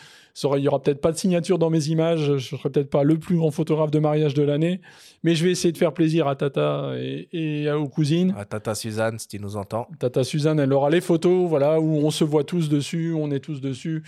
il 0.44 0.62
n'y 0.62 0.68
aura 0.68 0.82
peut-être 0.82 1.00
pas 1.00 1.14
de 1.14 1.18
signature 1.18 1.58
dans 1.58 1.70
mes 1.70 1.88
images. 1.88 2.26
Je 2.26 2.34
ne 2.34 2.38
serai 2.40 2.70
peut-être 2.70 2.90
pas 2.90 3.04
le 3.04 3.18
plus 3.18 3.38
grand 3.38 3.52
photographe 3.52 3.92
de 3.92 4.00
mariage 4.00 4.34
de 4.34 4.44
l'année. 4.44 4.82
Mais 5.24 5.34
je 5.34 5.46
vais 5.46 5.52
essayer 5.52 5.72
de 5.72 5.78
faire 5.78 5.94
plaisir 5.94 6.28
à 6.28 6.36
Tata 6.36 6.94
et, 6.98 7.30
et 7.32 7.72
aux 7.72 7.88
cousines. 7.88 8.36
Ah, 8.38 8.44
Tata 8.44 8.76
Suzanne, 8.76 9.18
si 9.18 9.30
tu 9.30 9.40
nous 9.40 9.56
entends. 9.56 9.88
Tata 9.98 10.26
Suzanne, 10.26 10.60
elle 10.60 10.74
aura 10.74 10.90
les 10.90 11.02
photos, 11.02 11.48
voilà, 11.48 11.80
où 11.80 12.06
on 12.06 12.12
se 12.12 12.26
voit 12.26 12.44
tous 12.44 12.68
dessus, 12.68 13.14
on 13.18 13.32
est 13.32 13.40
tous 13.40 13.62
dessus. 13.62 14.04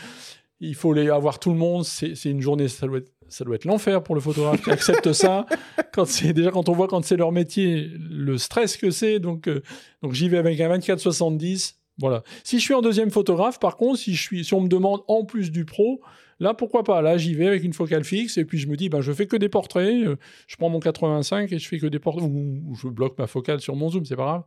Il 0.60 0.76
faut 0.76 0.92
les 0.92 1.10
avoir 1.10 1.40
tout 1.40 1.52
le 1.52 1.58
monde. 1.58 1.86
C'est 1.86 2.16
c'est 2.16 2.32
une 2.32 2.42
journée, 2.42 2.68
ça 2.68 2.88
doit 2.88 2.98
être, 2.98 3.12
ça 3.30 3.44
doit 3.44 3.56
être 3.56 3.66
l'enfer 3.66 4.04
pour 4.04 4.16
le 4.16 4.22
photographe 4.22 4.64
qui 4.64 4.72
accepte 4.72 5.14
ça. 5.14 5.46
Quand 5.94 6.06
c'est 6.06 6.34
déjà 6.34 6.52
quand 6.52 6.70
on 6.70 6.74
voit 6.74 6.88
quand 6.88 7.04
c'est 7.04 7.18
leur 7.18 7.32
métier, 7.32 7.90
le 7.98 8.38
stress 8.38 8.78
que 8.78 8.92
c'est. 8.92 9.20
Donc, 9.20 9.48
euh, 9.48 9.64
donc 10.04 10.14
j'y 10.14 10.30
vais 10.30 10.38
avec 10.38 10.60
un 10.60 10.78
24-70. 10.78 11.76
Voilà. 11.98 12.24
Si 12.44 12.60
je 12.60 12.64
suis 12.64 12.74
en 12.76 12.82
deuxième 12.82 13.10
photographe, 13.10 13.60
par 13.60 13.78
contre, 13.78 14.00
si 14.00 14.14
je 14.14 14.22
suis, 14.22 14.46
si 14.46 14.54
on 14.54 14.62
me 14.62 14.68
demande 14.68 15.02
en 15.08 15.26
plus 15.26 15.52
du 15.52 15.66
pro, 15.66 16.02
là 16.40 16.54
pourquoi 16.54 16.84
pas? 16.84 17.02
Là, 17.02 17.18
j'y 17.18 17.34
vais 17.34 17.48
avec 17.48 17.64
une 17.64 17.74
focale 17.74 18.04
fixe 18.04 18.38
et 18.38 18.46
puis 18.46 18.58
je 18.58 18.68
me 18.68 18.76
dis, 18.76 18.90
ben 18.90 19.02
je 19.02 19.12
fais 19.12 19.28
que 19.28 19.36
des 19.36 19.50
portraits. 19.50 20.08
euh, 20.08 20.16
je 20.48 20.56
prends 20.58 20.70
mon 20.70 20.80
85 20.80 21.52
et 21.52 21.60
je 21.60 21.68
fais 21.68 21.80
que 21.80 21.88
des 21.88 22.00
portraits. 22.00 22.24
Ou, 22.24 22.76
je 22.76 22.88
bloque 22.88 23.18
ma 23.18 23.28
focale 23.28 23.60
sur 23.60 23.76
mon 23.76 23.90
zoom, 23.90 24.06
c'est 24.06 24.16
pas 24.16 24.24
grave. 24.24 24.44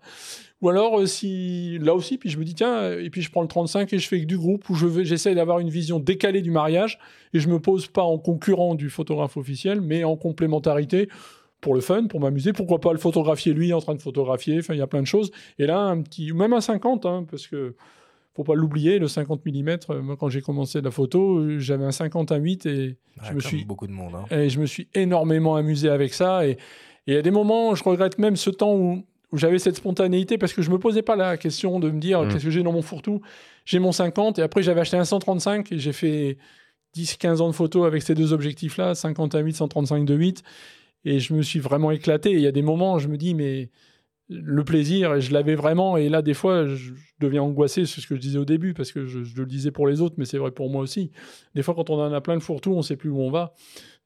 Ou 0.60 0.68
alors, 0.68 1.00
euh, 1.00 1.06
si 1.06 1.78
là 1.80 1.94
aussi, 1.94 2.18
puis 2.18 2.30
je 2.30 2.38
me 2.38 2.44
dis, 2.44 2.54
tiens, 2.54 2.74
euh, 2.74 3.02
et 3.02 3.10
puis 3.10 3.22
je 3.22 3.30
prends 3.30 3.42
le 3.42 3.48
35 3.48 3.92
et 3.92 3.98
je 3.98 4.08
fais 4.08 4.20
que 4.20 4.26
du 4.26 4.38
groupe 4.38 4.68
où 4.68 4.74
je 4.74 4.86
vais, 4.86 5.04
j'essaie 5.04 5.34
d'avoir 5.34 5.58
une 5.58 5.70
vision 5.70 5.98
décalée 5.98 6.42
du 6.42 6.50
mariage 6.50 6.98
et 7.32 7.40
je 7.40 7.48
me 7.48 7.58
pose 7.58 7.86
pas 7.86 8.02
en 8.02 8.18
concurrent 8.18 8.74
du 8.74 8.90
photographe 8.90 9.36
officiel, 9.36 9.80
mais 9.80 10.04
en 10.04 10.16
complémentarité 10.16 11.08
pour 11.60 11.74
le 11.74 11.80
fun, 11.80 12.06
pour 12.06 12.20
m'amuser. 12.20 12.52
Pourquoi 12.52 12.80
pas 12.80 12.92
le 12.92 12.98
photographier 12.98 13.52
lui 13.52 13.72
en 13.72 13.80
train 13.80 13.94
de 13.94 14.02
photographier? 14.02 14.58
Enfin, 14.58 14.74
il 14.74 14.78
y 14.78 14.82
a 14.82 14.86
plein 14.86 15.02
de 15.02 15.06
choses. 15.06 15.30
Et 15.58 15.66
là, 15.66 15.78
un 15.78 16.02
petit, 16.02 16.32
même 16.32 16.52
un 16.52 16.60
50, 16.60 17.06
hein, 17.06 17.26
parce 17.30 17.46
que 17.46 17.74
faut 18.36 18.44
pas 18.44 18.54
l'oublier, 18.54 18.98
le 18.98 19.08
50 19.08 19.44
mm. 19.44 19.76
Moi, 20.02 20.16
quand 20.16 20.28
j'ai 20.28 20.40
commencé 20.40 20.80
la 20.80 20.90
photo, 20.90 21.38
euh, 21.38 21.58
j'avais 21.58 21.84
un 21.84 21.92
50 21.92 22.30
à 22.32 22.36
8 22.36 22.66
et 22.66 22.96
Ah, 23.18 23.28
je 23.30 23.34
me 23.34 23.40
suis 23.40 23.64
beaucoup 23.64 23.86
de 23.86 23.92
monde. 23.92 24.14
hein. 24.14 24.24
et 24.30 24.48
je 24.48 24.60
me 24.60 24.66
suis 24.66 24.88
énormément 24.94 25.56
amusé 25.56 25.88
avec 25.88 26.14
ça. 26.14 26.46
Et 26.46 26.56
il 27.06 27.14
y 27.14 27.16
a 27.16 27.22
des 27.22 27.30
moments, 27.32 27.74
je 27.74 27.82
regrette 27.84 28.18
même 28.18 28.36
ce 28.36 28.50
temps 28.50 28.74
où, 28.74 29.04
où 29.32 29.36
j'avais 29.36 29.58
cette 29.58 29.76
spontanéité 29.76 30.38
parce 30.38 30.52
que 30.52 30.62
je 30.62 30.70
me 30.70 30.78
posais 30.78 31.02
pas 31.02 31.16
la 31.16 31.36
question 31.36 31.80
de 31.80 31.90
me 31.90 31.98
dire 32.00 32.22
Mm. 32.22 32.28
qu'est-ce 32.28 32.44
que 32.44 32.50
j'ai 32.50 32.62
dans 32.62 32.72
mon 32.72 32.82
fourre-tout? 32.82 33.20
J'ai 33.64 33.78
mon 33.78 33.92
50 33.92 34.38
et 34.38 34.42
après 34.42 34.62
j'avais 34.62 34.80
acheté 34.80 34.96
un 34.96 35.04
135 35.04 35.72
et 35.72 35.78
j'ai 35.78 35.92
fait 35.92 36.38
10-15 36.96 37.40
ans 37.40 37.48
de 37.48 37.54
photos 37.54 37.86
avec 37.86 38.02
ces 38.02 38.14
deux 38.14 38.32
objectifs-là, 38.32 38.94
50 38.94 39.34
à 39.34 39.40
8, 39.40 39.54
135 39.54 40.04
de 40.04 40.14
8. 40.14 40.42
Et 41.04 41.18
je 41.20 41.34
me 41.34 41.42
suis 41.42 41.60
vraiment 41.60 41.90
éclaté. 41.92 42.30
Et 42.30 42.34
il 42.34 42.40
y 42.40 42.46
a 42.46 42.52
des 42.52 42.62
moments, 42.62 42.98
je 42.98 43.08
me 43.08 43.16
dis, 43.16 43.34
mais 43.34 43.70
le 44.30 44.64
plaisir, 44.64 45.14
et 45.14 45.20
je 45.20 45.32
l'avais 45.32 45.56
vraiment. 45.56 45.96
Et 45.96 46.08
là, 46.08 46.22
des 46.22 46.34
fois, 46.34 46.66
je, 46.66 46.74
je 46.76 46.92
deviens 47.18 47.42
angoissé, 47.42 47.84
c'est 47.84 48.00
ce 48.00 48.06
que 48.06 48.14
je 48.14 48.20
disais 48.20 48.38
au 48.38 48.44
début, 48.44 48.74
parce 48.74 48.92
que 48.92 49.04
je, 49.04 49.24
je 49.24 49.36
le 49.36 49.46
disais 49.46 49.72
pour 49.72 49.86
les 49.86 50.00
autres, 50.00 50.14
mais 50.18 50.24
c'est 50.24 50.38
vrai 50.38 50.52
pour 50.52 50.70
moi 50.70 50.82
aussi. 50.82 51.10
Des 51.54 51.62
fois, 51.62 51.74
quand 51.74 51.90
on 51.90 52.00
en 52.00 52.12
a 52.12 52.20
plein 52.20 52.34
le 52.34 52.40
fourre-tout, 52.40 52.72
on 52.72 52.82
sait 52.82 52.96
plus 52.96 53.10
où 53.10 53.20
on 53.20 53.30
va. 53.30 53.54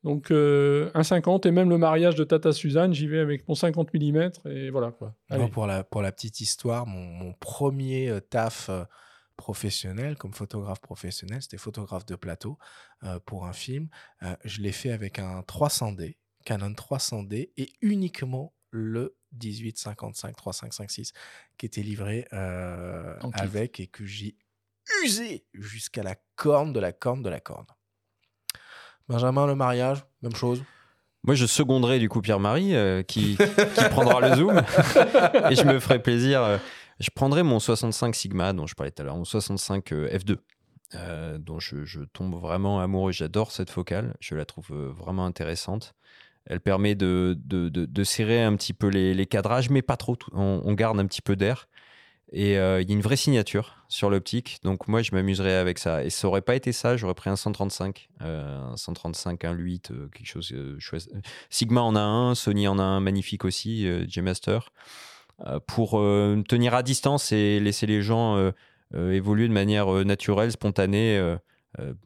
Donc, 0.05 0.31
euh, 0.31 0.91
un 0.93 1.03
50, 1.03 1.47
et 1.47 1.51
même 1.51 1.71
le 1.71 1.79
mariage 1.79 2.15
de 2.15 2.25
Tata 2.25 2.53
Suzanne, 2.53 2.93
j'y 2.93 3.07
vais 3.07 3.21
avec 3.21 3.49
mon 3.49 3.55
50 3.55 3.93
mm, 3.95 4.31
et 4.51 4.69
voilà 4.69 4.93
quoi. 4.93 5.15
Moi, 5.31 5.49
pour, 5.49 5.67
la, 5.67 5.83
pour 5.83 6.03
la 6.03 6.13
petite 6.13 6.41
histoire, 6.41 6.87
mon, 6.87 7.05
mon 7.07 7.33
premier 7.33 8.11
euh, 8.11 8.21
taf 8.21 8.69
euh, 8.69 8.85
professionnel, 9.37 10.17
comme 10.17 10.35
photographe 10.35 10.81
professionnel, 10.81 11.41
c'était 11.41 11.57
photographe 11.57 12.07
de 12.07 12.15
plateau 12.15 12.57
pour 13.27 13.47
un 13.47 13.53
film. 13.53 13.89
Je 14.45 14.63
l'ai 14.63 14.71
fait 14.71 14.93
avec 14.93 15.19
un 15.19 15.41
300D, 15.41 16.19
Canon 16.45 16.71
300D, 16.71 17.51
et 17.57 17.69
uniquement 17.83 18.55
le 18.71 19.17
1855 19.43 20.37
3556 20.37 21.13
qui 21.59 21.67
était 21.67 21.83
livré 21.83 22.27
euh, 22.33 23.17
avec 23.35 23.81
et 23.81 23.87
que 23.87 24.05
j'ai 24.05 24.37
usé 25.03 25.45
jusqu'à 25.55 26.03
la 26.03 26.17
corne 26.37 26.73
de 26.73 26.81
la 26.81 26.93
corne 26.93 27.23
de 27.23 27.29
la 27.31 27.41
corne. 27.41 27.67
Benjamin, 29.09 29.47
le 29.47 29.55
mariage, 29.55 30.05
même 30.23 30.35
chose. 30.35 30.63
Moi, 31.25 31.35
je 31.35 31.47
seconderai 31.47 31.99
du 31.99 32.09
coup 32.09 32.21
Pierre-Marie 32.21 32.75
euh, 32.75 33.03
qui, 33.03 33.37
qui 33.37 33.85
prendra 33.91 34.21
le 34.21 34.37
zoom 34.37 34.59
et 35.51 35.55
je 35.55 35.65
me 35.65 35.81
ferai 35.81 36.03
plaisir. 36.03 36.43
euh, 36.43 36.59
je 37.01 37.11
prendrai 37.11 37.43
mon 37.43 37.59
65 37.59 38.15
Sigma 38.15 38.53
dont 38.53 38.67
je 38.67 38.75
parlais 38.75 38.91
tout 38.91 39.03
à 39.03 39.05
l'heure, 39.07 39.17
mon 39.17 39.25
65 39.25 39.93
euh, 39.93 40.09
F2, 40.17 40.37
euh, 40.95 41.39
dont 41.39 41.59
je, 41.59 41.85
je 41.85 42.03
tombe 42.03 42.35
vraiment 42.35 42.81
amoureux. 42.81 43.13
J'adore 43.13 43.53
cette 43.53 43.71
focale, 43.71 44.15
je 44.21 44.35
la 44.35 44.45
trouve 44.45 44.71
vraiment 44.71 45.25
intéressante. 45.25 45.95
Elle 46.47 46.61
permet 46.61 46.95
de, 46.95 47.37
de, 47.39 47.69
de- 47.69 48.05
serrer 48.05 48.43
un 48.43 48.55
petit 48.57 48.75
peu 48.75 48.89
les, 48.89 49.27
cadrages, 49.27 49.71
mais 49.71 49.83
pas 49.83 49.97
trop. 49.97 50.17
On, 50.33 50.61
on 50.65 50.73
garde 50.75 51.01
un 51.01 51.07
petit 51.07 51.23
peu 51.23 51.37
d'air. 51.37 51.69
Et 52.33 52.59
euh, 52.59 52.81
il 52.81 52.89
y 52.89 52.93
a 52.93 52.97
une 52.97 53.03
vraie 53.03 53.17
signature 53.17 53.85
sur 53.89 54.11
l'optique. 54.11 54.59
Donc 54.63 54.89
moi, 54.89 55.03
je 55.03 55.13
m'amuserais 55.13 55.55
avec 55.55 55.79
ça. 55.79 56.03
Et 56.05 56.11
ça 56.11 56.27
aurait 56.27 56.43
pas 56.43 56.57
été 56.57 56.73
ça, 56.73 56.97
j'aurais 56.97 57.15
pris 57.15 57.31
un 57.31 57.37
135. 57.37 58.09
euh, 58.23 58.73
un 58.73 58.77
135, 58.77 59.45
un 59.45 59.53
8, 59.53 59.91
euh, 59.91 60.09
quelque 60.09 60.27
chose. 60.27 60.53
Sigma 61.49 61.81
en 61.83 61.95
a 61.95 62.01
un, 62.01 62.35
Sony 62.35 62.67
en 62.67 62.79
a 62.79 62.83
un 62.83 63.01
magnifique 63.01 63.45
aussi, 63.45 63.87
G-Master. 64.09 64.71
pour 65.67 65.93
tenir 66.49 66.75
à 66.75 66.83
distance 66.83 67.31
et 67.33 67.61
laisser 67.61 67.87
les 67.87 68.03
gens 68.03 68.53
évoluer 68.93 69.49
de 69.49 69.53
manière 69.53 69.87
naturelle, 70.05 70.51
spontanée. 70.53 71.37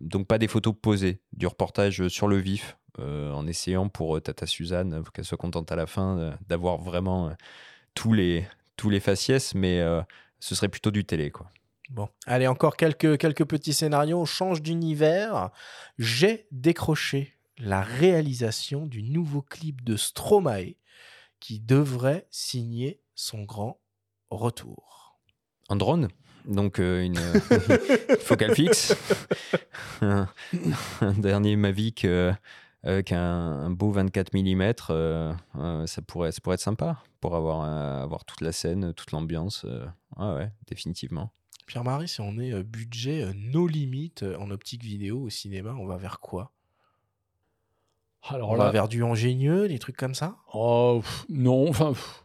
donc 0.00 0.26
pas 0.26 0.38
des 0.38 0.48
photos 0.48 0.74
posées, 0.80 1.20
du 1.32 1.46
reportage 1.46 2.08
sur 2.08 2.28
le 2.28 2.36
vif, 2.36 2.76
en 2.98 3.46
essayant 3.46 3.88
pour 3.88 4.16
euh, 4.16 4.20
Tata 4.20 4.46
Suzanne, 4.46 4.94
euh, 4.94 5.02
qu'elle 5.12 5.24
soit 5.24 5.38
contente 5.38 5.70
à 5.72 5.76
la 5.76 5.86
fin, 5.86 6.18
euh, 6.18 6.32
d'avoir 6.48 6.78
vraiment 6.78 7.28
euh, 7.28 7.32
tous, 7.94 8.12
les, 8.12 8.46
tous 8.76 8.90
les 8.90 9.00
faciès, 9.00 9.54
mais 9.54 9.80
euh, 9.80 10.02
ce 10.40 10.54
serait 10.54 10.68
plutôt 10.68 10.90
du 10.90 11.04
télé. 11.04 11.30
Quoi. 11.30 11.50
Bon, 11.90 12.08
allez, 12.26 12.46
encore 12.46 12.76
quelques, 12.76 13.18
quelques 13.18 13.44
petits 13.44 13.72
scénarios. 13.72 14.20
On 14.20 14.24
change 14.24 14.62
d'univers. 14.62 15.50
J'ai 15.98 16.46
décroché 16.50 17.34
la 17.58 17.80
réalisation 17.80 18.86
du 18.86 19.02
nouveau 19.02 19.42
clip 19.42 19.82
de 19.84 19.96
Stromae 19.96 20.74
qui 21.40 21.60
devrait 21.60 22.26
signer 22.30 23.00
son 23.14 23.44
grand 23.44 23.80
retour. 24.30 25.18
Un 25.68 25.76
drone? 25.76 26.08
Donc 26.46 26.78
euh, 26.78 27.02
une 27.02 27.18
euh, 27.18 28.18
focale 28.20 28.54
fixe, 28.54 28.96
un, 30.00 30.28
un 31.00 31.12
dernier 31.12 31.56
Mavic 31.56 32.06
euh, 32.06 32.32
avec 32.84 33.12
un, 33.12 33.18
un 33.20 33.70
beau 33.70 33.90
24 33.90 34.32
mm, 34.34 34.72
euh, 34.90 35.34
euh, 35.56 35.86
ça, 35.86 36.02
pourrait, 36.02 36.32
ça 36.32 36.40
pourrait 36.40 36.54
être 36.54 36.60
sympa 36.60 37.02
pour 37.20 37.34
avoir, 37.34 37.62
euh, 37.64 38.02
avoir 38.02 38.24
toute 38.24 38.40
la 38.40 38.52
scène, 38.52 38.92
toute 38.94 39.10
l'ambiance. 39.12 39.64
euh, 39.64 39.86
ah 40.16 40.34
ouais, 40.34 40.50
définitivement. 40.68 41.32
Pierre-Marie, 41.66 42.08
si 42.08 42.20
on 42.20 42.38
est 42.38 42.52
euh, 42.52 42.62
budget 42.62 43.22
euh, 43.24 43.32
no 43.36 43.66
limite 43.66 44.22
euh, 44.22 44.36
en 44.38 44.50
optique 44.50 44.82
vidéo 44.82 45.22
au 45.22 45.28
cinéma, 45.30 45.74
on 45.78 45.86
va 45.86 45.96
vers 45.96 46.20
quoi? 46.20 46.52
Alors 48.22 48.50
On 48.50 48.54
là, 48.56 48.64
va 48.64 48.70
vers 48.70 48.88
du 48.88 49.04
ingénieux, 49.04 49.68
des 49.68 49.78
trucs 49.78 49.96
comme 49.96 50.14
ça? 50.14 50.36
Oh, 50.52 51.00
pff, 51.02 51.24
non, 51.28 51.68
enfin, 51.68 51.90
pff, 51.90 52.24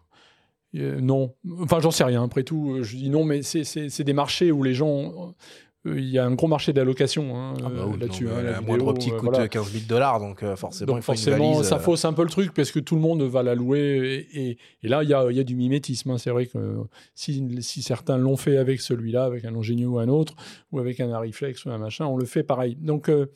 euh, 0.76 1.00
non. 1.00 1.36
Enfin, 1.62 1.80
j'en 1.82 1.92
sais 1.92 2.04
rien. 2.04 2.24
Après 2.24 2.44
tout, 2.44 2.72
euh, 2.78 2.84
je 2.84 2.96
dis 2.98 3.10
non, 3.10 3.24
mais 3.24 3.42
c'est 3.44 4.04
des 4.04 4.14
marchés 4.14 4.52
où 4.52 4.64
les 4.64 4.74
gens. 4.74 5.34
Euh, 5.86 6.00
Il 6.00 6.10
y 6.10 6.18
a 6.18 6.26
un 6.26 6.34
gros 6.34 6.48
marché 6.48 6.72
d'allocation 6.74 7.36
hein, 7.38 7.54
Ah 7.64 7.70
bah 7.70 7.86
oui, 7.88 8.00
là-dessus. 8.00 8.28
hein, 8.30 8.42
la 8.42 8.52
la 8.54 8.62
moindre 8.62 8.90
euh, 8.90 8.94
coûte 8.94 9.20
voilà. 9.22 9.42
euh, 9.42 9.48
15 9.48 9.72
000 9.72 9.84
dollars, 9.88 10.20
donc 10.20 10.42
euh, 10.44 10.56
forcément, 10.56 10.94
Donc 10.94 11.02
il 11.02 11.04
faut 11.04 11.12
une 11.14 11.18
forcément, 11.18 11.54
valise, 11.54 11.68
ça 11.70 11.76
euh, 11.76 11.80
fausse 11.80 12.06
un 12.06 12.14
peu 12.14 12.24
le 12.24 12.30
truc 12.30 12.54
parce 12.54 12.72
que 12.72 12.80
tout 12.80 12.96
le 12.96 13.02
monde 13.02 13.22
va 13.24 13.44
la 13.44 13.56
louer. 13.56 14.28
Et, 14.34 14.50
et- 14.50 14.58
et 14.84 14.88
là, 14.88 15.04
il 15.04 15.10
y 15.10 15.14
a, 15.14 15.26
il 15.30 15.36
y 15.38 15.40
a 15.40 15.44
du 15.44 15.56
mimétisme. 15.56 16.12
hein. 16.12 16.18
C'est 16.18 16.30
vrai 16.30 16.46
que 16.46 16.58
si, 17.16 17.44
si 17.62 17.82
certains 17.82 18.18
l'ont 18.18 18.38
fait 18.38 18.58
avec 18.58 18.82
celui-là, 18.82 19.24
avec 19.26 19.46
un 19.46 19.56
ingénieux 19.56 19.88
ou 19.88 20.00
un 20.00 20.08
autre, 20.10 20.36
ou 20.72 20.80
avec 20.80 21.00
un 21.00 21.12
Ariflex 21.12 21.66
ou 21.66 21.72
un 21.72 21.78
machin, 21.78 22.06
on 22.06 22.18
le 22.18 22.26
fait 22.26 22.44
pareil. 22.44 22.76
Donc, 22.82 23.10
euh, 23.10 23.28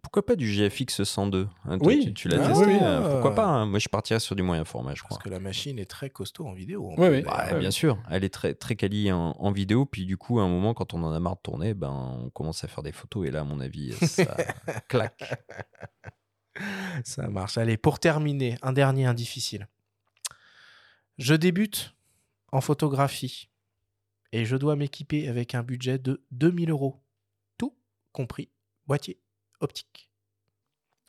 Pourquoi 0.00 0.24
pas 0.24 0.36
du 0.36 0.46
GFX 0.50 1.02
102 1.04 1.48
hein, 1.64 1.78
toi, 1.78 1.86
Oui. 1.86 2.04
Tu, 2.06 2.14
tu 2.14 2.28
l'as 2.28 2.42
Ah, 2.44 2.48
testé 2.48 2.64
oui, 2.66 2.72
oui. 2.74 2.78
euh, 2.82 3.12
Pourquoi 3.12 3.34
pas 3.34 3.44
hein 3.46 3.66
Moi, 3.66 3.78
je 3.78 3.88
partirais 3.88 4.20
sur 4.20 4.34
du 4.36 4.42
moyen 4.42 4.64
format, 4.64 4.94
je 4.94 5.02
crois. 5.02 5.16
Parce 5.18 5.24
que 5.24 5.28
la 5.28 5.40
machine 5.40 5.78
est 5.78 5.86
très 5.90 6.08
costaud 6.10 6.46
en 6.46 6.52
vidéo. 6.52 6.90
en 6.92 6.96
d'ailleurs. 6.96 7.52
Ouais, 7.52 7.58
bien 7.58 7.70
sûr, 7.70 7.98
elle 8.10 8.24
est 8.24 8.32
très, 8.32 8.54
très 8.54 8.74
quali 8.76 9.12
en, 9.12 9.32
en 9.38 9.52
vidéo. 9.52 9.84
Puis 9.84 10.06
du 10.06 10.16
coup, 10.16 10.40
à 10.40 10.44
un 10.44 10.48
moment, 10.48 10.72
quand 10.74 10.94
on 10.94 11.02
en 11.02 11.12
a 11.12 11.20
marre 11.20 11.36
de 11.36 11.40
tourner, 11.42 11.74
ben, 11.74 11.90
on 11.90 12.30
commence 12.30 12.64
à 12.64 12.68
faire 12.68 12.82
des 12.82 12.92
photos. 12.92 13.26
Et 13.26 13.30
là, 13.30 13.40
à 13.40 13.44
mon 13.44 13.60
avis, 13.60 13.92
ça 14.06 14.36
claque. 14.88 15.34
Ça 17.04 17.28
marche. 17.28 17.58
Allez, 17.58 17.76
pour 17.76 17.98
terminer, 17.98 18.56
un 18.62 18.72
dernier, 18.72 19.06
un 19.06 19.14
difficile. 19.14 19.68
Je 21.18 21.34
débute 21.34 21.94
en 22.52 22.60
photographie 22.60 23.48
et 24.32 24.44
je 24.44 24.56
dois 24.56 24.76
m'équiper 24.76 25.28
avec 25.28 25.54
un 25.54 25.62
budget 25.62 25.98
de 25.98 26.22
2000 26.30 26.70
euros. 26.70 27.02
Tout 27.58 27.74
compris, 28.12 28.50
boîtier 28.86 29.18
optique. 29.62 30.08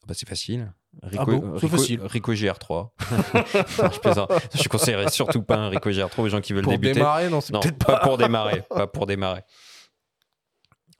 Bah, 0.08 0.14
c'est 0.18 0.28
facile. 0.28 0.74
Rico, 1.02 1.22
Ah 1.22 1.26
bon 1.26 1.52
Rico- 1.54 1.68
facile. 1.70 2.02
Rico 2.04 2.34
GR3. 2.34 2.90
Non, 3.84 3.90
je 3.92 4.00
plaisante. 4.00 4.32
Je 4.54 4.68
conseillerais 4.70 5.10
surtout 5.10 5.42
pas 5.44 5.56
un 5.58 5.70
Rico 5.70 5.90
GR3 5.90 6.22
aux 6.22 6.30
gens 6.30 6.42
qui 6.42 6.54
veulent 6.54 6.64
Pour 6.64 6.74
débuter. 6.74 6.94
démarrer, 6.96 7.30
non, 7.30 7.42
c'est 7.42 7.54
non, 7.54 7.60
peut-être 7.62 7.78
pas 7.80 7.98
pas. 8.00 8.06
pour 8.08 8.18
démarrer. 8.18 8.64
Pas 8.70 8.86
pour 8.88 9.06
démarrer. 9.06 9.42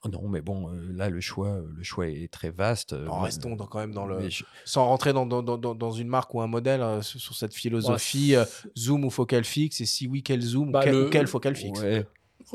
Oh 0.06 0.10
Non, 0.10 0.28
mais 0.28 0.42
bon, 0.42 0.70
euh, 0.74 0.92
là, 0.94 1.10
le 1.10 1.22
choix, 1.22 1.62
le 1.76 1.84
choix 1.84 2.08
est 2.08 2.30
très 2.32 2.50
vaste. 2.50 2.94
Moi, 2.94 3.22
restons 3.24 3.56
dans- 3.56 3.68
quand 3.68 3.80
même 3.80 3.94
dans 3.94 4.06
le. 4.06 4.30
je- 4.30 4.44
Sans 4.66 4.86
rentrer 4.86 5.14
dans, 5.14 5.26
dans, 5.26 5.42
dans- 5.44 5.92
une 5.92 6.08
marque 6.10 6.34
ou 6.34 6.42
un 6.42 6.48
modèle 6.48 6.82
euh, 6.82 7.02
sur 7.02 7.36
cette 7.36 7.54
philosophie 7.54 8.36
euh, 8.36 8.44
zoom 8.78 9.06
ou 9.06 9.10
focal 9.10 9.44
fixe 9.46 9.80
et 9.80 9.86
si 9.86 10.08
oui, 10.08 10.22
quel 10.24 10.42
zoom 10.42 10.72
Bah, 10.72 10.80
ou 10.80 10.84
quel, 10.84 10.94
le- 10.94 11.08
ou 11.08 11.10
quel 11.10 11.28
focal 11.28 11.56
fixe? 11.56 11.80
Ouais. 11.80 12.06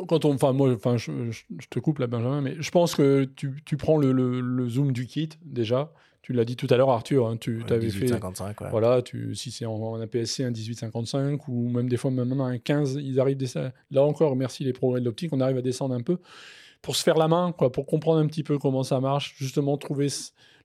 Quand 0.08 0.24
on, 0.24 0.34
enfin 0.34 0.52
moi, 0.52 0.72
enfin 0.74 0.96
je, 0.96 1.30
je- 1.30 1.44
je 1.58 1.66
te 1.68 1.78
coupe 1.78 1.98
là, 1.98 2.06
Benjamin, 2.06 2.40
mais 2.40 2.56
je 2.58 2.70
pense 2.70 2.94
que 2.94 3.24
tu, 3.36 3.62
tu 3.64 3.76
prends 3.76 3.96
le, 3.96 4.12
le- 4.12 4.40
le 4.40 4.68
zoom 4.68 4.92
du 4.92 5.06
kit 5.06 5.28
déjà. 5.44 5.92
Tu 6.22 6.32
l'as 6.34 6.44
dit 6.44 6.56
tout 6.56 6.66
à 6.70 6.76
l'heure, 6.76 6.90
Arthur. 6.90 7.26
hein, 7.26 7.36
tu 7.38 7.58
Ouais, 7.62 7.72
avais 7.72 7.88
fait, 7.88 8.00
1855, 8.04 8.60
ouais. 8.60 8.70
voilà, 8.70 9.00
tu, 9.00 9.34
si 9.34 9.50
c'est 9.50 9.64
en, 9.64 9.72
en 9.74 10.00
APS-C 10.00 10.44
un 10.44 10.50
1855 10.50 11.48
ou 11.48 11.70
même 11.70 11.88
des 11.88 11.96
fois 11.96 12.10
maintenant 12.10 12.44
un 12.44 12.58
15, 12.58 12.98
ils 13.02 13.18
arrivent 13.18 13.36
des- 13.38 13.70
là 13.90 14.02
encore, 14.02 14.36
merci 14.36 14.62
les 14.64 14.72
progrès 14.74 15.00
de 15.00 15.06
l'optique, 15.06 15.32
on 15.32 15.40
arrive 15.40 15.56
à 15.56 15.62
descendre 15.62 15.94
un 15.94 16.02
peu 16.02 16.18
pour 16.82 16.96
se 16.96 17.02
faire 17.02 17.16
la 17.16 17.28
main, 17.28 17.52
quoi, 17.52 17.72
pour 17.72 17.86
comprendre 17.86 18.20
un 18.20 18.26
petit 18.26 18.42
peu 18.42 18.58
comment 18.58 18.82
ça 18.82 19.00
marche, 19.00 19.34
justement 19.38 19.76
trouver 19.78 20.08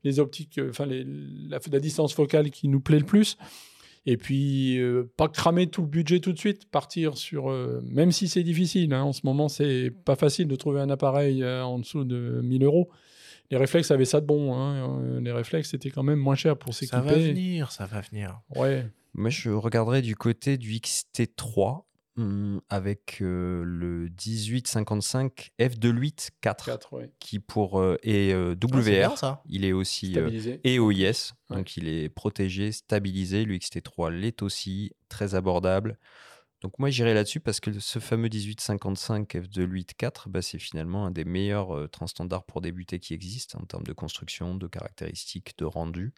les 0.03 0.19
optiques, 0.19 0.57
euh, 0.57 0.69
enfin 0.69 0.85
la 0.85 1.79
distance 1.79 2.13
focale 2.13 2.51
qui 2.51 2.67
nous 2.67 2.81
plaît 2.81 2.99
le 2.99 3.05
plus. 3.05 3.37
Et 4.05 4.17
puis, 4.17 4.77
euh, 4.79 5.09
pas 5.15 5.29
cramer 5.29 5.67
tout 5.67 5.81
le 5.81 5.87
budget 5.87 6.19
tout 6.19 6.33
de 6.33 6.37
suite, 6.37 6.69
partir 6.69 7.17
sur. 7.17 7.49
euh, 7.49 7.81
même 7.85 8.11
si 8.11 8.27
c'est 8.27 8.43
difficile, 8.43 8.93
hein, 8.93 9.03
en 9.03 9.13
ce 9.13 9.21
moment, 9.23 9.47
c'est 9.47 9.91
pas 10.03 10.15
facile 10.15 10.47
de 10.47 10.55
trouver 10.57 10.81
un 10.81 10.89
appareil 10.89 11.41
euh, 11.41 11.63
en 11.63 11.79
dessous 11.79 12.03
de 12.03 12.41
1000 12.43 12.63
euros. 12.63 12.89
Les 13.49 13.57
réflexes 13.57 13.91
avaient 13.91 14.03
ça 14.05 14.19
de 14.19 14.25
bon. 14.25 14.55
hein, 14.55 14.99
euh, 15.03 15.21
les 15.21 15.31
réflexes, 15.31 15.69
c'était 15.69 15.89
quand 15.89 16.03
même 16.03 16.19
moins 16.19 16.35
cher 16.35 16.57
pour 16.57 16.73
Ça 16.73 16.99
va 16.99 17.13
s'équiper. 17.13 17.31
venir, 17.31 17.71
ça 17.71 17.85
va 17.85 18.01
venir. 18.01 18.41
Ouais. 18.55 18.85
Moi, 19.13 19.29
je 19.29 19.51
regarderais 19.51 20.01
du 20.01 20.15
côté 20.15 20.57
du 20.57 20.71
XT3 20.73 21.83
hum, 22.17 22.61
avec 22.69 23.19
euh, 23.21 23.63
le 23.65 24.09
1855 24.09 25.51
f2.8 25.59 26.29
4, 26.41 26.65
4, 26.65 26.93
ouais. 26.93 27.11
qui 27.19 27.39
pour 27.39 27.79
euh, 27.79 27.97
est 28.03 28.33
euh, 28.33 28.55
Ah, 28.61 28.65
WR. 28.77 28.81
bien, 28.83 29.15
ça. 29.15 29.41
il 29.47 29.65
est 29.65 29.71
aussi 29.73 30.11
euh, 30.17 30.21
Stabilisé. 30.27 30.61
et 30.63 30.79
OIS, 30.79 31.33
Ouais. 31.49 31.57
donc 31.57 31.77
il 31.77 31.87
est 31.87 32.09
protégé, 32.09 32.71
stabilisé. 32.71 33.45
Le 33.45 33.55
XT3 33.57 34.11
l'est 34.11 34.41
aussi, 34.41 34.91
très 35.09 35.35
abordable. 35.35 35.97
Donc 36.61 36.79
moi 36.79 36.89
j'irai 36.89 37.13
là-dessus 37.13 37.41
parce 37.41 37.59
que 37.59 37.77
ce 37.77 37.99
fameux 37.99 38.29
1855 38.29 39.35
f2.8.4, 39.35 40.29
bah, 40.29 40.41
c'est 40.41 40.59
finalement 40.59 41.05
un 41.05 41.11
des 41.11 41.25
meilleurs 41.25 41.75
euh, 41.75 41.87
transstandards 41.89 42.45
pour 42.45 42.61
débuter 42.61 42.99
qui 42.99 43.13
existe 43.13 43.55
en 43.57 43.65
termes 43.65 43.83
de 43.83 43.91
construction, 43.91 44.55
de 44.55 44.67
caractéristiques, 44.67 45.57
de 45.57 45.65
rendu. 45.65 46.13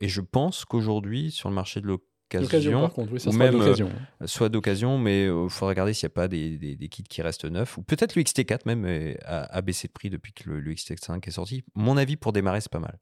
Et 0.00 0.08
je 0.08 0.22
pense 0.22 0.64
qu'aujourd'hui 0.64 1.30
sur 1.30 1.50
le 1.50 1.54
marché 1.54 1.82
de 1.82 1.86
L'occasion, 1.86 2.13
oui, 2.38 3.20
ou 3.26 3.32
même, 3.32 3.52
d'occasion. 3.58 3.90
hein. 4.20 4.26
soit 4.26 4.48
d'occasion, 4.48 4.98
mais 4.98 5.24
il 5.26 5.48
faudra 5.50 5.68
regarder 5.70 5.92
s'il 5.94 6.06
n'y 6.06 6.12
a 6.12 6.14
pas 6.14 6.28
des, 6.28 6.56
des- 6.58 6.76
des 6.76 6.88
kits 6.88 7.02
qui 7.02 7.22
restent 7.22 7.44
neufs, 7.44 7.76
ou 7.78 7.82
peut-être 7.82 8.14
le 8.16 8.22
XT4 8.22 8.60
même 8.66 8.84
euh, 8.86 9.14
a, 9.24 9.56
a 9.56 9.60
baissé 9.62 9.88
de 9.88 9.92
prix 9.92 10.10
depuis 10.10 10.32
que 10.32 10.48
le, 10.50 10.60
le 10.60 10.72
XT5 10.74 11.26
est 11.26 11.30
sorti. 11.30 11.64
Mon 11.74 11.96
avis 11.96 12.16
pour 12.16 12.32
démarrer, 12.32 12.60
c'est 12.60 12.70
pas 12.72 12.78
mal. 12.80 12.98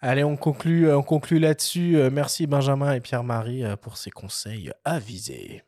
Allez, 0.00 0.22
on 0.22 0.36
conclut, 0.36 0.92
on 0.92 1.02
conclut 1.02 1.40
là-dessus. 1.40 1.96
Euh, 1.96 2.08
Merci 2.12 2.46
Benjamin 2.46 2.92
et 2.94 3.00
Pierre-Marie 3.00 3.64
euh, 3.64 3.74
pour 3.76 3.96
ces 3.96 4.10
conseils 4.10 4.70
avisés. 4.84 5.62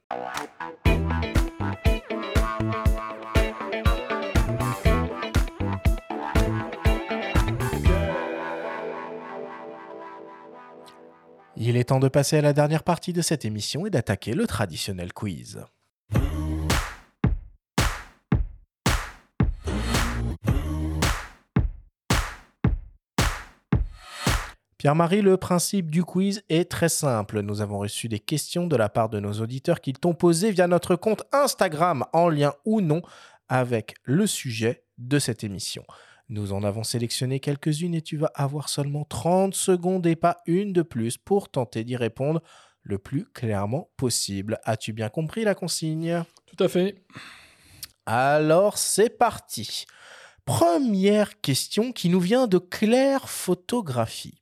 Il 11.63 11.77
est 11.77 11.85
temps 11.85 12.01
de 12.01 12.09
passer 12.09 12.39
à 12.39 12.41
la 12.41 12.55
dernière 12.55 12.83
partie 12.83 13.13
de 13.13 13.21
cette 13.21 13.45
émission 13.45 13.85
et 13.85 13.91
d'attaquer 13.91 14.33
le 14.33 14.47
traditionnel 14.47 15.13
quiz. 15.13 15.63
Pierre-Marie, 24.79 25.21
le 25.21 25.37
principe 25.37 25.91
du 25.91 26.03
quiz 26.03 26.43
est 26.49 26.71
très 26.71 26.89
simple. 26.89 27.43
Nous 27.43 27.61
avons 27.61 27.81
reçu 27.81 28.09
des 28.09 28.21
questions 28.21 28.67
de 28.67 28.77
la 28.77 28.89
part 28.89 29.11
de 29.11 29.21
nos 29.21 29.35
auditeurs 29.35 29.83
qui 29.83 29.93
t'ont 29.93 30.15
posées 30.15 30.53
via 30.53 30.67
notre 30.67 30.97
compte 30.97 31.25
Instagram 31.31 32.07
en 32.15 32.31
lien 32.31 32.55
ou 32.65 32.81
non 32.81 33.03
avec 33.51 33.97
le 34.05 34.27
sujet 34.27 34.85
de 34.97 35.19
cette 35.19 35.45
émission. 35.45 35.85
Nous 36.33 36.53
en 36.53 36.63
avons 36.63 36.85
sélectionné 36.85 37.41
quelques-unes 37.41 37.97
et 37.97 38.03
tu 38.03 38.17
vas 38.17 38.31
avoir 38.37 38.69
seulement 38.69 39.05
30 39.05 39.53
secondes 39.53 40.07
et 40.07 40.15
pas 40.15 40.37
une 40.47 40.73
de 40.73 40.83
plus 40.83 41.19
pour 41.19 41.49
tenter 41.49 41.83
d'y 41.83 41.97
répondre 41.97 42.41
le 42.83 42.99
plus 42.99 43.25
clairement 43.25 43.91
possible. 43.97 44.61
As-tu 44.63 44.93
bien 44.93 45.09
compris 45.09 45.43
la 45.43 45.57
consigne? 45.57 46.23
Tout 46.47 46.63
à 46.63 46.69
fait. 46.69 47.03
Alors 48.07 48.79
c'est 48.79 49.11
parti. 49.11 49.87
Première 50.45 51.41
question 51.41 51.91
qui 51.91 52.09
nous 52.09 52.21
vient 52.21 52.47
de 52.47 52.59
Claire 52.59 53.29
Photographie. 53.29 54.41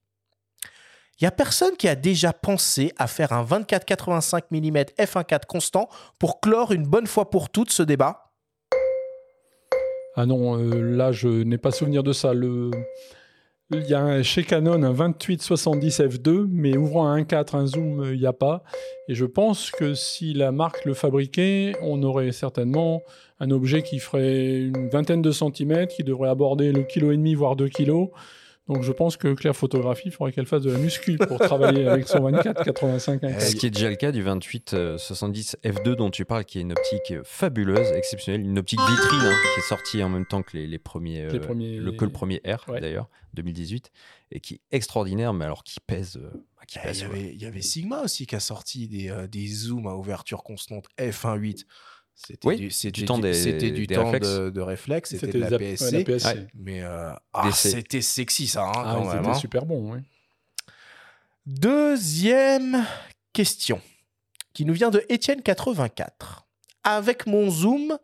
Il 1.18 1.24
n'y 1.24 1.28
a 1.28 1.32
personne 1.32 1.74
qui 1.78 1.88
a 1.88 1.96
déjà 1.96 2.34
pensé 2.34 2.92
à 2.98 3.06
faire 3.06 3.32
un 3.32 3.42
24-85 3.42 4.42
mm 4.50 4.76
f1.4 5.02 5.46
constant 5.46 5.88
pour 6.18 6.40
clore 6.40 6.72
une 6.72 6.86
bonne 6.86 7.06
fois 7.06 7.30
pour 7.30 7.48
toutes 7.48 7.72
ce 7.72 7.82
débat? 7.82 8.27
Ah 10.20 10.26
non, 10.26 10.58
euh, 10.58 10.96
là 10.96 11.12
je 11.12 11.28
n'ai 11.28 11.58
pas 11.58 11.70
souvenir 11.70 12.02
de 12.02 12.12
ça. 12.12 12.32
Il 12.34 13.86
y 13.86 13.94
a 13.94 14.00
un- 14.00 14.22
chez 14.24 14.42
Canon 14.42 14.82
un 14.82 14.92
28-70 14.92 16.00
f2, 16.00 16.48
mais 16.50 16.76
ouvrant 16.76 17.06
un 17.06 17.18
1.4, 17.18 17.54
un 17.54 17.66
zoom, 17.68 18.00
euh, 18.00 18.14
il 18.14 18.18
n'y 18.20 18.26
a 18.26 18.32
pas. 18.32 18.64
Et 19.06 19.14
je 19.14 19.24
pense 19.26 19.70
que 19.70 19.94
si 19.94 20.34
la 20.34 20.50
marque 20.50 20.84
le 20.86 20.94
fabriquait, 20.94 21.74
on 21.82 22.02
aurait 22.02 22.32
certainement 22.32 23.02
un 23.38 23.52
objet 23.52 23.82
qui 23.82 24.00
ferait 24.00 24.56
une 24.62 24.88
vingtaine 24.88 25.22
de 25.22 25.30
centimètres, 25.30 25.94
qui 25.94 26.02
devrait 26.02 26.30
aborder 26.30 26.72
le 26.72 26.82
kilo 26.82 27.12
et 27.12 27.16
demi, 27.16 27.34
voire 27.34 27.54
2 27.54 27.68
kilos. 27.68 28.08
Donc 28.68 28.82
je 28.82 28.92
pense 28.92 29.16
que 29.16 29.32
Claire 29.34 29.56
Photographie, 29.56 30.08
il 30.08 30.12
faudrait 30.12 30.32
qu'elle 30.32 30.46
fasse 30.46 30.62
de 30.62 30.70
la 30.70 30.78
muscu 30.78 31.16
pour 31.16 31.38
travailler 31.38 31.88
avec 31.88 32.06
son 32.06 32.18
24-85 32.30 33.20
1.4. 33.20 33.40
Ce 33.40 33.56
qui 33.56 33.66
est 33.66 33.70
déjà 33.70 33.88
le 33.88 33.96
cas 33.96 34.12
du 34.12 34.22
28-70 34.22 35.56
f2 35.64 35.94
dont 35.94 36.10
tu 36.10 36.24
parles, 36.24 36.44
qui 36.44 36.58
est 36.58 36.62
une 36.62 36.72
optique 36.72 37.12
euh, 37.12 37.22
fabuleuse, 37.24 37.90
exceptionnelle, 37.92 38.42
une 38.42 38.58
optique 38.58 38.80
vitrine 38.80 39.20
hein, 39.22 39.34
qui 39.54 39.60
est 39.60 39.68
sortie 39.68 40.02
en 40.02 40.08
même 40.08 40.26
temps 40.26 40.42
que 40.42 40.56
les, 40.56 40.66
les 40.66 40.78
premiers, 40.78 41.22
euh, 41.22 41.30
Les 41.30 41.40
premiers- 41.40 41.76
le, 41.78 41.92
que 41.92 42.04
le 42.04 42.12
premier 42.12 42.42
R 42.46 42.68
Ouais. 42.68 42.80
d'ailleurs, 42.80 43.08
2018, 43.34 43.90
et 44.32 44.40
qui 44.40 44.54
est 44.54 44.60
extraordinaire, 44.72 45.32
mais 45.32 45.44
alors 45.46 45.64
qui 45.64 45.80
pèse, 45.80 46.16
euh, 46.18 46.30
qui 46.66 46.78
Eh, 46.78 46.80
Il 46.84 46.88
pèse 46.88 46.98
y, 47.00 47.02
ouais. 47.04 47.10
avait, 47.10 47.32
il 47.34 47.42
y 47.42 47.46
avait 47.46 47.62
Sigma 47.62 48.02
aussi 48.02 48.26
qui 48.26 48.36
a 48.36 48.40
sorti 48.40 48.88
des, 48.88 49.08
euh, 49.10 49.26
des 49.26 49.46
zooms 49.46 49.86
à 49.86 49.94
ouverture 49.94 50.42
constante 50.42 50.86
f1.8. 50.98 51.64
C'était 52.20 52.48
Oui, 52.48 52.56
du, 52.56 52.70
c'était 52.72 52.90
du 53.00 53.04
temps 53.04 53.18
des- 53.20 53.32
c'était 53.32 53.70
du 53.70 53.86
des 53.86 53.94
temps 53.94 54.10
réflexes. 54.10 54.28
de, 54.28 54.50
de 54.50 54.60
réflexe, 54.60 55.10
c'était 55.10 55.26
C'était 55.26 55.38
de 55.38 55.44
des 55.44 55.50
la 55.50 55.56
ouais, 55.56 55.76
PSC. 55.76 55.98
la 55.98 56.04
PSC. 56.04 56.26
Ouais. 56.26 56.46
Mais 56.54 56.82
euh, 56.82 57.12
ah, 57.32 57.50
c'était 57.52 58.00
sexy 58.02 58.48
ça, 58.48 58.64
hein, 58.64 58.72
Ah, 58.74 58.94
quand 58.96 59.02
oui, 59.02 59.06
même. 59.08 59.16
c'était 59.18 59.28
hein. 59.30 59.34
super 59.34 59.66
bon, 59.66 59.92
oui. 59.94 60.00
Deuxième 61.46 62.84
question 63.32 63.80
qui 64.52 64.64
nous 64.64 64.74
vient 64.74 64.90
de 64.90 64.98
Étienne84. 65.08 66.44
Avec 66.84 67.26
mon 67.26 67.50
zoom, 67.50 67.98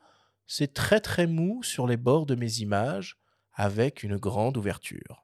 c'est 0.46 0.72
très 0.72 1.00
très 1.00 1.26
mou 1.26 1.62
sur 1.62 1.86
les 1.86 1.96
bords 1.96 2.26
de 2.26 2.36
mes 2.36 2.58
images 2.60 3.16
avec 3.54 4.02
une 4.02 4.16
grande 4.16 4.56
ouverture. 4.56 5.23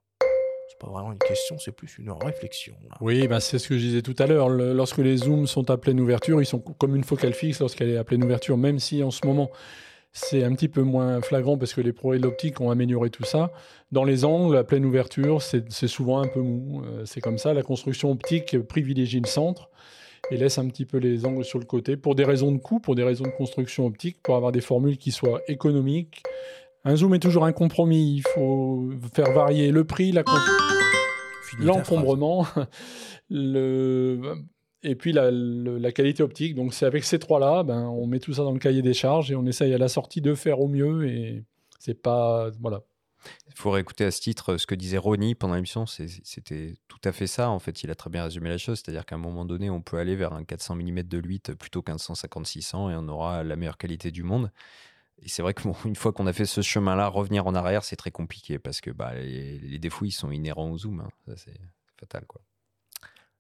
Pas 0.81 0.89
vraiment 0.89 1.13
une 1.13 1.19
question, 1.19 1.57
c'est 1.59 1.73
plus 1.73 1.99
une 1.99 2.11
réflexion. 2.11 2.75
Oui, 3.03 3.29
bah, 3.29 3.39
c'est 3.39 3.59
ce 3.59 3.69
que 3.69 3.75
je 3.77 3.81
disais 3.81 4.03
tout 4.03 4.17
à 4.19 4.27
l'heure. 4.27 4.49
Lorsque 4.49 4.99
les 4.99 5.19
zooms 5.19 5.47
sont 5.47 5.69
à 5.71 5.77
pleine 5.77 6.01
ouverture, 6.01 6.41
ils 6.41 6.47
sont 6.47 6.59
co- 6.59 6.73
comme 6.73 6.97
une 6.97 7.05
focale 7.05 7.35
fixe 7.35 7.61
lorsqu'elle 7.61 7.91
est 7.91 7.99
à 7.99 8.05
pleine 8.05 8.25
ouverture, 8.25 8.57
même 8.57 8.79
si 8.79 9.03
en 9.03 9.11
ce 9.11 9.27
moment 9.27 9.51
c'est 10.13 10.43
un 10.43 10.53
petit 10.55 10.69
peu 10.69 10.83
moins 10.83 11.21
flagrant 11.21 11.57
parce 11.57 11.73
que 11.75 11.81
les 11.81 11.93
progrès 11.93 12.19
de 12.19 12.25
l'optique 12.25 12.61
ont 12.61 12.71
amélioré 12.71 13.11
tout 13.11 13.25
ça. 13.25 13.53
Dans 13.93 14.05
les 14.05 14.25
angles, 14.25 14.57
à 14.57 14.65
pleine 14.65 14.85
ouverture, 14.87 15.43
c'est 15.43 15.71
c'est 15.71 15.87
souvent 15.87 16.19
un 16.21 16.27
peu 16.29 16.41
mou. 16.41 16.83
Euh, 16.85 17.05
c'est 17.05 17.21
comme 17.21 17.39
ça. 17.39 17.53
La 17.55 17.63
construction 17.63 18.11
optique 18.11 18.59
privilégie 18.61 19.21
le 19.21 19.29
centre 19.29 19.69
et 20.31 20.37
laisse 20.39 20.59
un 20.59 20.67
petit 20.69 20.87
peu 20.87 20.97
les 20.99 21.27
angles 21.27 21.45
sur 21.45 21.59
le 21.59 21.65
côté 21.67 21.97
pour 21.97 22.15
des 22.15 22.25
raisons 22.25 22.53
de 22.53 22.59
coût, 22.59 22.81
pour 22.81 22.95
des 22.95 23.05
raisons 23.05 23.25
de 23.25 23.31
construction 23.31 23.87
optique, 23.87 24.17
pour 24.23 24.35
avoir 24.37 24.51
des 24.51 24.61
formules 24.63 24.97
qui 24.97 25.13
soient 25.13 25.43
économiques. 25.47 26.23
Un 26.85 26.97
zoom 26.97 27.15
est 27.15 27.19
toujours 27.19 27.45
un 27.45 27.53
compromis. 27.53 28.17
Il 28.17 28.23
faut 28.35 28.91
faire 29.15 29.33
varier 29.33 29.71
le 29.71 29.85
prix, 29.85 30.13
la 30.13 30.23
l'encombrement, 31.59 32.47
le... 33.31 34.21
et 34.83 34.95
puis 34.95 35.13
la, 35.13 35.31
le- 35.31 35.79
la 35.79 35.93
qualité 35.93 36.23
optique. 36.23 36.55
Donc 36.55 36.73
c'est 36.75 36.87
avec 36.87 37.05
ces 37.05 37.19
trois-là, 37.19 37.63
ben, 37.63 37.83
on 37.89 38.07
met 38.07 38.21
tout 38.21 38.33
ça 38.33 38.43
dans 38.45 38.53
le 38.53 38.59
cahier 38.59 38.83
des 38.83 38.95
charges 38.95 39.31
et 39.31 39.37
on 39.37 39.45
essaye 39.47 39.75
à 39.75 39.79
la 39.79 39.89
sortie 39.89 40.21
de 40.21 40.35
faire 40.35 40.61
au 40.61 40.69
mieux. 40.69 41.07
Et 41.09 41.45
c'est 41.79 42.01
pas 42.01 42.51
voilà. 42.61 42.81
Il 43.49 43.55
faut 43.55 43.71
réécouter 43.71 44.05
à 44.05 44.11
ce 44.11 44.21
titre 44.23 44.53
euh, 44.55 44.59
ce 44.59 44.67
que 44.67 44.75
disait 44.75 44.97
Ronnie 44.97 45.35
pendant 45.35 45.55
l'émission. 45.55 45.85
C'était 45.85 46.75
tout 46.89 47.01
à 47.05 47.13
fait 47.13 47.27
ça. 47.27 47.51
En 47.51 47.59
fait, 47.59 47.83
il 47.83 47.91
a 47.91 47.95
très 47.95 48.09
bien 48.09 48.25
résumé 48.25 48.49
la 48.49 48.57
chose. 48.57 48.81
C'est-à-dire 48.83 49.05
qu'à 49.05 49.17
un 49.17 49.19
moment 49.19 49.45
donné, 49.45 49.69
on 49.69 49.83
peut 49.83 49.99
aller 49.99 50.17
vers 50.17 50.33
un 50.33 50.45
400 50.45 50.77
mm 50.77 51.03
de 51.03 51.19
8 51.19 51.55
plutôt 51.55 51.83
qu'un 51.83 51.97
150-600 51.97 52.93
et 52.93 52.95
on 52.97 53.07
aura 53.09 53.45
la 53.45 53.57
meilleure 53.57 53.77
qualité 53.77 54.11
du 54.11 54.23
monde. 54.23 54.51
C'est 55.27 55.43
vrai 55.43 55.55
que 55.55 55.63
bon, 55.63 55.75
une 55.85 55.97
fois 55.97 56.13
qu'on 56.13 56.27
a 56.27 56.33
fait 56.33 56.47
ce 56.47 56.63
chemin-là, 56.63 57.09
revenir 57.09 57.47
en 57.47 57.55
arrière, 57.55 57.85
c'est 57.85 57.97
très 57.97 58.11
compliqué 58.11 58.59
parce 58.59 58.81
que 58.81 58.91
bah, 58.91 59.15
les, 59.15 59.59
les 59.59 59.79
défauts, 59.79 60.05
ils 60.07 60.13
sont 60.13 60.31
inhérents 60.31 60.71
au 60.71 60.79
zoom. 60.79 61.01
hein. 61.01 61.35
C'est 61.37 61.59
fatal. 61.99 62.25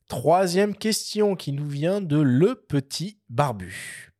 Troisième 0.08 0.74
question 0.74 1.36
qui 1.36 1.52
nous 1.52 1.68
vient 1.68 2.00
de 2.00 2.18
Le 2.20 2.54
Petit 2.54 3.18
Barbu. 3.28 4.12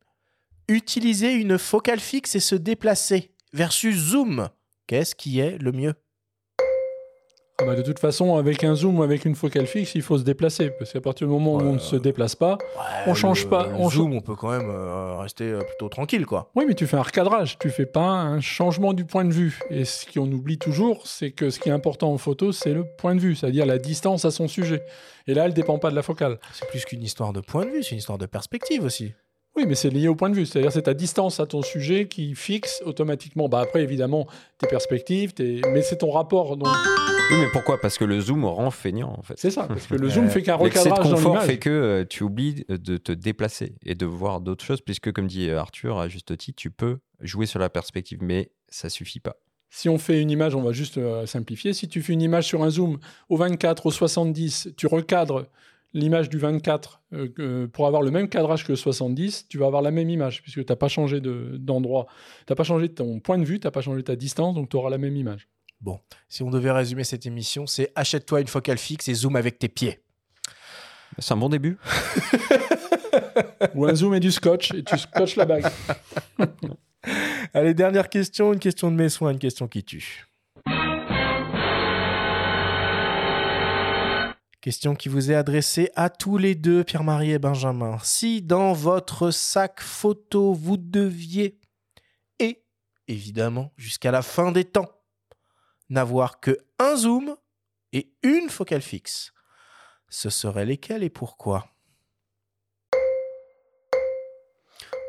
Utiliser 0.69 1.33
une 1.33 1.59
focale 1.59 2.01
fixe 2.01 2.37
et 2.37 2.41
se 2.41 2.55
déplacer 2.55 3.35
versus 3.53 3.97
zoom, 3.97 4.49
qu'est-ce 4.87 5.15
qui 5.15 5.41
est 5.41 5.59
le 5.59 5.73
mieux? 5.73 5.95
Bah, 7.67 7.75
de 7.77 7.83
toute 7.83 7.99
façon, 7.99 8.37
avec 8.37 8.65
un 8.65 8.75
zoom 8.75 8.99
ou 8.99 9.03
avec 9.03 9.25
une 9.25 9.35
focale 9.35 9.67
fixe, 9.67 9.95
il 9.95 10.03
faut 10.03 10.19
se 10.19 10.23
déplacer 10.25 10.71
parce 10.71 10.93
qu'à 10.93 11.01
partir 11.01 11.27
du 11.27 11.33
moment 11.33 11.55
où 11.57 11.61
on 11.61 11.73
ne 11.75 11.79
se 11.79 11.97
déplace 11.97 12.35
pas, 12.35 12.59
On 13.07 13.15
change 13.15 13.45
le- 13.45 13.51
pas, 13.51 13.67
le 13.69 13.75
on 13.75 13.91
zoom, 13.91 14.15
on 14.15 14.21
peut 14.21 14.35
quand 14.35 14.51
même 14.51 14.71
euh, 14.71 15.17
rester 15.19 15.45
euh, 15.45 15.61
plutôt 15.61 15.89
tranquille, 15.89 16.27
quoi. 16.27 16.51
oui, 16.55 16.65
mais 16.67 16.75
tu 16.75 16.87
fais 16.87 16.97
un 16.97 17.03
recadrage. 17.03 17.59
Tu 17.59 17.71
fais 17.71 17.87
pas 17.87 18.01
un 18.09 18.41
changement 18.41 18.93
du 18.93 19.05
point 19.05 19.25
de 19.25 19.33
vue. 19.33 19.59
Et 19.71 19.85
ce 19.85 20.07
qu'on 20.13 20.31
oublie 20.33 20.59
toujours, 20.59 21.07
c'est 21.07 21.31
que 21.31 21.51
ce 21.51 21.59
qui 21.61 21.69
est 21.69 21.73
important 21.73 22.13
en 22.13 22.19
photo, 22.19 22.53
c'est 22.53 22.73
le 22.73 22.85
point 22.85 23.15
de 23.15 23.21
vue, 23.21 23.35
c'est-à-dire 23.35 23.67
la 23.67 23.79
distance 23.79 24.25
à 24.25 24.31
son 24.31 24.49
sujet. 24.49 24.83
Et 25.27 25.35
là, 25.35 25.45
elle 25.47 25.55
dépend 25.55 25.79
pas 25.79 25.91
de 25.91 25.97
la 25.97 26.03
focale. 26.03 26.39
C'est 26.53 26.67
plus 26.69 26.85
qu'une 26.85 27.03
histoire 27.03 27.33
de 27.33 27.41
point 27.41 27.65
de 27.67 27.71
vue, 27.71 27.83
c'est 27.83 27.93
une 27.93 27.99
histoire 27.99 28.19
de 28.19 28.27
perspective 28.27 28.85
aussi. 28.85 29.13
Oui, 29.57 29.65
mais 29.67 29.75
c'est 29.75 29.91
lié 29.91 30.07
au 30.07 30.15
point 30.15 30.31
de 30.31 30.37
vue. 30.37 30.47
C'est-à-dire, 30.47 30.71
c'est 30.71 30.83
ta 30.83 30.95
distance 30.95 31.41
à 31.41 31.47
ton 31.47 31.61
sujet 31.63 32.07
qui 32.07 32.37
fixe 32.37 32.83
automatiquement. 32.87 33.49
Bah 33.49 33.59
après, 33.61 33.83
évidemment, 33.83 34.29
tes 34.59 34.69
perspectives, 34.69 35.35
tes... 35.35 35.61
mais 35.73 35.83
c'est 35.83 35.97
ton 35.99 36.13
rapport. 36.13 36.57
Donc, 36.57 36.69
Oui, 37.31 37.37
mais 37.39 37.49
pourquoi? 37.53 37.81
Parce 37.81 37.97
que 37.99 38.05
le 38.05 38.21
zoom 38.21 38.45
rend 38.45 38.71
feignant, 38.71 39.15
en 39.19 39.23
fait. 39.23 39.35
c'est 39.37 39.51
ça. 39.51 39.65
Parce 39.69 39.87
que 39.87 39.95
le 39.95 40.09
zoom 40.09 40.29
fait 40.29 40.43
qu'un 40.43 40.57
de 40.57 40.63
recadrage 40.63 41.09
dans 41.09 41.15
confort 41.17 41.33
l'image. 41.35 41.47
fait 41.47 41.59
que 41.59 41.71
euh, 41.71 42.05
tu 42.09 42.23
oublies 42.23 42.65
de 42.69 42.97
te 42.97 43.13
déplacer 43.13 43.75
et 43.85 43.95
de 43.95 44.07
voir 44.07 44.41
d'autres 44.41 44.65
choses, 44.65 44.81
puisque, 44.81 45.13
comme 45.13 45.27
dit 45.27 45.49
euh, 45.49 45.59
Arthur, 45.59 45.99
à 45.99 46.09
juste 46.09 46.37
titre, 46.37 46.57
tu 46.57 46.71
peux 46.71 46.99
jouer 47.21 47.47
sur 47.47 47.59
la 47.59 47.69
perspective, 47.71 48.19
mais 48.23 48.51
ça 48.69 48.89
suffit 48.89 49.21
pas. 49.21 49.37
Si 49.73 49.89
on 49.89 49.99
fait 49.99 50.21
une 50.21 50.31
image, 50.31 50.57
on 50.57 50.63
va 50.63 50.73
juste 50.73 50.99
euh, 50.99 51.27
simplifier. 51.27 51.73
Si 51.73 51.87
tu 51.89 52.03
fais 52.03 52.13
une 52.13 52.23
image 52.23 52.47
sur 52.47 52.63
un 52.65 52.71
zoom 52.71 52.99
au 53.29 53.37
24, 53.37 53.87
au 53.87 53.91
70, 53.93 54.71
tu 54.77 54.87
recadres 54.89 55.47
l'image 55.93 56.29
du 56.29 56.39
24 56.39 57.03
euh, 57.13 57.29
que- 57.29 57.67
pour 57.67 57.87
avoir 57.87 58.03
le 58.03 58.11
même 58.11 58.29
cadrage 58.29 58.65
que 58.65 58.73
le 58.73 58.77
70, 58.77 59.47
tu 59.49 59.59
vas 59.59 59.67
avoir 59.67 59.83
la 59.83 59.91
même 59.93 60.09
image 60.11 60.43
puisque 60.43 60.65
tu 60.65 60.73
n'as 60.73 60.77
pas 60.77 60.89
changé 60.89 61.21
de- 61.21 61.57
d'endroit. 61.59 62.07
tu 62.47 62.53
n'as 62.53 62.57
pas 62.57 62.65
changé 62.65 62.89
ton 62.89 63.21
point 63.21 63.39
de 63.39 63.45
vue, 63.45 63.61
tu 63.61 63.67
n'as 63.67 63.71
pas 63.73 63.81
changé 63.81 64.03
ta 64.03 64.17
distance, 64.17 64.55
donc 64.55 64.69
tu 64.69 64.77
auras 64.77 64.91
la 64.91 64.99
même 64.99 65.17
image. 65.17 65.49
Bon, 65.81 65.99
si 66.29 66.43
on 66.43 66.51
devait 66.51 66.73
résumer 66.73 67.05
cette 67.05 67.25
émission, 67.25 67.67
c'est 67.67 67.91
achète-toi 67.95 68.43
une 68.43 68.49
focale 68.49 68.77
fixe 68.77 69.09
et 69.09 69.15
zoom 69.15 69.35
avec 69.35 69.59
tes 69.59 69.69
pieds. 69.69 70.01
C'est 71.19 71.33
un 71.33 71.39
bon 71.39 71.49
début. 71.49 71.79
Ou 73.75 73.87
un 73.87 73.95
zoom 73.95 74.15
et 74.15 74.21
du 74.21 74.31
scotch, 74.31 74.73
et 74.73 74.85
tu 74.85 74.99
scotches 74.99 75.37
la 75.37 75.47
bague. 75.47 75.67
Allez, 77.55 77.73
dernière 77.73 78.11
question, 78.11 78.53
une 78.53 78.59
question 78.59 78.91
de 78.91 78.97
mes 78.97 79.09
soins, 79.09 79.31
une 79.31 79.39
question 79.39 79.69
qui 79.69 79.83
tue. 79.83 80.27
Question 84.61 84.95
qui 84.95 85.09
vous 85.09 85.31
est 85.31 85.35
adressée 85.35 85.91
à 85.97 86.11
tous 86.11 86.37
les 86.37 86.55
deux, 86.55 86.85
Pierre-Marie 86.85 87.33
et 87.33 87.39
Benjamin. 87.39 87.97
Si 88.03 88.43
dans 88.43 88.75
votre 88.75 89.31
sac 89.31 89.81
photo 89.81 90.53
vous 90.53 90.77
deviez, 90.77 91.59
et 92.39 92.63
évidemment 93.09 93.73
jusqu'à 93.79 94.11
la 94.11 94.21
fin 94.21 94.53
des 94.53 94.65
temps, 94.65 94.91
n'avoir 95.91 96.41
que 96.41 96.59
un 96.79 96.97
zoom 96.97 97.37
et 97.93 98.13
une 98.23 98.49
focale 98.49 98.83
fixe. 98.83 99.33
Ce 100.09 100.31
seraient 100.31 100.65
lesquelles 100.65 101.03
et 101.03 101.11
pourquoi? 101.11 101.67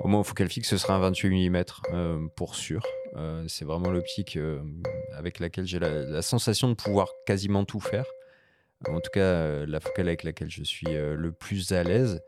Au 0.02 0.08
moins, 0.08 0.24
focal 0.24 0.50
fixe, 0.50 0.70
ce 0.70 0.78
sera 0.78 0.96
un 0.96 1.00
28 1.00 1.50
mm 1.50 1.64
euh, 1.94 2.28
pour 2.36 2.56
sûr. 2.56 2.84
Euh, 3.16 3.46
c'est 3.48 3.66
vraiment 3.66 3.92
l'optique 3.92 4.36
euh, 4.36 4.62
avec 5.14 5.40
laquelle 5.40 5.66
j'ai 5.66 5.80
la, 5.80 5.92
la 5.92 6.22
sensation 6.22 6.70
de 6.70 6.74
pouvoir 6.74 7.08
quasiment 7.26 7.66
tout 7.66 7.80
faire. 7.80 8.06
En 8.90 9.00
tout 9.00 9.12
cas, 9.12 9.64
la 9.66 9.80
focale 9.80 10.08
avec 10.08 10.24
laquelle 10.24 10.50
je 10.50 10.64
suis 10.64 10.88
le 10.88 11.32
plus 11.32 11.72
à 11.72 11.84
l'aise. 11.84 12.20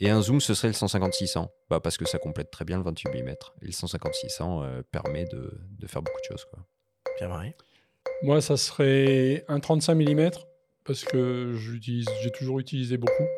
Et 0.00 0.08
un 0.08 0.22
zoom, 0.22 0.40
ce 0.40 0.54
serait 0.54 0.68
le 0.68 0.74
150-600, 0.74 1.48
bah, 1.68 1.78
parce 1.78 1.98
que 1.98 2.06
ça 2.06 2.18
complète 2.18 2.50
très 2.50 2.64
bien 2.64 2.78
le 2.78 2.84
28 2.84 3.22
mm. 3.22 3.28
Et 3.28 3.66
le 3.66 3.70
150-600 3.70 4.62
euh, 4.62 4.82
permet 4.90 5.26
de, 5.26 5.60
de 5.78 5.86
faire 5.86 6.00
beaucoup 6.00 6.20
de 6.20 6.24
choses. 6.24 6.46
Quoi. 6.46 6.64
Pierre-Marie 7.18 7.54
Moi, 8.22 8.40
ça 8.40 8.56
serait 8.56 9.44
un 9.48 9.60
35 9.60 9.94
mm 9.94 10.30
parce 10.84 11.04
que 11.04 11.52
j'ai 11.54 12.30
toujours 12.30 12.58
utilisé 12.58 12.96
beaucoup. 12.96 13.28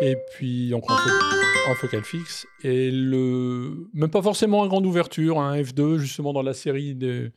Et 0.00 0.16
puis, 0.32 0.72
en, 0.72 0.78
en 0.78 1.74
focal 1.74 2.02
fixe. 2.04 2.46
Et 2.62 2.90
le, 2.90 3.88
même 3.92 4.10
pas 4.10 4.22
forcément 4.22 4.62
un 4.64 4.68
grande 4.68 4.86
ouverture, 4.86 5.40
un 5.40 5.60
F2, 5.60 5.98
justement 5.98 6.32
dans 6.32 6.42
la 6.42 6.54
série 6.54 6.94
de, 6.94 7.32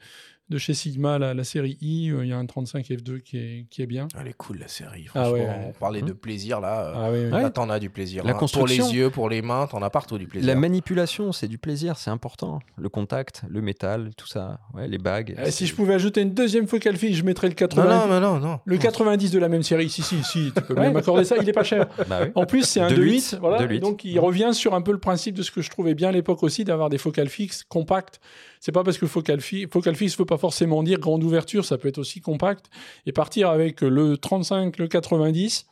de 0.54 0.58
chez 0.60 0.74
Sigma, 0.76 1.18
la, 1.18 1.34
la 1.34 1.44
série 1.44 1.78
I, 1.82 2.12
euh, 2.12 2.24
il 2.24 2.30
y 2.30 2.32
a 2.34 2.38
un 2.38 2.46
35 2.46 2.86
F2 2.88 3.22
qui 3.22 3.38
est, 3.38 3.66
qui 3.72 3.82
est 3.82 3.88
bien. 3.88 4.08
Elle 4.20 4.28
est 4.28 4.34
cool 4.38 4.60
la 4.60 4.68
série. 4.68 5.06
Ah 5.10 5.26
Franchement, 5.26 5.34
ouais, 5.34 5.40
ouais. 5.42 5.66
on 5.70 5.72
parlait 5.80 6.02
de 6.04 6.14
plaisir 6.14 6.62
là. 6.62 6.86
euh, 6.86 6.94
Ah 6.96 7.10
oui, 7.12 7.20
oui. 7.26 7.30
Là, 7.32 7.38
Ouais. 7.46 7.50
t'en 7.52 7.70
as 7.70 7.80
du 7.80 7.90
plaisir. 7.90 8.24
La 8.24 8.30
hein. 8.30 8.34
Pour 8.34 8.42
construction. 8.42 8.88
les 8.88 8.94
yeux, 8.96 9.10
pour 9.10 9.30
les 9.30 9.42
mains, 9.42 9.66
t'en 9.68 9.82
as 9.82 9.90
partout 9.90 10.18
du 10.20 10.28
plaisir. 10.28 10.48
La 10.48 10.56
manipulation, 10.56 11.32
c'est 11.32 11.48
du 11.48 11.58
plaisir, 11.58 11.98
c'est 11.98 12.12
important. 12.12 12.60
Le 12.78 12.88
contact, 12.90 13.42
le 13.50 13.62
métal, 13.62 14.12
tout 14.16 14.28
ça, 14.28 14.60
ouais, 14.76 14.88
les 14.88 15.00
bagues. 15.00 15.36
Eh, 15.44 15.50
si 15.52 15.66
je 15.66 15.74
pouvais 15.76 15.96
ajouter 15.96 16.22
une 16.22 16.34
deuxième 16.34 16.68
focal 16.68 16.96
fixe, 16.98 17.18
je 17.18 17.24
mettrais 17.24 17.48
le 17.48 17.54
Non, 17.54 17.56
90. 17.68 17.90
non, 18.10 18.20
non, 18.20 18.40
non. 18.40 18.60
Le 18.64 18.78
90 18.78 19.32
de 19.32 19.40
la 19.40 19.50
même 19.50 19.64
série, 19.64 19.90
si, 19.90 20.04
si, 20.04 20.24
si, 20.24 20.52
tu 20.56 20.62
peux 20.62 20.76
m'accorder 20.76 21.24
ça, 21.26 21.36
il 21.42 21.50
est 21.50 21.54
pas 21.54 21.64
cher. 21.64 21.88
Bah 22.08 22.20
oui. 22.24 22.32
En 22.36 22.46
plus, 22.46 22.64
c'est 22.64 22.80
un 22.80 22.90
De 22.90 22.96
2.8, 22.96 23.00
l'huit, 23.02 23.36
voilà. 23.40 23.80
donc 23.80 24.06
il 24.06 24.20
revient 24.20 24.52
sur 24.54 24.76
un 24.76 24.82
peu 24.82 24.92
le 24.92 25.00
principe 25.00 25.36
de 25.36 25.42
ce 25.42 25.50
que 25.52 25.62
je 25.62 25.70
trouvais 25.72 25.96
bien 25.96 26.10
à 26.10 26.12
l'époque 26.12 26.44
aussi, 26.44 26.64
d'avoir 26.64 26.90
des 26.90 26.98
focales 27.00 27.30
fixes 27.30 27.64
compactes. 27.64 28.20
C'est 28.60 28.72
pas 28.72 28.84
parce 28.84 28.98
que 28.98 29.08
focal, 29.08 29.42
fi 29.42 29.68
focal 29.72 29.96
fixe 29.96 30.18
veut 30.18 30.24
pas 30.26 30.38
forcément 30.44 30.84
dire 30.84 30.99
grande 30.99 31.24
ouverture, 31.24 31.64
ça 31.64 31.78
peut 31.78 31.88
être 31.88 31.99
aussi 31.99 32.20
compact. 32.20 32.70
Et 33.06 33.14
partir 33.14 33.49
avec 33.49 33.80
le 33.80 34.18
35, 34.18 34.78
le 34.78 34.90
90, 34.90 35.68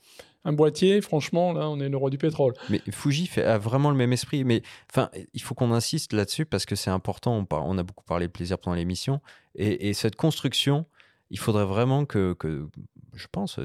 un 0.46 0.54
boîtier, 0.54 1.02
franchement, 1.02 1.52
là, 1.52 1.68
on 1.68 1.82
est 1.82 1.90
le 1.90 1.98
roi 1.98 2.10
du 2.10 2.18
pétrole. 2.18 2.54
Mais 2.70 2.82
Fuji 2.90 3.28
fait, 3.28 3.44
a 3.44 3.58
vraiment 3.58 3.90
le 3.92 3.98
même 3.98 4.14
esprit. 4.14 4.46
Mais 4.46 4.62
enfin, 4.90 5.10
il 5.34 5.42
faut 5.42 5.56
qu'on 5.56 5.74
insiste 5.74 6.14
là-dessus 6.14 6.46
parce 6.46 6.66
que 6.66 6.78
c'est 6.78 6.90
important. 6.90 7.36
On, 7.36 7.44
par- 7.44 7.66
on 7.66 7.78
a 7.78 7.84
beaucoup 7.84 8.06
parlé 8.06 8.28
de 8.28 8.32
plaisir 8.32 8.60
pendant 8.60 8.78
l'émission. 8.78 9.20
Et, 9.56 9.90
et 9.90 9.94
cette 9.94 10.16
construction, 10.16 10.86
il 11.30 11.38
faudrait 11.38 11.66
vraiment 11.66 12.06
que, 12.06 12.32
que 12.40 12.70
je 13.14 13.28
pense, 13.30 13.60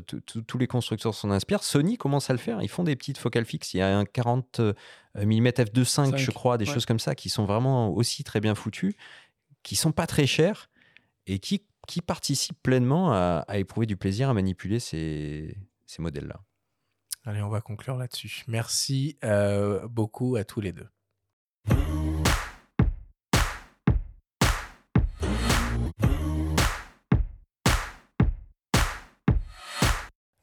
tous 0.49 0.59
les 0.59 0.67
constructeurs 0.67 1.15
s'en 1.15 1.31
inspirent. 1.31 1.63
Sony 1.63 1.99
commence 1.99 2.31
à 2.31 2.33
le 2.33 2.41
faire. 2.41 2.61
Ils 2.63 2.69
font 2.69 2.83
des 2.83 2.97
petites 2.97 3.19
focales 3.19 3.45
fixes. 3.45 3.75
Il 3.75 3.77
y 3.79 3.81
a 3.81 3.97
un 3.97 4.05
40 4.05 4.59
euh, 4.59 4.73
mm 5.15 5.47
f2.5, 5.47 5.85
Cinq, 5.85 6.17
je 6.17 6.33
crois, 6.33 6.59
des 6.59 6.67
ouais. 6.67 6.75
choses 6.75 6.85
comme 6.85 6.99
ça 6.99 7.15
qui 7.15 7.29
sont 7.29 7.45
vraiment 7.45 7.91
aussi 7.95 8.25
très 8.25 8.41
bien 8.41 8.57
foutues, 8.57 8.97
qui 9.63 9.77
sont 9.77 9.93
pas 9.93 10.09
très 10.09 10.27
chères 10.27 10.69
et 11.27 11.39
qui, 11.39 11.65
qui 11.87 12.01
participent 12.01 12.63
pleinement 12.63 13.13
à, 13.13 13.45
éprouver 13.55 13.87
du 13.87 13.97
plaisir 13.97 14.29
à 14.29 14.35
manipuler 14.35 14.81
ces, 14.81 15.57
modèles-là. 15.99 16.41
Allez, 17.25 17.43
on 17.43 17.49
va 17.49 17.61
conclure 17.61 17.97
là-dessus. 17.97 18.45
Merci 18.47 19.19
euh, 19.25 19.87
beaucoup 19.89 20.37
à 20.37 20.45
tous 20.45 20.61
les 20.61 20.73
deux. 20.73 20.89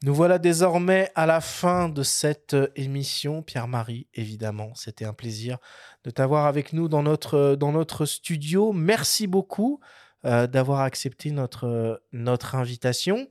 Nous 0.04 0.14
voilà 0.14 0.38
désormais 0.38 1.10
à 1.14 1.24
la 1.24 1.40
fin 1.40 1.88
de 1.88 2.02
cette 2.02 2.54
émission. 2.76 3.42
Pierre-Marie, 3.42 4.06
évidemment, 4.12 4.74
c'était 4.74 5.06
un 5.06 5.14
plaisir 5.14 5.56
de 6.04 6.10
t'avoir 6.10 6.44
avec 6.44 6.74
nous 6.74 6.88
dans 6.88 7.02
notre, 7.02 8.04
studio. 8.04 8.74
Merci 8.74 9.26
beaucoup 9.26 9.80
d'avoir 10.24 10.80
accepté 10.80 11.30
notre, 11.30 12.02
notre 12.12 12.54
invitation. 12.54 13.28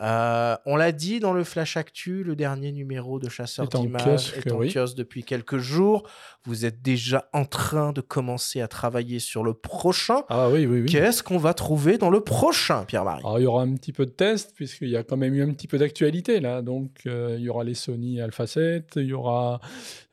Euh, 0.00 0.56
on 0.66 0.74
l'a 0.74 0.90
dit 0.90 1.20
dans 1.20 1.32
le 1.32 1.44
Flash 1.44 1.76
Actu, 1.76 2.24
le 2.24 2.34
dernier 2.34 2.72
numéro 2.72 3.20
de 3.20 3.28
en 3.58 3.80
d'images 3.80 4.34
est 4.34 4.50
en 4.50 4.58
kiosque 4.66 4.96
depuis 4.96 5.22
quelques 5.22 5.58
jours. 5.58 6.08
Vous 6.44 6.64
êtes 6.64 6.82
déjà 6.82 7.28
en 7.32 7.44
train 7.44 7.92
de 7.92 8.00
commencer 8.00 8.60
à 8.60 8.68
travailler 8.68 9.20
sur 9.20 9.44
le 9.44 9.54
prochain. 9.54 10.24
Ah 10.28 10.48
oui, 10.50 10.66
oui, 10.66 10.80
oui. 10.80 10.86
Qu'est-ce 10.86 11.22
qu'on 11.22 11.38
va 11.38 11.54
trouver 11.54 11.96
dans 11.96 12.10
le 12.10 12.20
prochain, 12.20 12.84
Pierre-Marie? 12.84 13.22
Alors, 13.24 13.38
il 13.38 13.42
y 13.42 13.46
aura 13.46 13.62
un 13.62 13.74
petit 13.74 13.92
peu 13.92 14.04
de 14.04 14.10
test, 14.10 14.52
puisqu'il 14.54 14.88
y 14.88 14.96
a 14.96 15.04
quand 15.04 15.16
même 15.16 15.34
eu 15.34 15.42
un 15.42 15.52
petit 15.52 15.68
peu 15.68 15.78
d'actualité 15.78 16.40
là. 16.40 16.60
Donc, 16.60 17.02
euh, 17.06 17.36
il 17.38 17.44
y 17.44 17.48
aura 17.48 17.62
les 17.62 17.74
Sony 17.74 18.20
Alpha 18.20 18.46
7, 18.46 18.94
il 18.96 19.06
y 19.06 19.12
aura 19.12 19.60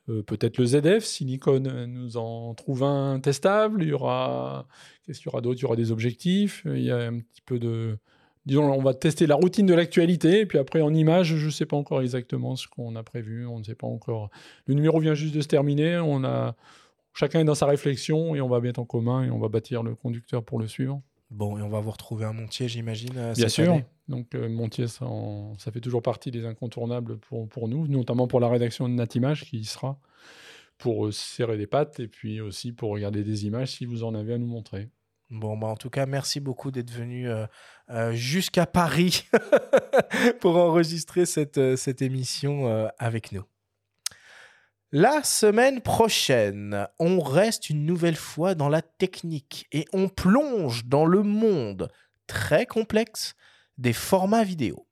euh, 0.10 0.24
peut-être 0.24 0.58
le 0.58 0.66
ZF, 0.66 1.04
si 1.04 1.26
Nikon 1.26 1.88
nous 1.88 2.18
en 2.18 2.54
trouve 2.54 2.84
un 2.84 3.20
testable. 3.20 3.84
Il 3.84 3.90
y 3.90 3.94
aura. 3.94 4.68
Qu'est-ce 5.06 5.20
qu'il 5.20 5.28
y 5.28 5.30
aura 5.30 5.42
d'autre? 5.42 5.60
Il 5.60 5.64
y 5.64 5.66
aura 5.66 5.76
des 5.76 5.92
objectifs. 5.92 6.64
Il 6.66 6.84
y 6.84 6.92
a 6.92 6.98
un 6.98 7.20
petit 7.20 7.42
peu 7.46 7.60
de. 7.60 7.98
Disons, 8.46 8.64
on 8.72 8.82
va 8.82 8.94
tester 8.96 9.28
la 9.28 9.36
routine 9.36 9.66
de 9.68 9.74
l'actualité, 9.76 10.40
et 10.42 10.46
puis 10.48 10.58
après 10.58 10.82
en 10.82 10.94
image, 10.94 11.36
je 11.36 11.46
ne 11.46 11.52
sais 11.52 11.66
pas 11.68 11.78
encore 11.78 12.02
exactement 12.02 12.56
ce 12.56 12.68
qu'on 12.68 12.96
a 12.96 13.04
prévu, 13.04 13.46
on 13.46 13.60
ne 13.60 13.64
sait 13.64 13.76
pas 13.76 13.86
encore. 13.88 14.30
Le 14.66 14.74
numéro 14.74 15.00
vient 15.00 15.14
juste 15.14 15.36
de 15.36 15.42
se 15.42 15.48
terminer, 15.48 15.98
on 15.98 16.24
a 16.24 16.56
chacun 17.14 17.42
est 17.42 17.44
dans 17.46 17.56
sa 17.56 17.68
réflexion 17.68 18.34
et 18.36 18.42
on 18.42 18.48
va 18.50 18.60
mettre 18.60 18.80
en 18.80 18.86
commun 18.86 19.24
et 19.24 19.30
on 19.30 19.38
va 19.38 19.48
bâtir 19.48 19.84
le 19.84 19.94
conducteur 19.96 20.44
pour 20.44 20.58
le 20.60 20.68
suivant. 20.68 21.04
Bon, 21.30 21.58
et 21.58 21.62
on 21.62 21.70
va 21.70 21.80
vous 21.80 21.92
retrouver 21.92 22.26
un 22.26 22.34
Montier, 22.34 22.68
j'imagine. 22.68 23.12
euh, 23.16 23.34
Bien 23.34 23.44
cette 23.48 23.50
sûr. 23.52 23.74
année. 23.74 23.86
Donc 24.08 24.34
euh, 24.36 24.50
Montier, 24.50 24.88
ça, 24.88 25.06
en- 25.06 25.58
ça 25.60 25.72
fait 25.72 25.80
toujours 25.80 26.02
partie 26.02 26.32
des 26.32 26.46
incontournables 26.46 27.20
pour, 27.20 27.48
pour 27.48 27.68
nous, 27.70 27.88
notamment 27.88 28.28
pour 28.28 28.40
la 28.40 28.50
rédaction 28.50 28.90
de 28.90 28.94
Natimage 28.96 29.46
qui 29.46 29.60
y 29.60 29.66
sera 29.66 30.00
pour 30.78 31.06
euh, 31.06 31.12
serrer 31.12 31.58
des 31.58 31.68
pattes 31.68 32.00
et 32.00 32.08
puis 32.08 32.42
aussi 32.42 32.72
pour 32.72 32.90
regarder 32.90 33.24
des 33.24 33.46
images 33.46 33.70
si 33.78 33.86
vous 33.86 34.04
en 34.04 34.14
avez 34.16 34.34
à 34.34 34.38
nous 34.40 34.48
montrer. 34.48 34.90
Bon, 35.32 35.56
bah, 35.56 35.68
en 35.68 35.78
tout 35.78 35.90
cas, 35.90 36.06
merci 36.06 36.42
beaucoup 36.42 36.72
d'être 36.72 36.92
venu 36.92 37.30
euh, 37.30 37.48
euh, 37.90 38.12
jusqu'à 38.12 38.66
Paris 38.66 39.24
pour 40.42 40.58
enregistrer 40.58 41.26
cette, 41.26 41.58
euh, 41.58 41.78
cette 41.78 42.02
émission 42.02 42.92
avec 43.00 43.32
nous. 43.32 43.44
La 44.92 45.24
semaine 45.24 45.80
prochaine, 45.80 46.86
on 47.00 47.22
reste 47.22 47.70
une 47.70 47.86
nouvelle 47.86 48.18
fois 48.18 48.56
dans 48.56 48.68
la 48.68 48.82
technique 48.82 49.68
et 49.72 49.86
on 49.94 50.10
plonge 50.10 50.86
dans 50.86 51.06
le 51.06 51.24
monde 51.24 51.90
très 52.28 52.66
complexe 52.66 53.36
des 53.78 53.94
formats 53.94 54.44
vidéo. 54.44 54.86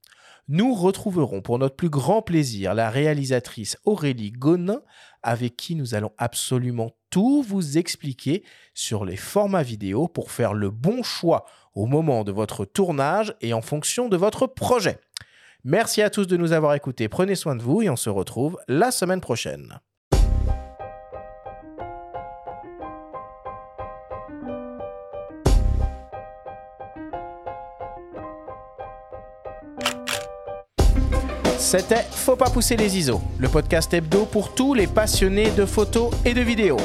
Nous 0.47 0.73
retrouverons 0.73 1.41
pour 1.41 1.59
notre 1.59 1.75
plus 1.75 1.89
grand 1.89 2.21
plaisir 2.21 2.73
la 2.73 2.89
réalisatrice 2.89 3.77
Aurélie 3.83 4.31
Gonin, 4.31 4.81
avec 5.21 5.57
qui 5.57 5.75
nous 5.75 5.95
allons 5.95 6.13
absolument 6.17 6.91
tout 7.09 7.41
vous 7.41 7.77
expliquer 7.77 8.43
sur 8.73 9.05
les 9.05 9.15
formats 9.15 9.63
vidéo 9.63 10.07
pour 10.07 10.31
faire 10.31 10.53
le 10.53 10.69
bon 10.69 11.03
choix 11.03 11.45
au 11.73 11.85
moment 11.85 12.23
de 12.23 12.31
votre 12.31 12.65
tournage 12.65 13.35
et 13.41 13.53
en 13.53 13.61
fonction 13.61 14.09
de 14.09 14.17
votre 14.17 14.47
projet. 14.47 14.99
Merci 15.63 16.01
à 16.01 16.09
tous 16.09 16.27
de 16.27 16.37
nous 16.37 16.53
avoir 16.53 16.73
écoutés, 16.73 17.09
prenez 17.09 17.35
soin 17.35 17.55
de 17.55 17.61
vous 17.61 17.81
et 17.81 17.89
on 17.89 17.95
se 17.95 18.09
retrouve 18.09 18.57
la 18.67 18.91
semaine 18.91 19.21
prochaine. 19.21 19.79
C'était 31.59 32.05
Faut 32.11 32.37
pas 32.37 32.49
pousser 32.49 32.77
les 32.77 32.97
ISO, 32.97 33.19
le 33.37 33.49
podcast 33.49 33.93
hebdo 33.93 34.25
pour 34.25 34.55
tous 34.55 34.73
les 34.73 34.87
passionnés 34.87 35.51
de 35.51 35.65
photos 35.65 36.09
et 36.23 36.33
de 36.33 36.39
vidéos. 36.39 36.77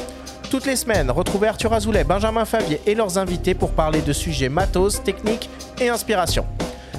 Toutes 0.50 0.66
les 0.66 0.74
semaines, 0.74 1.12
retrouvez 1.12 1.46
Arthur 1.46 1.72
Azoulay, 1.72 2.02
Benjamin 2.02 2.44
Favier 2.44 2.80
et 2.84 2.96
leurs 2.96 3.16
invités 3.16 3.54
pour 3.54 3.70
parler 3.70 4.02
de 4.02 4.12
sujets 4.12 4.48
matos, 4.48 5.00
techniques 5.04 5.48
et 5.80 5.88
inspiration. 5.88 6.44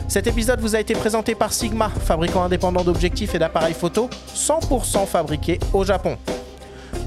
Cet 0.07 0.26
épisode 0.26 0.61
vous 0.61 0.73
a 0.73 0.80
été 0.80 0.93
présenté 0.93 1.35
par 1.35 1.52
Sigma, 1.52 1.89
fabricant 1.89 2.43
indépendant 2.43 2.84
d'objectifs 2.84 3.35
et 3.35 3.39
d'appareils 3.39 3.73
photo 3.73 4.10
100% 4.34 5.06
fabriqués 5.06 5.60
au 5.73 5.84
Japon. 5.84 6.18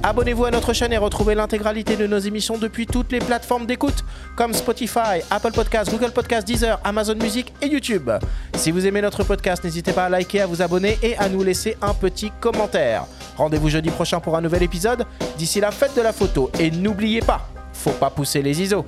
Abonnez-vous 0.02 0.44
à 0.44 0.50
notre 0.52 0.72
chaîne 0.72 0.92
et 0.92 0.98
retrouvez 0.98 1.34
l'intégralité 1.34 1.96
de 1.96 2.06
nos 2.06 2.18
émissions 2.18 2.56
depuis 2.56 2.86
toutes 2.86 3.10
les 3.10 3.18
plateformes 3.18 3.66
d'écoute 3.66 4.04
comme 4.36 4.54
Spotify, 4.54 5.22
Apple 5.30 5.50
Podcasts, 5.50 5.90
Google 5.90 6.12
Podcasts, 6.12 6.46
Deezer, 6.46 6.78
Amazon 6.84 7.16
Music 7.16 7.52
et 7.60 7.66
YouTube. 7.66 8.08
Si 8.54 8.70
vous 8.70 8.86
aimez 8.86 9.02
notre 9.02 9.24
podcast, 9.24 9.64
n'hésitez 9.64 9.92
pas 9.92 10.04
à 10.04 10.08
liker, 10.08 10.42
à 10.42 10.46
vous 10.46 10.62
abonner 10.62 10.98
et 11.02 11.16
à 11.16 11.28
nous 11.28 11.42
laisser 11.42 11.76
un 11.82 11.94
petit 11.94 12.30
commentaire. 12.40 13.06
Rendez-vous 13.36 13.68
jeudi 13.68 13.90
prochain 13.90 14.20
pour 14.20 14.36
un 14.36 14.40
nouvel 14.40 14.62
épisode. 14.62 15.04
D'ici 15.36 15.60
la 15.60 15.72
fête 15.72 15.96
de 15.96 16.02
la 16.02 16.12
photo 16.12 16.50
et 16.60 16.70
n'oubliez 16.70 17.20
pas, 17.20 17.48
faut 17.72 17.90
pas 17.90 18.10
pousser 18.10 18.40
les 18.40 18.62
ISO. 18.62 18.84